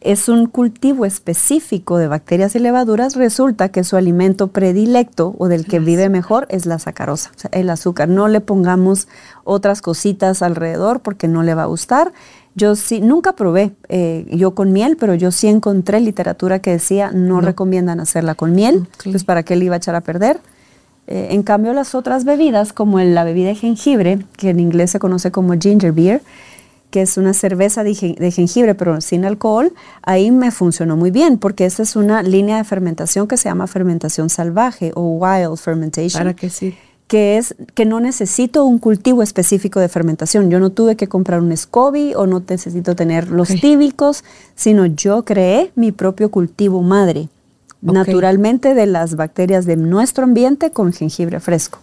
es 0.00 0.30
un 0.30 0.46
cultivo 0.46 1.04
específico 1.04 1.98
de 1.98 2.08
bacterias 2.08 2.56
y 2.56 2.60
levaduras, 2.60 3.14
resulta 3.14 3.68
que 3.68 3.84
su 3.84 3.98
alimento 3.98 4.48
predilecto 4.48 5.34
o 5.36 5.48
del 5.48 5.66
que 5.66 5.78
vive 5.78 6.08
mejor 6.08 6.46
es 6.48 6.64
la 6.64 6.78
sacarosa, 6.78 7.32
el 7.52 7.68
azúcar. 7.68 8.08
No 8.08 8.26
le 8.28 8.40
pongamos 8.40 9.06
otras 9.44 9.82
cositas 9.82 10.40
alrededor 10.40 11.00
porque 11.00 11.28
no 11.28 11.42
le 11.42 11.52
va 11.52 11.64
a 11.64 11.66
gustar. 11.66 12.14
Yo 12.54 12.74
sí, 12.74 13.02
nunca 13.02 13.34
probé 13.34 13.74
eh, 13.90 14.24
yo 14.30 14.54
con 14.54 14.72
miel, 14.72 14.96
pero 14.96 15.14
yo 15.14 15.30
sí 15.30 15.46
encontré 15.46 16.00
literatura 16.00 16.60
que 16.60 16.70
decía 16.70 17.10
no, 17.12 17.42
recomiendan 17.42 18.00
hacerla 18.00 18.34
con 18.34 18.54
miel, 18.54 18.88
pues 19.04 19.24
para 19.24 19.42
qué 19.42 19.56
le 19.56 19.66
iba 19.66 19.74
a 19.74 19.78
echar 19.78 19.94
a 19.94 20.00
perder. 20.00 20.40
Eh, 21.10 21.28
en 21.32 21.42
cambio, 21.42 21.72
las 21.74 21.96
otras 21.96 22.24
bebidas, 22.24 22.72
como 22.72 23.00
la 23.00 23.24
bebida 23.24 23.48
de 23.48 23.56
jengibre, 23.56 24.20
que 24.36 24.50
en 24.50 24.60
inglés 24.60 24.92
se 24.92 25.00
conoce 25.00 25.32
como 25.32 25.54
ginger 25.58 25.92
beer, 25.92 26.22
que 26.90 27.02
es 27.02 27.16
una 27.16 27.34
cerveza 27.34 27.82
de, 27.84 27.94
jengibre 27.94 28.74
pero 28.74 29.00
sin 29.00 29.24
alcohol, 29.24 29.72
ahí 30.02 30.30
me 30.30 30.50
funcionó 30.50 30.96
muy 30.96 31.10
bien 31.10 31.38
porque 31.38 31.64
esa 31.64 31.82
es 31.82 31.96
una 31.96 32.22
línea 32.22 32.56
de 32.56 32.64
fermentación 32.64 33.26
que 33.26 33.36
se 33.36 33.48
llama 33.48 33.66
fermentación 33.66 34.28
salvaje 34.28 34.92
o 34.94 35.02
wild 35.02 35.56
fermentation. 35.56 36.20
¿Para 36.20 36.34
qué 36.34 36.50
sí? 36.50 36.76
Que 37.06 37.38
es 37.38 37.56
que 37.74 37.86
no 37.86 37.98
necesito 37.98 38.64
un 38.64 38.78
cultivo 38.78 39.22
específico 39.24 39.80
de 39.80 39.88
fermentación. 39.88 40.48
Yo 40.48 40.60
no 40.60 40.70
tuve 40.70 40.96
que 40.96 41.08
comprar 41.08 41.40
un 41.40 41.56
SCOBY 41.56 42.14
o 42.14 42.26
no 42.26 42.42
necesito 42.48 42.94
tener 42.94 43.30
los 43.30 43.48
tíbicos, 43.48 44.22
sino 44.54 44.86
yo 44.86 45.24
creé 45.24 45.72
mi 45.74 45.90
propio 45.90 46.30
cultivo 46.30 46.82
madre, 46.82 47.28
naturalmente 47.82 48.74
de 48.74 48.86
las 48.86 49.16
bacterias 49.16 49.66
de 49.66 49.76
nuestro 49.76 50.24
ambiente 50.24 50.70
con 50.70 50.92
jengibre 50.92 51.40
fresco. 51.40 51.78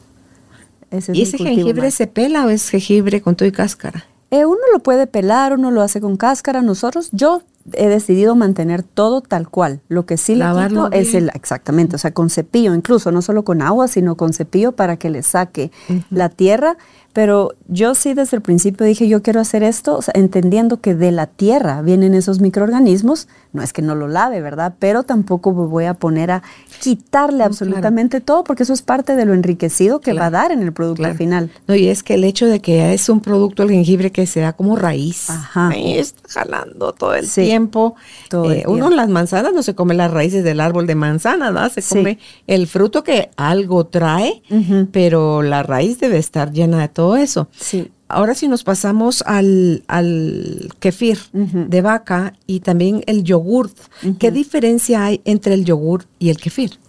¿Y 0.91 1.21
ese 1.21 1.37
jengibre 1.37 1.91
se 1.91 2.07
pela 2.07 2.45
o 2.45 2.49
es 2.49 2.69
jengibre 2.69 3.21
con 3.21 3.35
todo 3.35 3.47
y 3.47 3.51
cáscara? 3.51 4.05
Eh, 4.29 4.45
uno 4.45 4.59
lo 4.73 4.79
puede 4.79 5.07
pelar, 5.07 5.53
uno 5.53 5.71
lo 5.71 5.81
hace 5.81 6.01
con 6.01 6.17
cáscara. 6.17 6.61
Nosotros, 6.61 7.09
yo 7.11 7.43
he 7.73 7.87
decidido 7.87 8.35
mantener 8.35 8.83
todo 8.83 9.21
tal 9.21 9.49
cual. 9.49 9.81
Lo 9.87 10.05
que 10.05 10.17
sí 10.17 10.35
le 10.35 10.45
quito 10.45 10.91
es 10.91 11.13
el, 11.13 11.29
exactamente, 11.33 11.95
o 11.95 11.99
sea, 11.99 12.11
con 12.11 12.29
cepillo, 12.29 12.73
incluso 12.73 13.11
no 13.11 13.21
solo 13.21 13.43
con 13.43 13.61
agua, 13.61 13.87
sino 13.87 14.15
con 14.15 14.33
cepillo 14.33 14.73
para 14.73 14.97
que 14.97 15.09
le 15.09 15.23
saque 15.23 15.71
la 16.09 16.29
tierra 16.29 16.77
pero 17.17 17.55
yo 17.67 17.95
sí 17.95 18.13
desde 18.13 18.37
el 18.37 18.43
principio 18.43 18.85
dije, 18.85 19.07
yo 19.07 19.23
quiero 19.23 19.39
hacer 19.39 19.63
esto, 19.63 20.01
entendiendo 20.13 20.81
que 20.81 20.93
de 20.93 21.11
la 21.11 21.25
tierra 21.25 21.81
vienen 21.81 22.13
esos 22.13 22.39
microorganismos, 22.41 23.27
no 23.53 23.63
es 23.63 23.73
que 23.73 23.81
no 23.81 23.95
lo 23.95 24.07
lave, 24.07 24.39
¿verdad? 24.39 24.75
Pero 24.77 25.01
tampoco 25.01 25.51
me 25.51 25.65
voy 25.65 25.85
a 25.85 25.95
poner 25.95 26.29
a 26.29 26.43
quitarle 26.79 27.43
absolutamente 27.43 28.21
todo, 28.21 28.43
porque 28.43 28.61
eso 28.61 28.73
es 28.73 28.83
parte 28.83 29.15
de 29.15 29.25
lo 29.25 29.33
enriquecido 29.33 29.99
que 29.99 30.13
va 30.13 30.27
a 30.27 30.29
dar 30.29 30.51
en 30.51 30.61
el 30.61 30.73
producto 30.73 31.11
final. 31.15 31.49
No, 31.67 31.73
y 31.73 31.87
es 31.87 32.03
que 32.03 32.13
el 32.13 32.23
hecho 32.23 32.45
de 32.45 32.59
que 32.59 32.93
es 32.93 33.09
un 33.09 33.19
producto 33.19 33.63
el 33.63 33.71
jengibre 33.71 34.11
que 34.11 34.27
se 34.27 34.41
da 34.41 34.53
como 34.53 34.75
raíz, 34.75 35.31
Ajá. 35.31 35.71
está 35.73 36.41
jalando 36.41 36.93
todo 36.93 37.15
el 37.15 37.27
tiempo. 37.27 37.95
Eh, 38.31 38.65
uno 38.67 38.89
en 38.89 38.95
las 38.95 39.09
manzanas 39.09 39.53
no 39.53 39.63
se 39.63 39.73
come 39.73 39.95
las 39.95 40.11
raíces 40.11 40.43
del 40.43 40.59
árbol 40.59 40.85
de 40.85 40.93
manzana, 40.93 41.49
¿verdad? 41.49 41.71
Se 41.71 41.81
come 41.81 42.19
el 42.45 42.67
fruto 42.67 43.03
que 43.03 43.31
algo 43.37 43.87
trae, 43.87 44.43
pero 44.91 45.41
la 45.41 45.63
raíz 45.63 45.99
debe 45.99 46.19
estar 46.19 46.51
llena 46.51 46.79
de 46.79 46.89
todo 46.89 47.06
eso. 47.15 47.47
Sí. 47.57 47.91
Ahora 48.09 48.35
si 48.35 48.47
nos 48.47 48.63
pasamos 48.63 49.21
al, 49.25 49.83
al 49.87 50.69
kefir 50.79 51.19
de 51.33 51.81
vaca 51.81 52.33
y 52.45 52.61
también 52.61 53.03
el 53.05 53.23
yogurt, 53.23 53.77
¿qué 54.17 54.31
diferencia 54.31 55.03
hay 55.03 55.21
entre 55.25 55.53
el 55.53 55.65
yogur 55.65 56.05
y 56.17 56.29
el 56.29 56.37
kefir? 56.37 56.79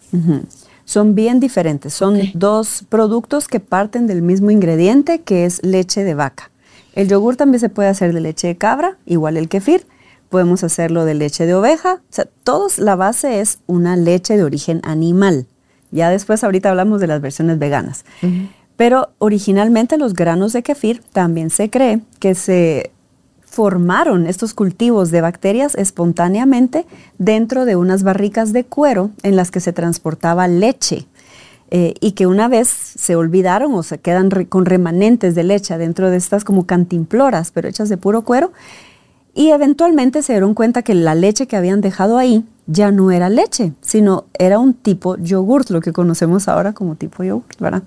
Son 0.85 1.17
bien 1.17 1.41
diferentes, 1.41 1.93
son 1.93 2.21
dos 2.35 2.85
productos 2.89 3.49
que 3.49 3.59
parten 3.59 4.07
del 4.07 4.23
mismo 4.23 4.53
ingrediente 4.53 5.21
que 5.23 5.45
es 5.45 5.61
leche 5.65 6.05
de 6.05 6.15
vaca. 6.15 6.51
El 6.95 7.09
yogur 7.09 7.37
también 7.37 7.61
se 7.61 7.69
puede 7.69 7.89
hacer 7.89 8.13
de 8.13 8.21
leche 8.21 8.47
de 8.47 8.57
cabra, 8.57 8.97
igual 9.05 9.37
el 9.37 9.49
kefir, 9.49 9.87
podemos 10.29 10.63
hacerlo 10.65 11.05
de 11.05 11.15
leche 11.15 11.47
de 11.47 11.55
oveja, 11.55 11.95
o 11.95 12.13
sea, 12.13 12.27
todos 12.45 12.79
la 12.79 12.97
base 12.97 13.41
es 13.41 13.59
una 13.67 13.97
leche 13.97 14.37
de 14.37 14.45
origen 14.45 14.81
animal. 14.85 15.47
Ya 15.91 16.11
después 16.11 16.45
ahorita 16.45 16.71
hablamos 16.71 17.01
de 17.01 17.07
las 17.07 17.21
versiones 17.21 17.59
veganas. 17.59 18.05
Pero 18.79 19.09
originalmente 19.19 19.99
los 19.99 20.15
granos 20.15 20.53
de 20.53 20.63
kefir 20.63 21.03
también 21.13 21.51
se 21.51 21.69
cree 21.69 22.01
que 22.21 22.37
se 22.37 22.93
formaron 23.45 24.29
estos 24.29 24.55
cultivos 24.55 25.11
de 25.11 25.21
bacterias 25.21 25.75
espontáneamente 25.75 26.87
dentro 27.19 27.65
de 27.65 27.75
unas 27.75 28.05
barricas 28.05 28.53
de 28.53 28.65
cuero 28.65 29.11
en 29.25 29.35
las 29.35 29.51
que 29.51 29.59
se 29.59 29.73
transportaba 29.73 30.47
leche. 30.47 31.09
Eh, 31.71 31.95
y 32.01 32.13
que 32.13 32.29
una 32.29 32.47
vez 32.47 32.69
se 32.69 33.17
olvidaron 33.17 33.75
o 33.75 33.83
se 33.83 33.99
quedan 33.99 34.31
con 34.49 34.65
remanentes 34.65 35.35
de 35.35 35.43
leche 35.43 35.77
dentro 35.77 36.09
de 36.09 36.17
estas 36.17 36.45
como 36.45 36.65
cantimploras, 36.65 37.51
pero 37.51 37.69
hechas 37.69 37.89
de 37.89 37.97
puro 37.97 38.23
cuero, 38.23 38.53
y 39.35 39.51
eventualmente 39.51 40.23
se 40.23 40.35
dieron 40.35 40.55
cuenta 40.55 40.83
que 40.83 40.95
la 40.95 41.15
leche 41.15 41.47
que 41.47 41.57
habían 41.57 41.81
dejado 41.81 42.17
ahí 42.17 42.45
ya 42.67 42.91
no 42.91 43.11
era 43.11 43.29
leche, 43.29 43.73
sino 43.83 44.25
era 44.39 44.59
un 44.59 44.73
tipo 44.73 45.19
yogurt, 45.19 45.69
lo 45.69 45.81
que 45.81 45.93
conocemos 45.93 46.49
ahora 46.49 46.73
como 46.73 46.95
tipo 46.95 47.23
yogurt, 47.23 47.59
¿verdad? 47.61 47.83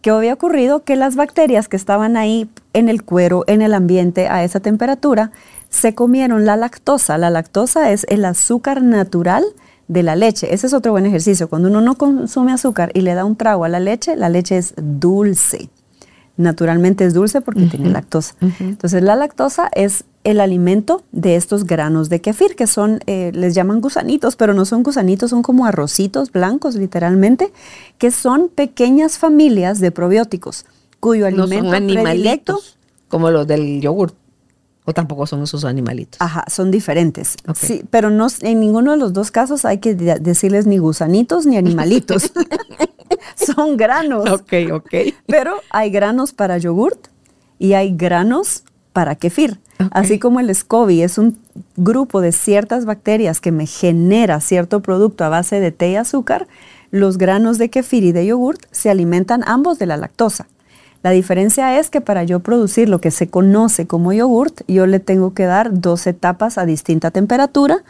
Que 0.00 0.10
había 0.10 0.34
ocurrido 0.34 0.84
que 0.84 0.96
las 0.96 1.16
bacterias 1.16 1.68
que 1.68 1.76
estaban 1.76 2.16
ahí 2.16 2.48
en 2.72 2.88
el 2.88 3.02
cuero, 3.02 3.44
en 3.46 3.62
el 3.62 3.74
ambiente, 3.74 4.28
a 4.28 4.44
esa 4.44 4.60
temperatura, 4.60 5.32
se 5.68 5.94
comieron 5.94 6.46
la 6.46 6.56
lactosa. 6.56 7.18
La 7.18 7.30
lactosa 7.30 7.90
es 7.90 8.06
el 8.08 8.24
azúcar 8.24 8.82
natural 8.82 9.44
de 9.88 10.02
la 10.02 10.16
leche. 10.16 10.54
Ese 10.54 10.66
es 10.66 10.74
otro 10.74 10.92
buen 10.92 11.06
ejercicio. 11.06 11.48
Cuando 11.48 11.68
uno 11.68 11.80
no 11.80 11.96
consume 11.96 12.52
azúcar 12.52 12.90
y 12.94 13.00
le 13.00 13.14
da 13.14 13.24
un 13.24 13.36
trago 13.36 13.64
a 13.64 13.68
la 13.68 13.80
leche, 13.80 14.16
la 14.16 14.28
leche 14.28 14.56
es 14.56 14.74
dulce 14.76 15.70
naturalmente 16.38 17.04
es 17.04 17.12
dulce 17.12 17.42
porque 17.42 17.66
tiene 17.66 17.90
lactosa. 17.90 18.34
Entonces 18.60 19.02
la 19.02 19.16
lactosa 19.16 19.68
es 19.74 20.04
el 20.28 20.40
alimento 20.40 21.02
de 21.10 21.36
estos 21.36 21.64
granos 21.64 22.10
de 22.10 22.20
kefir, 22.20 22.54
que 22.54 22.66
son, 22.66 23.00
eh, 23.06 23.32
les 23.34 23.54
llaman 23.54 23.80
gusanitos, 23.80 24.36
pero 24.36 24.52
no 24.52 24.66
son 24.66 24.82
gusanitos, 24.82 25.30
son 25.30 25.42
como 25.42 25.64
arrocitos 25.64 26.30
blancos 26.30 26.74
literalmente, 26.74 27.50
que 27.96 28.10
son 28.10 28.50
pequeñas 28.50 29.16
familias 29.16 29.80
de 29.80 29.90
probióticos, 29.90 30.66
cuyo 31.00 31.26
alimento 31.26 31.64
no 31.64 31.70
son 31.70 31.74
animalitos, 31.74 32.76
como 33.08 33.30
los 33.30 33.46
del 33.46 33.80
yogur. 33.80 34.12
¿O 34.84 34.92
tampoco 34.92 35.26
son 35.26 35.42
esos 35.42 35.64
animalitos? 35.64 36.20
Ajá, 36.20 36.44
son 36.48 36.70
diferentes. 36.70 37.36
Sí, 37.54 37.82
pero 37.90 38.10
no, 38.10 38.26
en 38.40 38.60
ninguno 38.60 38.92
de 38.92 38.96
los 38.98 39.14
dos 39.14 39.30
casos 39.30 39.64
hay 39.64 39.78
que 39.78 39.94
decirles 39.94 40.66
ni 40.66 40.76
gusanitos 40.78 41.46
ni 41.46 41.56
animalitos. 41.56 42.32
son 43.34 43.76
granos. 43.78 44.30
Ok, 44.30 44.52
ok. 44.72 44.94
Pero 45.26 45.60
hay 45.70 45.90
granos 45.90 46.32
para 46.32 46.56
yogurt 46.56 47.08
y 47.58 47.74
hay 47.74 47.94
granos 47.94 48.64
para 48.94 49.14
kefir. 49.14 49.60
Así 49.90 50.18
como 50.18 50.40
el 50.40 50.54
SCOBY 50.54 51.02
es 51.02 51.18
un 51.18 51.38
grupo 51.76 52.20
de 52.20 52.32
ciertas 52.32 52.84
bacterias 52.84 53.40
que 53.40 53.52
me 53.52 53.66
genera 53.66 54.40
cierto 54.40 54.82
producto 54.82 55.24
a 55.24 55.28
base 55.28 55.60
de 55.60 55.70
té 55.70 55.90
y 55.90 55.96
azúcar, 55.96 56.48
los 56.90 57.18
granos 57.18 57.58
de 57.58 57.70
kefir 57.70 58.04
y 58.04 58.12
de 58.12 58.26
yogurt 58.26 58.60
se 58.70 58.90
alimentan 58.90 59.42
ambos 59.46 59.78
de 59.78 59.86
la 59.86 59.96
lactosa. 59.96 60.46
La 61.02 61.10
diferencia 61.10 61.78
es 61.78 61.90
que 61.90 62.00
para 62.00 62.24
yo 62.24 62.40
producir 62.40 62.88
lo 62.88 63.00
que 63.00 63.12
se 63.12 63.28
conoce 63.28 63.86
como 63.86 64.12
yogurt, 64.12 64.62
yo 64.66 64.86
le 64.86 64.98
tengo 64.98 65.32
que 65.32 65.44
dar 65.44 65.80
dos 65.80 66.06
etapas 66.06 66.58
a 66.58 66.66
distinta 66.66 67.10
temperatura 67.10 67.84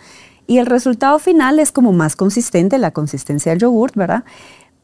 y 0.46 0.58
el 0.58 0.66
resultado 0.66 1.18
final 1.18 1.58
es 1.58 1.72
como 1.72 1.92
más 1.92 2.16
consistente, 2.16 2.76
la 2.78 2.90
consistencia 2.90 3.52
del 3.52 3.60
yogurt, 3.60 3.94
¿verdad? 3.94 4.24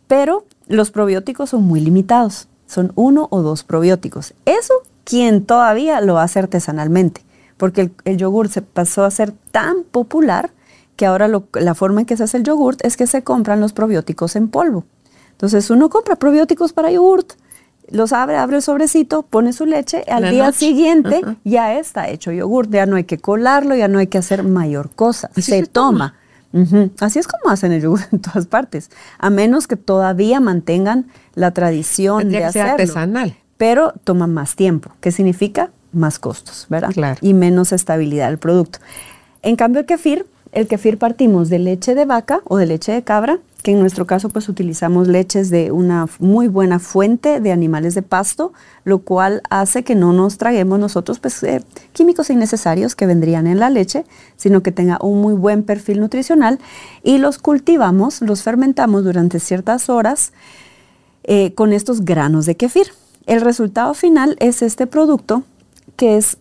Pero 0.06 0.47
los 0.68 0.90
probióticos 0.90 1.51
son 1.51 1.64
muy 1.64 1.81
limitados, 1.81 2.48
son 2.66 2.93
uno 2.94 3.28
o 3.31 3.43
dos 3.43 3.62
probióticos. 3.62 4.35
Eso, 4.47 4.74
quien 5.05 5.44
todavía 5.44 6.01
lo 6.01 6.18
hace 6.18 6.39
artesanalmente, 6.40 7.22
porque 7.56 7.82
el, 7.82 7.93
el 8.05 8.16
yogur 8.16 8.48
se 8.48 8.62
pasó 8.62 9.05
a 9.05 9.10
ser 9.10 9.32
tan 9.52 9.85
popular 9.85 10.51
que 10.97 11.06
ahora 11.06 11.28
la 11.28 11.74
forma 11.74 12.01
en 12.01 12.06
que 12.06 12.16
se 12.16 12.24
hace 12.24 12.36
el 12.36 12.44
yogurt 12.44 12.85
es 12.85 12.97
que 12.97 13.06
se 13.06 13.22
compran 13.22 13.60
los 13.60 13.72
probióticos 13.72 14.36
en 14.36 14.48
polvo. 14.48 14.85
Entonces 15.32 15.68
uno 15.70 15.90
compra 15.90 16.16
probióticos 16.16 16.72
para 16.72 16.90
yogurt, 16.90 17.32
los 17.90 18.12
abre, 18.12 18.36
abre 18.36 18.56
el 18.56 18.62
sobrecito, 18.62 19.22
pone 19.22 19.52
su 19.52 19.66
leche, 19.66 20.05
al 20.09 20.31
día 20.31 20.52
siguiente 20.52 21.20
ya 21.44 21.74
está 21.78 22.09
hecho 22.09 22.32
yogur, 22.32 22.70
ya 22.70 22.86
no 22.86 22.97
hay 22.97 23.05
que 23.05 23.18
colarlo, 23.18 23.74
ya 23.74 23.89
no 23.89 23.98
hay 23.98 24.06
que 24.06 24.18
hacer 24.18 24.43
mayor 24.43 24.90
cosa, 24.90 25.31
se, 25.36 25.66
toma. 25.66 26.14
Así 27.01 27.18
es 27.18 27.26
como 27.26 27.52
hacen 27.52 27.72
el 27.72 27.82
yogur 27.82 28.01
en 28.12 28.20
todas 28.20 28.47
partes, 28.47 28.90
a 29.18 29.28
menos 29.28 29.66
que 29.66 29.76
todavía 29.76 30.40
mantengan 30.40 31.06
la 31.35 31.51
tradición 31.51 32.31
de 32.31 32.44
hacerlo. 32.44 32.72
artesanal. 32.72 33.36
Pero 33.56 33.93
toma 34.05 34.26
más 34.26 34.56
tiempo. 34.56 34.90
¿Qué 35.01 35.12
significa? 35.12 35.70
más 35.94 36.18
costos, 36.18 36.66
¿verdad? 36.68 36.90
Claro. 36.93 37.18
Y 37.22 37.35
menos 37.35 37.72
estabilidad 37.72 38.28
del 38.28 38.39
producto. 38.39 38.81
En 39.43 39.56
cambio, 39.56 39.81
el 39.81 39.86
kefir, 39.86 40.26
el 40.52 40.66
kefir 40.66 40.98
partimos 40.98 41.48
de 41.48 41.59
leche 41.59 41.94
de 41.94 42.05
vaca 42.05 42.40
o 42.44 42.56
de 42.56 42.66
leche 42.66 42.93
de 42.93 43.02
cabra, 43.02 43.39
que 43.62 43.72
en 43.72 43.81
nuestro 43.81 44.06
caso 44.06 44.28
pues 44.28 44.51
utilizamos 44.51 45.09
leches 45.09 45.48
de 45.48 45.72
una 45.72 46.06
muy 46.18 46.48
buena 46.48 46.78
fuente 46.78 47.40
de 47.40 47.51
animales 47.51 47.94
de 47.94 48.02
pasto, 48.02 48.52
lo 48.85 48.98
cual 48.98 49.40
hace 49.48 49.85
que 49.85 49.94
no 49.94 50.12
nos 50.12 50.36
traguemos 50.36 50.78
nosotros 50.78 51.18
pues 51.18 51.43
eh, 51.43 51.64
químicos 51.93 52.28
innecesarios 52.28 52.94
que 52.94 53.06
vendrían 53.06 53.47
en 53.47 53.59
la 53.59 53.70
leche, 53.70 54.05
sino 54.36 54.62
que 54.62 54.70
tenga 54.70 54.98
un 55.01 55.22
muy 55.22 55.32
buen 55.32 55.62
perfil 55.62 56.01
nutricional 56.01 56.59
y 57.02 57.16
los 57.16 57.39
cultivamos, 57.39 58.20
los 58.20 58.43
fermentamos 58.43 59.02
durante 59.02 59.40
ciertas 59.40 59.89
horas 59.89 60.35
eh, 61.22 61.55
con 61.55 61.72
estos 61.72 62.05
granos 62.05 62.44
de 62.44 62.56
kefir. 62.56 62.89
El 63.27 63.41
resultado 63.41 63.95
final 63.95 64.37
es 64.41 64.63
este 64.63 64.87
producto 64.87 65.43
que 65.97 66.17
es, 66.17 66.39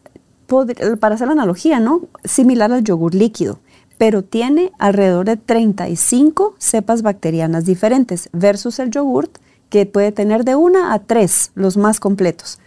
para 0.99 1.15
hacer 1.15 1.27
la 1.27 1.33
analogía, 1.33 1.79
¿no? 1.79 2.01
Similar 2.23 2.71
al 2.71 2.83
yogur 2.83 3.15
líquido 3.15 3.59
pero 4.03 4.21
tiene 4.21 4.73
alrededor 4.79 5.25
de 5.25 5.37
35 5.37 6.55
cepas 6.57 7.03
bacterianas 7.03 7.63
diferentes 7.63 8.27
versus 8.33 8.79
el 8.79 8.91
yogurt 8.91 9.37
que 9.69 9.85
puede 9.85 10.11
tener 10.11 10.43
de 10.43 10.55
una 10.55 10.93
a 10.93 10.99
tres, 10.99 11.51
los 11.55 11.77
más 11.77 12.01
completos. 12.01 12.59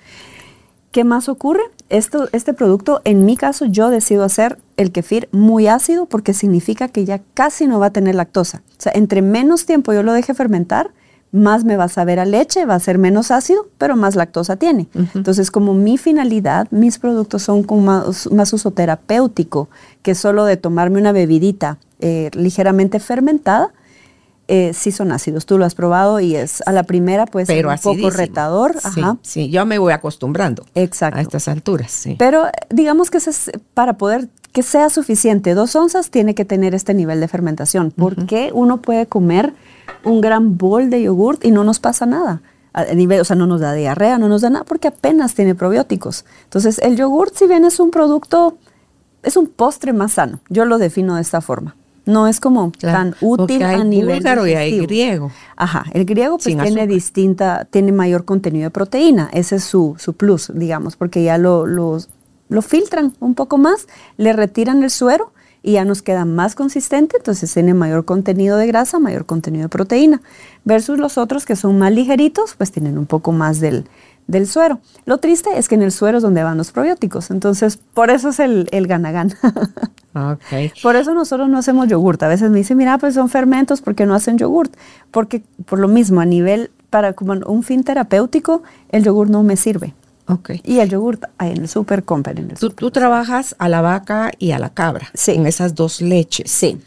¿Qué 0.92 1.04
más 1.04 1.28
ocurre? 1.28 1.60
Este 1.90 2.54
producto, 2.54 3.02
en 3.04 3.26
mi 3.26 3.36
caso, 3.36 3.66
yo 3.66 3.90
decido 3.90 4.24
hacer 4.24 4.58
el 4.78 4.92
kefir 4.92 5.28
muy 5.30 5.68
ácido 5.68 6.06
porque 6.06 6.32
significa 6.32 6.88
que 6.88 7.04
ya 7.04 7.20
casi 7.34 7.66
no 7.66 7.78
va 7.78 7.86
a 7.86 7.92
tener 7.92 8.14
lactosa. 8.14 8.62
O 8.70 8.80
sea, 8.80 8.92
entre 8.94 9.20
menos 9.20 9.66
tiempo 9.66 9.92
yo 9.92 10.02
lo 10.02 10.14
deje 10.14 10.32
fermentar, 10.32 10.90
más 11.32 11.64
me 11.64 11.76
va 11.76 11.84
a 11.84 11.88
saber 11.88 12.18
a 12.18 12.24
leche, 12.24 12.64
va 12.64 12.74
a 12.74 12.80
ser 12.80 12.98
menos 12.98 13.30
ácido, 13.30 13.68
pero 13.78 13.96
más 13.96 14.16
lactosa 14.16 14.56
tiene. 14.56 14.88
Entonces, 15.14 15.50
como 15.50 15.74
mi 15.74 15.98
finalidad, 15.98 16.68
mis 16.70 16.98
productos 16.98 17.42
son 17.42 17.62
como 17.62 17.82
más, 17.82 18.30
más 18.30 18.52
uso 18.52 18.70
terapéutico 18.70 19.68
que 20.02 20.14
solo 20.14 20.44
de 20.44 20.56
tomarme 20.56 20.98
una 20.98 21.12
bebidita 21.12 21.78
eh, 22.00 22.30
ligeramente 22.34 23.00
fermentada, 23.00 23.72
eh, 24.48 24.72
sí 24.74 24.92
son 24.92 25.10
ácidos. 25.10 25.44
Tú 25.44 25.58
lo 25.58 25.64
has 25.64 25.74
probado 25.74 26.20
y 26.20 26.36
es 26.36 26.62
a 26.66 26.72
la 26.72 26.84
primera 26.84 27.26
pues 27.26 27.48
Pero 27.48 27.68
un 27.68 27.78
poco 27.78 28.10
retador. 28.10 28.76
Sí, 28.94 29.02
sí, 29.22 29.50
yo 29.50 29.66
me 29.66 29.78
voy 29.78 29.92
acostumbrando 29.92 30.64
Exacto. 30.74 31.18
a 31.18 31.22
estas 31.22 31.48
alturas. 31.48 31.90
Sí. 31.90 32.14
Pero 32.16 32.44
digamos 32.70 33.10
que 33.10 33.18
es 33.18 33.50
para 33.74 33.94
poder 33.94 34.28
que 34.56 34.62
sea 34.62 34.88
suficiente, 34.88 35.52
dos 35.52 35.76
onzas 35.76 36.08
tiene 36.08 36.34
que 36.34 36.46
tener 36.46 36.74
este 36.74 36.94
nivel 36.94 37.20
de 37.20 37.28
fermentación, 37.28 37.92
porque 37.94 38.52
uno 38.54 38.78
puede 38.78 39.04
comer 39.04 39.52
un 40.02 40.22
gran 40.22 40.56
bol 40.56 40.88
de 40.88 41.02
yogurt 41.02 41.44
y 41.44 41.50
no 41.50 41.62
nos 41.62 41.78
pasa 41.78 42.06
nada. 42.06 42.40
A 42.72 42.84
nivel, 42.94 43.20
o 43.20 43.24
sea, 43.24 43.36
no 43.36 43.46
nos 43.46 43.60
da 43.60 43.74
diarrea, 43.74 44.16
no 44.16 44.30
nos 44.30 44.40
da 44.40 44.48
nada 44.48 44.64
porque 44.64 44.88
apenas 44.88 45.34
tiene 45.34 45.54
probióticos. 45.54 46.24
Entonces, 46.44 46.78
el 46.78 46.96
yogurt, 46.96 47.34
si 47.34 47.46
bien 47.46 47.66
es 47.66 47.78
un 47.80 47.90
producto, 47.90 48.56
es 49.22 49.36
un 49.36 49.46
postre 49.46 49.92
más 49.92 50.12
sano. 50.12 50.40
Yo 50.48 50.64
lo 50.64 50.78
defino 50.78 51.16
de 51.16 51.20
esta 51.20 51.42
forma. 51.42 51.76
No 52.06 52.26
es 52.26 52.40
como 52.40 52.72
tan 52.80 53.14
útil 53.20 53.62
a 53.62 53.84
nivel 53.84 54.14
búlgaro 54.14 54.46
y 54.46 54.54
hay 54.54 54.80
griego. 54.86 55.32
Ajá, 55.56 55.84
el 55.92 56.06
griego 56.06 56.38
pues 56.38 56.56
tiene 56.56 56.86
distinta, 56.86 57.66
tiene 57.66 57.92
mayor 57.92 58.24
contenido 58.24 58.64
de 58.64 58.70
proteína. 58.70 59.28
Ese 59.34 59.56
es 59.56 59.64
su, 59.64 59.96
su 59.98 60.14
plus, 60.14 60.50
digamos, 60.54 60.96
porque 60.96 61.22
ya 61.22 61.36
lo, 61.36 61.66
lo, 61.66 61.98
lo 62.48 62.62
filtran 62.62 63.12
un 63.20 63.34
poco 63.34 63.58
más, 63.58 63.86
le 64.16 64.32
retiran 64.32 64.82
el 64.82 64.90
suero 64.90 65.32
y 65.62 65.72
ya 65.72 65.84
nos 65.84 66.02
queda 66.02 66.24
más 66.24 66.54
consistente, 66.54 67.16
entonces 67.16 67.52
tiene 67.52 67.74
mayor 67.74 68.04
contenido 68.04 68.56
de 68.56 68.68
grasa, 68.68 69.00
mayor 69.00 69.26
contenido 69.26 69.64
de 69.64 69.68
proteína, 69.68 70.22
versus 70.64 70.98
los 70.98 71.18
otros 71.18 71.44
que 71.44 71.56
son 71.56 71.78
más 71.78 71.92
ligeritos, 71.92 72.54
pues 72.56 72.70
tienen 72.70 72.98
un 72.98 73.06
poco 73.06 73.32
más 73.32 73.58
del, 73.58 73.86
del 74.28 74.46
suero. 74.46 74.78
Lo 75.06 75.18
triste 75.18 75.50
es 75.58 75.68
que 75.68 75.74
en 75.74 75.82
el 75.82 75.90
suero 75.92 76.18
es 76.18 76.22
donde 76.22 76.44
van 76.44 76.56
los 76.56 76.70
probióticos, 76.70 77.30
entonces 77.30 77.78
por 77.94 78.10
eso 78.10 78.28
es 78.28 78.38
el, 78.38 78.68
el 78.72 78.86
gana-gana. 78.86 79.36
Okay. 80.16 80.72
Por 80.82 80.96
eso 80.96 81.12
nosotros 81.12 81.46
no 81.50 81.58
hacemos 81.58 81.88
yogurt. 81.88 82.22
A 82.22 82.28
veces 82.28 82.50
me 82.50 82.56
dicen, 82.56 82.78
mira, 82.78 82.96
pues 82.96 83.12
son 83.12 83.28
fermentos, 83.28 83.82
¿por 83.82 83.94
qué 83.94 84.06
no 84.06 84.14
hacen 84.14 84.38
yogurt? 84.38 84.74
Porque 85.10 85.42
por 85.66 85.78
lo 85.78 85.88
mismo, 85.88 86.22
a 86.22 86.24
nivel, 86.24 86.70
para 86.88 87.12
como 87.12 87.34
un 87.34 87.62
fin 87.62 87.84
terapéutico, 87.84 88.62
el 88.88 89.04
yogur 89.04 89.28
no 89.28 89.42
me 89.42 89.58
sirve. 89.58 89.92
Okay. 90.28 90.60
Y 90.64 90.80
el 90.80 90.90
yogur 90.90 91.20
hay 91.38 91.52
en 91.52 91.62
el 91.62 91.68
súper, 91.68 92.02
compren 92.04 92.38
en 92.38 92.50
el 92.50 92.58
tú, 92.58 92.70
tú 92.70 92.90
trabajas 92.90 93.54
a 93.58 93.68
la 93.68 93.80
vaca 93.80 94.32
y 94.38 94.50
a 94.50 94.58
la 94.58 94.70
cabra. 94.70 95.08
Sí. 95.14 95.32
En 95.32 95.46
esas 95.46 95.74
dos 95.74 96.00
leches. 96.00 96.50
Sí. 96.50 96.78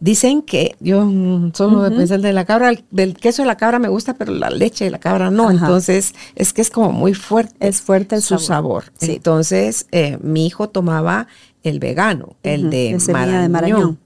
Dicen 0.00 0.42
que 0.42 0.76
yo 0.78 1.08
solo 1.54 1.82
de 1.82 1.90
pensar 1.90 2.20
de 2.20 2.32
la 2.32 2.44
cabra, 2.44 2.70
el, 2.70 2.84
del 2.92 3.14
queso 3.14 3.42
de 3.42 3.46
la 3.46 3.56
cabra 3.56 3.80
me 3.80 3.88
gusta, 3.88 4.14
pero 4.14 4.32
la 4.32 4.48
leche 4.48 4.84
de 4.84 4.90
la 4.92 4.98
cabra 4.98 5.30
no. 5.30 5.48
Ajá. 5.48 5.54
Entonces, 5.54 6.14
es 6.36 6.52
que 6.52 6.62
es 6.62 6.70
como 6.70 6.92
muy 6.92 7.14
fuerte. 7.14 7.54
Es 7.60 7.80
fuerte 7.82 8.16
el 8.16 8.22
su 8.22 8.38
sabor. 8.38 8.84
sabor. 8.84 8.84
Sí. 8.98 9.12
Entonces, 9.16 9.86
eh, 9.90 10.18
mi 10.22 10.46
hijo 10.46 10.68
tomaba 10.68 11.26
el 11.64 11.80
vegano, 11.80 12.36
el 12.44 12.70
de, 12.70 12.96
de 12.96 13.12
marañón. 13.12 13.42
de 13.42 13.48
marañón. 13.48 13.98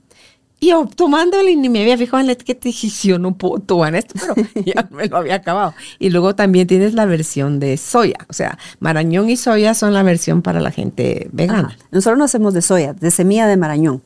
Y 0.63 0.69
yo 0.69 0.87
tomándole 0.95 1.51
y 1.51 1.55
ni 1.57 1.67
me 1.69 1.81
había 1.81 1.97
fijado 1.97 2.21
en 2.21 2.27
la 2.27 2.33
etiqueta 2.33 2.69
y 2.69 2.71
dije, 2.71 3.07
yo 3.09 3.19
no 3.19 3.35
puedo 3.35 3.59
tomar 3.59 3.95
esto, 3.95 4.13
pero 4.35 4.65
ya 4.65 4.87
me 4.91 5.07
lo 5.07 5.17
había 5.17 5.35
acabado. 5.35 5.73
Y 5.99 6.09
luego 6.09 6.35
también 6.35 6.67
tienes 6.67 6.93
la 6.93 7.05
versión 7.05 7.59
de 7.59 7.75
soya. 7.77 8.17
O 8.29 8.33
sea, 8.33 8.57
marañón 8.79 9.29
y 9.29 9.35
soya 9.35 9.73
son 9.73 9.93
la 9.93 10.03
versión 10.03 10.41
para 10.41 10.61
la 10.61 10.71
gente 10.71 11.27
vegana. 11.33 11.77
Nosotros 11.91 12.17
no 12.17 12.23
hacemos 12.23 12.53
de 12.53 12.61
soya, 12.61 12.93
de 12.93 13.11
semilla 13.11 13.45
de 13.47 13.57
marañón. 13.57 14.01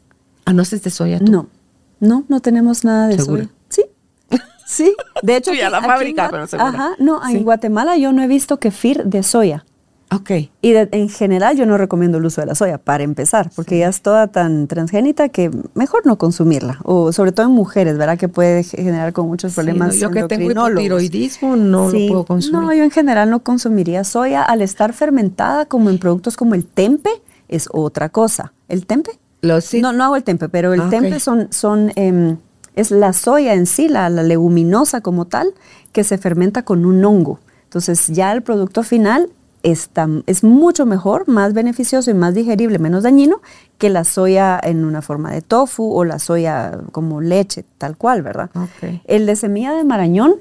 Ah, 0.45 0.53
no 0.53 0.63
es 0.63 0.71
de 0.71 0.89
soya 0.89 1.19
tú. 1.19 1.31
No, 1.31 1.47
no, 1.99 2.23
no 2.27 2.39
tenemos 2.39 2.83
nada 2.83 3.07
de 3.07 3.17
¿Segura? 3.19 3.43
soya. 3.43 3.53
Sí, 3.69 3.83
sí. 4.65 4.95
De 5.21 5.35
hecho, 5.37 5.51
Fui 5.51 5.61
a 5.61 5.67
aquí- 5.67 5.71
la 5.73 5.81
fábrica, 5.83 6.27
pero 6.31 6.47
segura. 6.47 6.69
Ajá, 6.69 6.89
no, 6.97 7.21
Sí. 7.29 7.37
en 7.37 7.43
Guatemala 7.43 7.97
yo 7.97 8.11
no 8.13 8.23
he 8.23 8.27
visto 8.27 8.57
kefir 8.59 9.03
de 9.03 9.21
soya. 9.21 9.63
Ok. 10.13 10.31
Y 10.61 10.71
de- 10.71 10.87
en 10.93 11.09
general 11.09 11.57
yo 11.57 11.65
no 11.65 11.77
recomiendo 11.77 12.17
el 12.17 12.25
uso 12.25 12.39
de 12.41 12.47
la 12.47 12.55
soya, 12.55 12.77
para 12.77 13.03
empezar, 13.03 13.49
porque 13.55 13.79
ya 13.79 13.89
es 13.89 14.01
toda 14.01 14.27
tan 14.27 14.67
transgénita 14.67 15.27
que 15.29 15.51
mejor 15.73 16.05
no 16.05 16.17
consumirla. 16.17 16.79
O 16.83 17.11
sobre 17.11 17.33
todo 17.33 17.47
en 17.47 17.51
mujeres, 17.51 17.97
¿verdad? 17.97 18.17
Que 18.17 18.29
puede 18.29 18.63
generar 18.63 19.11
con 19.11 19.27
muchos 19.27 19.53
problemas 19.53 19.93
Sí, 19.95 19.99
no, 20.01 20.07
yo 20.07 20.11
que 20.13 20.23
tengo 20.23 20.49
hipotiroidismo 20.49 21.55
no 21.57 21.91
Sí, 21.91 22.05
lo 22.05 22.07
puedo 22.13 22.25
consumir. 22.25 22.61
No, 22.61 22.73
yo 22.73 22.83
en 22.83 22.91
general 22.91 23.29
no 23.29 23.43
consumiría 23.43 24.03
soya. 24.05 24.43
Al 24.43 24.61
estar 24.61 24.93
fermentada 24.93 25.65
como 25.65 25.89
en 25.89 25.97
productos 25.99 26.37
como 26.37 26.55
el 26.55 26.65
tempe, 26.65 27.09
es 27.49 27.67
otra 27.71 28.07
cosa. 28.09 28.53
¿El 28.69 28.85
tempe? 28.85 29.11
Lo 29.41 29.59
sí. 29.61 29.81
No, 29.81 29.91
no 29.93 30.05
hago 30.05 30.15
el 30.15 30.23
tempe, 30.23 30.47
pero 30.49 30.73
el 30.73 30.81
Ah, 30.81 30.89
tempe 30.89 31.19
son, 31.19 31.47
son 31.51 31.91
em, 31.95 32.37
es 32.75 32.91
la 32.91 33.11
soya 33.13 33.53
en 33.55 33.65
sí, 33.65 33.89
la, 33.89 34.09
la 34.09 34.23
leguminosa 34.23 35.01
como 35.01 35.25
tal, 35.25 35.53
que 35.91 36.03
se 36.05 36.17
fermenta 36.17 36.63
con 36.63 36.85
un 36.85 37.03
hongo. 37.03 37.39
Entonces 37.65 38.07
ya 38.07 38.31
el 38.31 38.41
producto 38.41 38.83
final 38.83 39.29
está, 39.63 40.07
es 40.25 40.43
mucho 40.43 40.85
mejor, 40.85 41.27
más 41.27 41.53
beneficioso 41.53 42.11
y 42.11 42.13
más 42.13 42.33
digerible, 42.33 42.79
menos 42.79 43.03
dañino 43.03 43.41
que 43.77 43.89
la 43.89 44.03
soya 44.03 44.59
en 44.61 44.85
una 44.85 45.01
forma 45.01 45.31
de 45.31 45.41
tofu 45.41 45.91
o 45.93 46.03
la 46.03 46.19
soya 46.19 46.79
como 46.91 47.21
leche, 47.21 47.65
tal 47.77 47.97
cual, 47.97 48.21
¿verdad? 48.21 48.49
Ok. 48.55 49.01
El 49.05 49.25
de 49.25 49.35
semilla 49.35 49.73
de 49.73 49.83
marañón 49.83 50.35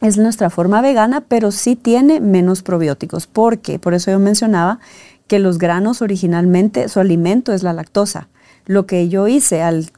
es 0.00 0.18
nuestra 0.18 0.50
forma 0.50 0.80
vegana, 0.82 1.22
pero 1.26 1.52
sí 1.52 1.76
tiene 1.76 2.20
menos 2.20 2.62
probióticos. 2.62 3.26
porque 3.26 3.78
Por 3.78 3.94
eso 3.94 4.10
yo 4.10 4.18
mencionaba 4.18 4.80
que 5.28 5.38
los 5.38 5.58
granos 5.58 6.02
originalmente, 6.02 6.88
su 6.88 7.00
alimento 7.00 7.52
es 7.52 7.62
la 7.62 7.72
lactosa. 7.72 8.28
Lo 8.66 8.86
que 8.86 9.08
yo 9.08 9.28
hice 9.28 9.62
al 9.62 9.90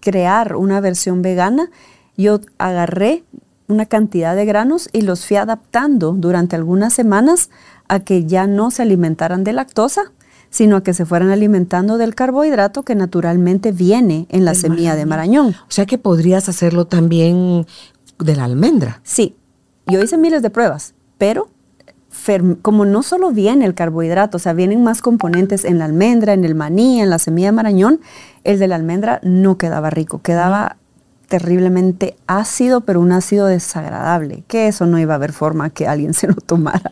crear 0.00 0.54
una 0.54 0.80
versión 0.80 1.22
vegana, 1.22 1.70
yo 2.16 2.40
agarré 2.58 3.24
una 3.70 3.86
cantidad 3.86 4.36
de 4.36 4.44
granos 4.44 4.88
y 4.92 5.02
los 5.02 5.26
fui 5.26 5.36
adaptando 5.36 6.12
durante 6.12 6.56
algunas 6.56 6.92
semanas 6.92 7.50
a 7.88 8.00
que 8.00 8.24
ya 8.24 8.46
no 8.46 8.70
se 8.70 8.82
alimentaran 8.82 9.44
de 9.44 9.52
lactosa, 9.52 10.12
sino 10.50 10.76
a 10.76 10.82
que 10.82 10.94
se 10.94 11.06
fueran 11.06 11.30
alimentando 11.30 11.98
del 11.98 12.14
carbohidrato 12.14 12.82
que 12.82 12.94
naturalmente 12.94 13.72
viene 13.72 14.26
en 14.30 14.44
la 14.44 14.54
semilla 14.54 14.96
de 14.96 15.06
marañón. 15.06 15.54
O 15.68 15.70
sea 15.70 15.86
que 15.86 15.98
podrías 15.98 16.48
hacerlo 16.48 16.86
también 16.86 17.66
de 18.18 18.36
la 18.36 18.44
almendra. 18.44 19.00
Sí, 19.04 19.36
yo 19.86 20.02
hice 20.02 20.18
miles 20.18 20.42
de 20.42 20.50
pruebas, 20.50 20.94
pero 21.18 21.48
como 22.62 22.84
no 22.84 23.02
solo 23.02 23.30
viene 23.30 23.64
el 23.64 23.74
carbohidrato, 23.74 24.36
o 24.36 24.40
sea, 24.40 24.52
vienen 24.52 24.82
más 24.82 25.00
componentes 25.00 25.64
en 25.64 25.78
la 25.78 25.84
almendra, 25.84 26.32
en 26.32 26.44
el 26.44 26.54
maní, 26.54 27.00
en 27.00 27.08
la 27.08 27.18
semilla 27.18 27.48
de 27.48 27.52
marañón, 27.52 28.00
el 28.44 28.58
de 28.58 28.68
la 28.68 28.74
almendra 28.74 29.20
no 29.22 29.56
quedaba 29.56 29.90
rico, 29.90 30.20
quedaba 30.20 30.76
terriblemente 31.30 32.16
ácido, 32.26 32.80
pero 32.80 33.00
un 33.00 33.12
ácido 33.12 33.46
desagradable, 33.46 34.42
que 34.48 34.66
eso 34.66 34.84
no 34.86 34.98
iba 34.98 35.14
a 35.14 35.16
haber 35.16 35.32
forma 35.32 35.70
que 35.70 35.86
alguien 35.86 36.12
se 36.12 36.26
lo 36.26 36.34
tomara. 36.34 36.90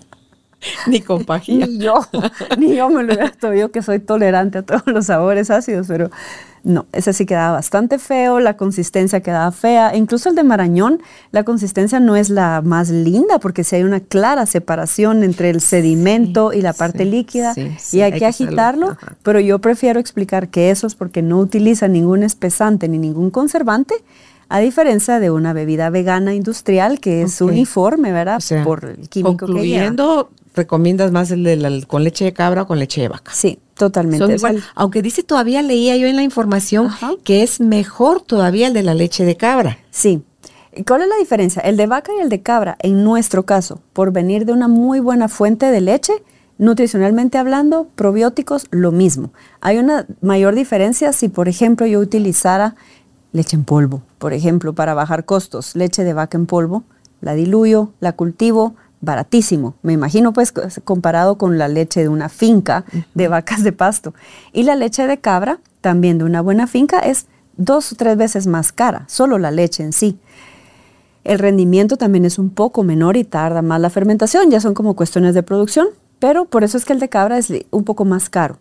Ni 0.87 1.01
con 1.01 1.25
pajilla. 1.25 1.67
Ni 1.67 1.79
yo, 1.79 1.95
ni 2.57 2.77
yo 2.77 2.89
me 2.89 3.03
lo 3.03 3.15
hubiera 3.15 3.31
tomado, 3.33 3.59
yo 3.59 3.73
que 3.73 3.83
soy 3.83 3.99
tolerante 3.99 4.59
a 4.59 4.63
todos 4.63 4.87
los 4.87 5.07
sabores 5.07 5.51
ácidos, 5.51 5.89
pero 5.89 6.11
no, 6.63 6.87
ese 6.93 7.13
sí 7.13 7.27
quedaba 7.27 7.53
bastante 7.53 7.99
feo, 7.99 8.39
la 8.39 8.57
consistencia 8.57 9.21
quedaba 9.21 9.51
fea, 9.51 9.97
incluso 9.97 10.29
el 10.29 10.35
de 10.37 10.45
marañón, 10.45 11.01
la 11.33 11.43
consistencia 11.43 11.99
no 11.99 12.15
es 12.15 12.31
la 12.31 12.63
más 12.65 12.91
linda 12.91 13.39
porque 13.39 13.65
si 13.65 13.77
hay 13.77 13.85
una 13.85 14.01
clara 14.01 14.47
separación 14.47 15.25
entre 15.25 15.51
el 15.51 15.61
sedimento 15.61 16.53
y 16.53 16.63
la 16.63 16.73
parte 16.73 17.05
sí, 17.05 17.11
líquida 17.11 17.55
y 17.57 18.01
hay, 18.01 18.13
hay 18.13 18.19
que 18.19 18.27
agitarlo, 18.27 18.91
ajá. 18.91 19.17
pero 19.23 19.41
yo 19.41 19.61
prefiero 19.61 19.99
explicar 19.99 20.49
que 20.49 20.71
eso 20.71 20.87
es 20.87 20.95
porque 20.95 21.23
no 21.23 21.39
utiliza 21.39 21.89
ningún 21.89 22.23
espesante 22.23 22.89
ni 22.89 22.99
ningún 22.99 23.31
conservante 23.31 23.95
A 24.49 24.61
diferencia 24.61 25.21
de 25.21 25.31
una 25.31 25.53
bebida 25.53 25.91
vegana 25.91 26.35
industrial 26.35 27.01
que 27.01 27.23
es 27.23 27.41
uniforme, 27.41 28.13
¿verdad? 28.13 28.41
Por 28.65 28.85
el 28.85 29.09
químico 29.09 29.47
concluyendo, 29.47 30.31
recomiendas 30.55 31.13
más 31.13 31.31
el 31.31 31.45
de 31.45 31.85
con 31.87 32.05
leche 32.05 32.25
de 32.25 32.33
cabra 32.33 32.63
o 32.63 32.67
con 32.67 32.79
leche 32.79 33.01
de 33.01 33.09
vaca. 33.09 33.33
Sí, 33.35 33.59
totalmente. 33.75 34.37
aunque 34.75 35.03
dice 35.03 35.23
todavía 35.23 35.63
leía 35.63 35.97
yo 35.97 36.07
en 36.07 36.17
la 36.17 36.23
información 36.23 36.91
que 37.25 37.43
es 37.43 37.61
mejor 37.61 38.23
todavía 38.23 38.67
el 38.67 38.75
de 38.75 38.83
la 38.83 38.95
leche 38.95 39.25
de 39.25 39.37
cabra. 39.37 39.79
Sí. 39.91 40.23
¿Cuál 40.87 41.03
es 41.03 41.09
la 41.09 41.17
diferencia? 41.17 41.61
El 41.63 41.77
de 41.77 41.87
vaca 41.87 42.13
y 42.17 42.21
el 42.21 42.29
de 42.29 42.43
cabra, 42.43 42.77
en 42.81 43.03
nuestro 43.03 43.45
caso, 43.45 43.81
por 43.93 44.13
venir 44.13 44.45
de 44.45 44.53
una 44.53 44.69
muy 44.69 45.01
buena 45.01 45.29
fuente 45.29 45.67
de 45.67 45.81
leche, 45.81 46.13
nutricionalmente 46.59 47.39
hablando, 47.39 47.89
probióticos, 47.95 48.67
lo 48.71 48.93
mismo. 48.93 49.33
Hay 49.61 49.79
una 49.79 50.07
mayor 50.21 50.55
diferencia 50.55 51.13
si, 51.13 51.29
por 51.29 51.49
ejemplo, 51.49 51.87
yo 51.87 51.99
utilizara 52.01 52.77
leche 53.33 53.57
en 53.57 53.65
polvo, 53.65 54.03
por 54.19 54.33
ejemplo, 54.33 54.73
para 54.75 54.95
bajar 54.95 55.25
costos, 55.25 55.77
leche 55.77 56.05
de 56.05 56.13
vaca 56.13 56.39
en 56.39 56.47
polvo, 56.47 56.85
la 57.21 57.35
diluyo, 57.35 57.93
la 58.01 58.13
cultivo, 58.13 58.75
baratísimo, 59.01 59.75
me 59.83 59.93
imagino 59.93 60.33
pues 60.33 60.53
comparado 60.85 61.39
con 61.39 61.59
la 61.59 61.69
leche 61.69 62.03
de 62.03 62.09
una 62.09 62.29
finca 62.29 62.85
de 63.15 63.29
vacas 63.29 63.63
de 63.63 63.73
pasto. 63.73 64.15
Y 64.53 64.65
la 64.65 64.75
leche 64.75 65.07
de 65.07 65.19
cabra, 65.19 65.61
también 65.81 66.19
de 66.19 66.25
una 66.25 66.41
buena 66.41 66.67
finca, 66.67 66.99
es 66.99 67.27
dos 67.57 67.93
o 67.93 67.97
tres 67.97 68.17
veces 68.17 68.47
más 68.47 68.73
cara, 68.73 69.05
solo 69.09 69.39
la 69.39 69.51
leche 69.51 69.83
en 69.83 69.93
sí. 69.93 70.19
El 71.25 71.39
rendimiento 71.39 71.97
también 71.97 72.25
es 72.25 72.39
un 72.39 72.51
poco 72.51 72.83
menor 72.83 73.17
y 73.17 73.25
tarda 73.25 73.63
más 73.63 73.81
la 73.81 73.91
fermentación, 73.91 74.51
ya 74.51 74.61
son 74.61 74.75
como 74.75 74.97
cuestiones 74.97 75.35
de 75.35 75.43
producción, 75.43 75.89
pero 76.19 76.47
por 76.47 76.65
eso 76.65 76.77
es 76.77 76.85
que 76.85 76.93
el 76.93 77.01
de 77.01 77.09
cabra 77.09 77.39
es 77.39 77.53
un 77.71 77.85
poco 77.85 78.05
más 78.05 78.31
caro. 78.31 78.59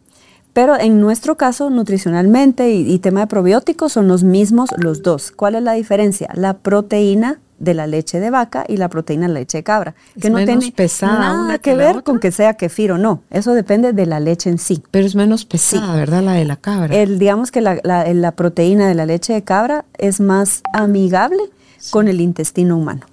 Pero 0.57 0.75
en 0.75 0.99
nuestro 0.99 1.37
caso, 1.37 1.69
nutricionalmente 1.69 2.71
y, 2.71 2.91
y, 2.91 2.97
tema 2.97 3.19
de 3.19 3.27
probióticos 3.27 3.93
son 3.93 4.07
los 4.07 4.23
mismos 4.23 4.71
los 4.75 5.03
dos. 5.03 5.29
¿Cuál 5.29 5.53
es 5.53 5.61
la 5.61 5.73
diferencia? 5.73 6.29
La 6.33 6.55
proteína 6.55 7.39
de 7.59 7.75
la 7.75 7.85
leche 7.85 8.19
de 8.19 8.31
vaca 8.31 8.65
y 8.67 8.77
la 8.77 8.89
proteína 8.89 9.27
de 9.27 9.33
la 9.33 9.39
leche 9.41 9.59
de 9.59 9.63
cabra, 9.63 9.93
que 10.19 10.31
no 10.31 10.37
tiene 10.37 10.73
nada 11.03 11.59
que, 11.59 11.75
ver 11.75 12.01
con 12.01 12.19
que 12.19 12.31
sea 12.31 12.55
kefir 12.55 12.91
o 12.91 12.97
no. 12.97 13.21
Eso 13.29 13.53
depende 13.53 13.93
de 13.93 14.07
la 14.07 14.19
leche 14.19 14.49
en 14.49 14.57
sí. 14.57 14.81
Pero 14.89 15.05
es 15.05 15.13
menos 15.13 15.45
pesada, 15.45 15.95
¿verdad? 15.95 16.23
La 16.23 16.33
de 16.33 16.45
la 16.45 16.55
cabra. 16.55 16.95
El, 16.95 17.19
digamos 17.19 17.51
que 17.51 17.61
la, 17.61 17.79
la, 17.83 18.31
proteína 18.31 18.87
de 18.87 18.95
la 18.95 19.05
leche 19.05 19.33
de 19.33 19.43
cabra 19.43 19.85
es 19.99 20.19
más 20.19 20.63
amigable 20.73 21.43
con 21.91 22.07
el 22.07 22.19
intestino 22.19 22.77
humano. 22.77 23.05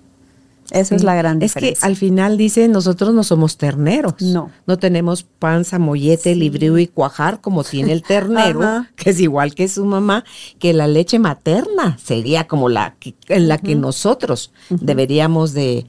Esa 0.75 0.97
es 0.97 1.05
la 1.05 1.15
gran 1.15 1.39
diferencia. 1.39 1.73
Es 1.73 1.81
que 1.81 1.87
al 1.87 1.97
final 1.97 2.37
dice, 2.37 2.67
nosotros 2.69 3.15
no 3.15 3.23
somos 3.23 3.57
terneros. 3.57 4.15
No. 4.21 4.51
No 4.67 4.77
tenemos 4.77 5.23
panza, 5.23 5.79
mollete, 5.79 6.35
librío 6.35 6.79
y 6.79 6.89
cuajar 6.89 7.41
como 7.41 7.63
tiene 7.63 7.93
el 7.93 8.03
ternero, 8.03 8.85
que 8.97 9.11
es 9.11 9.21
igual 9.21 9.55
que 9.55 9.69
su 9.69 9.85
mamá, 9.85 10.25
que 10.59 10.73
la 10.73 10.89
leche 10.89 11.19
materna 11.19 11.97
sería 12.03 12.47
como 12.49 12.69
la 12.69 12.97
en 13.29 13.49
la 13.49 13.59
que 13.59 13.75
nosotros 13.75 14.53
deberíamos 14.69 15.53
de 15.53 15.87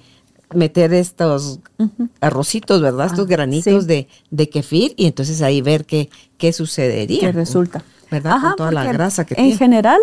meter 0.54 0.94
estos 0.94 1.60
arrocitos, 2.22 2.82
¿verdad? 2.82 3.08
estos 3.08 3.26
ah, 3.26 3.30
granitos 3.30 3.88
de, 3.88 4.08
de 4.30 4.50
kefir 4.50 4.94
y 4.96 5.08
entonces 5.08 5.42
ahí 5.42 5.62
ver 5.62 5.86
qué, 5.86 6.10
qué 6.38 6.54
sucedería. 6.54 7.22
¿Qué 7.22 7.32
resulta? 7.32 7.84
¿Verdad? 8.12 8.40
Con 8.40 8.56
toda 8.56 8.72
la 8.72 8.84
grasa 8.84 9.26
que 9.26 9.34
en 9.36 9.46
En 9.52 9.58
general, 9.58 10.00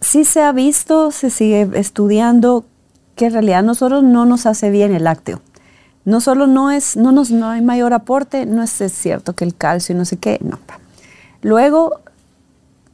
sí 0.00 0.24
se 0.24 0.40
ha 0.40 0.52
visto, 0.52 1.10
se 1.10 1.30
sigue 1.30 1.68
estudiando 1.74 2.64
que 3.20 3.26
en 3.26 3.34
realidad 3.34 3.58
a 3.58 3.62
nosotros 3.62 4.02
no 4.02 4.24
nos 4.24 4.46
hace 4.46 4.70
bien 4.70 4.94
el 4.94 5.04
lácteo. 5.04 5.42
No 6.06 6.22
solo 6.22 6.46
no 6.46 6.70
es, 6.70 6.96
no 6.96 7.12
nos, 7.12 7.30
no 7.30 7.50
hay 7.50 7.60
mayor 7.60 7.92
aporte, 7.92 8.46
no 8.46 8.62
es, 8.62 8.70
cierto 8.70 9.34
que 9.34 9.44
el 9.44 9.54
calcio 9.54 9.94
y 9.94 9.98
no 9.98 10.06
sé 10.06 10.16
qué, 10.16 10.38
no. 10.40 10.58
Luego, 11.42 12.00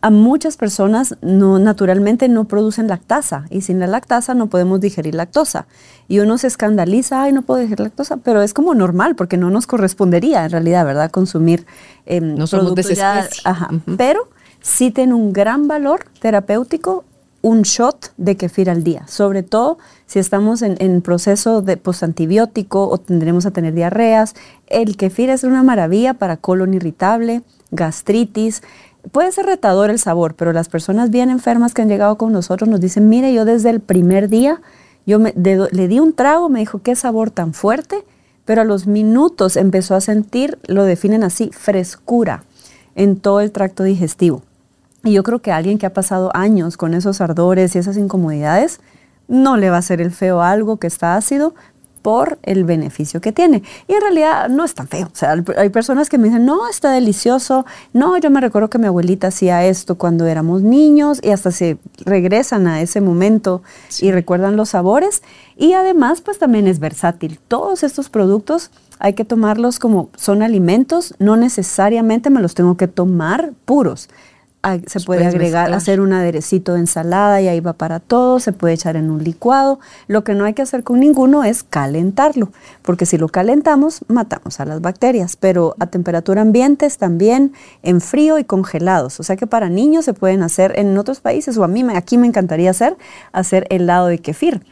a 0.01 0.11
muchas 0.11 0.57
personas 0.57 1.15
no, 1.23 1.61
naturalmente 1.61 2.28
no 2.28 2.43
producen 2.43 2.89
lactasa 2.89 3.44
y 3.51 3.61
sin 3.61 3.78
la 3.78 3.86
lactasa 3.86 4.35
no 4.35 4.48
podemos 4.48 4.81
digerir 4.81 5.15
lactosa. 5.15 5.69
Y 6.09 6.19
uno 6.19 6.39
se 6.39 6.48
escandaliza, 6.48 7.23
ay, 7.23 7.32
no 7.32 7.43
puedo 7.43 7.61
digerir 7.61 7.85
lactosa, 7.85 8.16
pero 8.16 8.43
es 8.43 8.53
como 8.53 8.74
normal 8.74 9.15
porque 9.15 9.36
no 9.36 9.51
nos 9.51 9.69
correspondería 9.69 10.44
en 10.44 10.51
realidad, 10.51 10.85
¿verdad? 10.85 11.12
Consumir 11.12 11.66
eh, 12.05 12.20
no 12.20 12.48
somos 12.48 12.74
de 12.74 13.01
Ajá. 13.44 13.70
Pero 13.97 14.28
sí 14.61 14.90
tiene 14.90 15.15
un 15.15 15.32
gran 15.32 15.69
valor 15.69 16.07
terapéutico 16.19 17.05
un 17.47 17.62
shot 17.62 18.12
de 18.16 18.36
kefir 18.36 18.68
al 18.68 18.82
día, 18.82 19.06
sobre 19.06 19.44
todo 19.44 19.78
si 20.06 20.18
estamos 20.18 20.62
en, 20.62 21.01
proceso 21.01 21.62
de 21.62 21.77
postantibiótico 21.77 22.89
o 22.89 22.98
tendremos 22.98 23.47
a 23.47 23.52
tener 23.52 23.73
diarreas. 23.73 24.35
El 24.66 24.97
kefir 24.97 25.31
es 25.31 25.44
una 25.44 25.62
maravilla 25.62 26.14
para 26.14 26.39
colon 26.39 26.74
irritable, 26.74 27.43
gastritis. 27.70 28.64
Puede 29.12 29.31
ser 29.31 29.47
retador 29.47 29.90
el 29.90 30.01
sabor, 30.01 30.35
pero 30.35 30.52
las 30.52 30.68
personas 30.68 31.10
bien 31.10 31.31
enfermas 31.31 31.73
que 31.73 31.82
han 31.82 31.89
llegado 31.89 32.18
con 32.18 32.32
nosotros 32.32 32.68
nos 32.68 32.81
dicen, 32.81 33.09
mire, 33.09 33.32
yo 33.32 33.44
desde 33.44 33.70
el 33.70 33.78
primer 33.78 34.28
día, 34.28 34.60
yo 35.06 35.20
le 35.20 35.86
di 35.86 36.01
un 36.01 36.14
trago, 36.14 36.48
me 36.48 36.59
dijo, 36.59 36.81
qué 36.82 36.97
sabor 36.97 37.31
tan 37.31 37.55
fuerte, 37.55 38.05
pero 38.44 38.62
a 38.62 38.64
los 38.64 38.89
minutos 38.89 39.56
empezó 39.56 39.94
a 39.94 40.01
sentir, 40.01 40.59
lo 40.66 40.82
definen 40.82 41.23
así, 41.23 41.51
frescura 41.52 42.43
en 42.97 43.20
todo 43.20 43.40
el 43.40 43.52
tracto 43.52 43.85
digestivo. 43.85 44.43
Y 45.07 45.12
yo 45.12 45.23
creo 45.23 45.39
que 45.39 45.53
alguien 45.53 45.78
que 45.78 45.87
ha 45.87 45.95
pasado 45.95 46.31
años 46.35 46.77
con 46.77 46.93
esos 46.93 47.20
ardores 47.20 47.74
y 47.74 47.78
esas 47.78 47.97
incomodidades, 47.97 48.81
no 49.28 49.57
le 49.57 49.70
va 49.70 49.77
a 49.77 49.78
hacer 49.78 50.01
el 50.01 50.11
feo 50.11 50.43
algo 50.43 50.78
que 50.78 50.89
está 50.89 51.16
ácido 51.16 51.55
por 52.03 52.39
el 52.43 52.65
beneficio 52.65 53.20
que 53.20 53.33
tiene. 53.33 53.62
Y 53.89 53.95
en 53.95 54.01
realidad 54.01 54.49
no 54.49 54.65
es 54.65 54.74
tan 54.74 54.87
feo. 54.87 55.07
O 55.07 55.16
sea, 55.16 55.35
hay 55.57 55.69
personas 55.70 56.09
que 56.09 56.19
me 56.19 56.28
dicen, 56.28 56.45
no, 56.45 56.69
está 56.69 56.91
delicioso. 56.91 57.66
No, 57.93 58.16
yo 58.19 58.31
me 58.31 58.41
recuerdo 58.41 58.69
que 58.69 58.78
mi 58.78 58.87
abuelita 58.87 59.28
hacía 59.28 59.65
esto 59.65 59.97
cuando 59.97 60.27
éramos 60.27 60.62
niños 60.62 61.20
y 61.23 61.31
hasta 61.31 61.51
se 61.51 61.78
regresan 62.05 62.66
a 62.66 62.81
ese 62.81 63.01
momento 63.01 63.62
y 64.01 64.12
recuerdan 64.12 64.57
los 64.57 64.70
sabores. 64.70 65.23
Y 65.57 65.73
además, 65.73 66.20
pues 66.20 66.39
también 66.39 66.66
es 66.66 66.78
versátil. 66.78 67.41
Todos 67.49 67.83
estos 67.83 68.09
productos 68.09 68.70
hay 68.99 69.15
que 69.15 69.24
tomarlos 69.24 69.78
como 69.78 70.11
son 70.16 70.43
alimentos, 70.43 71.15
no 71.19 71.37
necesariamente 71.37 72.31
me 72.31 72.41
los 72.41 72.55
tengo 72.55 72.77
que 72.77 72.89
tomar 72.89 73.53
puros 73.65 74.09
se 74.86 75.01
puede 75.01 75.26
agregar, 75.26 75.72
hacer 75.72 76.01
un 76.01 76.12
aderecito 76.12 76.74
de 76.74 76.80
ensalada 76.80 77.40
y 77.40 77.48
ahí 77.48 77.60
va 77.60 77.72
para 77.72 78.01
todo, 78.01 78.40
se 78.40 78.52
puede 78.52 78.74
echar 78.74 78.97
en 78.97 79.10
un 79.10 79.22
licuado. 79.22 79.78
Lo 80.09 80.24
que 80.24 80.34
no 80.34 80.44
hay 80.44 80.55
que 80.55 80.62
hacer 80.62 80.82
con 80.82 81.01
ninguno 81.01 81.44
es 81.44 81.62
calentarlo, 81.62 82.51
porque 82.82 83.06
si 83.06 83.18
lo 83.18 83.28
calentamos, 83.28 84.01
matamos 84.09 84.60
a 84.60 84.64
las 84.64 84.80
bacterias, 84.80 85.36
pero 85.36 85.74
a 85.78 85.86
temperatura 85.86 86.43
ambiente 86.43 86.88
también 86.98 87.52
en 87.82 88.01
frío 88.01 88.38
y 88.38 88.44
congelados. 88.44 89.20
O 89.20 89.22
sea 89.22 89.36
que 89.36 89.47
para 89.47 89.68
niños 89.68 90.05
se 90.05 90.14
pueden 90.14 90.43
hacer 90.43 90.78
en 90.78 90.97
otros 90.98 91.20
países, 91.20 91.56
o 91.59 91.64
a 91.64 91.68
mí 91.68 91.84
aquí 91.94 92.18
me 92.18 92.26
encantaría 92.26 92.70
hacer, 92.70 92.97
hacer 93.32 93.66
helado 93.70 94.06
de 94.06 94.18
kefir. 94.18 94.62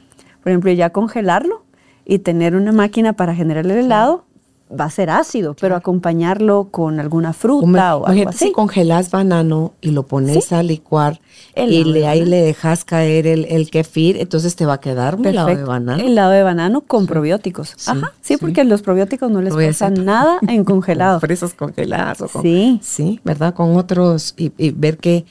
Por 0.42 0.50
ejemplo, 0.50 0.70
ya 0.72 0.90
congelarlo 0.90 1.64
y 2.04 2.18
tener 2.18 2.54
una 2.54 2.72
máquina 2.72 3.14
para 3.14 3.34
generar 3.34 3.64
el 3.64 3.72
helado 3.72 4.24
va 4.70 4.86
a 4.86 4.90
ser 4.90 5.10
ácido, 5.10 5.54
pero 5.54 5.76
acompañarlo 5.76 6.68
con 6.70 6.98
alguna 6.98 7.32
fruta 7.32 7.96
o 7.96 8.06
algo 8.06 8.28
así. 8.28 8.46
si 8.46 8.52
congelas 8.52 9.10
banano 9.10 9.72
y 9.80 9.90
lo 9.90 10.04
pones 10.04 10.52
a 10.52 10.62
licuar 10.62 11.20
y 11.54 11.84
le, 11.84 12.06
ahí 12.06 12.24
le 12.24 12.40
dejas 12.40 12.84
caer 12.84 13.26
el, 13.26 13.44
el, 13.44 13.70
kefir, 13.70 14.16
entonces 14.16 14.56
te 14.56 14.66
va 14.66 14.74
a 14.74 14.80
quedar 14.80 15.16
un 15.16 15.26
helado 15.26 15.48
de 15.48 15.64
banano. 15.64 16.02
Helado 16.02 16.30
de 16.30 16.42
banano 16.42 16.80
con 16.80 17.06
probióticos. 17.06 17.88
Ajá, 17.88 18.12
sí, 18.20 18.36
porque 18.36 18.64
los 18.64 18.82
probióticos 18.82 19.30
no 19.30 19.42
les 19.42 19.54
pasa 19.54 19.90
nada 19.90 20.38
en 20.48 20.64
congelado. 20.64 21.20
Fresas 21.20 21.54
congeladas 21.54 22.22
o 22.22 22.28
con, 22.28 22.42
sí. 22.42 22.80
sí, 22.82 23.20
¿verdad? 23.22 23.54
Con 23.54 23.76
otros 23.76 24.34
y, 24.36 24.52
y 24.56 24.70
ver 24.70 24.98
qué 24.98 25.24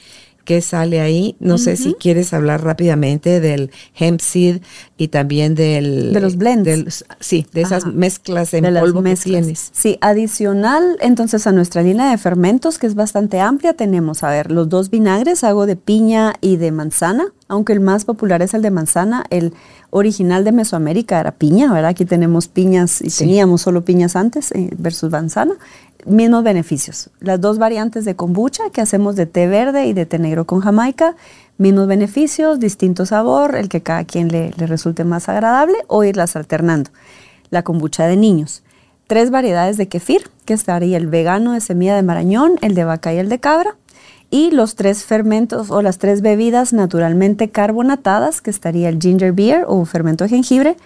que 0.46 0.62
sale 0.62 1.00
ahí. 1.00 1.36
No 1.40 1.58
sé 1.58 1.78
si 1.78 1.94
quieres 1.94 2.34
hablar 2.34 2.64
rápidamente 2.64 3.40
del 3.40 3.72
hemp 3.96 4.20
seed 4.20 4.62
y 4.98 5.08
también 5.08 5.56
del... 5.56 6.14
De 6.14 6.22
los 6.22 6.38
blends. 6.38 7.06
sí, 7.20 7.46
de 7.54 7.62
esas 7.62 7.86
mezclas 7.86 8.54
en 8.54 8.66
polvo 8.74 9.04
que 9.04 9.16
tienes. 9.16 9.70
Sí, 9.74 9.98
adicional 10.02 10.98
entonces 11.02 11.48
a 11.48 11.52
nuestra 11.52 11.82
línea 11.82 12.10
de 12.10 12.18
fermentos, 12.18 12.78
que 12.78 12.88
es 12.88 12.96
bastante 12.96 13.40
amplia, 13.40 13.74
tenemos, 13.74 14.24
a 14.24 14.30
ver, 14.30 14.52
los 14.52 14.70
dos 14.70 14.90
vinagres, 14.90 15.44
hago 15.44 15.66
de 15.66 15.76
piña 15.76 16.34
y 16.42 16.58
de 16.58 16.72
manzana, 16.72 17.26
aunque 17.48 17.74
el 17.74 17.80
más 17.80 18.06
popular 18.06 18.42
es 18.42 18.54
el 18.54 18.62
de 18.62 18.72
manzana, 18.72 19.24
el 19.30 19.54
original 19.90 20.44
de 20.44 20.52
Mesoamérica 20.52 21.20
era 21.20 21.32
piña, 21.32 21.72
¿verdad? 21.72 21.92
Aquí 21.92 22.06
tenemos 22.06 22.48
piñas 22.48 23.02
y 23.02 23.10
teníamos 23.10 23.62
solo 23.62 23.86
piñas 23.86 24.16
antes 24.16 24.52
eh, 24.52 24.70
versus 24.78 25.12
manzana 25.12 25.56
mismos 26.06 26.44
beneficios. 26.44 27.10
Las 27.20 27.42
dos 27.42 27.58
variantes 27.58 28.06
de 28.06 28.16
kombucha 28.16 28.70
que 28.72 28.82
hacemos 28.82 29.16
de 29.16 29.26
té 29.26 29.48
verde 29.48 29.86
y 29.86 29.94
de 29.94 30.06
té 30.06 30.20
negro 30.20 30.46
con 30.46 30.62
jamaica, 30.62 31.16
mismos 31.58 31.88
beneficios, 31.88 32.60
distinto 32.60 33.06
sabor, 33.06 33.56
el 33.56 33.70
que 33.70 33.82
cada 33.82 34.04
quien 34.06 34.30
le, 34.30 34.52
resulte 34.52 35.04
más 35.04 35.30
agradable 35.30 35.76
o 35.88 36.04
irlas 36.04 36.36
alternando. 36.36 36.90
La 37.50 37.64
kombucha 37.64 38.08
de 38.08 38.18
niños. 38.18 38.64
Tres 39.08 39.30
variedades 39.30 39.78
de 39.78 39.88
kefir, 39.88 40.30
que 40.46 40.54
estaría 40.54 40.98
el 40.98 41.08
vegano 41.08 41.54
de 41.54 41.62
semilla 41.62 41.96
de 41.96 42.04
marañón, 42.04 42.56
el 42.62 42.74
de 42.74 42.84
vaca 42.84 43.14
y 43.14 43.18
el 43.18 43.30
de 43.30 43.40
cabra. 43.40 43.76
Y 44.30 44.50
los 44.52 44.76
tres 44.76 45.04
fermentos 45.06 45.70
o 45.70 45.82
las 45.82 46.00
tres 46.00 46.22
bebidas 46.22 46.74
naturalmente 46.74 47.50
carbonatadas, 47.50 48.42
que 48.42 48.50
estaría 48.50 48.90
el 48.90 49.00
ginger 49.00 49.32
beer 49.32 49.66
o 49.68 49.86
fermento 49.86 50.24
de 50.24 50.32
jengibre, 50.32 50.78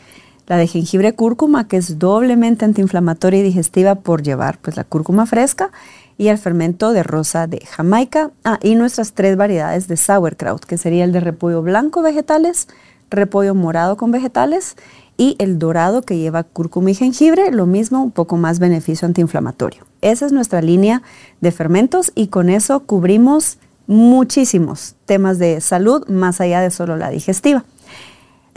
la 0.48 0.58
de 0.58 0.68
jengibre 0.68 1.14
cúrcuma, 1.14 1.68
que 1.68 1.78
es 1.78 2.00
doblemente 2.00 2.66
antiinflamatoria 2.66 3.42
y 3.42 3.44
digestiva 3.44 3.96
por 3.96 4.24
llevar 4.24 4.58
pues, 4.60 4.78
la 4.78 4.84
cúrcuma 4.84 5.26
fresca, 5.26 5.72
y 6.18 6.30
el 6.30 6.38
fermento 6.38 6.94
de 6.94 7.04
rosa 7.04 7.48
de 7.48 7.60
Jamaica. 7.66 8.32
Ah, 8.44 8.60
y 8.64 8.76
nuestras 8.76 9.14
tres 9.14 9.38
variedades 9.38 9.88
de 9.88 9.98
sauerkraut, 9.98 10.66
que 10.66 10.78
sería 10.78 11.04
el 11.04 11.12
de 11.12 11.20
repollo 11.20 11.62
blanco 11.62 12.02
vegetales, 12.02 12.68
repollo 13.10 13.56
morado 13.56 13.98
con 13.98 14.12
vegetales 14.12 14.76
y 15.16 15.36
el 15.40 15.60
dorado 15.60 16.02
que 16.02 16.18
lleva 16.18 16.44
cúrcuma 16.44 16.92
y 16.92 16.96
jengibre, 16.96 17.52
lo 17.52 17.66
mismo, 17.66 18.04
un 18.04 18.12
poco 18.12 18.38
más 18.38 18.60
beneficio 18.60 19.06
antiinflamatorio. 19.06 19.86
Esa 20.02 20.26
es 20.26 20.32
nuestra 20.32 20.62
línea 20.62 21.02
de 21.42 21.52
fermentos 21.52 22.12
y 22.16 22.28
con 22.28 22.50
eso 22.50 22.82
cubrimos 22.82 23.58
muchísimos 23.88 24.96
temas 25.06 25.40
de 25.40 25.62
salud 25.62 26.08
más 26.08 26.42
allá 26.42 26.62
de 26.62 26.72
solo 26.72 26.98
la 26.98 27.10
digestiva. 27.10 27.64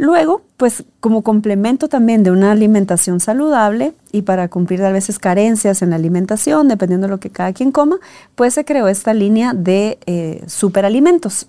Luego, 0.01 0.40
pues 0.56 0.85
como 1.01 1.20
complemento 1.20 1.86
también 1.86 2.22
de 2.22 2.31
una 2.31 2.52
alimentación 2.52 3.20
saludable 3.20 3.93
y 4.12 4.22
para 4.22 4.48
cumplir 4.48 4.82
a 4.82 4.93
veces 4.93 5.18
carencias 5.18 5.82
en 5.82 5.90
la 5.90 5.97
alimentación, 5.97 6.68
dependiendo 6.68 7.06
de 7.06 7.10
lo 7.10 7.20
que 7.20 7.28
cada 7.28 7.52
quien 7.52 7.70
coma, 7.70 7.98
pues 8.35 8.55
se 8.55 8.64
creó 8.64 8.89
esta 8.89 9.12
línea 9.12 9.52
de 9.52 9.98
eh, 10.06 10.43
superalimentos 10.47 11.48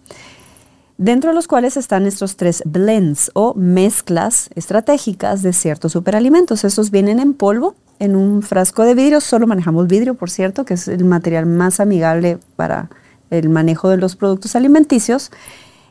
dentro 0.97 1.29
de 1.29 1.33
los 1.33 1.47
cuales 1.47 1.77
están 1.77 2.05
estos 2.05 2.35
tres 2.35 2.61
blends 2.65 3.31
o 3.35 3.53
mezclas 3.53 4.49
estratégicas 4.53 5.43
de 5.43 5.53
ciertos 5.53 5.93
superalimentos. 5.93 6.65
Estos 6.65 6.91
vienen 6.91 7.21
en 7.21 7.33
polvo, 7.33 7.75
en 7.99 8.17
un 8.17 8.41
frasco 8.41 8.83
de 8.83 8.95
vidrio, 8.95 9.21
solo 9.21 9.47
manejamos 9.47 9.87
vidrio, 9.87 10.15
por 10.15 10.29
cierto, 10.29 10.65
que 10.65 10.73
es 10.73 10.89
el 10.89 11.05
material 11.05 11.45
más 11.45 11.79
amigable 11.79 12.37
para 12.57 12.89
el 13.29 13.47
manejo 13.47 13.87
de 13.87 13.95
los 13.95 14.17
productos 14.17 14.57
alimenticios. 14.57 15.31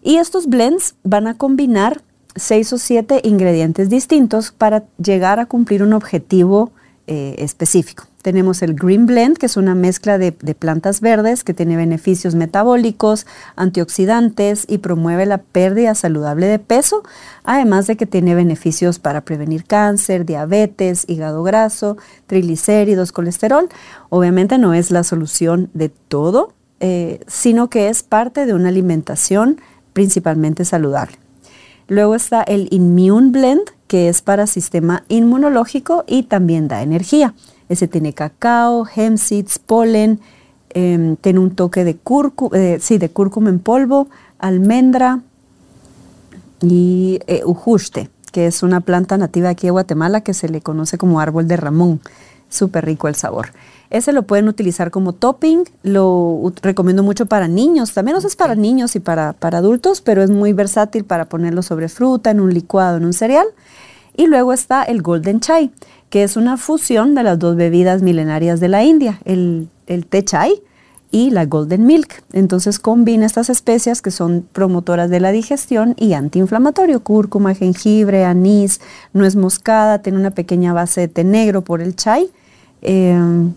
Y 0.02 0.16
estos 0.16 0.46
blends 0.46 0.94
van 1.04 1.26
a 1.26 1.38
combinar 1.38 2.02
seis 2.36 2.72
o 2.72 2.78
siete 2.78 3.20
ingredientes 3.24 3.88
distintos 3.88 4.52
para 4.52 4.84
llegar 5.02 5.40
a 5.40 5.46
cumplir 5.46 5.82
un 5.82 5.92
objetivo 5.92 6.72
eh, 7.06 7.34
específico. 7.38 8.04
Tenemos 8.22 8.60
el 8.62 8.74
Green 8.74 9.06
Blend, 9.06 9.38
que 9.38 9.46
es 9.46 9.56
una 9.56 9.74
mezcla 9.74 10.18
de, 10.18 10.32
plantas 10.32 11.00
verdes 11.00 11.42
que 11.42 11.54
tiene 11.54 11.76
beneficios 11.76 12.34
metabólicos, 12.34 13.26
antioxidantes 13.56 14.66
y 14.68 14.78
promueve 14.78 15.24
la 15.24 15.38
pérdida 15.38 15.94
saludable 15.94 16.46
de 16.46 16.58
peso, 16.58 17.02
además 17.42 17.86
de 17.86 17.96
que 17.96 18.04
tiene 18.06 18.34
beneficios 18.34 18.98
para 18.98 19.22
prevenir 19.22 19.64
cáncer, 19.64 20.26
diabetes, 20.26 21.04
hígado 21.08 21.42
graso, 21.42 21.96
triglicéridos, 22.26 23.10
colesterol. 23.10 23.68
Obviamente 24.10 24.58
no 24.58 24.74
es 24.74 24.90
la 24.90 25.02
solución 25.02 25.70
de 25.72 25.88
todo, 25.88 26.52
eh, 26.80 27.20
sino 27.26 27.70
que 27.70 27.88
es 27.88 28.02
parte 28.02 28.44
de 28.44 28.52
una 28.52 28.68
alimentación 28.68 29.60
principalmente 29.94 30.64
saludable. 30.66 31.16
Luego 31.90 32.14
está 32.14 32.44
el 32.44 32.68
Immune 32.70 33.32
Blend, 33.32 33.62
que 33.88 34.08
es 34.08 34.22
para 34.22 34.46
sistema 34.46 35.02
inmunológico 35.08 36.04
y 36.06 36.22
también 36.22 36.68
da 36.68 36.82
energía. 36.82 37.34
Ese 37.68 37.88
tiene 37.88 38.12
cacao, 38.12 38.86
hemp 38.94 39.18
seeds, 39.18 39.58
polen, 39.58 40.20
em, 40.68 41.16
tiene 41.16 41.40
un 41.40 41.50
toque 41.50 41.82
de 41.82 41.96
cúrcuma, 41.96 42.56
eh, 42.56 42.78
sí, 42.80 42.98
de 42.98 43.10
cúrcuma 43.10 43.50
en 43.50 43.58
polvo, 43.58 44.06
almendra 44.38 45.22
y 46.62 47.18
eh, 47.26 47.42
que 48.30 48.46
es 48.46 48.62
una 48.62 48.80
planta 48.82 49.18
nativa 49.18 49.48
aquí 49.48 49.66
de 49.66 49.72
Guatemala 49.72 50.20
que 50.20 50.32
se 50.32 50.48
le 50.48 50.60
conoce 50.60 50.96
como 50.96 51.18
árbol 51.18 51.48
de 51.48 51.56
Ramón. 51.56 52.00
Súper 52.48 52.84
rico 52.84 53.08
el 53.08 53.16
sabor. 53.16 53.48
Ese 53.90 54.12
lo 54.12 54.22
pueden 54.22 54.48
utilizar 54.48 54.92
como 54.92 55.12
topping, 55.12 55.64
lo 55.82 56.52
recomiendo 56.62 57.02
mucho 57.02 57.26
para 57.26 57.48
niños, 57.48 57.92
también 57.92 58.16
es 58.16 58.36
para 58.36 58.54
niños 58.54 58.94
y 58.94 59.00
para, 59.00 59.32
para 59.32 59.58
adultos, 59.58 60.00
pero 60.00 60.22
es 60.22 60.30
muy 60.30 60.52
versátil 60.52 61.04
para 61.04 61.24
ponerlo 61.24 61.62
sobre 61.62 61.88
fruta, 61.88 62.30
en 62.30 62.40
un 62.40 62.54
licuado, 62.54 62.98
en 62.98 63.04
un 63.04 63.12
cereal. 63.12 63.46
Y 64.16 64.26
luego 64.26 64.52
está 64.52 64.84
el 64.84 65.02
Golden 65.02 65.40
Chai, 65.40 65.72
que 66.08 66.22
es 66.22 66.36
una 66.36 66.56
fusión 66.56 67.14
de 67.14 67.24
las 67.24 67.38
dos 67.38 67.56
bebidas 67.56 68.02
milenarias 68.02 68.60
de 68.60 68.68
la 68.68 68.84
India, 68.84 69.20
el, 69.24 69.68
el 69.86 70.06
té 70.06 70.24
chai 70.24 70.62
y 71.10 71.30
la 71.30 71.46
golden 71.46 71.86
milk. 71.86 72.22
Entonces 72.32 72.78
combina 72.78 73.26
estas 73.26 73.50
especias 73.50 74.02
que 74.02 74.10
son 74.10 74.46
promotoras 74.52 75.10
de 75.10 75.20
la 75.20 75.32
digestión 75.32 75.94
y 75.98 76.12
antiinflamatorio, 76.12 77.02
cúrcuma, 77.02 77.54
jengibre, 77.54 78.24
anís, 78.24 78.80
nuez 79.12 79.36
moscada, 79.36 80.00
tiene 80.02 80.18
una 80.18 80.30
pequeña 80.30 80.72
base 80.72 81.02
de 81.02 81.08
té 81.08 81.24
negro 81.24 81.62
por 81.62 81.80
el 81.80 81.96
chai. 81.96 82.30
Em, 82.82 83.54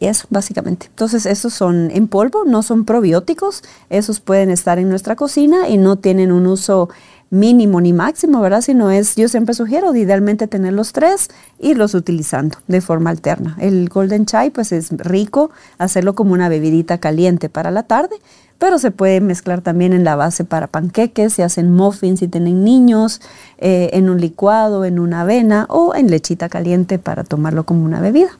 y 0.00 0.06
eso, 0.06 0.26
básicamente. 0.30 0.86
Entonces, 0.86 1.26
esos 1.26 1.52
son 1.52 1.90
en 1.92 2.08
polvo, 2.08 2.44
no 2.44 2.62
son 2.62 2.84
probióticos, 2.84 3.62
esos 3.90 4.18
pueden 4.18 4.50
estar 4.50 4.78
en 4.78 4.88
nuestra 4.88 5.14
cocina 5.14 5.68
y 5.68 5.76
no 5.76 5.96
tienen 5.96 6.32
un 6.32 6.46
uso 6.46 6.88
mínimo 7.28 7.80
ni 7.80 7.92
máximo, 7.92 8.40
¿verdad? 8.40 8.62
Sino 8.62 8.90
es, 8.90 9.14
yo 9.14 9.28
siempre 9.28 9.54
sugiero 9.54 9.94
idealmente 9.94 10.48
tener 10.48 10.72
los 10.72 10.92
tres, 10.92 11.28
irlos 11.60 11.94
utilizando 11.94 12.58
de 12.66 12.80
forma 12.80 13.10
alterna. 13.10 13.56
El 13.60 13.88
golden 13.88 14.26
chai 14.26 14.50
pues 14.50 14.72
es 14.72 14.90
rico, 14.90 15.50
hacerlo 15.78 16.14
como 16.14 16.32
una 16.32 16.48
bebidita 16.48 16.98
caliente 16.98 17.48
para 17.48 17.70
la 17.70 17.84
tarde, 17.84 18.16
pero 18.58 18.78
se 18.78 18.90
puede 18.90 19.20
mezclar 19.20 19.60
también 19.60 19.92
en 19.92 20.02
la 20.02 20.16
base 20.16 20.44
para 20.44 20.66
panqueques, 20.66 21.34
se 21.34 21.44
hacen 21.44 21.72
muffins 21.72 22.20
si 22.20 22.28
tienen 22.28 22.64
niños, 22.64 23.20
eh, 23.58 23.90
en 23.92 24.10
un 24.10 24.20
licuado, 24.20 24.84
en 24.84 24.98
una 24.98 25.20
avena 25.20 25.66
o 25.68 25.94
en 25.94 26.10
lechita 26.10 26.48
caliente 26.48 26.98
para 26.98 27.22
tomarlo 27.22 27.64
como 27.64 27.84
una 27.84 28.00
bebida. 28.00 28.30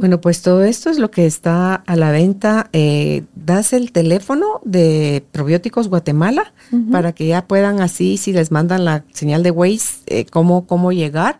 Bueno, 0.00 0.18
pues 0.18 0.40
todo 0.40 0.64
esto 0.64 0.88
es 0.88 0.98
lo 0.98 1.10
que 1.10 1.26
está 1.26 1.74
a 1.74 1.94
la 1.94 2.10
venta. 2.10 2.70
Eh, 2.72 3.24
das 3.34 3.74
el 3.74 3.92
teléfono 3.92 4.62
de 4.64 5.22
Probióticos 5.30 5.88
Guatemala 5.88 6.54
para 6.90 7.12
que 7.12 7.26
ya 7.26 7.46
puedan 7.46 7.82
así, 7.82 8.16
si 8.16 8.32
les 8.32 8.50
mandan 8.50 8.86
la 8.86 9.04
señal 9.12 9.42
de 9.42 9.50
Waze, 9.50 9.98
eh, 10.06 10.24
cómo, 10.24 10.66
cómo 10.66 10.90
llegar. 10.90 11.38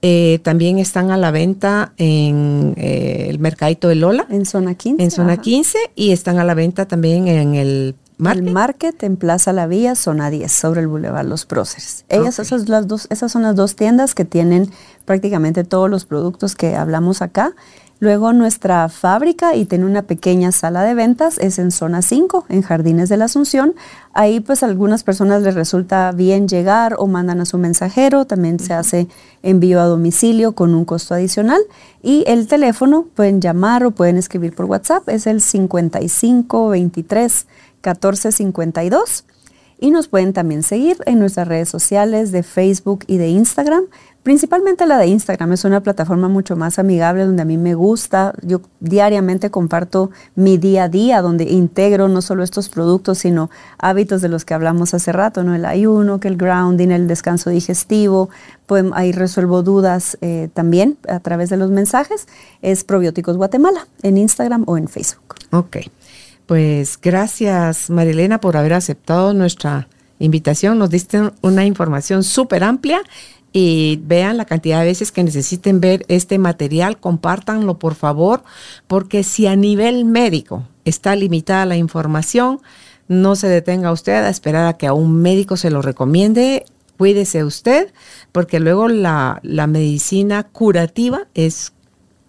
Eh, 0.00 0.38
también 0.44 0.78
están 0.78 1.10
a 1.10 1.16
la 1.16 1.32
venta 1.32 1.92
en 1.96 2.74
el 2.76 3.40
Mercadito 3.40 3.88
de 3.88 3.96
Lola. 3.96 4.28
En 4.30 4.46
zona 4.46 4.76
15. 4.76 5.02
En 5.02 5.10
zona 5.10 5.38
15 5.38 5.76
y 5.96 6.12
están 6.12 6.38
a 6.38 6.44
la 6.44 6.54
venta 6.54 6.86
también 6.86 7.26
en 7.26 7.56
el 7.56 7.96
Market. 8.18 8.46
El 8.46 8.52
Market 8.52 9.02
en 9.04 9.16
Plaza 9.16 9.52
La 9.52 9.66
Vía, 9.66 9.94
zona 9.94 10.28
10, 10.28 10.50
sobre 10.50 10.80
el 10.80 10.88
Boulevard 10.88 11.26
Los 11.26 11.46
Próceres. 11.46 12.04
Ellas, 12.08 12.38
esas, 12.38 12.68
las 12.68 12.86
dos, 12.86 13.06
esas 13.10 13.30
son 13.30 13.42
las 13.42 13.54
dos 13.54 13.76
tiendas 13.76 14.14
que 14.14 14.24
tienen 14.24 14.70
prácticamente 15.04 15.64
todos 15.64 15.88
los 15.88 16.04
productos 16.04 16.54
que 16.54 16.74
hablamos 16.74 17.22
acá. 17.22 17.54
Luego 18.00 18.32
nuestra 18.32 18.88
fábrica 18.88 19.56
y 19.56 19.64
tiene 19.64 19.84
una 19.84 20.02
pequeña 20.02 20.52
sala 20.52 20.84
de 20.84 20.94
ventas, 20.94 21.36
es 21.38 21.58
en 21.58 21.72
zona 21.72 22.00
5, 22.00 22.46
en 22.48 22.62
Jardines 22.62 23.08
de 23.08 23.16
la 23.16 23.24
Asunción. 23.24 23.74
Ahí 24.12 24.38
pues 24.38 24.62
a 24.62 24.66
algunas 24.66 25.02
personas 25.02 25.42
les 25.42 25.56
resulta 25.56 26.12
bien 26.12 26.46
llegar 26.46 26.94
o 26.98 27.08
mandan 27.08 27.40
a 27.40 27.44
su 27.44 27.58
mensajero, 27.58 28.24
también 28.24 28.60
se 28.60 28.72
hace 28.72 29.08
envío 29.42 29.80
a 29.80 29.86
domicilio 29.86 30.52
con 30.52 30.76
un 30.76 30.84
costo 30.84 31.14
adicional. 31.14 31.60
Y 32.00 32.22
el 32.28 32.46
teléfono 32.46 33.06
pueden 33.16 33.40
llamar 33.40 33.84
o 33.84 33.90
pueden 33.90 34.16
escribir 34.16 34.54
por 34.54 34.66
WhatsApp, 34.66 35.08
es 35.08 35.26
el 35.26 35.40
55 35.40 36.68
23 36.68 37.46
14 37.80 38.32
52 38.32 39.24
y 39.80 39.90
nos 39.90 40.08
pueden 40.08 40.32
también 40.32 40.62
seguir 40.62 40.98
en 41.06 41.18
nuestras 41.18 41.46
redes 41.46 41.68
sociales 41.68 42.32
de 42.32 42.42
Facebook 42.42 43.04
y 43.06 43.18
de 43.18 43.28
Instagram. 43.28 43.84
Principalmente 44.28 44.84
la 44.84 44.98
de 44.98 45.06
Instagram 45.06 45.54
es 45.54 45.64
una 45.64 45.82
plataforma 45.82 46.28
mucho 46.28 46.54
más 46.54 46.78
amigable 46.78 47.24
donde 47.24 47.40
a 47.40 47.46
mí 47.46 47.56
me 47.56 47.74
gusta. 47.74 48.34
Yo 48.42 48.60
diariamente 48.78 49.50
comparto 49.50 50.10
mi 50.34 50.58
día 50.58 50.82
a 50.84 50.88
día 50.90 51.22
donde 51.22 51.44
integro 51.44 52.08
no 52.08 52.20
solo 52.20 52.42
estos 52.42 52.68
productos, 52.68 53.16
sino 53.16 53.48
hábitos 53.78 54.20
de 54.20 54.28
los 54.28 54.44
que 54.44 54.52
hablamos 54.52 54.92
hace 54.92 55.12
rato, 55.12 55.44
¿no? 55.44 55.54
El 55.54 55.64
ayuno, 55.64 56.20
que 56.20 56.28
el 56.28 56.36
grounding, 56.36 56.90
el 56.90 57.08
descanso 57.08 57.48
digestivo. 57.48 58.28
Pues 58.66 58.84
ahí 58.92 59.12
resuelvo 59.12 59.62
dudas 59.62 60.18
eh, 60.20 60.50
también 60.52 60.98
a 61.08 61.20
través 61.20 61.48
de 61.48 61.56
los 61.56 61.70
mensajes. 61.70 62.28
Es 62.60 62.84
Probióticos 62.84 63.38
Guatemala 63.38 63.88
en 64.02 64.18
Instagram 64.18 64.64
o 64.66 64.76
en 64.76 64.88
Facebook. 64.88 65.36
Ok. 65.52 65.78
Pues 66.44 67.00
gracias, 67.00 67.88
Marilena, 67.88 68.42
por 68.42 68.58
haber 68.58 68.74
aceptado 68.74 69.32
nuestra 69.32 69.88
invitación. 70.18 70.78
Nos 70.78 70.90
diste 70.90 71.30
una 71.40 71.64
información 71.64 72.24
súper 72.24 72.62
amplia 72.64 73.00
y 73.52 74.00
vean 74.04 74.36
la 74.36 74.44
cantidad 74.44 74.80
de 74.80 74.86
veces 74.86 75.12
que 75.12 75.24
necesiten 75.24 75.80
ver 75.80 76.04
este 76.08 76.38
material, 76.38 76.98
compártanlo 76.98 77.78
por 77.78 77.94
favor, 77.94 78.42
porque 78.86 79.24
si 79.24 79.46
a 79.46 79.56
nivel 79.56 80.04
médico 80.04 80.66
está 80.84 81.16
limitada 81.16 81.66
la 81.66 81.76
información, 81.76 82.60
no 83.08 83.36
se 83.36 83.48
detenga 83.48 83.92
usted 83.92 84.12
a 84.12 84.28
esperar 84.28 84.66
a 84.66 84.74
que 84.74 84.86
a 84.86 84.92
un 84.92 85.20
médico 85.20 85.56
se 85.56 85.70
lo 85.70 85.82
recomiende. 85.82 86.64
Cuídese 86.98 87.44
usted, 87.44 87.92
porque 88.32 88.60
luego 88.60 88.88
la, 88.88 89.40
la 89.42 89.66
medicina 89.66 90.42
curativa 90.42 91.28
es 91.34 91.72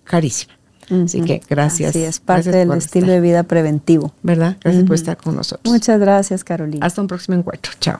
carísima. 0.04 0.54
Así 0.90 1.22
que 1.22 1.42
gracias. 1.48 1.94
Sí, 1.94 2.04
es 2.04 2.20
parte 2.20 2.52
del 2.52 2.72
estilo 2.72 3.08
de 3.08 3.22
vida 3.22 3.44
preventivo. 3.44 4.14
¿Verdad? 4.24 4.58
Gracias 4.62 4.84
por 4.86 4.96
estar 4.96 5.18
con 5.18 5.36
nosotros. 5.36 5.72
Muchas 5.72 6.00
gracias, 6.00 6.44
Carolina. 6.44 6.86
Hasta 6.86 7.02
un 7.02 7.08
próximo 7.08 7.38
encuentro. 7.38 7.74
Chao. 7.80 8.00